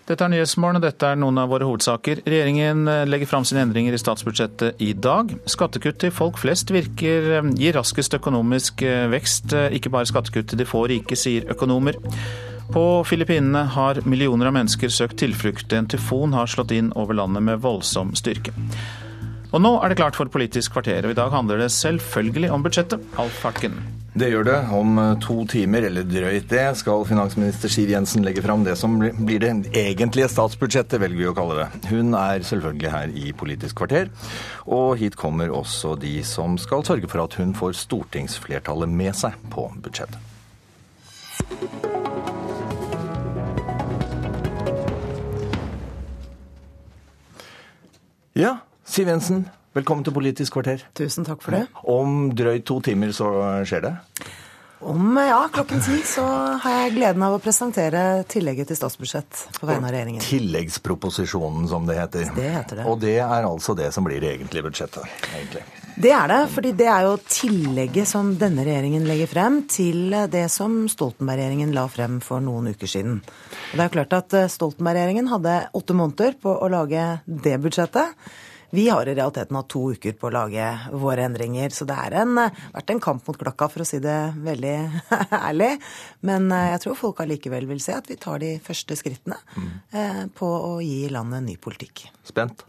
Dette 0.09 0.25
er 0.25 0.31
Nyhetsmorgen, 0.33 0.79
og 0.81 0.85
dette 0.87 1.05
er 1.05 1.19
noen 1.21 1.37
av 1.37 1.51
våre 1.53 1.67
hovedsaker. 1.69 2.23
Regjeringen 2.25 2.89
legger 3.11 3.29
fram 3.29 3.45
sine 3.45 3.61
endringer 3.67 3.93
i 3.93 4.01
statsbudsjettet 4.01 4.81
i 4.81 4.95
dag. 4.97 5.35
Skattekutt 5.45 5.99
til 6.01 6.15
folk 6.17 6.41
flest 6.41 6.73
virker 6.73 7.45
gir 7.59 7.77
raskest 7.77 8.17
økonomisk 8.17 8.87
vekst, 9.13 9.53
ikke 9.53 9.93
bare 9.93 10.09
skattekutt 10.09 10.49
til 10.49 10.63
de 10.63 10.69
få 10.69 10.87
rike, 10.89 11.13
sier 11.13 11.45
økonomer. 11.53 12.01
På 12.73 13.05
Filippinene 13.05 13.67
har 13.77 14.01
millioner 14.09 14.49
av 14.49 14.57
mennesker 14.57 14.93
søkt 14.93 15.21
tilflukt. 15.21 15.77
En 15.77 15.89
tyfon 15.93 16.33
har 16.37 16.49
slått 16.49 16.73
inn 16.73 16.89
over 16.97 17.21
landet 17.21 17.45
med 17.45 17.61
voldsom 17.65 18.17
styrke. 18.17 18.57
Og 19.53 19.61
nå 19.65 19.77
er 19.81 19.93
det 19.93 20.01
klart 20.01 20.17
for 20.17 20.33
Politisk 20.33 20.77
kvarter, 20.77 21.05
og 21.05 21.13
i 21.13 21.21
dag 21.21 21.33
handler 21.37 21.61
det 21.61 21.73
selvfølgelig 21.77 22.53
om 22.53 22.65
budsjettet. 22.65 23.09
Alf 23.21 23.45
Hartken. 23.45 23.81
Det 24.19 24.33
gjør 24.33 24.47
det. 24.49 24.57
Om 24.75 24.97
to 25.23 25.45
timer, 25.47 25.85
eller 25.87 26.03
drøyt 26.03 26.49
det, 26.51 26.65
skal 26.81 27.05
finansminister 27.07 27.71
Siv 27.71 27.93
Jensen 27.93 28.25
legge 28.27 28.43
fram 28.43 28.65
det 28.67 28.75
som 28.81 28.97
blir 28.99 29.39
det 29.39 29.51
egentlige 29.79 30.27
statsbudsjettet, 30.33 30.99
velger 30.99 31.21
vi 31.21 31.29
å 31.31 31.35
kalle 31.37 31.59
det. 31.61 31.67
Hun 31.93 32.17
er 32.19 32.43
selvfølgelig 32.43 32.91
her 32.91 33.13
i 33.15 33.31
Politisk 33.39 33.79
kvarter, 33.79 34.11
og 34.67 34.97
hit 34.99 35.15
kommer 35.21 35.53
også 35.55 35.93
de 36.03 36.17
som 36.27 36.57
skal 36.59 36.83
sørge 36.89 37.11
for 37.13 37.23
at 37.23 37.37
hun 37.39 37.55
får 37.55 37.77
stortingsflertallet 37.85 38.91
med 38.91 39.15
seg 39.15 39.39
på 39.53 39.69
budsjettet. 39.85 40.19
Ja, 48.35 48.57
Siv 48.83 49.13
Jensen, 49.13 49.47
velkommen 49.79 50.05
til 50.07 50.15
Politisk 50.17 50.59
kvarter. 50.59 50.83
Tusen 50.99 51.27
takk 51.29 51.43
for 51.45 51.55
det. 51.55 51.65
Om 51.87 52.35
drøyt 52.37 52.67
to 52.69 52.81
timer 52.85 53.15
så 53.15 53.31
skjer 53.69 53.87
det? 53.87 53.97
Om 54.79 55.17
ja, 55.19 55.41
klokken 55.51 55.81
ti 55.83 55.97
så 56.07 56.23
har 56.63 56.75
jeg 56.85 56.93
gleden 56.95 57.23
av 57.27 57.35
å 57.35 57.41
presentere 57.43 58.23
tillegget 58.31 58.71
til 58.71 58.79
statsbudsjett 58.79 59.41
på 59.57 59.67
vegne 59.67 59.89
av 59.89 59.95
regjeringen. 59.95 60.23
Tilleggsproposisjonen, 60.23 61.67
som 61.71 61.89
det 61.89 61.97
heter. 61.99 62.31
Det 62.37 62.47
heter 62.55 62.81
det. 62.81 62.87
Og 62.87 63.01
det 63.03 63.17
er 63.25 63.49
altså 63.49 63.75
det 63.79 63.91
som 63.95 64.07
blir 64.07 64.23
det 64.23 64.37
egentlige 64.37 64.69
budsjettet? 64.69 65.19
egentlig. 65.33 65.65
Det 65.99 66.13
er 66.15 66.31
det, 66.31 66.41
fordi 66.55 66.73
det 66.79 66.87
er 66.87 67.09
jo 67.09 67.17
tillegget 67.27 68.07
som 68.07 68.31
denne 68.39 68.63
regjeringen 68.63 69.07
legger 69.09 69.31
frem 69.33 69.65
til 69.67 70.15
det 70.31 70.45
som 70.55 70.85
Stoltenberg-regjeringen 70.87 71.75
la 71.75 71.89
frem 71.91 72.21
for 72.23 72.39
noen 72.45 72.71
uker 72.71 72.91
siden. 72.91 73.19
Og 73.19 73.73
det 73.73 73.83
er 73.83 73.89
jo 73.91 73.97
klart 73.97 74.15
at 74.21 74.39
Stoltenberg-regjeringen 74.55 75.33
hadde 75.35 75.57
åtte 75.75 75.99
måneder 75.99 76.39
på 76.39 76.55
å 76.55 76.71
lage 76.71 77.09
det 77.27 77.59
budsjettet. 77.67 78.15
Vi 78.71 78.89
har 78.89 79.07
i 79.07 79.15
realiteten 79.15 79.57
hatt 79.57 79.69
to 79.73 79.81
uker 79.95 80.13
på 80.21 80.29
å 80.29 80.33
lage 80.35 80.65
våre 80.93 81.25
endringer, 81.25 81.73
så 81.73 81.87
det 81.89 81.97
har 81.97 82.17
vært 82.75 82.91
en 82.93 83.01
kamp 83.01 83.25
mot 83.25 83.39
klokka, 83.41 83.69
for 83.73 83.81
å 83.85 83.87
si 83.89 84.01
det 84.05 84.17
veldig 84.45 84.75
ærlig. 85.49 85.71
Men 86.29 86.51
eh, 86.53 86.73
jeg 86.75 86.83
tror 86.85 86.99
folk 87.01 87.23
allikevel 87.25 87.69
vil 87.71 87.81
se 87.81 87.97
at 87.97 88.11
vi 88.11 88.19
tar 88.21 88.43
de 88.43 88.57
første 88.65 88.97
skrittene 88.99 89.39
mm. 89.57 90.35
på 90.37 90.49
å 90.49 90.75
gi 90.85 91.07
landet 91.13 91.47
ny 91.47 91.57
politikk. 91.57 92.11
Spent? 92.29 92.67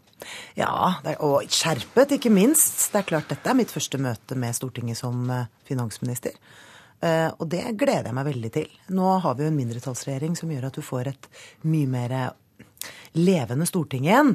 Ja, 0.55 0.99
og 1.23 1.51
skjerpet, 1.51 2.15
ikke 2.15 2.31
minst. 2.31 2.79
Det 2.93 3.01
er 3.01 3.09
klart 3.11 3.31
dette 3.31 3.51
er 3.51 3.59
mitt 3.59 3.71
første 3.71 3.99
møte 3.99 4.39
med 4.39 4.55
Stortinget 4.55 5.01
som 5.01 5.27
eh, 5.35 5.51
finansminister. 5.67 6.39
Og 6.99 7.45
det 7.47 7.61
gleder 7.79 8.09
jeg 8.09 8.15
meg 8.17 8.25
veldig 8.27 8.49
til. 8.51 8.71
Nå 8.91 9.11
har 9.23 9.37
vi 9.37 9.45
jo 9.45 9.51
en 9.53 9.55
mindretallsregjering 9.55 10.33
som 10.35 10.49
gjør 10.51 10.65
at 10.67 10.75
du 10.75 10.83
får 10.83 11.07
et 11.13 11.29
mye 11.63 11.87
mer 11.87 12.15
levende 13.15 13.67
storting 13.69 14.03
igjen 14.03 14.33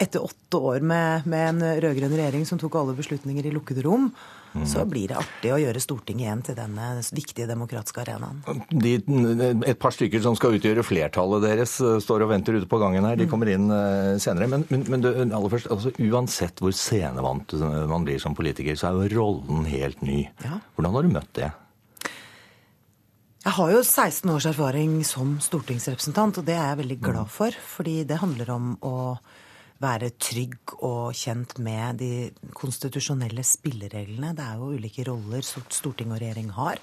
etter 0.00 0.24
åtte 0.24 0.56
år 0.56 0.80
med, 0.80 1.26
med 1.28 1.48
en 1.48 1.64
rød-grønn 1.84 2.14
regjering 2.16 2.46
som 2.48 2.58
tok 2.60 2.78
alle 2.80 2.94
beslutninger 2.96 3.46
i 3.46 3.52
lukkede 3.52 3.82
rom, 3.84 4.06
mm. 4.54 4.64
så 4.68 4.86
blir 4.88 5.10
det 5.12 5.18
artig 5.20 5.52
å 5.52 5.58
gjøre 5.60 5.82
Stortinget 5.84 6.24
igjen 6.24 6.44
til 6.46 6.56
denne 6.56 6.86
viktige 7.12 7.48
demokratiske 7.50 8.00
arenaen. 8.00 8.40
De, 8.72 8.94
et 9.68 9.80
par 9.80 9.92
stykker 9.92 10.22
som 10.24 10.38
skal 10.38 10.56
utgjøre 10.56 10.84
flertallet 10.86 11.44
deres, 11.44 11.76
eh, 11.84 11.98
står 12.00 12.24
og 12.24 12.32
venter 12.32 12.56
ute 12.56 12.70
på 12.70 12.80
gangen 12.80 13.04
her. 13.04 13.18
De 13.20 13.28
mm. 13.28 13.32
kommer 13.32 13.52
inn 13.52 13.68
uh, 13.68 14.16
senere. 14.22 14.48
Men, 14.48 14.64
men, 14.72 14.86
men 14.88 15.04
du, 15.04 15.10
aller 15.12 15.52
først, 15.52 15.68
altså, 15.74 15.92
uansett 16.00 16.64
hvor 16.64 16.72
scenevant 16.76 17.52
man 17.90 18.06
blir 18.08 18.22
som 18.22 18.36
politiker, 18.38 18.78
så 18.80 18.90
er 18.90 19.02
jo 19.02 19.10
rollen 19.20 19.68
helt 19.68 20.00
ny. 20.06 20.22
Ja. 20.46 20.62
Hvordan 20.78 20.96
har 20.96 21.04
du 21.04 21.12
møtt 21.18 21.34
det? 21.36 21.50
Jeg 23.40 23.56
har 23.56 23.70
jo 23.72 23.84
16 23.84 24.32
års 24.32 24.48
erfaring 24.48 24.98
som 25.08 25.38
stortingsrepresentant, 25.40 26.40
og 26.40 26.48
det 26.48 26.56
er 26.56 26.72
jeg 26.72 26.80
veldig 26.82 26.98
glad 27.00 27.28
mm. 27.28 27.30
for. 27.36 27.60
Fordi 27.76 28.00
det 28.08 28.20
handler 28.20 28.56
om 28.56 28.74
å 28.84 28.96
være 29.80 30.12
trygg 30.20 30.74
og 30.84 31.14
kjent 31.16 31.56
med 31.62 32.00
de 32.02 32.12
konstitusjonelle 32.56 33.44
spillereglene. 33.46 34.34
Det 34.36 34.44
er 34.44 34.60
jo 34.60 34.74
ulike 34.76 35.06
roller 35.08 35.44
storting 35.46 36.12
og 36.12 36.20
regjering 36.20 36.52
har. 36.56 36.82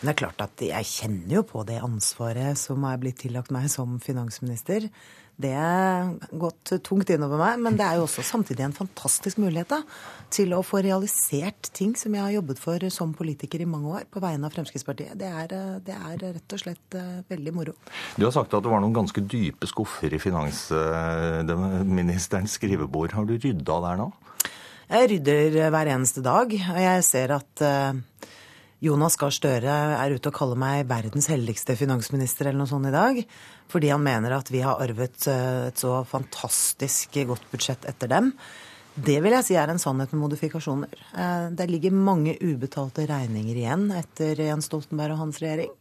Men 0.00 0.10
det 0.10 0.14
er 0.14 0.20
klart 0.24 0.42
at 0.44 0.64
jeg 0.66 0.90
kjenner 0.90 1.38
jo 1.38 1.44
på 1.48 1.62
det 1.64 1.78
ansvaret 1.84 2.58
som 2.60 2.82
er 2.84 2.98
blitt 3.00 3.22
tillagt 3.22 3.54
meg 3.54 3.70
som 3.72 3.96
finansminister. 4.02 4.90
Det 5.36 5.50
har 5.50 6.14
gått 6.38 6.70
tungt 6.86 7.10
innover 7.10 7.38
meg, 7.40 7.58
men 7.64 7.74
det 7.78 7.82
er 7.82 7.96
jo 7.98 8.04
også 8.06 8.22
samtidig 8.22 8.62
en 8.68 8.76
fantastisk 8.76 9.38
mulighet 9.42 9.68
da, 9.72 9.80
til 10.30 10.54
å 10.54 10.62
få 10.62 10.78
realisert 10.86 11.72
ting 11.74 11.96
som 11.98 12.14
jeg 12.14 12.22
har 12.22 12.30
jobbet 12.36 12.58
for 12.62 12.78
som 12.94 13.14
politiker 13.18 13.58
i 13.64 13.66
mange 13.66 13.90
år 13.98 14.04
på 14.10 14.20
vegne 14.22 14.46
av 14.46 14.52
Fremskrittspartiet. 14.54 15.18
Det 15.18 15.26
er, 15.26 15.48
det 15.82 15.96
er 15.96 16.18
rett 16.22 16.54
og 16.54 16.60
slett 16.62 16.94
eh, 16.98 17.26
veldig 17.30 17.52
moro. 17.56 17.74
Du 18.14 18.24
har 18.28 18.34
sagt 18.36 18.54
at 18.54 18.62
det 18.62 18.70
var 18.70 18.80
noen 18.84 18.94
ganske 18.94 19.20
dype 19.26 19.66
skuffer 19.70 20.14
i 20.14 20.22
finansministerens 20.22 22.54
skrivebord. 22.60 23.12
Har 23.18 23.24
du 23.26 23.34
rydda 23.34 23.74
der 23.88 23.96
nå? 24.04 24.08
Jeg 24.84 25.08
rydder 25.14 25.70
hver 25.72 25.86
eneste 25.96 26.20
dag, 26.22 26.48
og 26.54 26.80
jeg 26.84 27.04
ser 27.10 27.28
at 27.40 27.52
eh, 27.64 27.92
Jonas 28.82 29.16
Gahr 29.20 29.32
Støre 29.32 29.74
er 29.96 30.14
ute 30.14 30.30
og 30.30 30.36
kaller 30.36 30.58
meg 30.58 30.88
verdens 30.90 31.28
heldigste 31.30 31.76
finansminister 31.78 32.48
eller 32.48 32.64
noe 32.64 32.70
sånt 32.70 32.90
i 32.90 32.94
dag. 32.94 33.20
Fordi 33.70 33.90
han 33.92 34.04
mener 34.04 34.34
at 34.36 34.50
vi 34.52 34.62
har 34.64 34.82
arvet 34.82 35.28
eh, 35.30 35.68
et 35.70 35.80
så 35.80 36.02
fantastisk 36.08 37.18
godt 37.28 37.46
budsjett 37.52 37.86
etter 37.88 38.10
dem. 38.10 38.32
Det 38.94 39.16
vil 39.24 39.34
jeg 39.34 39.46
si 39.48 39.56
er 39.58 39.72
en 39.72 39.80
sannhet 39.82 40.12
med 40.14 40.22
modifikasjoner. 40.22 41.04
Eh, 41.18 41.46
det 41.56 41.68
ligger 41.70 41.94
mange 41.96 42.36
ubetalte 42.42 43.06
regninger 43.10 43.62
igjen 43.62 43.88
etter 43.94 44.42
Jens 44.44 44.68
Stoltenberg 44.70 45.16
og 45.16 45.24
hans 45.24 45.40
regjering. 45.42 45.72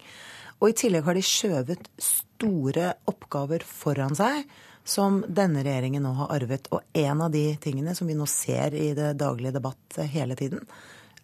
Og 0.61 0.71
i 0.71 0.77
tillegg 0.79 1.03
har 1.05 1.17
de 1.17 1.25
skjøvet 1.27 1.89
store 2.01 2.93
oppgaver 3.09 3.65
foran 3.67 4.15
seg 4.17 4.45
som 4.83 5.21
denne 5.27 5.63
regjeringen 5.63 6.03
nå 6.03 6.13
har 6.21 6.33
arvet. 6.37 6.69
Og 6.71 6.83
en 6.97 7.23
av 7.25 7.31
de 7.33 7.45
tingene 7.61 7.95
som 7.95 8.07
vi 8.07 8.17
nå 8.17 8.27
ser 8.29 8.75
i 8.75 8.93
det 8.97 9.13
daglige 9.19 9.55
debatt 9.57 9.99
hele 10.13 10.37
tiden, 10.39 10.63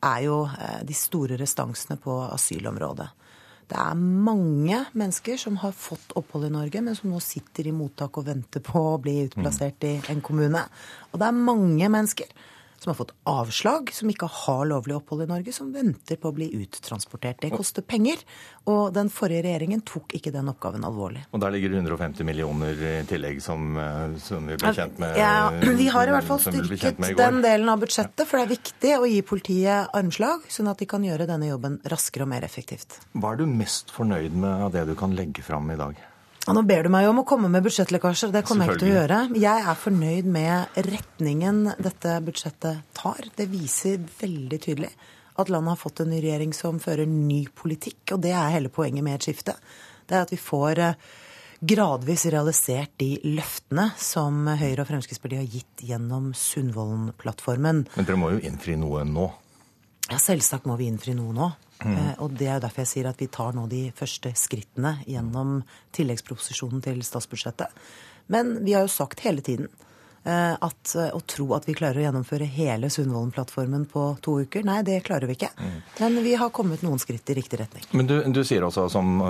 er 0.06 0.26
jo 0.26 0.44
eh, 0.48 0.82
de 0.88 0.96
store 0.96 1.38
restansene 1.40 2.00
på 2.02 2.16
asylområdet. 2.30 3.10
Det 3.70 3.78
er 3.78 3.98
mange 4.00 4.80
mennesker 4.98 5.38
som 5.38 5.60
har 5.62 5.76
fått 5.78 6.16
opphold 6.18 6.48
i 6.48 6.54
Norge, 6.54 6.82
men 6.82 6.96
som 6.98 7.12
nå 7.14 7.20
sitter 7.22 7.70
i 7.70 7.74
mottak 7.76 8.18
og 8.18 8.26
venter 8.26 8.64
på 8.66 8.82
å 8.96 9.02
bli 9.02 9.28
utplassert 9.28 9.86
i 9.86 9.92
en 10.10 10.24
kommune. 10.26 10.64
Og 11.12 11.22
det 11.22 11.28
er 11.28 11.38
mange 11.38 11.92
mennesker 11.94 12.32
som 12.84 12.92
har 12.92 12.98
fått 12.98 13.14
avslag, 13.30 13.92
som 13.94 14.10
ikke 14.12 14.30
har 14.32 14.66
lovlig 14.70 14.96
opphold 14.98 15.26
i 15.26 15.30
Norge, 15.30 15.54
som 15.56 15.72
venter 15.74 16.20
på 16.20 16.32
å 16.32 16.36
bli 16.36 16.48
uttransportert. 16.62 17.42
Det 17.44 17.52
koster 17.54 17.84
penger, 17.86 18.22
og 18.70 18.94
den 18.96 19.12
forrige 19.14 19.44
regjeringen 19.48 19.84
tok 19.88 20.16
ikke 20.18 20.34
den 20.36 20.52
oppgaven 20.52 20.86
alvorlig. 20.88 21.26
Og 21.36 21.44
der 21.44 21.54
ligger 21.56 21.74
det 21.74 21.82
150 21.84 22.28
millioner 22.28 22.84
i 22.92 22.96
tillegg, 23.10 23.42
som, 23.44 23.78
eh, 23.78 24.18
som 24.24 24.48
vi 24.48 24.58
ble 24.60 24.74
kjent 24.74 25.00
med 25.00 25.18
Ja, 25.18 25.50
Vi 25.50 25.88
har 25.88 26.08
i 26.08 26.12
hvert 26.12 26.28
fall 26.28 26.40
styrket 26.40 27.18
den 27.18 27.42
delen 27.42 27.70
av 27.70 27.80
budsjettet, 27.80 28.26
for 28.28 28.40
det 28.40 28.48
er 28.48 28.56
viktig 28.56 28.94
å 28.98 29.10
gi 29.10 29.22
politiet 29.22 29.90
armslag, 29.94 30.48
sånn 30.48 30.70
at 30.72 30.78
de 30.78 30.86
kan 30.86 31.04
gjøre 31.04 31.28
denne 31.28 31.50
jobben 31.52 31.80
raskere 31.84 32.24
og 32.24 32.32
mer 32.34 32.48
effektivt. 32.48 33.00
Hva 33.14 33.34
er 33.34 33.44
du 33.44 33.46
mest 33.46 33.92
fornøyd 33.92 34.34
med 34.34 34.70
av 34.70 34.72
det 34.72 34.88
du 34.88 34.96
kan 34.96 35.16
legge 35.16 35.44
fram 35.44 35.70
i 35.72 35.80
dag? 35.80 35.96
Ja, 36.50 36.54
nå 36.58 36.64
ber 36.66 36.88
du 36.88 36.90
meg 36.90 37.06
om 37.06 37.20
å 37.22 37.24
komme 37.30 37.46
med 37.54 37.62
budsjettlekkasjer. 37.62 38.32
Det 38.34 38.42
kommer 38.48 38.66
jeg 38.66 38.74
ikke 38.74 38.82
til 38.82 38.90
å 38.90 38.96
gjøre. 38.96 39.18
Jeg 39.38 39.66
er 39.70 39.76
fornøyd 39.78 40.30
med 40.34 40.80
retningen 40.88 41.60
dette 41.78 42.16
budsjettet 42.26 42.88
tar. 42.98 43.28
Det 43.38 43.46
viser 43.52 44.00
veldig 44.02 44.58
tydelig 44.64 44.90
at 45.38 45.52
landet 45.54 45.76
har 45.76 45.78
fått 45.78 46.02
en 46.02 46.10
ny 46.10 46.24
regjering 46.24 46.56
som 46.58 46.80
fører 46.82 47.06
ny 47.06 47.44
politikk. 47.54 48.16
Og 48.16 48.24
det 48.26 48.34
er 48.34 48.50
hele 48.56 48.74
poenget 48.74 49.06
med 49.06 49.20
et 49.20 49.30
skifte. 49.30 49.54
Det 50.10 50.18
er 50.18 50.26
at 50.26 50.34
vi 50.34 50.42
får 50.42 50.82
eh, 50.88 51.06
gradvis 51.70 52.26
realisert 52.34 52.98
de 52.98 53.12
løftene 53.30 53.92
som 54.02 54.50
Høyre 54.50 54.82
og 54.82 54.90
Fremskrittspartiet 54.90 55.44
har 55.44 55.54
gitt 55.54 55.86
gjennom 55.86 56.34
Sundvolden-plattformen. 56.34 57.86
Men 57.94 58.10
dere 58.10 58.18
må 58.26 58.34
jo 58.34 58.42
innfri 58.50 58.74
noe 58.74 59.06
nå? 59.06 59.30
Ja, 60.10 60.18
selvsagt 60.18 60.66
må 60.66 60.82
vi 60.82 60.90
innfri 60.90 61.14
noe 61.14 61.38
nå. 61.38 61.54
Mm. 61.86 61.98
Eh, 61.98 62.16
og 62.20 62.34
det 62.36 62.48
er 62.48 62.58
jo 62.58 62.64
derfor 62.68 62.84
jeg 62.84 62.92
sier 62.94 63.10
at 63.10 63.20
vi 63.22 63.30
tar 63.32 63.56
nå 63.56 63.66
de 63.72 63.84
første 63.96 64.34
skrittene 64.36 64.98
gjennom 65.08 65.62
tilleggsproposisjonen 65.96 66.84
til 66.84 67.04
statsbudsjettet. 67.06 67.86
Men 68.34 68.58
vi 68.66 68.76
har 68.76 68.84
jo 68.86 68.92
sagt 68.92 69.24
hele 69.24 69.42
tiden 69.46 69.70
eh, 70.28 70.56
at 70.60 70.96
eh, 71.00 71.14
å 71.16 71.22
tro 71.24 71.48
at 71.56 71.70
vi 71.70 71.76
klarer 71.80 72.02
å 72.02 72.04
gjennomføre 72.04 72.50
hele 72.52 72.90
Sundvolden-plattformen 72.92 73.86
på 73.90 74.04
to 74.26 74.36
uker, 74.44 74.66
nei, 74.68 74.82
det 74.88 75.00
klarer 75.08 75.32
vi 75.32 75.38
ikke. 75.40 75.52
Mm. 75.56 75.78
Men 76.02 76.20
vi 76.26 76.34
har 76.42 76.52
kommet 76.56 76.84
noen 76.86 77.00
skritt 77.02 77.32
i 77.32 77.38
riktig 77.40 77.62
retning. 77.62 77.86
Men 77.96 78.10
du, 78.12 78.18
du 78.28 78.42
sier 78.44 78.66
også, 78.68 78.90
som, 78.92 79.22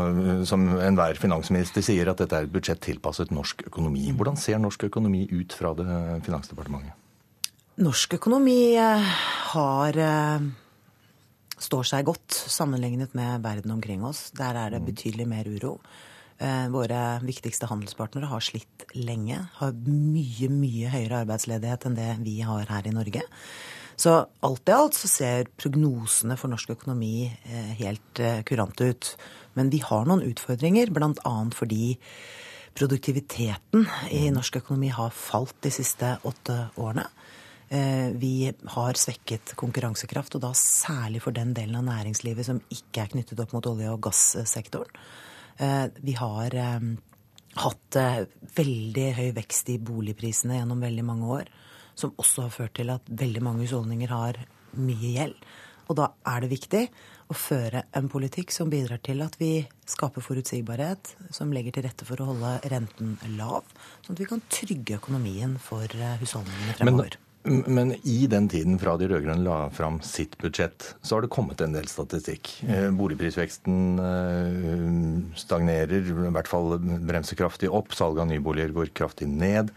som 0.49 0.65
enhver 0.79 1.21
finansminister 1.21 1.85
sier, 1.85 2.09
at 2.09 2.23
dette 2.23 2.39
er 2.39 2.49
et 2.49 2.55
budsjett 2.55 2.81
tilpasset 2.87 3.35
norsk 3.35 3.67
økonomi. 3.69 4.07
Hvordan 4.17 4.39
ser 4.41 4.57
norsk 4.63 4.89
økonomi 4.89 5.27
ut 5.29 5.53
fra 5.53 5.75
det 5.77 5.99
Finansdepartementet? 6.25 6.97
Norsk 7.79 8.17
økonomi 8.17 8.73
har 8.75 10.01
står 11.59 11.87
seg 11.87 12.07
godt 12.07 12.35
sammenlignet 12.49 13.15
med 13.17 13.43
verden 13.43 13.75
omkring 13.75 14.05
oss. 14.07 14.29
Der 14.37 14.57
er 14.57 14.73
det 14.73 14.83
mm. 14.83 14.87
betydelig 14.89 15.27
mer 15.29 15.49
uro. 15.49 15.77
Eh, 16.39 16.69
våre 16.71 17.19
viktigste 17.25 17.67
handelspartnere 17.67 18.29
har 18.31 18.43
slitt 18.43 18.85
lenge. 18.95 19.41
Har 19.59 19.75
mye, 19.83 20.47
mye 20.53 20.91
høyere 20.93 21.25
arbeidsledighet 21.25 21.89
enn 21.89 21.99
det 21.99 22.13
vi 22.23 22.39
har 22.47 22.71
her 22.71 22.87
i 22.87 22.95
Norge. 22.95 23.25
Så 23.99 24.13
alt 24.47 24.71
i 24.71 24.75
alt 24.75 24.95
så 24.95 25.09
ser 25.11 25.49
prognosene 25.59 26.37
for 26.39 26.51
norsk 26.51 26.71
økonomi 26.77 27.27
eh, 27.27 27.73
helt 27.81 28.21
eh, 28.23 28.39
kurante 28.47 28.87
ut. 28.93 29.09
Men 29.59 29.71
vi 29.73 29.81
har 29.83 30.07
noen 30.07 30.23
utfordringer, 30.23 30.93
bl.a. 30.95 31.33
fordi 31.51 31.97
produktiviteten 32.79 33.83
i 34.07 34.29
mm. 34.29 34.37
norsk 34.37 34.61
økonomi 34.61 34.93
har 34.95 35.11
falt 35.11 35.57
de 35.65 35.73
siste 35.75 36.15
åtte 36.23 36.61
årene. 36.79 37.09
Eh, 37.69 38.09
vi 38.11 38.51
har 38.65 38.97
svekket 38.97 39.53
konkurransekraft, 39.55 40.35
og 40.35 40.41
da 40.41 40.49
særlig 40.57 41.21
for 41.21 41.35
den 41.35 41.53
delen 41.53 41.77
av 41.77 41.85
næringslivet 41.85 42.47
som 42.47 42.61
ikke 42.73 43.03
er 43.03 43.11
knyttet 43.13 43.41
opp 43.43 43.53
mot 43.53 43.69
olje- 43.69 43.91
og 43.93 44.01
gassektoren. 44.07 44.89
Eh, 45.61 45.85
vi 46.01 46.15
har 46.17 46.55
eh, 46.57 46.87
hatt 47.61 47.99
veldig 48.55 49.07
høy 49.19 49.29
vekst 49.37 49.69
i 49.69 49.77
boligprisene 49.77 50.57
gjennom 50.57 50.81
veldig 50.81 51.05
mange 51.05 51.29
år, 51.37 51.53
som 51.93 52.15
også 52.17 52.47
har 52.47 52.57
ført 52.57 52.73
til 52.79 52.89
at 52.89 53.05
veldig 53.05 53.45
mange 53.45 53.67
husholdninger 53.67 54.09
har 54.09 54.41
mye 54.73 55.13
gjeld. 55.19 55.37
Og 55.89 55.97
da 55.97 56.09
er 56.25 56.41
det 56.41 56.51
viktig 56.53 56.83
å 57.29 57.37
føre 57.37 57.85
en 57.97 58.09
politikk 58.09 58.53
som 58.53 58.69
bidrar 58.69 59.01
til 59.05 59.21
at 59.25 59.35
vi 59.37 59.67
skaper 59.89 60.25
forutsigbarhet, 60.25 61.15
som 61.33 61.53
legger 61.53 61.75
til 61.75 61.85
rette 61.85 62.05
for 62.05 62.21
å 62.21 62.31
holde 62.31 62.57
renten 62.71 63.17
lav, 63.37 63.65
sånn 64.01 64.17
at 64.17 64.21
vi 64.21 64.29
kan 64.29 64.45
trygge 64.49 64.97
økonomien 65.01 65.57
for 65.61 65.85
husholdningene 66.21 66.77
fremover. 66.77 67.17
Men 67.17 67.28
Men 67.43 67.93
i 68.03 68.27
den 68.27 68.49
tiden 68.51 68.75
fra 68.81 68.97
de 68.99 69.07
rød-grønne 69.07 69.45
la 69.45 69.69
fram 69.71 70.01
sitt 70.03 70.35
budsjett, 70.41 70.89
så 71.01 71.15
har 71.15 71.23
det 71.23 71.31
kommet 71.31 71.61
en 71.63 71.75
del 71.75 71.87
statistikk. 71.87 72.51
Eh, 72.67 72.89
boligprisveksten 72.91 74.03
eh, 74.03 74.83
stagnerer, 75.39 76.03
i 76.03 76.33
hvert 76.35 76.51
fall 76.51 76.75
bremser 77.07 77.39
kraftig 77.39 77.71
opp. 77.71 77.95
Salget 77.95 78.25
av 78.25 78.29
nyboliger 78.33 78.75
går 78.75 78.91
kraftig 78.97 79.29
ned. 79.31 79.71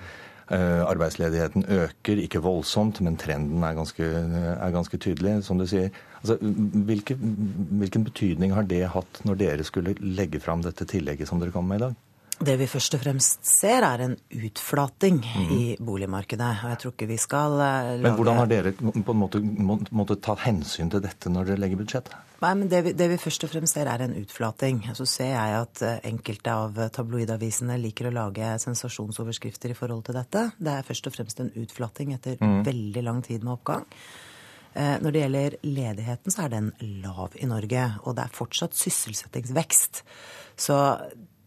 Eh, 0.53 0.83
arbeidsledigheten 0.83 1.69
øker, 1.71 2.25
ikke 2.25 2.43
voldsomt, 2.43 2.99
men 3.07 3.17
trenden 3.21 3.63
er 3.63 3.79
ganske, 3.79 4.11
er 4.11 4.75
ganske 4.75 4.99
tydelig, 4.99 5.39
som 5.47 5.63
du 5.63 5.69
sier. 5.71 5.95
Altså, 6.19 6.41
hvilke, 6.43 7.15
hvilken 7.15 8.11
betydning 8.11 8.57
har 8.59 8.67
det 8.67 8.89
hatt 8.91 9.23
når 9.29 9.39
dere 9.39 9.67
skulle 9.67 9.95
legge 10.03 10.43
fram 10.43 10.67
dette 10.67 10.89
tillegget 10.91 11.31
som 11.31 11.39
dere 11.41 11.55
kom 11.55 11.71
med 11.71 11.79
i 11.79 11.87
dag? 11.87 12.01
Det 12.43 12.57
vi 12.59 12.67
først 12.67 12.97
og 12.97 13.03
fremst 13.05 13.47
ser, 13.47 13.85
er 13.87 14.03
en 14.07 14.17
utflating 14.35 15.21
mm. 15.23 15.51
i 15.55 15.63
boligmarkedet. 15.79 16.51
Og 16.65 16.73
jeg 16.73 16.81
tror 16.83 16.95
ikke 16.95 17.09
vi 17.13 17.19
skal 17.21 17.55
lage 17.61 18.01
Men 18.03 18.17
hvordan 18.19 18.41
har 18.41 18.51
dere 18.51 18.73
på 18.75 19.15
en 19.15 19.21
måte 19.21 19.43
måttet 19.95 20.25
ta 20.27 20.35
hensyn 20.43 20.91
til 20.91 21.05
dette 21.05 21.31
når 21.31 21.53
dere 21.53 21.63
legger 21.63 21.83
budsjett? 21.83 22.11
Nei, 22.43 22.51
men 22.59 22.67
det 22.73 22.81
vi, 22.89 22.95
det 22.99 23.07
vi, 23.13 23.21
først 23.23 23.47
og 23.47 23.53
fremst 23.53 23.79
ser, 23.79 23.87
er 23.87 24.03
en 24.03 24.17
utflating. 24.19 24.83
Så 24.99 25.07
ser 25.07 25.31
jeg 25.31 25.61
at 25.61 25.85
eh, 25.87 26.01
enkelte 26.11 26.57
av 26.65 26.83
tabloidavisene 26.97 27.79
liker 27.79 28.11
å 28.11 28.15
lage 28.17 28.57
sensasjonsoverskrifter 28.65 29.71
i 29.71 29.79
forhold 29.79 30.09
til 30.09 30.19
dette. 30.19 30.49
Det 30.59 30.75
er 30.75 30.89
først 30.89 31.07
og 31.07 31.15
fremst 31.15 31.45
en 31.45 31.55
utflating 31.63 32.17
etter 32.17 32.43
mm. 32.43 32.61
veldig 32.67 33.07
lang 33.07 33.23
tid 33.23 33.47
med 33.47 33.55
oppgang. 33.55 33.87
Eh, 34.75 34.97
når 35.05 35.15
det 35.15 35.23
gjelder 35.23 35.59
ledigheten, 35.69 36.35
så 36.35 36.47
er 36.47 36.57
den 36.57 36.73
lav 37.05 37.37
i 37.39 37.47
Norge. 37.47 37.85
Og 38.03 38.17
det 38.19 38.27
er 38.27 38.39
fortsatt 38.41 38.75
sysselsettingsvekst. 38.81 40.03
Så 40.67 40.79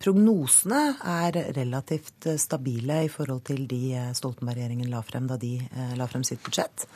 Prognosene 0.02 0.80
er 1.08 1.38
relativt 1.56 2.28
eh, 2.28 2.40
stabile 2.42 3.06
i 3.06 3.12
forhold 3.12 3.46
til 3.48 3.64
de 3.70 3.82
eh, 3.96 4.10
Stoltenberg-regjeringen 4.18 4.90
la 4.92 5.02
frem 5.06 5.30
da 5.30 5.38
de 5.40 5.54
eh, 5.64 5.94
la 5.96 6.08
frem 6.12 6.26
sitt 6.28 6.44
budsjett. 6.44 6.88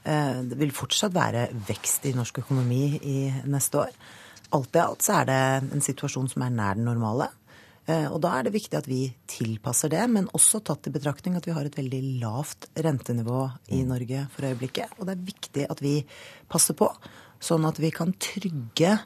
Det 0.00 0.56
vil 0.56 0.70
fortsatt 0.72 1.12
være 1.12 1.42
vekst 1.68 2.06
i 2.08 2.14
norsk 2.16 2.38
økonomi 2.40 2.84
i 3.04 3.16
neste 3.52 3.82
år. 3.82 3.90
Alt 4.56 4.78
i 4.78 4.80
alt 4.80 5.04
så 5.04 5.18
er 5.18 5.26
det 5.28 5.42
en 5.76 5.84
situasjon 5.84 6.30
som 6.32 6.44
er 6.46 6.54
nær 6.54 6.78
den 6.78 6.88
normale. 6.88 7.26
Og 8.08 8.16
da 8.24 8.30
er 8.32 8.46
det 8.46 8.54
viktig 8.54 8.78
at 8.78 8.88
vi 8.88 9.02
tilpasser 9.28 9.92
det, 9.92 10.00
men 10.08 10.30
også 10.32 10.62
tatt 10.64 10.88
i 10.88 10.94
betraktning 10.94 11.36
at 11.36 11.44
vi 11.44 11.52
har 11.52 11.68
et 11.68 11.76
veldig 11.76 12.00
lavt 12.22 12.70
rentenivå 12.80 13.42
i 13.76 13.82
mm. 13.82 13.90
Norge 13.92 14.24
for 14.32 14.48
øyeblikket. 14.48 14.96
Og 14.96 15.04
det 15.04 15.18
er 15.18 15.28
viktig 15.28 15.68
at 15.68 15.84
vi 15.84 15.94
passer 16.48 16.80
på, 16.80 16.88
sånn 17.36 17.68
at 17.68 17.84
vi 17.84 17.92
kan 17.92 18.16
trygge 18.16 18.96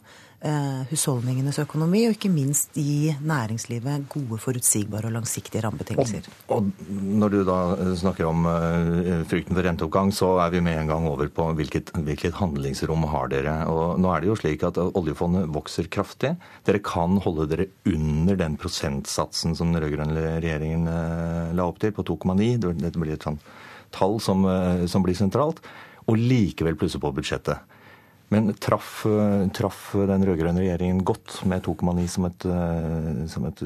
husholdningenes 0.90 1.56
økonomi, 1.62 2.02
og 2.08 2.14
ikke 2.16 2.28
minst 2.32 2.74
gi 2.76 3.14
næringslivet 3.24 4.04
gode, 4.12 4.38
forutsigbare 4.42 5.08
og 5.08 5.14
langsiktige 5.16 5.62
rammebetingelser. 5.64 6.28
Og, 6.52 6.68
når 7.24 7.32
du 7.32 7.38
da 7.48 7.58
snakker 7.96 8.28
om 8.28 8.44
uh, 8.48 9.24
frykten 9.30 9.56
for 9.56 9.64
renteoppgang, 9.64 10.12
så 10.12 10.34
er 10.44 10.52
vi 10.52 10.62
med 10.64 10.76
en 10.82 10.92
gang 10.92 11.08
over 11.08 11.30
på 11.32 11.48
hvilket, 11.56 11.94
hvilket, 11.96 12.36
handlingsrom 12.40 13.06
har 13.08 13.32
dere. 13.32 13.56
Og 13.72 14.00
nå 14.02 14.12
er 14.12 14.22
det 14.22 14.30
jo 14.32 14.38
slik 14.38 14.64
at 14.68 14.80
oljefondet 14.84 15.48
vokser 15.54 15.88
kraftig. 15.92 16.34
Dere 16.68 16.82
kan 16.84 17.16
holde 17.24 17.48
dere 17.50 17.68
under 17.88 18.36
den 18.40 18.58
prosentsatsen 18.60 19.56
som 19.56 19.72
den 19.72 19.82
rød-grønne 19.82 20.38
regjeringen 20.44 20.88
la 21.56 21.68
opp 21.68 21.80
til, 21.82 21.94
på 21.94 22.04
2,9. 22.04 22.50
Dette 22.82 23.00
blir 23.00 23.16
et 23.16 23.24
sånt 23.24 23.44
tall 23.94 24.18
som, 24.22 24.44
som 24.90 25.04
blir 25.04 25.16
sentralt. 25.16 25.62
Og 26.10 26.20
likevel 26.20 26.76
plusse 26.76 27.00
på 27.00 27.12
budsjettet. 27.16 27.62
Men 28.32 28.55
traff, 28.56 29.05
eh, 29.06 29.48
traff 29.55 29.90
den 30.09 30.24
rød-grønne 30.26 30.62
regjeringen 30.62 31.02
godt 31.06 31.42
med 31.48 31.64
2,9 31.66 32.06
som, 32.09 32.28
eh, 32.30 33.26
som 33.30 33.51
et 33.51 33.64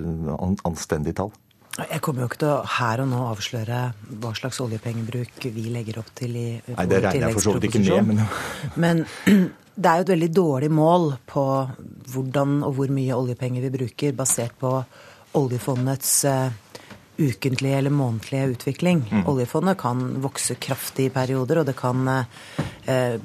anstendig 0.67 1.15
tall? 1.17 1.33
Jeg 1.79 2.01
kommer 2.03 2.25
jo 2.25 2.27
ikke 2.27 2.41
til 2.43 2.51
å 2.51 2.67
her 2.67 3.05
og 3.05 3.07
nå 3.13 3.19
avsløre 3.31 3.81
hva 4.19 4.33
slags 4.35 4.59
oljepengebruk 4.65 5.45
vi 5.55 5.69
legger 5.71 6.01
opp 6.01 6.09
til 6.19 6.35
i 6.35 6.47
Nei, 6.59 6.87
det 6.91 7.03
regner 7.05 7.29
jeg 7.29 7.37
for 7.37 7.45
så 7.45 7.55
vidt 7.55 7.69
ikke 7.69 7.85
med, 7.87 8.09
men 8.09 8.25
Men 8.75 9.05
det 9.79 9.91
er 9.91 10.01
jo 10.01 10.07
et 10.09 10.15
veldig 10.15 10.31
dårlig 10.35 10.71
mål 10.75 11.13
på 11.29 11.45
hvordan 12.11 12.65
og 12.67 12.75
hvor 12.75 12.91
mye 12.91 13.15
oljepenger 13.15 13.63
vi 13.69 13.77
bruker, 13.79 14.17
basert 14.19 14.59
på 14.59 14.73
oljefondets 15.39 16.25
eh, 16.27 16.51
ukentlige 17.19 17.79
eller 17.79 17.91
månedlige 17.91 18.47
utvikling. 18.55 19.03
Mm. 19.11 19.27
Oljefondet 19.27 19.79
kan 19.79 20.21
vokse 20.23 20.55
kraftig 20.55 21.09
i 21.09 21.13
perioder, 21.15 21.61
og 21.61 21.67
det 21.67 21.75
kan 21.79 22.07
eh, 22.09 23.19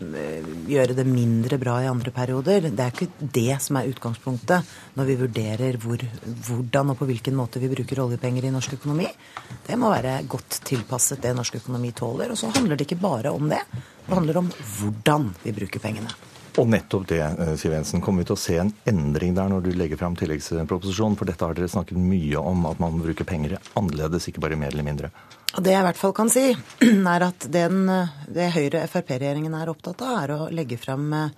gjøre 0.68 0.98
det 0.98 1.06
mindre 1.07 1.60
bra 1.61 1.78
i 1.84 1.90
andre 1.91 2.11
perioder. 2.15 2.70
Det 2.70 2.84
er 2.84 2.95
ikke 2.95 3.30
det 3.38 3.60
som 3.61 3.78
er 3.78 3.91
utgangspunktet 3.91 4.74
når 4.98 5.10
vi 5.10 5.20
vurderer 5.22 5.80
hvor, 5.82 6.02
hvordan 6.48 6.94
og 6.94 6.99
på 6.99 7.10
hvilken 7.11 7.38
måte 7.38 7.61
vi 7.61 7.72
bruker 7.72 8.03
oljepenger 8.07 8.49
i 8.49 8.53
norsk 8.53 8.78
økonomi. 8.80 9.07
Det 9.68 9.80
må 9.80 9.94
være 9.94 10.20
godt 10.28 10.64
tilpasset 10.65 11.22
det 11.22 11.36
norsk 11.38 11.61
økonomi 11.61 11.94
tåler. 11.94 12.34
Og 12.34 12.40
så 12.40 12.52
handler 12.56 12.80
det 12.80 12.90
ikke 12.90 13.02
bare 13.03 13.34
om 13.34 13.49
det. 13.52 13.61
Det 14.03 14.14
handler 14.14 14.44
om 14.44 14.53
hvordan 14.78 15.34
vi 15.45 15.56
bruker 15.61 15.84
pengene. 15.84 16.32
Og 16.61 16.67
nettopp 16.69 17.07
det, 17.09 17.21
eh, 17.21 17.55
Siv 17.57 17.71
Jensen. 17.73 18.01
Kommer 18.01 18.21
vi 18.21 18.30
til 18.30 18.35
å 18.35 18.39
se 18.39 18.57
en 18.61 18.73
endring 18.85 19.34
der 19.34 19.49
når 19.49 19.63
du 19.63 19.71
legger 19.73 19.97
fram 19.97 20.15
tilleggsproposisjonen? 20.15 21.17
For 21.17 21.25
dette 21.25 21.41
har 21.41 21.53
dere 21.57 21.67
snakket 21.67 21.97
mye 21.97 22.38
om, 22.38 22.65
at 22.69 22.80
man 22.80 22.99
bruker 23.01 23.25
penger 23.25 23.57
annerledes, 23.75 24.27
ikke 24.30 24.43
bare 24.43 24.55
mer 24.59 24.69
eller 24.69 24.85
mindre. 24.85 25.09
Det 25.53 25.71
jeg 25.73 25.81
i 25.81 25.88
hvert 25.88 25.97
fall 25.97 26.13
kan 26.13 26.30
si, 26.30 26.53
er 27.15 27.25
at 27.25 27.47
den, 27.49 27.88
det 28.30 28.51
Høyre-Frp-regjeringen 28.53 29.53
er 29.57 29.71
opptatt 29.73 30.01
av, 30.05 30.19
er 30.21 30.35
å 30.35 30.49
legge 30.53 30.77
fram 30.77 31.11
eh, 31.13 31.31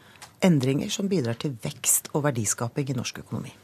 endringer 0.43 0.91
som 0.91 1.07
bidrar 1.07 1.39
til 1.39 1.55
vekst 1.63 2.11
og 2.13 2.25
verdiskaping 2.27 2.91
i 2.91 2.97
norsk 2.99 3.23
økonomi. 3.23 3.55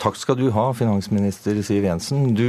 Takk 0.00 0.16
skal 0.16 0.38
du 0.40 0.48
ha, 0.56 0.70
finansminister 0.74 1.60
Siv 1.62 1.84
Jensen. 1.84 2.32
Du 2.34 2.48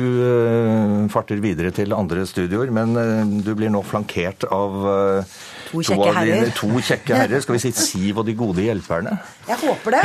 farter 1.14 1.38
videre 1.44 1.70
til 1.76 1.94
andre 1.94 2.24
studioer, 2.26 2.72
men 2.74 3.44
du 3.46 3.52
blir 3.54 3.70
nå 3.70 3.84
flankert 3.86 4.48
av 4.50 5.28
To 5.74 5.82
kjekke 5.82 6.12
herrer. 6.14 6.52
To 6.60 6.70
kjekke 6.78 7.18
herrer. 7.18 7.42
Skal 7.42 7.56
vi 7.56 7.62
si 7.64 7.72
Siv 7.74 8.20
og 8.22 8.28
de 8.28 8.36
gode 8.38 8.62
hjelperne? 8.62 9.16
Jeg 9.48 9.58
håper 9.64 9.96
det. 9.98 10.04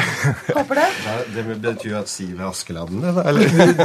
Håper 0.57 0.81
det. 0.81 0.87
det 1.35 1.45
betyr 1.51 1.91
jo 1.91 1.99
at 2.01 2.09
Siv 2.09 2.39
er 2.39 2.49
Askeladden, 2.49 3.03
det, 3.05 3.13
da? 3.19 3.27
Eller? 3.29 3.45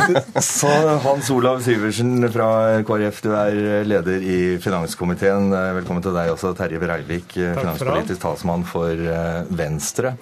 Så 0.47 0.71
Hans 1.03 1.31
Olav 1.35 1.59
Syversen 1.65 2.23
fra 2.31 2.49
KrF, 2.87 3.21
du 3.25 3.31
er 3.35 3.83
leder 3.87 4.23
i 4.23 4.39
finanskomiteen. 4.63 5.51
Velkommen 5.81 6.05
til 6.05 6.15
deg 6.15 6.31
også, 6.31 6.55
Terje 6.55 6.79
Breivik, 6.79 7.35
finanspolitisk 7.35 8.23
talsmann 8.23 8.63
for 8.67 8.95
eh, 8.95 9.43
Venstre. 9.51 10.15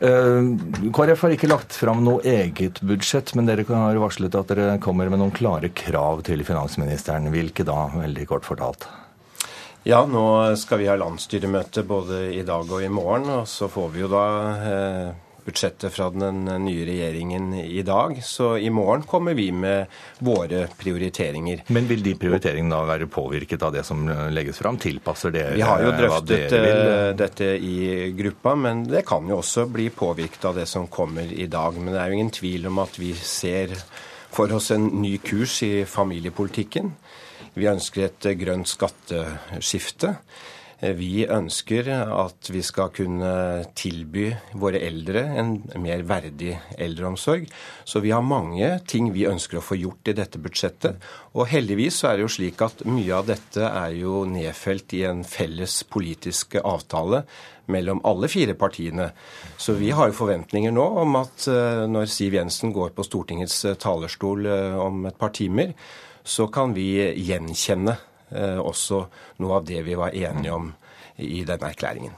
Eh, 0.00 0.52
KrF 0.96 1.26
har 1.28 1.36
ikke 1.36 1.52
lagt 1.52 1.76
fram 1.76 2.00
noe 2.08 2.24
eget 2.24 2.80
budsjett, 2.80 3.36
men 3.36 3.52
dere 3.52 3.68
har 3.68 4.00
varslet 4.00 4.40
at 4.40 4.52
dere 4.52 4.78
kommer 4.80 5.12
med 5.12 5.20
noen 5.20 5.36
klare 5.36 5.72
krav 5.76 6.24
til 6.24 6.40
finansministeren. 6.48 7.28
Hvilke 7.36 7.68
da, 7.68 7.84
veldig 8.00 8.32
kort 8.32 8.48
fortalt? 8.48 8.88
Ja, 9.86 10.00
nå 10.06 10.26
skal 10.58 10.80
vi 10.80 10.88
ha 10.90 10.96
landsstyremøte 10.98 11.84
både 11.86 12.24
i 12.34 12.40
dag 12.42 12.66
og 12.66 12.82
i 12.82 12.88
morgen. 12.90 13.28
Og 13.30 13.44
så 13.46 13.68
får 13.70 13.92
vi 13.94 14.00
jo 14.02 14.08
da 14.10 14.22
eh, 14.66 15.10
budsjettet 15.46 15.94
fra 15.94 16.08
den 16.10 16.40
nye 16.64 16.86
regjeringen 16.88 17.52
i 17.60 17.84
dag. 17.86 18.16
Så 18.26 18.56
i 18.58 18.66
morgen 18.74 19.04
kommer 19.06 19.36
vi 19.38 19.52
med 19.54 19.86
våre 20.26 20.64
prioriteringer. 20.74 21.62
Men 21.70 21.86
vil 21.86 22.02
de 22.02 22.16
prioriteringene 22.18 22.74
da 22.74 22.88
være 22.88 23.06
påvirket 23.14 23.62
av 23.62 23.76
det 23.76 23.84
som 23.86 24.02
legges 24.34 24.58
fram? 24.58 24.80
Tilpasser 24.82 25.30
dere 25.36 25.54
Vi 25.54 25.62
har 25.62 25.86
jo 25.86 25.94
drøftet 26.00 26.56
eh, 26.58 27.12
dette 27.22 27.52
i 27.54 28.10
gruppa, 28.18 28.56
men 28.58 28.82
det 28.90 29.04
kan 29.06 29.30
jo 29.30 29.38
også 29.38 29.68
bli 29.70 29.86
påvirket 29.94 30.50
av 30.50 30.58
det 30.58 30.66
som 30.66 30.90
kommer 30.90 31.30
i 31.30 31.46
dag. 31.46 31.78
Men 31.78 31.94
det 31.94 32.02
er 32.02 32.10
jo 32.10 32.18
ingen 32.18 32.34
tvil 32.34 32.66
om 32.72 32.82
at 32.82 32.98
vi 32.98 33.14
ser 33.14 33.78
for 34.34 34.50
oss 34.58 34.72
en 34.74 34.90
ny 34.98 35.14
kurs 35.22 35.60
i 35.62 35.86
familiepolitikken. 35.86 36.90
Vi 37.56 37.70
ønsker 37.70 38.10
et 38.10 38.28
grønt 38.36 38.68
skatteskifte. 38.68 40.16
Vi 40.76 41.24
ønsker 41.24 41.86
at 41.88 42.50
vi 42.52 42.60
skal 42.60 42.90
kunne 42.92 43.30
tilby 43.80 44.26
våre 44.60 44.82
eldre 44.84 45.22
en 45.40 45.54
mer 45.80 46.02
verdig 46.04 46.52
eldreomsorg. 46.76 47.46
Så 47.88 48.02
vi 48.04 48.12
har 48.12 48.20
mange 48.20 48.68
ting 48.84 49.08
vi 49.14 49.24
ønsker 49.24 49.56
å 49.56 49.64
få 49.64 49.78
gjort 49.80 50.12
i 50.12 50.16
dette 50.18 50.40
budsjettet. 50.42 51.00
Og 51.32 51.48
heldigvis 51.48 52.02
er 52.04 52.18
det 52.18 52.26
jo 52.26 52.34
slik 52.36 52.60
at 52.66 52.84
mye 52.84 53.16
av 53.16 53.30
dette 53.32 53.64
er 53.64 53.96
jo 53.96 54.26
nedfelt 54.28 54.92
i 55.00 55.06
en 55.08 55.24
felles 55.24 55.80
politisk 55.88 56.58
avtale 56.60 57.24
mellom 57.72 58.04
alle 58.04 58.28
fire 58.28 58.52
partiene. 58.54 59.14
Så 59.56 59.78
vi 59.80 59.94
har 59.96 60.10
jo 60.10 60.20
forventninger 60.20 60.76
nå 60.76 60.90
om 61.02 61.16
at 61.24 61.48
eh, 61.50 61.86
når 61.88 62.12
Siv 62.12 62.36
Jensen 62.36 62.76
går 62.76 62.92
på 62.94 63.06
Stortingets 63.06 63.64
talerstol 63.80 64.44
eh, 64.44 64.76
om 64.76 65.08
et 65.08 65.16
par 65.18 65.32
timer, 65.34 65.72
så 66.26 66.48
kan 66.52 66.74
vi 66.74 66.90
gjenkjenne 67.14 67.94
eh, 68.34 68.58
også 68.58 69.04
noe 69.42 69.60
av 69.60 69.68
det 69.68 69.84
vi 69.86 69.94
var 69.98 70.14
enige 70.16 70.56
om 70.56 70.72
i 71.16 71.44
denne 71.48 71.70
erklæringen. 71.70 72.12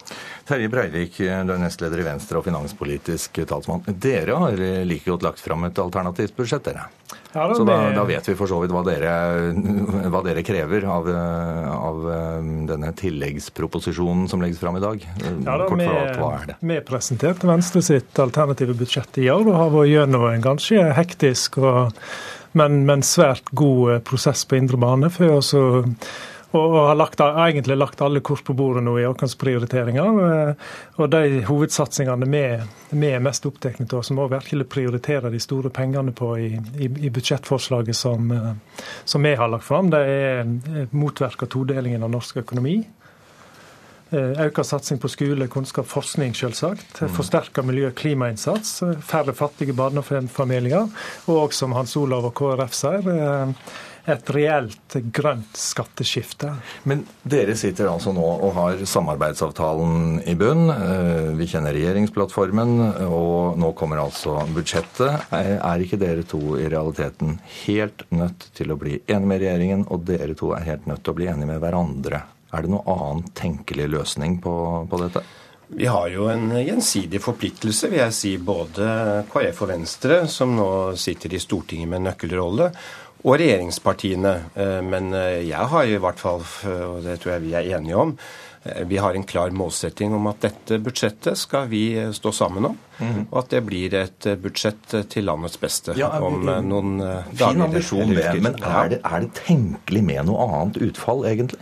Terje 0.49 0.69
Breivik, 0.73 1.21
du 1.21 1.53
er 1.55 1.61
nestleder 1.61 2.01
i 2.03 2.07
Venstre 2.07 2.41
og 2.41 2.47
finanspolitisk 2.49 3.39
talsmann. 3.47 3.85
Dere 3.87 4.39
har 4.41 4.63
like 4.89 5.07
godt 5.07 5.27
lagt 5.27 5.43
fram 5.45 5.69
et 5.69 5.79
alternativt 5.79 6.35
budsjett, 6.35 6.65
dere. 6.67 6.89
Ja, 7.35 7.45
så 7.55 7.63
da, 7.69 7.77
da, 7.93 8.03
vet 8.09 8.27
vi 8.29 8.35
for 8.37 8.51
så 8.51 8.59
vidt 8.63 8.73
hva 8.73 8.81
dere, 8.87 9.13
hva 10.13 10.23
dere 10.25 10.43
krever 10.47 10.87
av, 10.89 11.11
av, 11.13 12.09
denne 12.69 12.91
tilleggsproposisjonen 12.99 14.27
som 14.33 14.43
legges 14.43 14.59
fram 14.63 14.81
i 14.81 14.83
dag. 14.83 15.05
Ja, 15.05 15.35
da, 15.45 15.69
Kort 15.69 15.85
fortalt, 15.85 16.19
hva 16.19 16.33
er 16.41 16.51
det? 16.51 16.59
Vi 16.73 16.81
presenterte 16.89 17.51
Venstre 17.51 17.85
sitt 17.85 18.19
alternative 18.25 18.75
budsjett 18.81 19.21
i 19.23 19.29
år 19.31 19.45
og 19.45 19.61
har 19.61 19.73
vært 19.77 19.93
gjennom 19.93 20.27
en 20.33 20.49
ganske 20.49 20.89
hektisk 20.99 21.61
og 21.63 21.95
men, 22.53 22.83
men 22.89 23.05
svært 23.07 23.53
god 23.53 23.93
eh, 23.93 24.03
prosess 24.05 24.45
på 24.49 24.59
indre 24.61 24.81
bane 24.81 25.13
for 25.13 25.39
å 25.39 25.43
og 26.51 26.75
har 26.87 26.95
lagt, 26.97 27.21
egentlig 27.21 27.77
lagt 27.77 28.01
alle 28.01 28.23
kort 28.25 28.45
på 28.45 28.55
bordet 28.57 28.81
nå 28.85 28.95
i 28.99 29.05
våre 29.05 29.29
prioriteringer. 29.41 30.21
Eh, 30.25 30.69
og 30.97 31.11
de 31.13 31.43
hovedsatsingene 31.45 32.29
vi, 32.33 33.11
er 33.11 33.21
mest 33.21 33.45
opptatt 33.47 33.93
av, 33.93 34.01
som 34.07 34.21
òg 34.23 34.33
virkelig 34.33 34.69
prioriterer 34.73 35.29
de 35.35 35.41
store 35.43 35.69
pengene 35.75 36.15
på 36.17 36.31
i, 36.41 36.49
i, 36.81 36.89
i 36.89 37.13
budsjettforslaget 37.13 37.97
som, 37.97 38.33
eh, 38.33 38.55
vi 39.25 39.35
har 39.37 39.53
lagt 39.53 39.69
fram, 39.69 39.91
det 39.93 40.01
er 40.01 40.41
eh, 40.41 40.89
todelingen 41.53 42.07
av 42.07 42.17
norsk 42.17 42.41
økonomi. 42.47 42.81
Økt 44.11 44.63
satsing 44.65 45.01
på 45.03 45.11
skole, 45.13 45.49
kunnskap, 45.53 45.87
forskning, 45.89 46.33
selvsagt. 46.37 47.03
Mm. 47.03 47.11
Forsterka 47.17 47.63
miljø- 47.63 47.91
og 47.91 47.99
klimainnsats. 47.99 48.79
Færre 49.05 49.35
fattige 49.37 49.77
barnefamilier. 49.77 50.89
Og 51.29 51.53
som 51.53 51.77
Hans 51.77 51.97
Olav 52.01 52.31
og 52.31 52.35
KrF 52.39 52.77
sier, 52.77 53.55
et 54.09 54.31
reelt 54.33 54.97
grønt 55.13 55.59
skatteskifte. 55.59 56.53
Men 56.89 57.05
dere 57.29 57.57
sitter 57.59 57.91
altså 57.91 58.15
nå 58.17 58.25
og 58.25 58.55
har 58.57 58.81
samarbeidsavtalen 58.89 60.23
i 60.29 60.37
bunn. 60.39 60.71
Eh, 60.73 61.29
vi 61.39 61.49
kjenner 61.51 61.77
regjeringsplattformen, 61.77 62.75
og 63.09 63.61
nå 63.61 63.73
kommer 63.79 64.03
altså 64.03 64.39
budsjettet. 64.55 65.29
Er 65.35 65.85
ikke 65.85 66.01
dere 66.01 66.25
to 66.29 66.57
i 66.57 66.69
realiteten 66.71 67.37
helt 67.67 68.07
nødt 68.15 68.49
til 68.57 68.73
å 68.73 68.81
bli 68.81 68.99
enige 69.05 69.29
med 69.29 69.45
regjeringen, 69.45 69.87
og 69.93 70.09
dere 70.09 70.37
to 70.39 70.55
er 70.57 70.67
helt 70.73 70.89
nødt 70.89 71.05
til 71.05 71.15
å 71.15 71.21
bli 71.21 71.31
enige 71.31 71.53
med 71.53 71.63
hverandre? 71.63 72.25
Er 72.53 72.65
det 72.65 72.73
noen 72.73 72.89
annen 72.89 73.27
tenkelig 73.37 73.91
løsning 73.93 74.39
på, 74.45 74.55
på 74.89 75.03
dette? 75.03 75.25
Vi 75.69 75.87
har 75.87 76.09
jo 76.09 76.31
en 76.33 76.49
gjensidig 76.57 77.21
forpliktelse, 77.21 77.91
vil 77.93 78.01
jeg 78.01 78.17
si, 78.17 78.31
både 78.41 78.87
KrF 79.29 79.67
og 79.67 79.69
Venstre, 79.69 80.23
som 80.33 80.55
nå 80.57 80.71
sitter 80.97 81.37
i 81.37 81.43
Stortinget 81.43 81.91
med 81.91 82.01
en 82.01 82.09
nøkkelrolle, 82.09 82.71
og 83.27 83.35
regjeringspartiene. 83.43 84.35
Eh, 84.55 84.79
men 84.87 85.13
eh, 85.13 85.45
jeg 85.51 85.71
har 85.73 85.89
i 85.89 85.99
hvert 86.01 86.21
fall, 86.23 86.45
og 86.73 87.01
det 87.05 87.19
tror 87.21 87.35
jeg 87.35 87.45
vi 87.45 87.57
er 87.59 87.69
enige 87.77 87.99
om, 88.01 88.15
eh, 88.63 88.81
vi 88.89 89.01
har 89.03 89.13
en 89.13 89.27
klar 89.29 89.53
målsetting 89.53 90.15
om 90.17 90.31
at 90.31 90.41
dette 90.47 90.79
budsjettet 90.81 91.37
skal 91.37 91.69
vi 91.69 91.83
stå 92.17 92.33
sammen 92.33 92.71
om. 92.71 92.79
Mm. 92.99 93.21
Og 93.27 93.37
at 93.43 93.53
det 93.53 93.63
blir 93.67 93.93
et 93.99 94.31
budsjett 94.41 94.97
til 95.13 95.29
landets 95.29 95.61
beste 95.61 95.99
ja, 96.01 96.15
om 96.25 96.49
noen 96.65 96.97
dager. 97.03 97.45
Fin 97.45 97.67
ambisjon, 97.69 98.17
det. 98.17 98.31
Men 98.41 98.57
er 98.57 98.95
det, 98.95 99.03
er 99.05 99.27
det 99.27 99.35
tenkelig 99.45 100.07
med 100.15 100.31
noe 100.31 100.49
annet 100.49 100.81
utfall, 100.89 101.27
egentlig? 101.29 101.61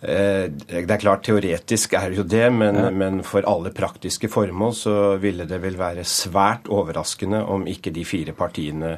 Eh, 0.00 0.46
det 0.50 0.92
er 0.94 1.00
klart, 1.02 1.24
teoretisk 1.26 1.96
er 1.98 2.12
det 2.12 2.20
jo 2.20 2.24
det, 2.28 2.44
men, 2.54 2.76
ja. 2.78 2.90
men, 2.94 3.18
for 3.26 3.42
alle 3.50 3.72
praktiske 3.74 4.30
formål 4.30 4.74
så 4.78 4.94
ville 5.18 5.42
det 5.48 5.58
vel 5.58 5.74
være 5.78 6.04
svært 6.06 6.68
overraskende 6.70 7.40
om 7.50 7.66
ikke 7.66 7.90
de 7.94 8.04
fire 8.06 8.34
partiene 8.38 8.92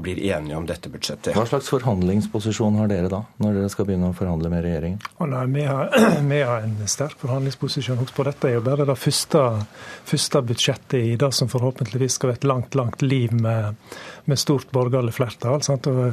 blir 0.00 0.22
enige 0.30 0.56
om 0.56 0.64
dette 0.68 0.88
budsjettet. 0.92 1.34
Hva 1.36 1.44
slags 1.50 1.68
forhandlingsposisjon 1.74 2.80
har 2.80 2.88
dere 2.88 3.12
da, 3.12 3.20
når 3.42 3.60
dere 3.60 3.72
skal 3.74 3.88
begynne 3.90 4.14
å 4.14 4.16
forhandle 4.16 4.52
med 4.52 4.64
regjeringen? 4.64 5.04
Oh, 5.18 5.28
nei, 5.28 5.44
vi, 5.52 5.66
har, 5.68 5.92
vi, 6.32 6.40
har, 6.40 6.64
en 6.64 6.76
sterk 6.88 7.20
forhandlingsposisjon. 7.20 8.00
Husk 8.00 8.16
på 8.16 8.24
dette 8.28 8.48
er 8.48 8.56
jo 8.56 8.64
bare 8.64 8.88
det 8.88 8.96
første, 8.96 9.44
første 10.08 10.44
budsjettet 10.52 10.98
i 11.02 11.16
det 11.20 11.32
som 11.36 11.52
forhåpentligvis 11.52 12.16
skal 12.16 12.32
være 12.32 12.40
et 12.40 12.48
langt, 12.48 12.80
langt 12.80 13.04
liv 13.04 13.36
med, 13.36 13.76
med 14.26 14.38
stort 14.38 14.70
borgerlig 14.74 15.14
flertall. 15.16 15.62
Sant? 15.62 15.86
Og 15.90 16.12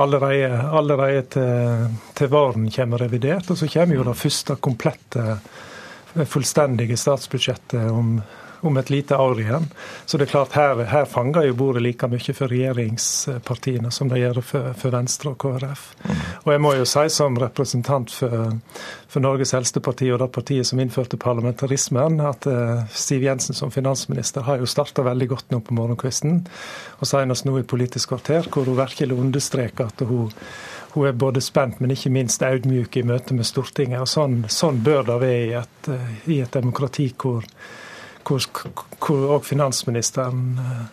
allerede, 0.00 0.60
allerede 0.80 1.22
til, 1.34 1.96
til 2.18 2.32
våren 2.32 2.68
kommer 2.72 3.04
revidert. 3.04 3.50
og 3.50 3.58
så 3.58 3.68
kommer 3.70 3.98
jo 3.98 4.06
det 4.06 4.16
første 4.18 4.56
komplette, 4.56 5.38
fullstendige 6.26 6.96
statsbudsjettet 6.98 7.90
om, 7.90 8.16
om 8.60 8.76
et 8.76 8.90
lite 8.90 9.16
år 9.16 9.40
igjen. 9.40 9.66
Så 10.06 10.18
det 10.18 10.26
er 10.26 10.32
klart, 10.32 10.54
her, 10.58 10.82
her 10.90 11.04
fanger 11.08 11.46
jo 11.48 11.56
bordet 11.58 11.82
like 11.84 12.08
mye 12.10 12.34
for 12.36 12.52
regjeringspartiene 12.52 13.92
som 13.94 14.10
det 14.10 14.22
gjør 14.22 14.40
for, 14.40 14.72
for, 14.78 14.94
Venstre 14.94 15.32
og 15.32 15.38
KrF. 15.42 15.84
Og 16.44 16.52
jeg 16.54 16.62
må 16.64 16.74
jo 16.76 16.88
si 16.88 17.06
som 17.12 17.38
representant 17.40 18.12
for, 18.12 18.56
for 19.10 19.24
Norges 19.24 19.54
eldste 19.56 19.82
parti 19.84 20.10
og 20.10 20.20
det 20.22 20.30
partiet 20.34 20.68
som 20.68 20.80
innførte 20.82 21.20
parlamentarismen, 21.20 22.20
at 22.24 22.48
uh, 22.50 22.82
Siv 22.94 23.24
Jensen 23.26 23.56
som 23.56 23.72
finansminister 23.74 24.44
har 24.48 24.60
jo 24.60 24.68
starta 24.68 25.06
veldig 25.06 25.30
godt 25.34 25.54
nå 25.54 25.62
på 25.64 25.76
morgenkvisten. 25.78 26.42
Og 27.00 27.08
senest 27.08 27.46
nå 27.46 27.56
i 27.60 27.66
Politisk 27.70 28.12
kvarter, 28.12 28.50
hvor 28.50 28.66
hun 28.66 28.80
virkelig 28.80 29.16
understreker 29.16 29.88
at 29.88 30.04
hun 30.08 30.34
hun 30.92 31.06
er 31.06 31.12
både 31.12 31.40
spent, 31.40 31.80
men 31.80 31.92
ikke 31.94 32.10
minst 32.10 32.42
audmjuk 32.42 32.96
i 32.98 33.04
møte 33.06 33.34
med 33.34 33.46
Stortinget. 33.46 34.00
og 34.02 34.08
Sånn, 34.10 34.40
sånn 34.50 34.80
bør 34.82 35.04
det 35.06 35.18
være 35.22 35.44
i 35.44 35.52
et, 35.60 35.88
eh, 35.88 36.10
i 36.34 36.40
et 36.42 36.52
demokrati 36.52 37.12
hvor, 37.16 37.46
hvor, 38.24 38.44
hvor 38.98 39.36
også 39.36 39.48
finansministeren 39.48 40.58
eh, 40.58 40.84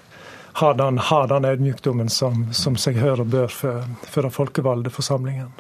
har 0.58 0.74
den, 0.74 0.98
har 0.98 1.28
den 1.28 1.46
audmjukdommen 1.46 2.10
som, 2.10 2.48
som, 2.54 2.78
seg 2.80 2.98
hører 3.02 3.26
og 3.26 3.34
bør 3.34 3.54
for, 3.54 3.86
for 4.08 4.26
den 4.26 4.34
folkevalgte 4.34 4.94
forsamlingen. 4.94 5.52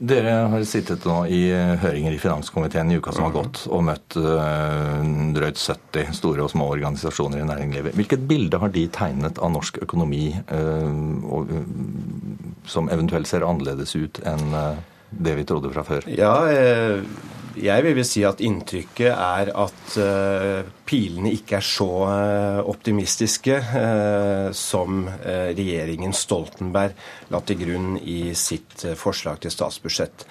Dere 0.00 0.32
har 0.48 0.62
sittet 0.64 1.04
nå 1.04 1.18
i 1.28 1.42
eh, 1.52 1.74
høringer 1.82 2.14
i 2.16 2.20
finanskomiteen 2.20 2.88
i 2.88 2.96
uka 2.96 3.12
som 3.12 3.26
har 3.26 3.34
gått, 3.34 3.66
og 3.68 3.82
møtt 3.84 4.16
uh, 4.16 5.02
drøyt 5.36 5.60
70 5.60 6.14
store 6.16 6.46
og 6.46 6.54
små 6.54 6.70
organisasjoner 6.72 7.42
i 7.42 7.48
næringslivet. 7.50 7.98
Hvilket 8.00 8.24
bilde 8.30 8.62
har 8.62 8.72
de 8.72 8.86
tegnet 8.88 9.36
av 9.36 9.52
norsk 9.52 9.82
økonomi 9.84 10.30
og, 11.28 11.52
som 12.64 12.88
eventuelt 12.88 13.28
ser 13.28 13.44
annerledes 13.44 13.92
ut 13.98 14.22
enn 14.24 14.56
det 15.10 15.36
vi 15.36 15.44
trodde 15.44 15.72
fra 15.74 15.84
før? 15.84 16.08
Ja, 16.16 16.32
jeg 17.58 17.84
vil 17.84 17.96
vel 17.98 18.06
si 18.06 18.22
at 18.26 18.40
inntrykket 18.44 19.10
er 19.10 19.50
at 19.58 19.96
uh, 19.98 20.68
pilene 20.86 21.32
ikke 21.34 21.58
er 21.58 21.66
så 21.66 21.88
uh, 22.06 22.60
optimistiske 22.70 23.56
uh, 23.58 24.48
som 24.56 25.02
regjeringen 25.10 26.14
Stoltenberg 26.16 26.94
la 27.32 27.42
til 27.46 27.60
grunn 27.64 27.94
i 27.98 28.34
sitt 28.38 28.84
forslag 28.98 29.40
til 29.42 29.54
statsbudsjett. 29.54 30.26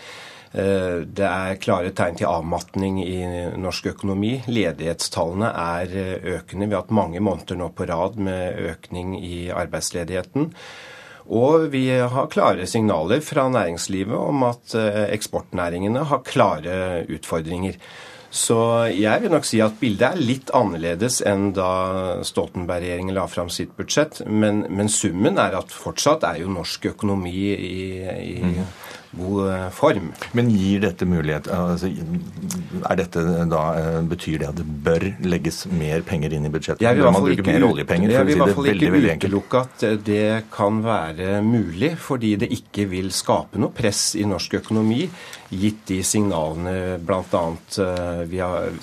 Det 0.50 1.26
er 1.30 1.60
klare 1.62 1.92
tegn 1.94 2.16
til 2.18 2.26
avmatning 2.26 2.96
i 3.04 3.20
norsk 3.62 3.92
økonomi. 3.92 4.32
Ledighetstallene 4.50 5.52
er 5.54 5.94
økende. 6.40 6.66
Vi 6.66 6.74
har 6.74 6.82
hatt 6.82 6.96
mange 6.98 7.22
måneder 7.22 7.60
nå 7.60 7.68
på 7.78 7.86
rad 7.86 8.18
med 8.18 8.58
økning 8.72 9.14
i 9.22 9.52
arbeidsledigheten. 9.54 10.50
Og 11.30 11.70
vi 11.74 11.86
har 11.94 12.30
klare 12.34 12.66
signaler 12.68 13.22
fra 13.22 13.48
næringslivet 13.54 14.18
om 14.18 14.46
at 14.48 14.74
eh, 14.78 15.04
eksportnæringene 15.14 16.08
har 16.10 16.24
klare 16.26 17.04
utfordringer. 17.06 17.78
Så 18.30 18.58
jeg 18.94 19.24
vil 19.24 19.32
nok 19.34 19.46
si 19.46 19.58
at 19.62 19.78
bildet 19.80 20.06
er 20.06 20.22
litt 20.22 20.52
annerledes 20.54 21.18
enn 21.26 21.50
da 21.58 21.70
Stoltenberg-regjeringen 22.26 23.18
la 23.18 23.26
fram 23.30 23.50
sitt 23.50 23.74
budsjett. 23.78 24.22
Men, 24.30 24.68
men, 24.70 24.90
summen 24.90 25.42
er 25.42 25.58
at 25.58 25.74
fortsatt 25.74 26.26
er 26.30 26.44
jo 26.44 26.54
norsk 26.54 26.92
økonomi 26.92 27.34
i, 27.56 27.82
i 28.06 28.36
mm 28.46 28.64
god 29.12 29.50
eh, 29.54 29.70
form. 29.70 30.12
Men 30.38 30.50
gir 30.54 30.84
dette 30.84 31.08
mulighet 31.10 31.50
altså, 31.54 31.90
er 31.90 33.00
dette 33.00 33.24
da, 33.50 33.64
eh, 33.80 34.00
Betyr 34.10 34.40
det 34.42 34.50
at 34.50 34.60
det 34.60 34.68
bør 34.86 35.06
legges 35.26 35.64
mer 35.72 36.04
penger 36.08 36.36
inn 36.36 36.48
i 36.48 36.54
budsjettet? 36.54 36.84
Jeg 36.86 36.98
vil 36.98 37.04
i 37.04 37.08
hvert 37.08 37.20
fall 37.20 37.34
ikke, 37.36 37.48
jeg 37.50 38.28
vil 38.28 38.36
i 38.36 38.40
hvert 38.40 38.56
fall 38.58 38.72
ikke 38.74 38.94
utelukke 39.26 39.64
at 39.66 39.86
det 40.06 40.30
kan 40.54 40.84
være 40.86 41.40
mulig, 41.46 41.96
fordi 42.00 42.36
det 42.44 42.52
ikke 42.56 42.88
vil 42.92 43.12
skape 43.16 43.62
noe 43.62 43.74
press 43.76 44.14
i 44.20 44.26
norsk 44.28 44.60
økonomi 44.62 45.08
gitt 45.50 45.86
de 45.90 46.00
signalene 46.06 47.00
bl.a. 47.02 47.44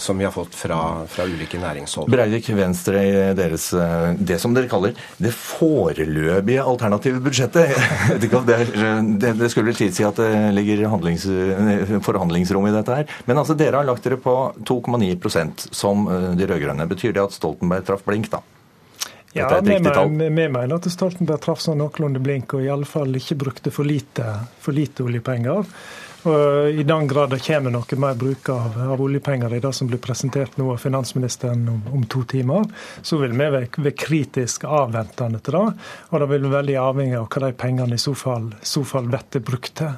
Som 0.03 0.19
vi 0.19 0.27
har 0.27 0.33
fått 0.35 0.55
fra, 0.59 0.79
fra 1.11 1.27
ulike 1.29 1.61
næringshold. 1.63 2.11
Breivik, 2.11 2.49
Venstre 2.57 3.03
i 3.07 3.13
deres, 3.39 3.69
eh, 3.77 4.09
det 4.19 4.41
som 4.43 4.55
dere 4.57 4.71
kaller 4.71 4.97
det 5.23 5.33
foreløpige 5.37 6.65
alternative 6.65 7.23
budsjettet. 7.23 7.77
det, 8.23 9.33
det 9.39 9.51
skulle 9.53 9.71
vel 9.71 9.79
tilsi 9.79 10.07
at 10.07 10.16
det 10.17 10.53
ligger 10.57 10.85
forhandlingsrom 12.05 12.67
i 12.69 12.75
dette 12.75 12.99
her. 13.01 13.17
Men 13.29 13.41
altså, 13.43 13.57
dere 13.59 13.81
har 13.81 13.89
lagt 13.89 14.07
dere 14.07 14.19
på 14.21 14.37
2,9% 14.67 15.69
som 15.75 16.07
eh, 16.09 16.31
de 16.39 16.49
rød-grønne. 16.51 16.89
Betyr 16.91 17.17
det 17.17 17.25
at 17.25 17.37
Stoltenberg 17.37 17.87
traff 17.87 18.05
blink, 18.07 18.31
da? 18.33 18.43
Ja, 19.37 19.51
vi 19.61 19.77
mener, 19.77 20.09
vi 20.09 20.49
mener 20.49 20.79
at 20.79 20.89
Stoltenberg 20.89 21.43
traff 21.45 21.61
sånn 21.61 21.83
noenlunde 21.83 22.23
blink, 22.25 22.55
og 22.57 22.65
i 22.65 22.73
alle 22.73 22.89
fall 22.89 23.13
ikke 23.19 23.37
brukte 23.43 23.73
for 23.75 23.85
lite, 23.85 24.25
for 24.65 24.77
lite 24.77 25.05
oljepenger. 25.05 25.69
Og 26.27 26.71
I 26.71 26.83
den 26.83 27.07
grad 27.07 27.31
det 27.31 27.39
kommer 27.47 27.71
noe 27.71 27.99
mer 28.03 28.17
bruk 28.19 28.49
av, 28.51 28.75
av, 28.83 29.01
oljepenger 29.03 29.53
i 29.55 29.61
det 29.63 29.73
som 29.79 29.87
blir 29.87 30.01
presentert 30.03 30.57
nå 30.59 30.73
av 30.73 30.81
finansministeren 30.83 31.63
om, 31.71 31.83
om 31.95 32.07
to 32.11 32.25
timer, 32.27 32.67
så 33.03 33.21
vil 33.21 33.37
vi 33.37 33.47
være, 33.47 33.69
være 33.77 33.95
kritisk 33.95 34.67
avventende 34.67 35.39
til 35.39 35.59
det. 35.59 35.67
Og 36.11 36.23
det 36.23 36.31
vil 36.33 36.49
være 36.49 36.57
veldig 36.57 36.79
avhengig 36.83 37.19
av 37.21 37.29
hva 37.31 37.45
de 37.47 37.53
pengene 37.63 37.99
i 37.99 38.03
så 38.03 38.15
fall, 38.19 38.51
så 38.63 38.83
fall 38.87 39.07
blir 39.13 39.45
brukt 39.47 39.77
til. 39.79 39.95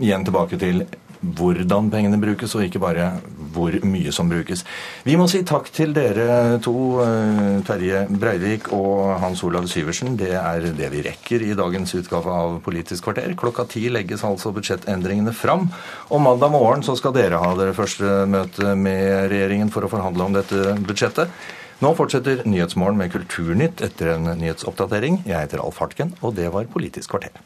Igjen 0.00 0.28
tilbake 0.28 0.60
til 0.60 0.84
hvordan 1.20 1.90
pengene 1.92 2.20
brukes, 2.20 2.54
og 2.56 2.64
ikke 2.64 2.80
bare 2.82 3.10
hvor 3.52 3.74
mye 3.84 4.12
som 4.14 4.30
brukes. 4.30 4.64
Vi 5.04 5.16
må 5.18 5.26
si 5.30 5.42
takk 5.46 5.68
til 5.74 5.92
dere 5.96 6.58
to, 6.64 6.74
eh, 7.02 7.60
Terje 7.66 8.06
Breivik 8.08 8.72
og 8.72 9.20
Hans 9.20 9.42
Olav 9.44 9.66
Syversen. 9.68 10.16
Det 10.16 10.32
er 10.32 10.60
det 10.72 10.90
vi 10.92 11.02
rekker 11.02 11.42
i 11.42 11.54
dagens 11.54 11.94
utgave 11.94 12.30
av 12.30 12.60
Politisk 12.62 13.04
kvarter. 13.04 13.34
Klokka 13.34 13.68
ti 13.68 13.88
legges 13.88 14.24
altså 14.24 14.52
budsjettendringene 14.54 15.34
fram. 15.34 15.68
Og 16.10 16.20
mandag 16.20 16.50
morgen 16.50 16.82
så 16.82 16.96
skal 16.96 17.12
dere 17.12 17.42
ha 17.42 17.54
dere 17.54 17.74
første 17.74 18.26
møte 18.26 18.76
med 18.76 19.30
regjeringen 19.30 19.70
for 19.70 19.82
å 19.82 19.90
forhandle 19.90 20.24
om 20.24 20.32
dette 20.32 20.76
budsjettet. 20.80 21.28
Nå 21.80 21.94
fortsetter 21.96 22.42
Nyhetsmorgen 22.44 22.98
med 23.00 23.12
Kulturnytt 23.14 23.80
etter 23.80 24.14
en 24.14 24.28
nyhetsoppdatering. 24.36 25.22
Jeg 25.24 25.46
heter 25.46 25.64
Alf 25.64 25.80
Hartken, 25.80 26.12
og 26.20 26.36
det 26.36 26.52
var 26.52 26.68
Politisk 26.68 27.16
kvarter. 27.16 27.40